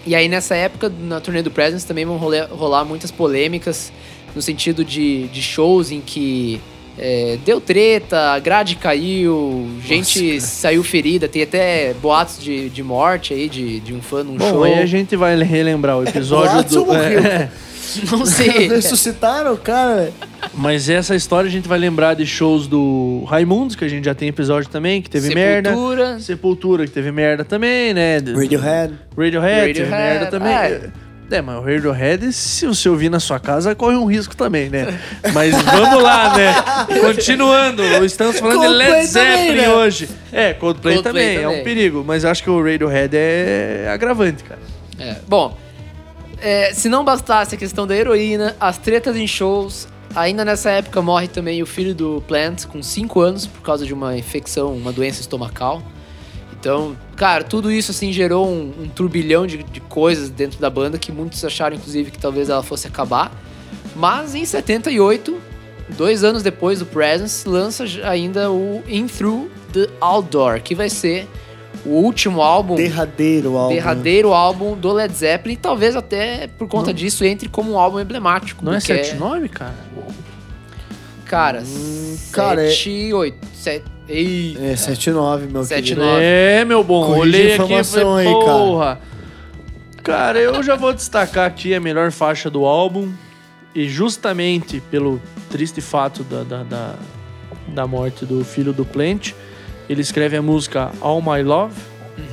e 0.04 0.14
aí 0.14 0.28
nessa 0.28 0.54
época, 0.54 0.88
na 0.88 1.20
turnê 1.20 1.42
do 1.42 1.50
Presence, 1.50 1.84
também 1.86 2.04
vão 2.04 2.16
rolar, 2.16 2.46
rolar 2.46 2.84
muitas 2.84 3.10
polêmicas 3.10 3.92
no 4.34 4.42
sentido 4.42 4.84
de, 4.84 5.28
de 5.28 5.42
shows 5.42 5.90
em 5.90 6.00
que 6.00 6.60
é, 6.98 7.38
deu 7.44 7.60
treta, 7.60 8.32
a 8.32 8.38
grade 8.38 8.76
caiu, 8.76 9.68
gente 9.84 10.40
saiu 10.40 10.82
ferida, 10.82 11.28
tem 11.28 11.42
até 11.42 11.92
boatos 11.94 12.42
de, 12.42 12.70
de 12.70 12.82
morte 12.82 13.34
aí 13.34 13.48
de, 13.48 13.80
de 13.80 13.92
um 13.92 14.00
fã 14.00 14.22
num 14.24 14.36
Bom, 14.36 14.48
show. 14.48 14.64
aí 14.64 14.78
a 14.78 14.86
gente 14.86 15.14
vai 15.16 15.36
relembrar 15.42 15.98
o 15.98 16.02
episódio 16.08 16.52
Boatos 16.52 16.72
do. 16.72 16.94
é, 16.94 17.50
Não 18.10 18.26
sei. 18.26 18.68
Ressuscitaram 18.68 19.54
o 19.54 19.56
cara, 19.56 20.12
mas 20.54 20.88
essa 20.88 21.14
história 21.14 21.48
a 21.48 21.50
gente 21.50 21.68
vai 21.68 21.78
lembrar 21.78 22.14
de 22.14 22.26
shows 22.26 22.66
do 22.66 23.24
Raimundos, 23.28 23.76
que 23.76 23.84
a 23.84 23.88
gente 23.88 24.04
já 24.04 24.14
tem 24.14 24.28
episódio 24.28 24.68
também, 24.68 25.00
que 25.00 25.08
teve 25.10 25.34
merda. 25.34 25.70
Sepultura. 25.70 26.20
Sepultura, 26.20 26.84
que 26.86 26.92
teve 26.92 27.12
merda 27.12 27.44
também, 27.44 27.94
né? 27.94 28.16
Radiohead. 28.16 28.94
Radiohead, 29.16 29.74
teve 29.74 29.90
Radiohead, 29.90 29.90
merda 29.90 30.26
também. 30.26 30.52
é. 30.52 31.05
É, 31.30 31.42
mas 31.42 31.56
o 31.56 31.60
Radiohead, 31.60 32.32
se 32.32 32.66
você 32.66 32.88
ouvir 32.88 33.08
na 33.08 33.18
sua 33.18 33.40
casa, 33.40 33.74
corre 33.74 33.96
um 33.96 34.06
risco 34.06 34.36
também, 34.36 34.70
né? 34.70 35.00
Mas 35.34 35.54
vamos 35.60 36.02
lá, 36.02 36.36
né? 36.36 36.54
Continuando, 37.00 37.82
estamos 38.04 38.38
falando 38.38 38.60
de 38.60 38.66
Coldplay 38.66 38.90
Led 38.90 39.06
Zeppelin 39.06 39.60
né? 39.60 39.68
hoje. 39.70 40.08
É, 40.32 40.54
Coldplay, 40.54 40.94
Coldplay 40.94 41.02
também, 41.02 41.36
é 41.36 41.42
também. 41.42 41.60
um 41.60 41.64
perigo. 41.64 42.04
Mas 42.06 42.24
acho 42.24 42.44
que 42.44 42.50
o 42.50 42.62
Radiohead 42.62 43.16
é 43.16 43.90
agravante, 43.92 44.44
cara. 44.44 44.60
É, 45.00 45.16
bom, 45.26 45.56
é, 46.40 46.72
se 46.72 46.88
não 46.88 47.04
bastasse 47.04 47.56
a 47.56 47.58
questão 47.58 47.86
da 47.86 47.96
heroína, 47.96 48.54
as 48.60 48.78
tretas 48.78 49.16
em 49.16 49.26
shows, 49.26 49.88
ainda 50.14 50.44
nessa 50.44 50.70
época 50.70 51.02
morre 51.02 51.26
também 51.26 51.60
o 51.60 51.66
filho 51.66 51.94
do 51.94 52.22
Plant 52.28 52.66
com 52.66 52.82
5 52.82 53.20
anos 53.20 53.46
por 53.46 53.62
causa 53.62 53.84
de 53.84 53.92
uma 53.92 54.16
infecção, 54.16 54.72
uma 54.74 54.92
doença 54.92 55.20
estomacal. 55.20 55.82
Então, 56.58 56.96
cara, 57.16 57.44
tudo 57.44 57.70
isso 57.70 57.90
assim 57.90 58.12
gerou 58.12 58.48
um, 58.48 58.72
um 58.82 58.88
turbilhão 58.88 59.46
de, 59.46 59.62
de 59.62 59.80
coisas 59.80 60.30
dentro 60.30 60.58
da 60.60 60.70
banda 60.70 60.98
que 60.98 61.12
muitos 61.12 61.44
acharam, 61.44 61.76
inclusive, 61.76 62.10
que 62.10 62.18
talvez 62.18 62.48
ela 62.48 62.62
fosse 62.62 62.86
acabar. 62.86 63.30
Mas 63.94 64.34
em 64.34 64.44
78, 64.44 65.38
dois 65.96 66.24
anos 66.24 66.42
depois 66.42 66.78
do 66.78 66.86
Presence, 66.86 67.48
lança 67.48 67.84
ainda 68.04 68.50
o 68.50 68.82
In 68.88 69.06
Through 69.06 69.48
the 69.72 69.88
Outdoor, 70.00 70.60
que 70.60 70.74
vai 70.74 70.88
ser 70.90 71.28
o 71.84 71.90
último 71.90 72.42
álbum 72.42 72.74
Derradeiro 72.74 73.56
álbum. 73.56 73.74
derradeiro 73.74 74.32
álbum 74.32 74.74
do 74.76 74.92
Led 74.92 75.14
Zeppelin, 75.14 75.54
e 75.54 75.56
talvez 75.56 75.94
até 75.94 76.48
por 76.48 76.66
conta 76.66 76.92
disso 76.92 77.24
entre 77.24 77.48
como 77.48 77.72
um 77.72 77.78
álbum 77.78 78.00
emblemático. 78.00 78.64
Não 78.64 78.72
é 78.72 78.78
porque 78.78 78.92
7-9, 78.94 79.48
cara? 79.50 79.74
Cara, 81.24 81.62
cara, 82.32 82.66
é- 82.66 82.70
7, 82.70 83.12
8, 83.12 83.46
7... 84.06 84.12
Ei, 84.12 84.56
É, 84.60 84.74
7-9, 84.74 85.50
meu 85.50 85.64
Sete, 85.64 85.82
querido. 85.94 86.04
nove. 86.06 86.20
É, 86.22 86.64
meu 86.64 86.82
bom, 86.84 87.06
Corrige 87.06 87.20
olhei 87.20 87.52
aqui 87.52 87.60
e 87.60 87.64
informação 87.64 88.10
falei, 88.12 88.26
aí, 88.26 88.32
cara. 88.32 88.44
porra. 88.44 89.00
Cara, 90.02 90.38
eu 90.38 90.62
já 90.62 90.76
vou 90.76 90.92
destacar 90.92 91.46
aqui 91.46 91.74
a 91.74 91.80
melhor 91.80 92.10
faixa 92.12 92.48
do 92.48 92.64
álbum. 92.64 93.10
E 93.74 93.88
justamente 93.88 94.80
pelo 94.90 95.20
triste 95.50 95.80
fato 95.82 96.22
da, 96.24 96.42
da, 96.42 96.62
da, 96.62 96.94
da 97.68 97.86
morte 97.86 98.24
do 98.24 98.42
filho 98.42 98.72
do 98.72 98.86
Plant, 98.86 99.32
ele 99.88 100.00
escreve 100.00 100.36
a 100.36 100.40
música 100.40 100.90
All 101.00 101.20
My 101.20 101.42
Love, 101.42 101.74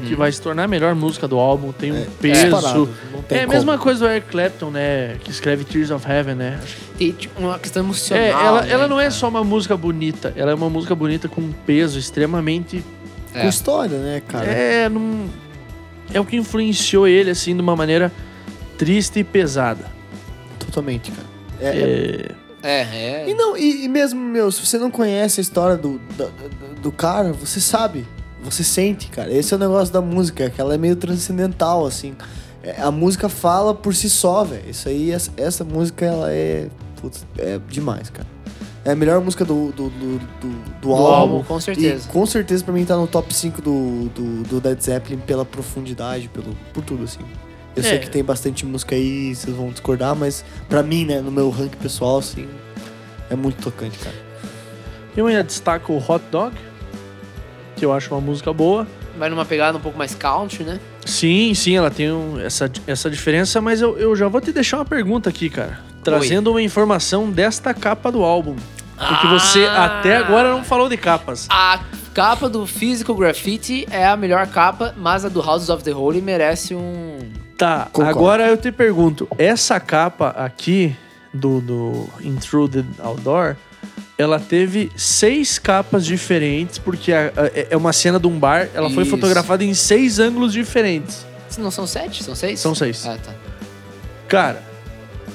que 0.05 0.15
vai 0.15 0.31
se 0.31 0.41
tornar 0.41 0.63
a 0.63 0.67
melhor 0.67 0.93
música 0.95 1.27
do 1.27 1.37
álbum. 1.37 1.71
Tem 1.71 1.91
um 1.91 2.05
peso. 2.19 2.41
disparado, 2.49 2.89
não 3.11 3.21
tem 3.21 3.37
É 3.39 3.43
a 3.43 3.47
mesma 3.47 3.77
coisa 3.77 3.99
do 4.01 4.11
Eric 4.11 4.27
Clapton, 4.29 4.69
né? 4.71 5.15
Que 5.23 5.31
escreve 5.31 5.63
Tears 5.63 5.91
of 5.91 6.09
Heaven, 6.09 6.35
né? 6.35 6.59
Tem 6.97 7.11
tipo, 7.11 7.39
uma 7.41 7.57
questão 7.59 7.83
emocional. 7.83 8.23
É, 8.23 8.29
ela, 8.29 8.61
né, 8.61 8.71
ela 8.71 8.87
não 8.87 8.99
é 8.99 9.09
só 9.09 9.27
uma 9.29 9.43
música 9.43 9.75
bonita, 9.77 10.33
ela 10.35 10.51
é 10.51 10.53
uma 10.53 10.69
música 10.69 10.93
bonita 10.95 11.27
com 11.27 11.41
um 11.41 11.51
peso 11.65 11.97
extremamente 11.99 12.83
Com 13.31 13.39
É. 13.39 13.47
história, 13.47 13.97
né, 13.97 14.21
cara? 14.27 14.45
é, 14.45 14.87
não, 14.89 15.25
é 16.13 16.19
o 16.19 16.25
que 16.25 16.35
influenciou 16.35 17.07
ele, 17.07 17.29
assim, 17.31 17.55
de 17.55 17.61
uma 17.61 17.75
maneira 17.75 18.11
triste 18.77 19.19
e 19.19 19.23
pesada. 19.23 19.85
Totalmente, 20.59 21.11
cara. 21.11 21.27
É, 21.59 21.67
é- 21.67 22.43
É, 22.65 22.79
É, 22.81 23.25
E 23.27 23.31
é. 23.31 23.35
não, 23.35 23.57
e, 23.57 23.83
e 23.83 23.89
mesmo, 23.89 24.21
meu, 24.21 24.49
se 24.49 24.65
você 24.65 24.77
não 24.77 24.89
conhece 24.89 25.39
a 25.39 25.43
história 25.43 25.75
do, 25.75 25.99
do, 26.15 26.31
do 26.81 26.91
cara, 26.93 27.33
você 27.33 27.59
sabe. 27.59 28.05
Você 28.43 28.63
sente, 28.63 29.07
cara. 29.09 29.31
Esse 29.31 29.53
é 29.53 29.57
o 29.57 29.59
negócio 29.59 29.93
da 29.93 30.01
música, 30.01 30.49
que 30.49 30.59
ela 30.59 30.73
é 30.75 30.77
meio 30.77 30.95
transcendental, 30.95 31.85
assim. 31.85 32.13
É, 32.61 32.81
a 32.81 32.91
música 32.91 33.27
fala 33.29 33.73
por 33.73 33.93
si 33.95 34.09
só, 34.09 34.43
velho. 34.43 34.69
Isso 34.69 34.87
aí, 34.89 35.11
essa, 35.11 35.31
essa 35.37 35.63
música, 35.63 36.05
ela 36.05 36.31
é. 36.31 36.67
Putz, 37.01 37.25
é 37.37 37.59
demais, 37.69 38.09
cara. 38.09 38.27
É 38.85 38.91
a 38.91 38.95
melhor 38.95 39.21
música 39.21 39.45
do, 39.45 39.71
do, 39.71 39.89
do, 39.89 40.19
do, 40.19 40.47
do 40.49 40.63
Do 40.81 40.91
álbum. 40.91 41.35
álbum, 41.35 41.43
com 41.43 41.59
certeza. 41.59 42.05
E 42.07 42.11
com 42.11 42.25
certeza 42.25 42.63
pra 42.65 42.73
mim 42.73 42.83
tá 42.83 42.97
no 42.97 43.07
top 43.07 43.33
5 43.33 43.61
do, 43.61 44.09
do, 44.09 44.43
do 44.43 44.67
Led 44.67 44.83
Zeppelin 44.83 45.19
pela 45.19 45.45
profundidade, 45.45 46.27
pelo, 46.27 46.53
por 46.73 46.83
tudo, 46.83 47.05
assim. 47.05 47.21
Eu 47.75 47.81
É. 47.81 47.87
sei 47.87 47.99
que 47.99 48.09
tem 48.09 48.21
bastante 48.23 48.65
música 48.65 48.93
aí, 48.93 49.33
vocês 49.33 49.55
vão 49.55 49.69
discordar, 49.69 50.13
mas 50.15 50.43
pra 50.67 50.83
mim, 50.83 51.05
né, 51.05 51.21
no 51.21 51.31
meu 51.31 51.49
ranking 51.49 51.77
pessoal, 51.77 52.17
assim, 52.19 52.45
é 53.29 53.35
muito 53.37 53.61
tocante, 53.63 53.97
cara. 53.99 54.15
eu 55.15 55.27
ainda 55.27 55.43
destaco 55.43 55.93
o 55.93 55.97
Hot 55.97 56.23
Dog, 56.29 56.53
que 57.83 57.85
eu 57.85 57.91
acho 57.91 58.13
uma 58.15 58.21
música 58.21 58.53
boa. 58.53 58.87
Vai 59.17 59.29
numa 59.29 59.43
pegada 59.43 59.77
um 59.77 59.81
pouco 59.81 59.97
mais 59.97 60.15
country, 60.15 60.63
né? 60.63 60.79
Sim, 61.05 61.53
sim, 61.53 61.75
ela 61.75 61.91
tem 61.91 62.09
um- 62.13 62.39
essa, 62.39 62.71
essa 62.87 63.09
diferença, 63.09 63.59
mas 63.59 63.81
eu, 63.81 63.97
eu 63.97 64.15
já 64.15 64.29
vou 64.29 64.39
te 64.39 64.53
deixar 64.53 64.77
uma 64.77 64.85
pergunta 64.85 65.29
aqui, 65.29 65.49
cara. 65.49 65.79
Trazendo 66.01 66.49
uma 66.51 66.61
informação 66.61 67.29
desta 67.29 67.73
capa 67.73 68.09
do 68.09 68.23
álbum. 68.23 68.55
Porque 68.97 69.27
você 69.27 69.65
Ah! 69.65 69.85
até 69.99 70.15
agora 70.15 70.49
não 70.51 70.63
falou 70.63 70.87
de 70.87 70.95
capas. 70.95 71.45
A 71.49 71.81
capa 72.13 72.47
do 72.47 72.65
Physical 72.65 73.15
Graffiti 73.17 73.85
é 73.91 74.07
a 74.07 74.15
melhor 74.15 74.47
capa, 74.47 74.93
mas 74.97 75.25
a 75.25 75.29
do 75.29 75.41
Houses 75.41 75.67
of 75.69 75.83
the 75.83 75.91
Holy 75.93 76.21
merece 76.21 76.73
um... 76.73 77.17
Tá, 77.57 77.89
Concordo. 77.91 78.09
agora 78.17 78.47
eu 78.47 78.55
te 78.55 78.71
pergunto, 78.71 79.27
essa 79.37 79.77
capa 79.77 80.29
aqui 80.29 80.95
do, 81.33 81.59
do 81.59 82.09
Intrude 82.21 82.81
the 82.83 83.03
Outdoor, 83.03 83.57
ela 84.17 84.39
teve 84.39 84.91
seis 84.95 85.57
capas 85.57 86.05
diferentes, 86.05 86.77
porque 86.77 87.11
a- 87.11 87.31
a- 87.35 87.51
é 87.71 87.77
uma 87.77 87.91
cena 87.93 88.19
de 88.19 88.27
um 88.27 88.37
bar, 88.37 88.69
ela 88.73 88.89
foi 88.89 89.03
Isso. 89.03 89.11
fotografada 89.11 89.63
em 89.63 89.73
seis 89.73 90.19
ângulos 90.19 90.53
diferentes. 90.53 91.25
Não 91.57 91.69
são 91.71 91.85
sete? 91.85 92.23
São 92.23 92.35
seis? 92.35 92.59
São 92.59 92.73
seis. 92.75 93.05
Ah, 93.05 93.17
tá. 93.23 93.31
Cara, 94.27 94.63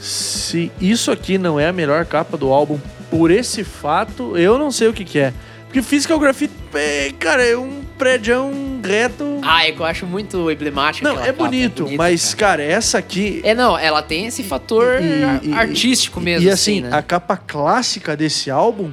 se 0.00 0.70
isso 0.80 1.10
aqui 1.10 1.38
não 1.38 1.58
é 1.58 1.68
a 1.68 1.72
melhor 1.72 2.04
capa 2.06 2.36
do 2.36 2.52
álbum 2.52 2.78
por 3.10 3.30
esse 3.30 3.64
fato, 3.64 4.36
eu 4.36 4.58
não 4.58 4.70
sei 4.70 4.88
o 4.88 4.92
que, 4.92 5.04
que 5.04 5.18
é. 5.18 5.32
Porque 5.66 5.82
Physical 5.82 6.18
Graffiti, 6.18 6.52
é, 6.74 7.12
cara, 7.18 7.44
é 7.44 7.56
um 7.56 7.82
prédio 7.98 8.34
reto. 8.82 9.40
Ah, 9.42 9.66
é 9.66 9.72
que 9.72 9.80
eu 9.80 9.84
acho 9.84 10.06
muito 10.06 10.50
emblemático 10.50 11.04
não, 11.06 11.20
é 11.20 11.26
capa, 11.26 11.44
bonito, 11.44 11.82
bonita, 11.84 11.96
mas, 12.02 12.34
cara. 12.34 12.62
cara, 12.62 12.72
essa 12.72 12.98
aqui. 12.98 13.40
É, 13.44 13.54
não, 13.54 13.78
ela 13.78 14.02
tem 14.02 14.26
esse 14.26 14.42
fator 14.42 15.00
E- 15.02 15.48
e- 15.48 15.52
artístico 15.52 16.20
mesmo, 16.20 16.46
E 16.46 16.50
assim, 16.50 16.80
né? 16.82 16.90
a 16.92 17.02
capa 17.02 17.36
clássica 17.36 18.16
desse 18.16 18.50
álbum 18.50 18.90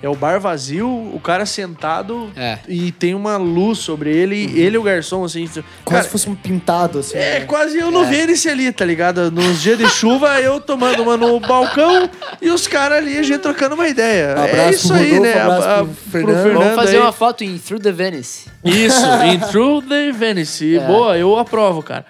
É 0.00 0.08
o 0.08 0.14
bar 0.14 0.38
vazio, 0.38 0.86
o 0.88 1.18
cara 1.20 1.44
sentado 1.44 2.30
É. 2.36 2.58
e 2.68 2.92
tem 2.92 3.14
uma 3.14 3.36
luz 3.36 3.78
sobre 3.78 4.10
ele, 4.16 4.36
e 4.36 4.60
ele 4.60 4.76
e 4.76 4.78
o 4.78 4.82
garçom, 4.82 5.24
assim. 5.24 5.44
Quase 5.48 5.64
Cara, 5.84 6.02
se 6.04 6.08
fosse 6.08 6.30
um 6.30 6.36
pintado, 6.36 7.00
assim. 7.00 7.16
é 7.18 7.40
né? 7.40 7.46
quase 7.46 7.76
eu 7.78 7.90
no 7.90 8.04
Vênice 8.04 8.48
ali, 8.48 8.70
tá 8.70 8.84
ligado? 8.84 9.30
Nos 9.32 9.60
dias 9.60 9.76
de 9.76 9.88
chuva, 9.88 10.40
eu 10.40 10.60
tomando 10.60 11.02
uma 11.02 11.16
no 11.16 11.40
balcão 11.40 12.08
e 12.40 12.48
os 12.50 12.68
caras 12.68 12.98
ali, 12.98 13.18
a 13.18 13.22
gente 13.22 13.40
trocando 13.40 13.74
uma 13.74 13.88
ideia. 13.88 14.34
é 14.38 14.70
isso 14.70 14.88
pro 14.88 14.96
aí, 14.98 15.10
Rodolfo, 15.18 15.22
né? 15.36 15.40
abraço 15.42 15.68
A- 15.68 15.84
pro 15.84 15.94
Fernando. 16.12 16.54
Vamos 16.54 16.74
fazer 16.76 16.96
aí. 16.96 17.02
uma 17.02 17.12
foto 17.12 17.42
em 17.42 17.58
Through 17.58 17.82
the 17.82 17.92
Venice. 17.92 18.46
Isso, 18.64 19.04
in 19.24 19.38
Through 19.50 19.82
the 19.88 20.12
Venice. 20.12 20.76
É. 20.78 20.86
Boa, 20.86 21.18
eu 21.18 21.36
aprovo, 21.36 21.82
cara. 21.82 22.04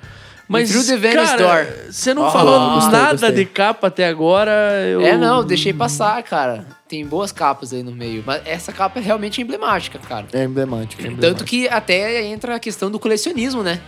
Mas, 0.49 0.71
Through 0.71 0.87
the 0.87 0.97
Venice 0.97 1.37
cara, 1.37 1.65
Door. 1.65 1.93
você 1.93 2.15
não 2.15 2.27
Ah, 2.27 2.31
falou 2.31 2.71
gostei, 2.77 2.93
nada 2.93 3.11
gostei. 3.13 3.33
de 3.33 3.45
capa 3.45 3.89
até 3.89 4.09
agora. 4.09 4.51
Eu... 4.91 5.03
É, 5.03 5.17
não, 5.17 5.45
deixei 5.45 5.73
passar, 5.75 6.23
cara. 6.23 6.65
Tem 6.89 7.05
boas 7.07 7.31
capas 7.31 7.73
aí 7.75 7.83
no 7.83 7.93
meio. 7.93 8.25
Mas 8.27 8.41
essa 8.47 8.73
capa 8.73 8.99
é 8.99 9.03
realmente 9.03 9.43
emblemática, 9.43 9.99
cara. 9.99 10.27
É 10.33 10.45
emblemático. 10.45 11.03
é 11.03 11.05
Tanto 11.05 11.17
emblemático. 11.19 11.49
que 11.51 11.69
até 11.69 12.25
entra 12.25 12.55
a 12.55 12.59
questão 12.59 12.91
do 12.91 12.99
colecionismo, 12.99 13.63
né? 13.63 13.79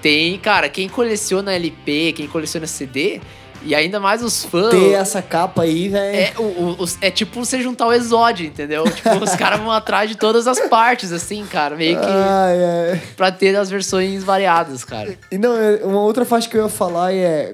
Tem, 0.00 0.38
cara, 0.38 0.70
quem 0.70 0.88
coleciona 0.88 1.52
LP, 1.52 2.14
quem 2.16 2.26
coleciona 2.26 2.66
CD, 2.66 3.20
e 3.62 3.74
ainda 3.74 3.98
mais 4.00 4.22
os 4.22 4.44
fãs. 4.44 4.70
Ter 4.70 4.92
essa 4.92 5.20
capa 5.22 5.62
aí, 5.62 5.88
velho. 5.88 6.16
É, 6.16 6.32
o, 6.38 6.82
o- 6.82 6.88
é 7.00 7.10
tipo 7.10 7.44
você 7.44 7.60
juntar 7.60 7.86
o 7.86 7.92
exódio, 7.92 8.46
entendeu? 8.46 8.84
Tipo, 8.84 9.22
os 9.22 9.34
caras 9.36 9.60
vão 9.60 9.70
atrás 9.70 10.08
de 10.08 10.16
todas 10.16 10.46
as 10.46 10.60
partes, 10.68 11.12
assim, 11.12 11.44
cara. 11.46 11.76
Meio 11.76 11.98
que 11.98 12.06
Ai, 12.06 12.92
ai. 12.92 13.02
pra 13.16 13.30
ter 13.32 13.54
as 13.56 13.68
versões 13.70 14.22
variadas, 14.24 14.84
cara. 14.84 15.16
E 15.30 15.38
não, 15.38 15.56
é- 15.56 15.80
uma 15.84 16.00
outra 16.00 16.24
faixa 16.24 16.48
que 16.48 16.56
eu 16.56 16.62
ia 16.64 16.68
falar 16.68 17.12
é. 17.14 17.52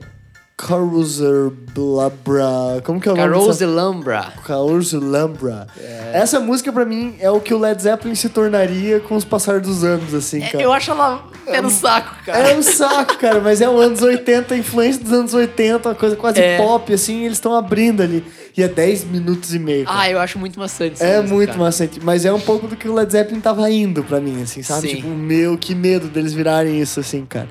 Caruser 0.56 1.50
Blabra. 1.74 2.80
Como 2.82 2.98
que 2.98 3.06
é 3.08 3.12
o 3.12 3.14
nome 3.16 3.28
Carouse 3.28 3.58
dessa? 3.58 3.66
Lambra. 3.66 4.32
Caruser 4.42 5.00
Lambra. 5.00 5.66
Essa 6.14 6.40
música, 6.40 6.72
pra 6.72 6.86
mim, 6.86 7.14
é 7.20 7.30
o 7.30 7.40
que 7.40 7.52
o 7.52 7.58
Led 7.58 7.82
Zeppelin 7.82 8.14
se 8.14 8.30
tornaria 8.30 8.98
com 9.00 9.16
os 9.16 9.24
passar 9.24 9.60
dos 9.60 9.84
anos, 9.84 10.14
assim, 10.14 10.42
É, 10.42 10.48
cara. 10.48 10.64
eu 10.64 10.72
acho 10.72 10.90
ela 10.90 11.24
pé 11.44 11.60
no 11.60 11.68
saco, 11.68 12.16
cara. 12.24 12.50
É 12.50 12.56
um 12.56 12.62
saco, 12.62 13.18
cara, 13.18 13.38
mas 13.40 13.60
é 13.60 13.68
os 13.68 13.84
anos 13.84 14.00
80, 14.00 14.54
a 14.54 14.56
influência 14.56 15.02
dos 15.04 15.12
anos 15.12 15.34
80, 15.34 15.90
uma 15.90 15.94
coisa 15.94 16.16
quase 16.16 16.40
É. 16.40 16.56
pop, 16.56 16.90
assim, 16.92 17.24
eles 17.24 17.36
estão 17.36 17.54
abrindo 17.54 18.02
ali. 18.02 18.24
E 18.56 18.62
é 18.62 18.68
10 18.68 19.04
minutos 19.04 19.54
e 19.54 19.58
meio. 19.58 19.84
cara. 19.84 19.98
Ah, 20.00 20.10
eu 20.10 20.18
acho 20.18 20.38
muito 20.38 20.58
maçante 20.58 21.02
É 21.02 21.16
música, 21.18 21.34
muito 21.34 21.48
cara. 21.50 21.60
maçante, 21.62 22.00
mas 22.02 22.24
é 22.24 22.32
um 22.32 22.40
pouco 22.40 22.66
do 22.66 22.74
que 22.74 22.88
o 22.88 22.94
Led 22.94 23.12
Zeppelin 23.12 23.40
tava 23.40 23.70
indo 23.70 24.02
pra 24.02 24.18
mim, 24.18 24.40
assim, 24.42 24.62
sabe? 24.62 24.88
Sim. 24.88 24.96
Tipo, 24.96 25.08
meu, 25.08 25.58
que 25.58 25.74
medo 25.74 26.08
deles 26.08 26.32
virarem 26.32 26.80
isso, 26.80 26.98
assim, 26.98 27.26
cara. 27.26 27.48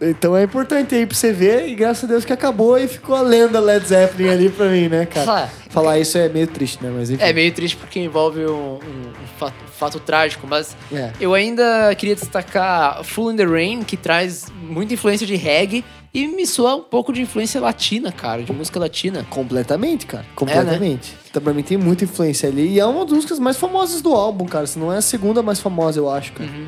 Então 0.00 0.36
é 0.36 0.42
importante 0.42 0.94
aí 0.94 1.06
pra 1.06 1.16
você 1.16 1.32
ver, 1.32 1.68
e 1.68 1.74
graças 1.74 2.04
a 2.04 2.06
Deus 2.06 2.24
que 2.24 2.32
acabou 2.32 2.78
e 2.78 2.86
ficou 2.86 3.14
a 3.14 3.22
lenda 3.22 3.58
Led 3.60 3.86
Zeppelin 3.86 4.28
ali 4.28 4.50
pra 4.50 4.66
mim, 4.68 4.88
né, 4.88 5.06
cara? 5.06 5.48
Falar 5.70 5.98
isso 5.98 6.18
é 6.18 6.28
meio 6.28 6.46
triste, 6.46 6.82
né? 6.84 6.92
Mas 6.94 7.08
enfim. 7.10 7.22
É 7.22 7.32
meio 7.32 7.50
triste 7.52 7.76
porque 7.78 7.98
envolve 8.00 8.40
um, 8.44 8.74
um- 8.74 8.78
um 8.78 9.38
fato, 9.38 9.54
fato 9.72 9.98
trágico, 10.00 10.46
mas 10.46 10.76
É. 10.92 11.12
eu 11.18 11.32
ainda 11.32 11.94
queria 11.94 12.14
destacar 12.14 13.02
Full 13.04 13.32
in 13.32 13.36
the 13.36 13.44
Rain, 13.44 13.82
que 13.82 13.96
traz 13.96 14.46
muita 14.62 14.92
influência 14.92 15.26
de 15.26 15.34
reggae 15.34 15.82
e 16.12 16.26
me 16.28 16.46
soa 16.46 16.76
um 16.76 16.82
pouco 16.82 17.10
de 17.12 17.22
influência 17.22 17.58
latina, 17.60 18.12
cara, 18.12 18.42
de 18.42 18.52
música 18.52 18.78
latina. 18.78 19.26
Completamente, 19.30 20.04
cara. 20.06 20.22
É, 20.24 20.26
né? 20.26 20.32
Completamente. 20.34 21.14
Então, 21.30 21.42
pra 21.42 21.52
mim 21.54 21.62
tem 21.62 21.76
muita 21.78 22.04
influência 22.04 22.48
ali. 22.48 22.68
E 22.68 22.80
é 22.80 22.84
uma 22.86 23.04
das 23.04 23.12
músicas 23.14 23.38
mais 23.38 23.56
famosas 23.56 24.00
do 24.02 24.14
álbum, 24.14 24.44
cara. 24.46 24.66
Se 24.66 24.78
não 24.78 24.92
é 24.92 24.98
a 24.98 25.02
segunda 25.02 25.42
mais 25.42 25.58
famosa, 25.60 25.98
eu 26.00 26.10
acho, 26.10 26.32
cara. 26.32 26.48
Uhum. 26.50 26.66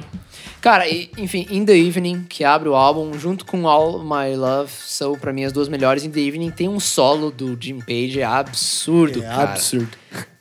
Cara, 0.60 0.88
e, 0.88 1.10
enfim, 1.16 1.46
In 1.50 1.64
The 1.64 1.76
Evening, 1.76 2.24
que 2.28 2.42
abre 2.44 2.68
o 2.68 2.74
álbum, 2.74 3.16
junto 3.18 3.44
com 3.44 3.68
All 3.68 4.02
My 4.02 4.34
Love, 4.34 4.72
são 4.72 5.14
pra 5.16 5.32
mim 5.32 5.44
as 5.44 5.52
duas 5.52 5.68
melhores. 5.68 6.04
In 6.04 6.10
The 6.10 6.20
Evening 6.20 6.50
tem 6.50 6.68
um 6.68 6.80
solo 6.80 7.30
do 7.30 7.56
Jim 7.60 7.78
Page, 7.78 8.20
é 8.20 8.24
absurdo, 8.24 9.20
É 9.22 9.26
cara. 9.28 9.42
absurdo. 9.52 9.88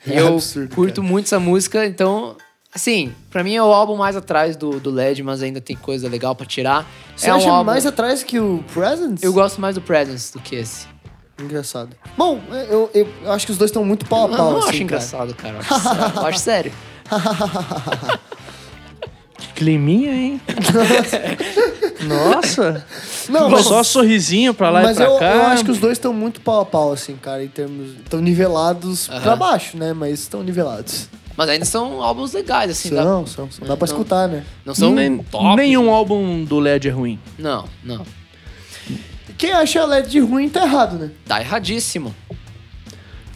É 0.07 0.19
eu 0.19 0.33
absurdo, 0.33 0.73
curto 0.73 1.01
cara. 1.01 1.07
muito 1.13 1.25
essa 1.25 1.39
música, 1.39 1.85
então, 1.85 2.35
assim, 2.73 3.13
pra 3.29 3.43
mim 3.43 3.55
é 3.55 3.61
o 3.61 3.71
álbum 3.71 3.95
mais 3.95 4.15
atrás 4.15 4.55
do, 4.55 4.79
do 4.79 4.89
LED, 4.89 5.21
mas 5.21 5.43
ainda 5.43 5.61
tem 5.61 5.75
coisa 5.75 6.09
legal 6.09 6.33
pra 6.35 6.45
tirar. 6.47 6.89
Você 7.15 7.27
é 7.29 7.31
acha 7.31 7.47
um 7.47 7.51
álbum... 7.51 7.65
mais 7.65 7.85
atrás 7.85 8.23
que 8.23 8.39
o 8.39 8.63
Presents? 8.73 9.21
Eu 9.21 9.31
gosto 9.33 9.61
mais 9.61 9.75
do 9.75 9.81
Presence 9.81 10.33
do 10.33 10.39
que 10.39 10.55
esse. 10.55 10.87
Engraçado. 11.39 11.95
Bom, 12.17 12.41
eu, 12.49 12.89
eu, 12.95 13.09
eu 13.23 13.31
acho 13.31 13.45
que 13.45 13.51
os 13.51 13.57
dois 13.59 13.69
estão 13.69 13.85
muito 13.85 14.07
pau 14.07 14.25
a 14.25 14.31
Eu 14.31 14.35
pau, 14.37 14.51
não 14.53 14.57
assim, 14.57 14.69
acho 14.69 14.71
cara. 14.71 14.83
engraçado, 14.83 15.35
cara. 15.35 15.59
Eu 16.15 16.25
acho, 16.25 16.39
sério. 16.39 16.73
eu 17.11 17.17
acho 17.19 17.19
sério. 17.19 18.19
Que 19.37 19.47
climinha, 19.53 20.11
hein? 20.13 20.41
Nossa. 22.07 22.85
Não, 23.29 23.49
mas, 23.49 23.65
Só 23.65 23.83
sorrisinho 23.83 24.53
pra 24.53 24.69
lá 24.69 24.81
mas 24.81 24.97
e 24.97 25.01
pra 25.01 25.05
eu, 25.09 25.17
cá. 25.19 25.25
eu 25.33 25.45
acho 25.47 25.65
que 25.65 25.71
os 25.71 25.77
dois 25.79 25.93
estão 25.97 26.13
muito 26.13 26.41
pau 26.41 26.61
a 26.61 26.65
pau, 26.65 26.91
assim, 26.93 27.15
cara, 27.15 27.43
em 27.43 27.47
termos... 27.47 27.91
Estão 27.97 28.19
nivelados 28.21 29.09
Aham. 29.09 29.21
pra 29.21 29.35
baixo, 29.35 29.77
né? 29.77 29.93
Mas 29.93 30.19
estão 30.21 30.41
nivelados. 30.43 31.07
Mas 31.35 31.49
ainda 31.49 31.65
são 31.65 32.01
álbuns 32.01 32.33
legais, 32.33 32.71
assim. 32.71 32.89
dá- 32.89 33.03
são, 33.03 33.27
são, 33.27 33.51
são. 33.51 33.67
Dá 33.67 33.77
pra 33.77 33.87
Não. 33.87 33.93
escutar, 33.93 34.27
né? 34.27 34.43
Não 34.65 34.73
são 34.73 34.91
Nem- 34.93 35.19
top. 35.19 35.55
nenhum 35.55 35.91
álbum 35.91 36.43
do 36.43 36.59
LED 36.59 36.87
é 36.87 36.91
ruim. 36.91 37.19
Não, 37.37 37.65
não. 37.83 38.03
Quem 39.37 39.51
acha 39.51 39.85
LED 39.85 40.09
de 40.09 40.19
ruim 40.19 40.49
tá 40.49 40.63
errado, 40.63 40.97
né? 40.97 41.11
Tá 41.27 41.39
erradíssimo. 41.39 42.15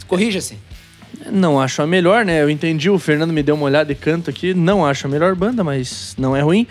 Corrija-se. 0.08 0.58
Não 1.30 1.60
acho 1.60 1.82
a 1.82 1.86
melhor, 1.86 2.24
né? 2.24 2.42
Eu 2.42 2.50
entendi, 2.50 2.88
o 2.90 2.98
Fernando 2.98 3.32
me 3.32 3.42
deu 3.42 3.54
uma 3.54 3.64
olhada 3.64 3.92
de 3.94 4.00
canto 4.00 4.28
aqui. 4.30 4.54
Não 4.54 4.84
acho 4.84 5.06
a 5.06 5.10
melhor 5.10 5.34
banda, 5.34 5.62
mas 5.62 6.14
não 6.18 6.34
é 6.36 6.40
ruim. 6.40 6.66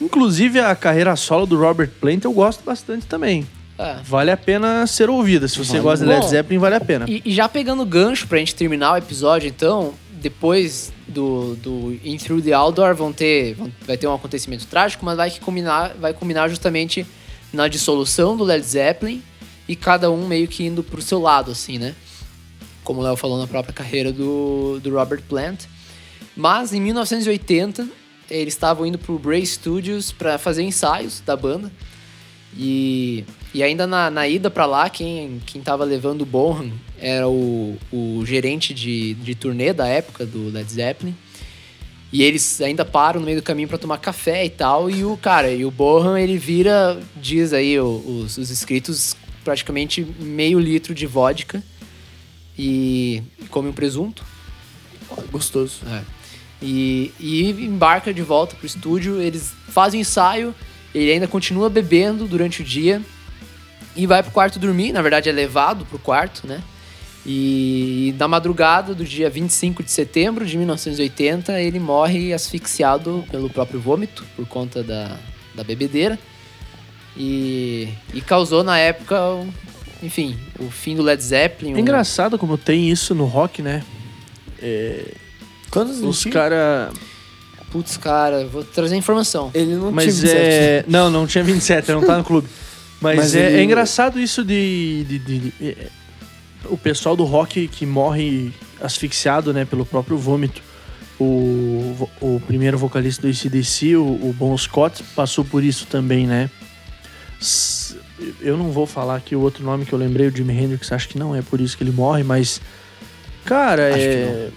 Inclusive, 0.00 0.58
a 0.60 0.74
carreira 0.74 1.14
solo 1.16 1.46
do 1.46 1.58
Robert 1.58 1.90
Plant 2.00 2.24
eu 2.24 2.32
gosto 2.32 2.64
bastante 2.64 3.06
também. 3.06 3.46
É. 3.78 3.96
Vale 4.04 4.30
a 4.30 4.36
pena 4.36 4.86
ser 4.86 5.08
ouvida. 5.08 5.48
Se 5.48 5.58
você 5.58 5.72
Vale. 5.72 5.82
gosta 5.82 6.04
de 6.04 6.10
Led 6.12 6.28
Zeppelin, 6.28 6.58
vale 6.58 6.74
a 6.76 6.80
pena. 6.80 7.06
E, 7.08 7.22
e 7.24 7.32
já 7.32 7.48
pegando 7.48 7.82
o 7.82 7.86
gancho 7.86 8.26
pra 8.26 8.38
gente 8.38 8.54
terminar 8.54 8.92
o 8.92 8.96
episódio, 8.96 9.48
então, 9.48 9.94
depois 10.12 10.92
do, 11.08 11.54
do 11.56 11.98
In 12.04 12.16
Through 12.16 12.42
the 12.42 12.52
Outdoor 12.52 12.94
vão 12.94 13.12
ter, 13.12 13.54
vão- 13.54 13.72
vai 13.86 13.96
ter 13.96 14.06
um 14.06 14.14
acontecimento 14.14 14.66
trágico, 14.66 15.04
mas 15.04 15.16
vai, 15.16 15.30
que 15.30 15.40
combinar, 15.40 15.94
vai 16.00 16.12
combinar 16.12 16.48
justamente 16.48 17.06
na 17.52 17.66
dissolução 17.68 18.36
do 18.36 18.44
Led 18.44 18.64
Zeppelin 18.64 19.22
e 19.68 19.74
cada 19.76 20.10
um 20.10 20.26
meio 20.26 20.46
que 20.48 20.64
indo 20.64 20.82
pro 20.82 21.00
seu 21.02 21.20
lado, 21.20 21.50
assim, 21.50 21.78
né? 21.78 21.94
Como 22.84 23.00
o 23.00 23.02
Léo 23.04 23.16
falou 23.16 23.38
na 23.38 23.46
própria 23.46 23.72
carreira 23.72 24.12
do, 24.12 24.80
do 24.82 24.90
Robert 24.90 25.22
Plant. 25.28 25.64
Mas 26.36 26.72
em 26.72 26.80
1980, 26.80 27.86
eles 28.30 28.54
estavam 28.54 28.86
indo 28.86 28.98
pro 28.98 29.18
Bray 29.18 29.44
Studios 29.44 30.10
para 30.12 30.38
fazer 30.38 30.62
ensaios 30.62 31.20
da 31.24 31.36
banda. 31.36 31.70
E, 32.56 33.24
e 33.54 33.62
ainda 33.62 33.86
na, 33.86 34.10
na 34.10 34.28
ida 34.28 34.50
pra 34.50 34.66
lá, 34.66 34.88
quem, 34.90 35.40
quem 35.46 35.60
levando 35.84 36.22
o 36.22 36.26
Bonham 36.26 36.72
era 37.00 37.28
o, 37.28 37.76
o 37.92 38.22
gerente 38.26 38.74
de, 38.74 39.14
de 39.14 39.34
turnê 39.34 39.72
da 39.72 39.86
época 39.86 40.26
do 40.26 40.48
Led 40.50 40.70
Zeppelin. 40.70 41.14
E 42.12 42.22
eles 42.22 42.60
ainda 42.60 42.84
param 42.84 43.20
no 43.20 43.26
meio 43.26 43.40
do 43.40 43.42
caminho 43.44 43.68
pra 43.68 43.78
tomar 43.78 43.96
café 43.98 44.44
e 44.44 44.50
tal. 44.50 44.90
E 44.90 45.02
o 45.02 45.16
cara, 45.16 45.50
e 45.50 45.64
o 45.64 45.70
Bonham, 45.70 46.16
ele 46.16 46.36
vira, 46.36 47.00
diz 47.16 47.54
aí 47.54 47.78
o- 47.80 48.02
os, 48.24 48.36
os 48.36 48.50
escritos, 48.50 49.16
praticamente 49.42 50.06
meio 50.20 50.58
litro 50.60 50.94
de 50.94 51.06
vodka. 51.06 51.62
E, 52.58 53.22
come 53.50 53.68
um 53.68 53.72
presunto. 53.72 54.24
Gostoso. 55.30 55.80
É. 55.86 56.02
E, 56.60 57.12
e 57.18 57.50
embarca 57.50 58.14
de 58.14 58.22
volta 58.22 58.54
pro 58.54 58.66
estúdio, 58.66 59.20
eles 59.20 59.52
fazem 59.68 60.00
o 60.00 60.02
ensaio, 60.02 60.54
ele 60.94 61.10
ainda 61.10 61.26
continua 61.26 61.68
bebendo 61.68 62.26
durante 62.26 62.62
o 62.62 62.64
dia 62.64 63.02
e 63.96 64.06
vai 64.06 64.22
pro 64.22 64.30
quarto 64.30 64.58
dormir, 64.58 64.92
na 64.92 65.02
verdade 65.02 65.28
é 65.28 65.32
levado 65.32 65.84
pro 65.84 65.98
quarto, 65.98 66.46
né? 66.46 66.62
E 67.24 68.14
na 68.18 68.26
madrugada 68.26 68.94
do 68.94 69.04
dia 69.04 69.30
25 69.30 69.82
de 69.82 69.90
setembro 69.90 70.44
de 70.44 70.56
1980, 70.56 71.60
ele 71.60 71.78
morre 71.78 72.32
asfixiado 72.32 73.24
pelo 73.30 73.48
próprio 73.48 73.80
vômito, 73.80 74.24
por 74.34 74.46
conta 74.46 74.82
da, 74.82 75.16
da 75.54 75.62
bebedeira. 75.62 76.18
E, 77.16 77.88
e 78.12 78.20
causou 78.20 78.64
na 78.64 78.76
época, 78.78 79.16
enfim, 80.02 80.36
o 80.58 80.70
fim 80.70 80.96
do 80.96 81.02
Led 81.02 81.22
Zeppelin. 81.22 81.72
É 81.72 81.76
um- 81.76 81.78
engraçado 81.78 82.38
como 82.38 82.58
tem 82.58 82.90
isso 82.90 83.14
no 83.14 83.24
rock, 83.24 83.62
né? 83.62 83.82
Quantos 85.70 86.00
Os 86.02 86.24
caras. 86.26 86.92
Putz, 87.70 87.96
cara, 87.96 88.44
vou 88.46 88.62
trazer 88.62 88.96
informação. 88.96 89.50
Ele 89.54 89.74
não 89.76 89.90
Mas 89.90 90.04
tinha 90.04 90.14
27. 90.34 90.38
é. 90.38 90.84
Não, 90.86 91.08
não 91.10 91.26
tinha 91.26 91.42
27, 91.42 91.90
não 91.90 92.02
tá 92.04 92.18
no 92.18 92.24
clube. 92.24 92.46
Mas, 93.00 93.16
Mas 93.16 93.34
é, 93.34 93.46
ele- 93.48 93.60
é 93.60 93.64
engraçado 93.64 94.20
isso 94.20 94.44
de. 94.44 95.04
de- 95.08 95.18
de- 95.18 95.38
de- 95.38 95.52
é, 95.62 95.86
o 96.66 96.76
pessoal 96.76 97.16
do 97.16 97.24
rock 97.24 97.66
que 97.68 97.86
morre 97.86 98.52
asfixiado, 98.80 99.52
né, 99.54 99.64
pelo 99.64 99.86
próprio 99.86 100.18
vômito. 100.18 100.60
O, 101.18 102.08
o 102.20 102.42
primeiro 102.46 102.76
vocalista 102.76 103.22
do 103.22 103.28
ACDC, 103.28 103.96
o, 103.96 104.02
o 104.04 104.34
Bon 104.36 104.56
Scott, 104.58 105.02
passou 105.16 105.44
por 105.44 105.64
isso 105.64 105.86
também, 105.86 106.26
né? 106.26 106.50
S- 107.40 107.96
Eu 108.40 108.56
não 108.56 108.70
vou 108.70 108.86
falar 108.86 109.16
aqui 109.16 109.34
o 109.36 109.40
outro 109.40 109.64
nome 109.64 109.84
que 109.84 109.92
eu 109.92 109.98
lembrei, 109.98 110.28
o 110.28 110.36
Jimi 110.36 110.52
Hendrix, 110.52 110.90
acho 110.92 111.08
que 111.08 111.18
não 111.18 111.34
é 111.34 111.42
por 111.42 111.60
isso 111.60 111.76
que 111.76 111.82
ele 111.84 111.92
morre, 111.92 112.22
mas. 112.22 112.60
Cara, 113.44 113.88
Acho 113.88 113.98
é. 113.98 114.48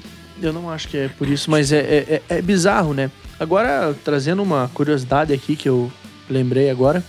Eu 0.42 0.52
não 0.54 0.70
acho 0.70 0.88
que 0.90 0.98
é 0.98 1.08
por 1.08 1.28
isso, 1.28 1.50
mas 1.50 1.72
é, 1.72 1.80
é, 1.80 2.22
é- 2.30 2.38
é 2.38 2.42
bizarro, 2.42 2.94
né? 2.94 3.10
Agora, 3.40 3.96
trazendo 4.04 4.44
uma 4.44 4.70
curiosidade 4.74 5.32
aqui 5.34 5.56
que 5.56 5.68
eu 5.70 5.92
lembrei 6.30 6.70
agora. 6.70 7.04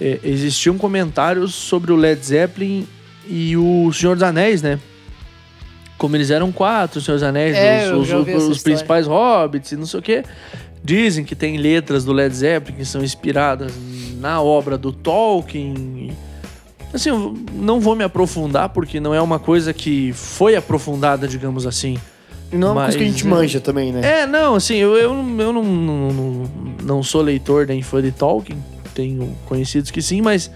É, 0.00 0.18
existiam 0.24 0.76
comentários 0.78 1.54
sobre 1.54 1.92
o 1.92 1.96
Led 1.96 2.24
Zeppelin 2.24 2.88
e 3.28 3.56
o 3.56 3.92
Senhor 3.92 4.14
dos 4.16 4.22
Anéis, 4.22 4.60
né? 4.62 4.80
como 5.98 6.16
eles 6.16 6.30
eram 6.30 6.50
quatro, 6.50 6.98
os 6.98 7.04
seus 7.04 7.22
anéis, 7.22 7.54
É, 7.56 7.94
os, 7.94 8.08
os- 8.10 8.26
os 8.48 8.62
principais 8.64 9.06
hobbits 9.06 9.70
e 9.70 9.76
não 9.76 9.86
sei 9.86 10.00
o 10.00 10.02
quê. 10.02 10.24
Dizem 10.84 11.24
que 11.24 11.34
tem 11.36 11.56
letras 11.56 12.04
do 12.04 12.12
Led 12.12 12.34
Zeppelin 12.34 12.78
que 12.78 12.84
são 12.84 13.02
inspiradas 13.04 13.72
na 14.18 14.40
obra 14.42 14.76
do 14.76 14.92
Tolkien. 14.92 16.10
Assim, 16.92 17.08
eu 17.10 17.34
não 17.54 17.80
vou 17.80 17.94
me 17.96 18.04
aprofundar 18.04 18.68
porque 18.70 18.98
não 19.00 19.14
é 19.14 19.20
uma 19.20 19.38
coisa 19.38 19.72
que 19.72 20.12
foi 20.12 20.56
aprofundada, 20.56 21.26
digamos 21.28 21.66
assim. 21.66 21.96
E 22.52 22.56
não 22.56 22.68
é 22.68 22.72
uma 22.72 22.82
coisa 22.82 22.98
que 22.98 23.04
a 23.04 23.06
gente 23.06 23.26
manja 23.26 23.60
também, 23.60 23.92
né? 23.92 24.00
É, 24.22 24.26
não, 24.26 24.56
assim, 24.56 24.74
eu, 24.76 24.94
eu, 24.96 25.14
não- 25.14 25.40
eu 25.40 25.52
não, 25.52 25.64
não, 25.64 26.12
não, 26.12 26.50
não 26.82 27.02
sou 27.02 27.22
leitor 27.22 27.66
nem 27.66 27.80
fã 27.80 28.02
de 28.02 28.10
Tolkien, 28.12 28.58
tenho 28.94 29.34
conhecidos 29.46 29.90
que 29.90 30.02
sim, 30.02 30.20
mas 30.20 30.50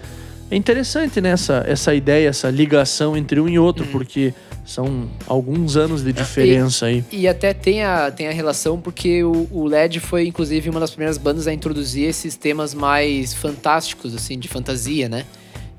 é 0.51 0.55
interessante, 0.55 1.19
né, 1.19 1.31
essa, 1.31 1.63
essa 1.67 1.95
ideia, 1.95 2.29
essa 2.29 2.49
ligação 2.51 3.17
entre 3.17 3.39
um 3.39 3.49
e 3.49 3.57
outro, 3.57 3.83
porque 3.87 4.31
são 4.67 5.07
alguns 5.25 5.77
anos 5.77 6.03
de 6.03 6.11
diferença 6.11 6.87
aí. 6.87 7.03
E 7.09 7.25
até 7.25 7.53
tem 7.53 7.85
a, 7.85 8.11
tem 8.11 8.27
a 8.27 8.33
relação 8.33 8.79
porque 8.81 9.23
o, 9.23 9.47
o 9.49 9.65
LED 9.65 10.01
foi, 10.01 10.27
inclusive, 10.27 10.69
uma 10.69 10.79
das 10.79 10.89
primeiras 10.89 11.17
bandas 11.17 11.47
a 11.47 11.53
introduzir 11.53 12.03
esses 12.03 12.35
temas 12.35 12.73
mais 12.73 13.33
fantásticos, 13.33 14.13
assim, 14.13 14.37
de 14.37 14.49
fantasia, 14.49 15.07
né? 15.07 15.25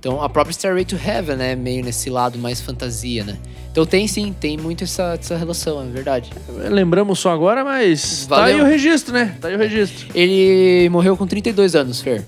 Então, 0.01 0.23
a 0.23 0.29
própria 0.29 0.55
Stairway 0.55 0.87
to 0.87 0.97
Heaven, 0.97 1.37
né? 1.37 1.55
Meio 1.55 1.85
nesse 1.85 2.09
lado 2.09 2.39
mais 2.39 2.63
fantasia, 2.63 3.25
né? 3.25 3.37
Então 3.71 3.85
tem 3.85 4.09
sim, 4.09 4.35
tem 4.41 4.57
muito 4.57 4.85
essa, 4.85 5.19
essa 5.21 5.37
relação, 5.37 5.83
é 5.83 5.87
verdade. 5.87 6.31
Lembramos 6.71 7.19
só 7.19 7.31
agora, 7.31 7.63
mas 7.63 8.27
tá 8.27 8.37
Valeu. 8.37 8.57
aí 8.57 8.61
o 8.63 8.65
registro, 8.65 9.13
né? 9.13 9.37
Tá 9.41 9.49
aí 9.49 9.55
o 9.55 9.59
registro. 9.59 10.09
Ele 10.15 10.89
morreu 10.89 11.17
com 11.17 11.27
32 11.27 11.77
anos, 11.77 12.01
Fer. 12.01 12.25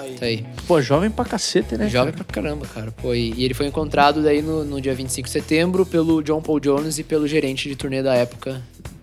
Tá 0.00 0.06
aí. 0.06 0.14
Tá 0.18 0.26
aí. 0.26 0.46
Pô, 0.66 0.80
jovem 0.80 1.10
pra 1.10 1.24
cacete, 1.24 1.76
né? 1.76 1.88
Jovem 1.88 2.12
pra 2.12 2.24
caramba, 2.24 2.66
cara. 2.66 2.90
Pô, 2.92 3.14
e, 3.14 3.32
e 3.34 3.44
ele 3.44 3.54
foi 3.54 3.66
encontrado 3.66 4.22
daí 4.22 4.40
no, 4.42 4.64
no 4.64 4.80
dia 4.80 4.94
25 4.94 5.26
de 5.26 5.32
setembro 5.32 5.84
pelo 5.86 6.22
John 6.22 6.40
Paul 6.40 6.60
Jones 6.60 6.98
e 6.98 7.04
pelo 7.04 7.26
gerente 7.28 7.68
de 7.68 7.76
turnê 7.76 8.02
da 8.02 8.14
época, 8.14 8.62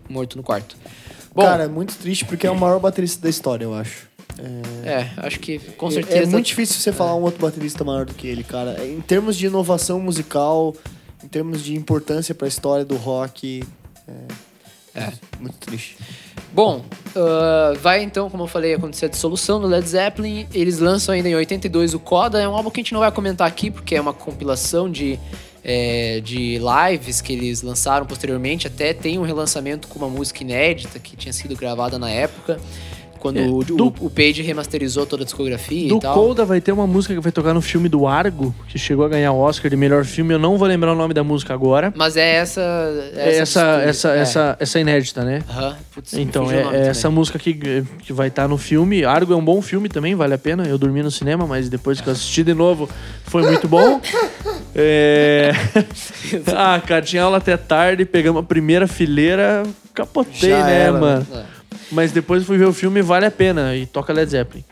morto 0.10 0.36
no 0.38 0.44
quarto. 0.44 0.76
Bom, 1.34 1.44
Cara, 1.44 1.64
é 1.66 1.68
muito 1.68 1.96
triste 1.96 2.26
porque 2.26 2.48
é 2.48 2.52
o 2.52 2.56
maior 2.60 2.80
baterista 2.80 3.22
da 3.22 3.30
história, 3.30 3.64
eu 3.66 3.74
acho. 3.74 4.08
é, 4.84 5.10
acho 5.18 5.40
que 5.40 5.60
com 5.78 5.88
É- 5.88 5.92
certeza. 5.92 6.24
É 6.24 6.26
muito 6.26 6.46
difícil 6.46 6.80
você 6.80 6.92
falar 6.92 7.16
um 7.16 7.22
outro 7.22 7.40
baterista 7.42 7.84
maior 7.84 8.06
do 8.06 8.14
que 8.14 8.28
ele, 8.28 8.44
cara. 8.44 8.84
Em 8.86 9.02
termos 9.02 9.36
de 9.38 9.46
inovação 9.48 10.00
musical, 10.00 10.76
em 11.24 11.28
termos 11.28 11.64
de 11.64 11.76
importância 11.76 12.34
pra 12.36 12.48
história 12.48 12.84
do 12.86 12.96
rock, 12.96 13.64
é, 14.08 14.12
É. 14.98 15.14
muito 15.40 15.58
triste. 15.60 15.98
Bom, 16.52 16.84
ah, 17.16 17.74
vai 17.82 18.04
então, 18.04 18.30
como 18.30 18.44
eu 18.44 18.48
falei, 18.48 18.74
acontecer 18.74 19.06
a 19.06 19.10
dissolução 19.10 19.60
do 19.60 19.68
Led 19.68 19.88
Zeppelin. 19.88 20.48
Eles 20.54 20.80
lançam 20.80 21.14
ainda 21.14 21.30
em 21.30 21.36
82 21.36 21.94
o 21.94 22.00
Coda. 22.00 22.42
É 22.42 22.48
um 22.48 22.56
álbum 22.56 22.70
que 22.70 22.80
a 22.80 22.84
gente 22.84 22.94
não 22.94 23.00
vai 23.00 23.12
comentar 23.12 23.48
aqui, 23.48 23.72
porque 23.72 23.96
é 23.96 24.02
uma 24.02 24.14
compilação 24.14 24.90
de, 24.90 25.20
é, 25.64 26.20
de 26.22 26.60
lives 26.60 27.22
que 27.22 27.34
eles 27.34 27.62
lançaram 27.62 28.06
posteriormente. 28.06 28.68
Até 28.68 28.94
tem 28.94 29.18
um 29.18 29.24
relançamento 29.24 29.88
com 29.88 29.98
uma 30.00 30.10
música 30.10 30.44
inédita 30.44 31.00
que 31.00 31.16
tinha 31.16 31.34
sido 31.34 31.56
gravada 31.56 31.98
na 31.98 32.10
época. 32.10 32.60
Quando 33.28 33.38
É, 33.40 33.48
o, 33.48 33.62
do- 33.64 33.94
o, 34.00 34.10
Page 34.10 34.42
remasterizou 34.42 35.06
toda 35.06 35.24
a 35.24 35.26
discografia 35.26 35.90
Do 35.90 35.98
e 35.98 36.00
tal. 36.00 36.14
Colda 36.14 36.46
vai 36.46 36.62
ter 36.62 36.72
uma 36.72 36.88
música 36.88 37.14
que 37.14 37.20
vai 37.20 37.32
tocar 37.32 37.54
no 37.54 37.62
filme 37.62 37.90
do 37.90 38.08
Argo, 38.08 38.56
que 38.70 38.80
chegou 38.80 39.06
a 39.06 39.10
ganhar 39.10 39.34
o 39.34 39.40
Oscar 39.40 39.70
de 39.70 39.76
melhor 39.76 40.06
filme. 40.06 40.34
Eu 40.34 40.40
não 40.40 40.58
vou 40.58 40.68
lembrar 40.68 40.94
o 40.94 40.96
nome 40.96 41.14
da 41.14 41.24
música 41.24 41.54
agora. 41.54 41.94
Mas 41.96 42.16
é 42.16 42.36
essa. 42.36 42.62
É 43.16 43.38
essa, 43.38 43.60
mistura. 43.62 43.90
essa, 43.90 44.10
É. 44.16 44.20
essa, 44.20 44.58
essa 44.62 44.80
inédita, 44.80 45.24
né? 45.26 45.44
Aham. 45.50 45.76
Putz, 45.94 46.14
me 46.14 46.22
Então, 46.22 46.50
é, 46.50 46.88
essa 46.88 47.10
música 47.10 47.38
que, 47.38 47.84
que 48.00 48.14
vai 48.14 48.30
estar 48.30 48.48
no 48.48 48.58
filme. 48.58 49.04
Argo 49.04 49.34
é 49.34 49.36
um 49.36 49.44
bom 49.44 49.62
filme 49.62 49.90
também, 49.90 50.16
vale 50.16 50.34
a 50.34 50.38
pena. 50.38 50.66
Eu 50.66 50.78
dormi 50.78 51.04
no 51.04 51.12
cinema, 51.12 51.46
mas 51.46 51.68
depois 51.68 52.00
que 52.00 52.08
eu 52.08 52.14
assisti 52.14 52.44
de 52.44 52.54
novo, 52.54 52.90
foi 53.26 53.44
muito 53.44 53.68
bom. 53.68 54.00
É... 54.80 55.52
ah, 56.56 56.80
cara, 56.86 57.02
tinha 57.02 57.24
aula 57.24 57.38
até 57.38 57.58
tarde, 57.58 58.06
pegamos 58.06 58.44
a 58.44 58.46
primeira 58.46 58.86
fileira, 58.88 59.64
capotei, 59.92 60.52
Já 60.52 60.64
né, 60.66 60.82
era, 60.82 60.92
mano? 60.94 61.26
É. 61.34 61.57
Mas 61.92 62.12
depois 62.12 62.44
fui 62.44 62.58
ver 62.58 62.66
o 62.66 62.74
filme, 62.74 63.02
vale 63.02 63.26
a 63.26 63.32
pena. 63.32 63.76
E 63.76 63.86
toca 63.86 64.14
Led 64.14 64.30
Zeppelin. 64.30 64.64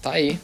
Tá 0.00 0.12
aí. 0.12 0.38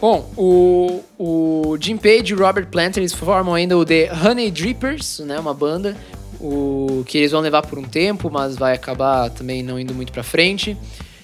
Bom, 0.00 0.30
o, 0.36 1.02
o 1.18 1.76
Jim 1.78 1.96
Page 1.96 2.32
e 2.32 2.34
o 2.34 2.38
Robert 2.38 2.66
Plant, 2.68 2.96
eles 2.96 3.12
formam 3.12 3.54
ainda 3.54 3.76
o 3.76 3.84
The 3.84 4.10
Honey 4.12 4.50
Drippers, 4.50 5.18
né? 5.20 5.38
Uma 5.38 5.52
banda 5.52 5.94
o, 6.40 7.04
que 7.06 7.18
eles 7.18 7.30
vão 7.30 7.40
levar 7.40 7.62
por 7.62 7.78
um 7.78 7.82
tempo, 7.82 8.30
mas 8.30 8.56
vai 8.56 8.74
acabar 8.74 9.30
também 9.30 9.62
não 9.62 9.78
indo 9.78 9.94
muito 9.94 10.12
pra 10.12 10.22
frente. 10.22 10.76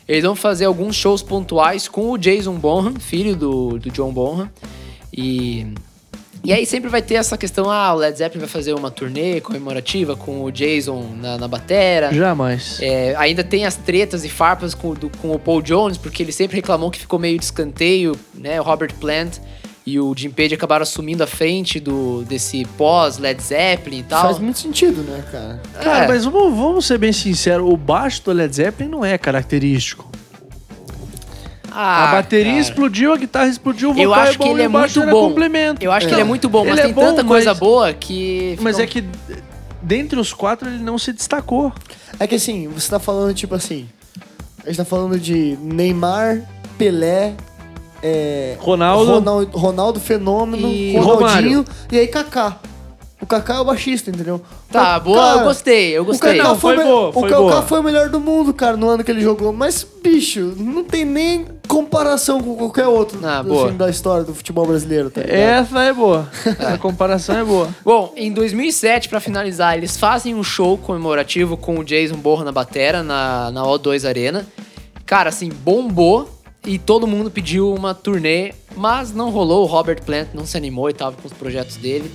Eles 0.07 0.23
vão 0.23 0.37
fazer 0.37 0.67
alguns 0.67 0.95
shows 0.95 1.23
pontuais 1.23 1.89
com 1.89 2.11
o 2.13 2.19
Jason 2.19 2.55
Bonham, 2.55 2.95
filho 2.95 3.35
do, 3.35 3.79
do 3.79 3.91
John 3.91 4.13
Bonham. 4.13 4.49
E, 5.13 5.67
e 6.45 6.53
aí 6.53 6.65
sempre 6.67 6.89
vai 6.89 7.03
ter 7.03 7.15
essa 7.15 7.37
questão, 7.37 7.71
ah, 7.71 7.93
o 7.95 7.97
Led 7.99 8.17
Zeppelin 8.17 8.41
vai 8.41 8.49
fazer 8.49 8.73
uma 8.75 8.91
turnê 8.91 9.41
comemorativa 9.41 10.15
com 10.17 10.43
o 10.45 10.51
Jason 10.53 11.15
na, 11.21 11.37
na 11.39 11.49
batera. 11.49 12.13
Jamais. 12.13 12.79
É, 12.81 13.15
ainda 13.17 13.43
tem 13.43 13.65
as 13.67 13.75
tretas 13.77 14.25
e 14.25 14.29
farpas 14.29 14.75
com, 14.75 14.95
do- 14.95 15.11
com 15.21 15.33
o 15.33 15.39
Paul 15.39 15.61
Jones, 15.63 15.97
porque 15.99 16.23
ele 16.23 16.33
sempre 16.33 16.57
reclamou 16.57 16.91
que 16.91 16.99
ficou 16.99 17.19
meio 17.19 17.39
de 17.39 17.45
escanteio, 17.45 18.17
né? 18.35 18.61
O 18.61 18.65
Robert 18.65 18.95
Plant 18.95 19.39
e 19.85 20.01
o 20.01 20.13
Jim 20.17 20.31
Page 20.31 20.55
acabaram 20.55 20.83
assumindo 20.83 21.23
a 21.23 21.27
frente 21.29 21.79
do, 21.79 22.25
desse 22.25 22.65
pós-Led 22.77 23.41
Zeppelin 23.41 23.99
e 24.01 24.03
tal. 24.03 24.23
Faz 24.23 24.39
muito 24.39 24.59
sentido, 24.59 25.03
né, 25.03 25.25
cara? 25.31 25.61
Cara, 25.83 26.05
É. 26.05 26.09
mas 26.09 26.25
vamos, 26.25 26.57
vamos 26.57 26.87
ser 26.87 26.99
bem 26.99 27.13
sinceros, 27.13 27.69
o 27.71 27.77
baixo 27.77 28.23
do 28.25 28.33
Led 28.33 28.55
Zeppelin 28.55 28.91
não 28.91 29.05
é 29.05 29.17
característico. 29.17 30.11
Ah, 31.79 32.09
a 32.09 32.13
bateria 32.17 32.47
cara. 32.53 32.59
explodiu, 32.61 33.13
a 33.13 33.17
guitarra 33.19 33.49
explodiu, 33.49 33.91
o 33.91 33.93
vocal 33.93 34.05
Eu 34.05 34.15
acho 34.15 34.33
é 34.33 34.37
bom 34.39 34.45
que 34.45 34.51
ele 34.51 34.63
é 34.63 34.69
muito 34.69 35.03
era 35.03 35.11
bom. 35.11 35.29
complemento. 35.29 35.85
Eu 35.85 35.93
acho 35.93 36.07
que 36.07 36.13
Então, 36.13 36.19
ele 36.19 36.23
é 36.23 36.29
muito 36.29 36.49
bom, 36.49 36.61
mas 36.65 36.73
ele 36.73 36.81
é 36.81 36.85
tem 36.85 36.95
tanta 36.95 37.23
bom, 37.23 37.29
coisa 37.29 37.51
mas- 37.51 37.59
boa 37.59 37.93
que. 37.93 38.57
Mas 38.63 38.79
é 38.79 38.87
que 38.87 39.05
dentre 39.83 40.19
os 40.19 40.33
quatro 40.33 40.69
ele 40.71 40.83
não 40.83 40.99
se 40.99 41.13
destacou. 41.13 41.71
É 42.19 42.27
que 42.27 42.35
assim, 42.37 42.67
você 42.69 42.89
tá 42.89 42.99
falando 42.99 43.35
tipo 43.35 43.55
assim. 43.55 43.87
A 44.65 44.69
gente 44.69 44.79
tá 44.79 44.85
falando 44.87 45.19
de 45.21 45.57
Neymar, 45.61 46.41
Pelé, 46.79 47.35
é, 48.03 48.57
Ronaldo. 48.59 49.13
Ronaldo, 49.13 49.57
Ronaldo 49.59 50.01
Fenômeno, 50.01 50.67
E 50.67 50.97
Ronaldinho 50.97 51.65
e 51.93 51.99
aí 51.99 52.07
Kaká. 52.09 52.59
O 53.21 53.25
Kaká 53.25 53.55
é 53.55 53.61
o 53.61 53.65
baixista, 53.65 54.11
entendeu? 54.11 54.43
Tá, 54.71 54.95
Mas, 54.95 55.03
boa, 55.03 55.17
cara, 55.19 55.39
eu 55.41 55.45
gostei, 55.45 55.91
eu 55.97 56.05
gostei. 56.05 56.35
O 56.35 56.37
Kaká 56.37 56.49
Não, 56.51 56.59
foi 56.59 56.77
me- 56.77 56.85
boa, 56.85 57.09
o 57.09 57.13
foi 57.15 57.23
Kaká 57.31 57.41
boa. 57.41 57.63
foi 57.63 57.81
o 57.81 57.83
melhor 57.83 58.11
do 58.11 58.21
mundo, 58.21 58.53
cara, 58.53 58.77
no 58.77 58.89
ano 58.91 59.03
que 59.03 59.11
ele 59.11 59.23
jogou. 59.23 59.55
Mas, 59.55 59.87
bicho, 60.03 60.53
não 60.59 60.85
tem 60.85 61.05
nem 61.07 61.47
comparação 61.67 62.43
com 62.43 62.55
qualquer 62.57 62.87
outro 62.87 63.19
Ah, 63.27 63.41
do 63.43 63.49
boa. 63.49 63.67
time 63.69 63.79
da 63.79 63.89
história 63.89 64.23
do 64.23 64.35
futebol 64.35 64.67
brasileiro, 64.67 65.09
tá? 65.11 65.23
Essa 65.23 65.83
é 65.85 65.93
boa. 65.95 66.29
A 66.59 66.77
comparação 66.77 67.39
é 67.39 67.43
boa. 67.43 67.69
Bom, 67.83 68.13
em 68.17 68.31
2007, 68.31 69.09
pra 69.09 69.19
finalizar, 69.19 69.77
eles 69.79 69.97
fazem 69.97 70.35
um 70.35 70.45
show 70.45 70.77
comemorativo 70.77 71.57
com 71.57 71.79
o 71.79 71.85
Jason 71.85 72.17
Borra 72.17 72.45
na 72.45 72.53
batera, 72.53 73.03
na, 73.03 73.51
na 73.51 73.63
O2 73.65 74.07
Arena. 74.07 74.47
Cara, 75.07 75.31
assim, 75.31 75.49
bombou 75.49 76.29
e 76.67 76.79
todo 76.79 77.07
mundo 77.07 77.31
pediu 77.31 77.73
uma 77.73 77.95
turnê, 77.95 78.53
mas 78.77 79.13
não 79.15 79.31
rolou. 79.31 79.63
O 79.63 79.67
Robert 79.67 80.03
Plant 80.03 80.29
não 80.35 80.45
se 80.45 80.57
animou 80.57 80.91
e 80.91 80.93
tava 80.93 81.17
com 81.17 81.27
os 81.27 81.33
projetos 81.33 81.77
dele. 81.77 82.13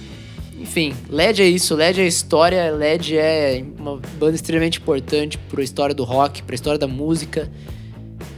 Enfim, 0.61 0.93
LED 1.09 1.41
é 1.41 1.47
isso, 1.47 1.75
LED 1.75 2.01
é 2.01 2.07
história, 2.07 2.71
LED 2.71 3.17
é 3.17 3.63
uma 3.79 3.99
banda 4.19 4.35
extremamente 4.35 4.77
importante 4.79 5.37
pra 5.37 5.63
história 5.63 5.93
do 5.95 6.03
rock, 6.03 6.43
pra 6.43 6.53
história 6.53 6.77
da 6.77 6.87
música. 6.87 7.49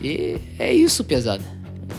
E 0.01 0.37
é 0.57 0.73
isso, 0.73 1.03
pesada. 1.03 1.43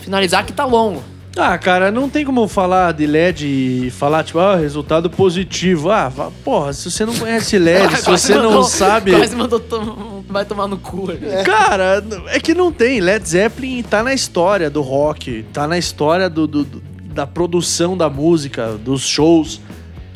Finalizar 0.00 0.44
que 0.46 0.52
tá 0.52 0.64
longo. 0.64 1.02
Ah, 1.36 1.58
cara, 1.58 1.90
não 1.90 2.08
tem 2.08 2.24
como 2.24 2.46
falar 2.46 2.92
de 2.92 3.06
LED 3.06 3.44
e 3.86 3.90
falar, 3.90 4.22
tipo, 4.22 4.38
ah, 4.38 4.56
resultado 4.56 5.10
positivo. 5.10 5.90
Ah, 5.90 6.10
porra, 6.44 6.72
se 6.72 6.88
você 6.90 7.04
não 7.04 7.14
conhece 7.14 7.58
LED, 7.58 7.96
se 8.00 8.10
você 8.10 8.34
não 8.36 8.44
mandou- 8.44 8.62
sabe. 8.64 9.10
Quase 9.10 9.34
mandou 9.36 9.58
tom- 9.60 10.22
vai 10.28 10.44
tomar 10.44 10.68
no 10.68 10.78
cu. 10.78 11.08
né? 11.12 11.42
Cara, 11.42 12.02
é 12.28 12.38
que 12.40 12.54
não 12.54 12.70
tem. 12.72 13.00
Led 13.00 13.28
Zeppelin 13.28 13.82
tá 13.82 14.02
na 14.02 14.14
história 14.14 14.70
do 14.70 14.80
rock, 14.80 15.44
tá 15.52 15.66
na 15.66 15.76
história 15.76 16.30
do, 16.30 16.46
do- 16.46 16.64
do- 16.64 16.80
da 17.12 17.26
produção 17.26 17.96
da 17.96 18.08
música, 18.08 18.72
dos 18.78 19.02
shows. 19.02 19.60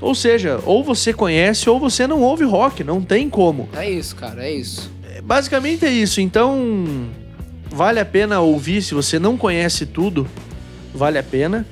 Ou 0.01 0.15
seja, 0.15 0.61
ou 0.65 0.85
você 0.85 1.13
conhece 1.13 1.69
ou 1.69 1.81
você 1.81 2.07
não 2.07 2.23
ouve 2.23 2.45
rock, 2.45 2.85
não 2.85 3.03
tem 3.03 3.29
como. 3.29 3.69
É 3.75 3.91
isso, 3.91 4.15
cara, 4.15 4.45
é 4.45 4.53
isso. 4.53 4.91
É, 5.05 5.21
Basicamente 5.21 5.85
é 5.85 5.91
isso. 5.91 6.21
Então, 6.21 7.09
vale 7.71 7.99
a 7.99 8.05
pena 8.05 8.41
ouvir 8.41 8.83
se 8.83 8.95
você 8.95 9.19
não 9.19 9.37
conhece 9.37 9.87
tudo. 9.87 10.27
Vale 10.95 11.19
a 11.19 11.23
pena. 11.23 11.67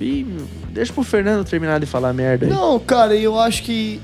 E 0.00 0.24
deixa 0.70 0.92
pro 0.92 1.02
Fernando 1.02 1.44
terminar 1.44 1.80
de 1.80 1.86
falar 1.86 2.12
merda 2.12 2.46
aí. 2.46 2.52
Não, 2.52 2.78
cara, 2.78 3.14
eu 3.16 3.38
acho 3.38 3.62
que 3.62 4.00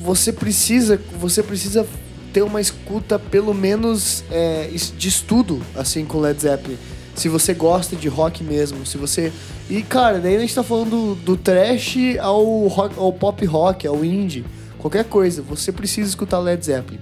você 0.00 0.32
precisa, 0.32 1.00
você 1.18 1.42
precisa 1.42 1.86
ter 2.32 2.42
uma 2.42 2.60
escuta 2.60 3.18
pelo 3.18 3.54
menos 3.54 4.24
é, 4.30 4.68
de 4.98 5.08
estudo, 5.08 5.62
assim, 5.76 6.04
com 6.04 6.20
Led 6.20 6.40
Zeppelin. 6.40 6.76
Se 7.14 7.28
você 7.28 7.54
gosta 7.54 7.94
de 7.94 8.08
rock 8.08 8.42
mesmo, 8.42 8.84
se 8.84 8.98
você... 8.98 9.32
E, 9.68 9.82
cara, 9.82 10.18
daí 10.18 10.36
a 10.36 10.40
gente 10.40 10.54
tá 10.54 10.62
falando 10.62 10.90
do, 10.90 11.14
do 11.14 11.36
trash 11.36 11.96
ao, 12.20 12.68
ao 12.96 13.12
pop 13.12 13.44
rock, 13.46 13.86
ao 13.86 14.04
indie, 14.04 14.44
qualquer 14.78 15.04
coisa. 15.04 15.42
Você 15.42 15.72
precisa 15.72 16.08
escutar 16.08 16.38
Led 16.38 16.64
Zeppelin. 16.64 17.00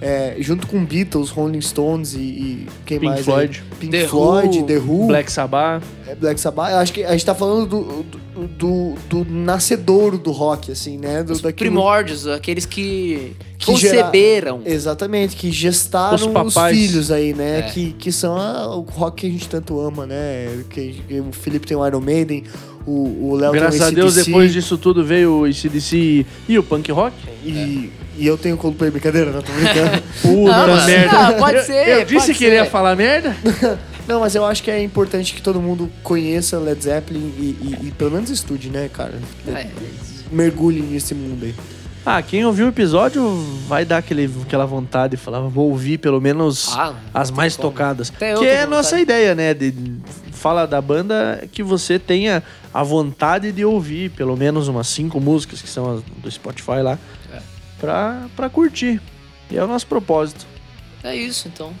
É, 0.00 0.36
junto 0.40 0.66
com 0.66 0.84
Beatles, 0.84 1.30
Rolling 1.30 1.60
Stones 1.60 2.14
e, 2.14 2.18
e 2.18 2.66
quem 2.84 2.98
Pink 2.98 3.06
mais? 3.06 3.18
aí? 3.20 3.24
Floyd. 3.24 3.62
Pink 3.80 3.92
The 3.92 4.06
Floyd, 4.08 4.58
Who, 4.58 4.64
The 4.66 4.78
Who, 4.78 5.06
Black 5.06 5.32
Sabbath. 5.32 5.82
é, 6.06 6.14
Black 6.14 6.40
Sabbath. 6.40 6.70
Eu 6.72 6.78
acho 6.78 6.92
que 6.92 7.04
a 7.04 7.12
gente 7.12 7.24
tá 7.24 7.34
falando 7.34 7.66
do, 7.66 8.02
do, 8.02 8.48
do, 8.48 8.94
do 9.24 9.30
nascedouro 9.32 10.18
do 10.18 10.30
rock, 10.32 10.70
assim, 10.72 10.98
né? 10.98 11.22
Do, 11.22 11.32
Os 11.32 11.40
daquilo- 11.40 11.70
primórdios, 11.70 12.26
aqueles 12.26 12.66
que, 12.66 13.34
Que 13.58 13.76
gera- 13.76 14.02
conceberam. 14.02 14.60
Exatamente, 14.66 15.36
que 15.36 15.50
gestaram 15.52 16.16
Os 16.44 16.56
os, 16.56 16.62
filhos 16.70 17.10
aí, 17.10 17.32
né? 17.32 17.60
É. 17.60 17.62
Que, 17.62 17.92
que 17.92 18.12
são 18.12 18.36
a- 18.36 18.76
o 18.76 18.80
rock 18.82 19.22
que 19.22 19.26
a 19.26 19.30
gente 19.30 19.48
tanto 19.48 19.80
ama, 19.80 20.04
né? 20.06 20.64
Que, 20.70 21.02
que 21.08 21.20
o 21.20 21.32
Felipe 21.32 21.66
tem 21.66 21.76
o 21.76 21.86
Iron 21.86 22.00
Maiden, 22.00 22.44
o 22.86 23.30
o 23.30 23.34
Léo 23.36 23.52
tem 23.52 23.60
o 23.60 23.62
Graças 23.62 23.80
a 23.80 23.90
Deus, 23.90 24.14
depois 24.16 24.52
disso 24.52 24.76
tudo 24.76 25.02
veio 25.04 25.40
o 25.40 25.44
ACDC 25.44 26.26
e 26.48 26.58
o 26.58 26.62
punk 26.62 26.92
rock. 26.92 27.16
E, 27.42 27.90
e 28.16 28.26
eu 28.26 28.36
tenho 28.38 28.56
Coldplay, 28.56 28.90
brincadeira, 28.90 29.30
não 29.30 29.42
tô 29.42 29.52
brincando. 29.52 30.02
Puta 30.22 30.66
mas- 30.66 30.86
merda. 30.86 31.18
ah, 31.28 31.32
pode 31.34 31.56
Eu- 31.58 31.64
ser, 31.64 31.88
Eu, 31.88 32.04
disse 32.04 32.26
pode 32.26 32.34
que 32.38 32.44
ele 32.44 32.54
ia 32.56 32.66
falar 32.66 32.94
merda. 32.96 33.36
não, 34.06 34.20
mas 34.20 34.34
eu 34.34 34.44
acho 34.44 34.62
que 34.62 34.70
é 34.70 34.82
importante 34.82 35.34
que 35.34 35.42
todo 35.42 35.60
mundo 35.60 35.90
conheça 36.02 36.58
Led 36.58 36.82
Zeppelin 36.82 37.32
e, 37.38 37.42
e- 37.82 37.88
e 37.88 37.90
pelo 37.92 38.10
menos 38.12 38.30
estude, 38.30 38.70
né, 38.70 38.88
cara? 38.92 39.14
É, 39.48 39.66
Mergulhe 40.30 40.80
nesse 40.82 41.14
mundo 41.14 41.44
aí. 41.44 41.54
Ah, 42.06 42.20
quem 42.20 42.44
ouviu 42.44 42.66
o 42.66 42.68
episódio 42.68 43.22
vai 43.66 43.82
dar 43.84 43.96
aquele, 43.96 44.30
aquela 44.42 44.66
vontade 44.66 45.14
e 45.14 45.16
falar, 45.16 45.40
vou 45.40 45.70
ouvir 45.70 45.96
pelo 45.96 46.20
menos 46.20 46.68
Ah, 46.76 46.92
as 47.14 47.30
não 47.30 47.36
mais 47.38 47.56
como. 47.56 47.70
tocadas. 47.70 48.12
Até 48.14 48.34
eu 48.34 48.40
que 48.40 48.46
é 48.46 48.62
a 48.62 48.66
nossa 48.66 49.00
ideia, 49.00 49.34
né? 49.34 49.54
De, 49.54 49.72
fala 50.30 50.66
da 50.66 50.82
banda 50.82 51.48
que 51.50 51.62
você 51.62 51.98
tenha 51.98 52.42
a 52.74 52.82
vontade 52.82 53.50
de 53.52 53.64
ouvir 53.64 54.10
pelo 54.10 54.36
menos 54.36 54.68
umas 54.68 54.86
cinco 54.88 55.18
músicas 55.18 55.62
que 55.62 55.68
são 55.70 55.94
as 55.94 56.02
do 56.22 56.30
Spotify 56.30 56.82
lá. 56.82 56.98
Pra, 57.80 58.22
pra 58.36 58.48
curtir. 58.48 59.00
E 59.50 59.56
é 59.56 59.62
o 59.62 59.66
nosso 59.66 59.86
propósito. 59.86 60.46
É 61.02 61.14
isso, 61.14 61.48
então. 61.48 61.72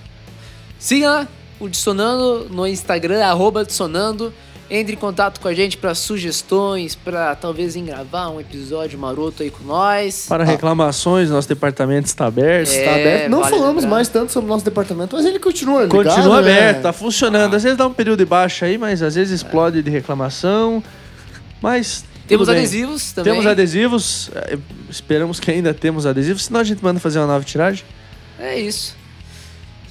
Siga 0.78 1.26
o 1.58 1.68
Dissonando 1.68 2.48
no 2.50 2.66
Instagram, 2.66 3.24
arroba 3.24 3.64
Dissonando. 3.64 4.32
Entre 4.70 4.94
em 4.94 4.96
contato 4.98 5.40
com 5.40 5.46
a 5.48 5.52
gente 5.52 5.76
para 5.76 5.94
sugestões, 5.94 6.94
para 6.94 7.34
talvez 7.36 7.76
em 7.76 7.84
gravar 7.84 8.30
um 8.30 8.40
episódio 8.40 8.98
maroto 8.98 9.42
aí 9.42 9.50
com 9.50 9.62
nós. 9.62 10.24
Para 10.26 10.42
reclamações, 10.42 11.28
nosso 11.28 11.46
departamento 11.46 12.06
está 12.06 12.24
aberto. 12.26 12.70
É, 12.72 12.82
Tá 12.84 12.90
aberto. 12.94 13.30
Não 13.30 13.40
vale 13.40 13.54
falamos 13.56 13.82
lembrar. 13.84 13.96
mais 13.96 14.08
tanto 14.08 14.32
sobre 14.32 14.48
o 14.48 14.52
nosso 14.52 14.64
departamento, 14.64 15.14
mas 15.16 15.26
ele 15.26 15.38
continua 15.38 15.82
ligado, 15.84 16.02
Continua 16.04 16.40
né? 16.40 16.52
aberto, 16.58 16.82
tá 16.82 16.92
funcionando. 16.94 17.54
Às 17.54 17.62
vezes 17.62 17.76
dá 17.76 17.86
um 17.86 17.92
período 17.92 18.20
de 18.20 18.24
baixa 18.24 18.64
aí, 18.64 18.78
mas 18.78 19.02
às 19.02 19.14
vezes 19.14 19.42
explode 19.42 19.82
de 19.82 19.90
reclamação. 19.90 20.82
Mas. 21.60 22.04
Temos 22.26 22.48
bem. 22.48 22.56
adesivos 22.58 23.12
também. 23.12 23.32
Temos 23.32 23.46
adesivos. 23.46 24.30
eh, 24.34 24.58
Esperamos 24.88 25.38
que 25.40 25.50
ainda 25.50 25.74
temos 25.74 26.06
adesivos. 26.06 26.44
Senão 26.44 26.60
a 26.60 26.64
gente 26.64 26.82
manda 26.82 26.98
fazer 27.00 27.18
uma 27.18 27.26
nova 27.26 27.44
tiragem. 27.44 27.84
É 28.38 28.58
isso. 28.58 28.96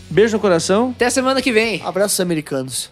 Beijo 0.10 0.34
no 0.36 0.40
coração. 0.40 0.92
Até 0.96 1.10
semana 1.10 1.42
que 1.42 1.52
vem. 1.52 1.82
Abraços 1.84 2.20
americanos. 2.20 2.90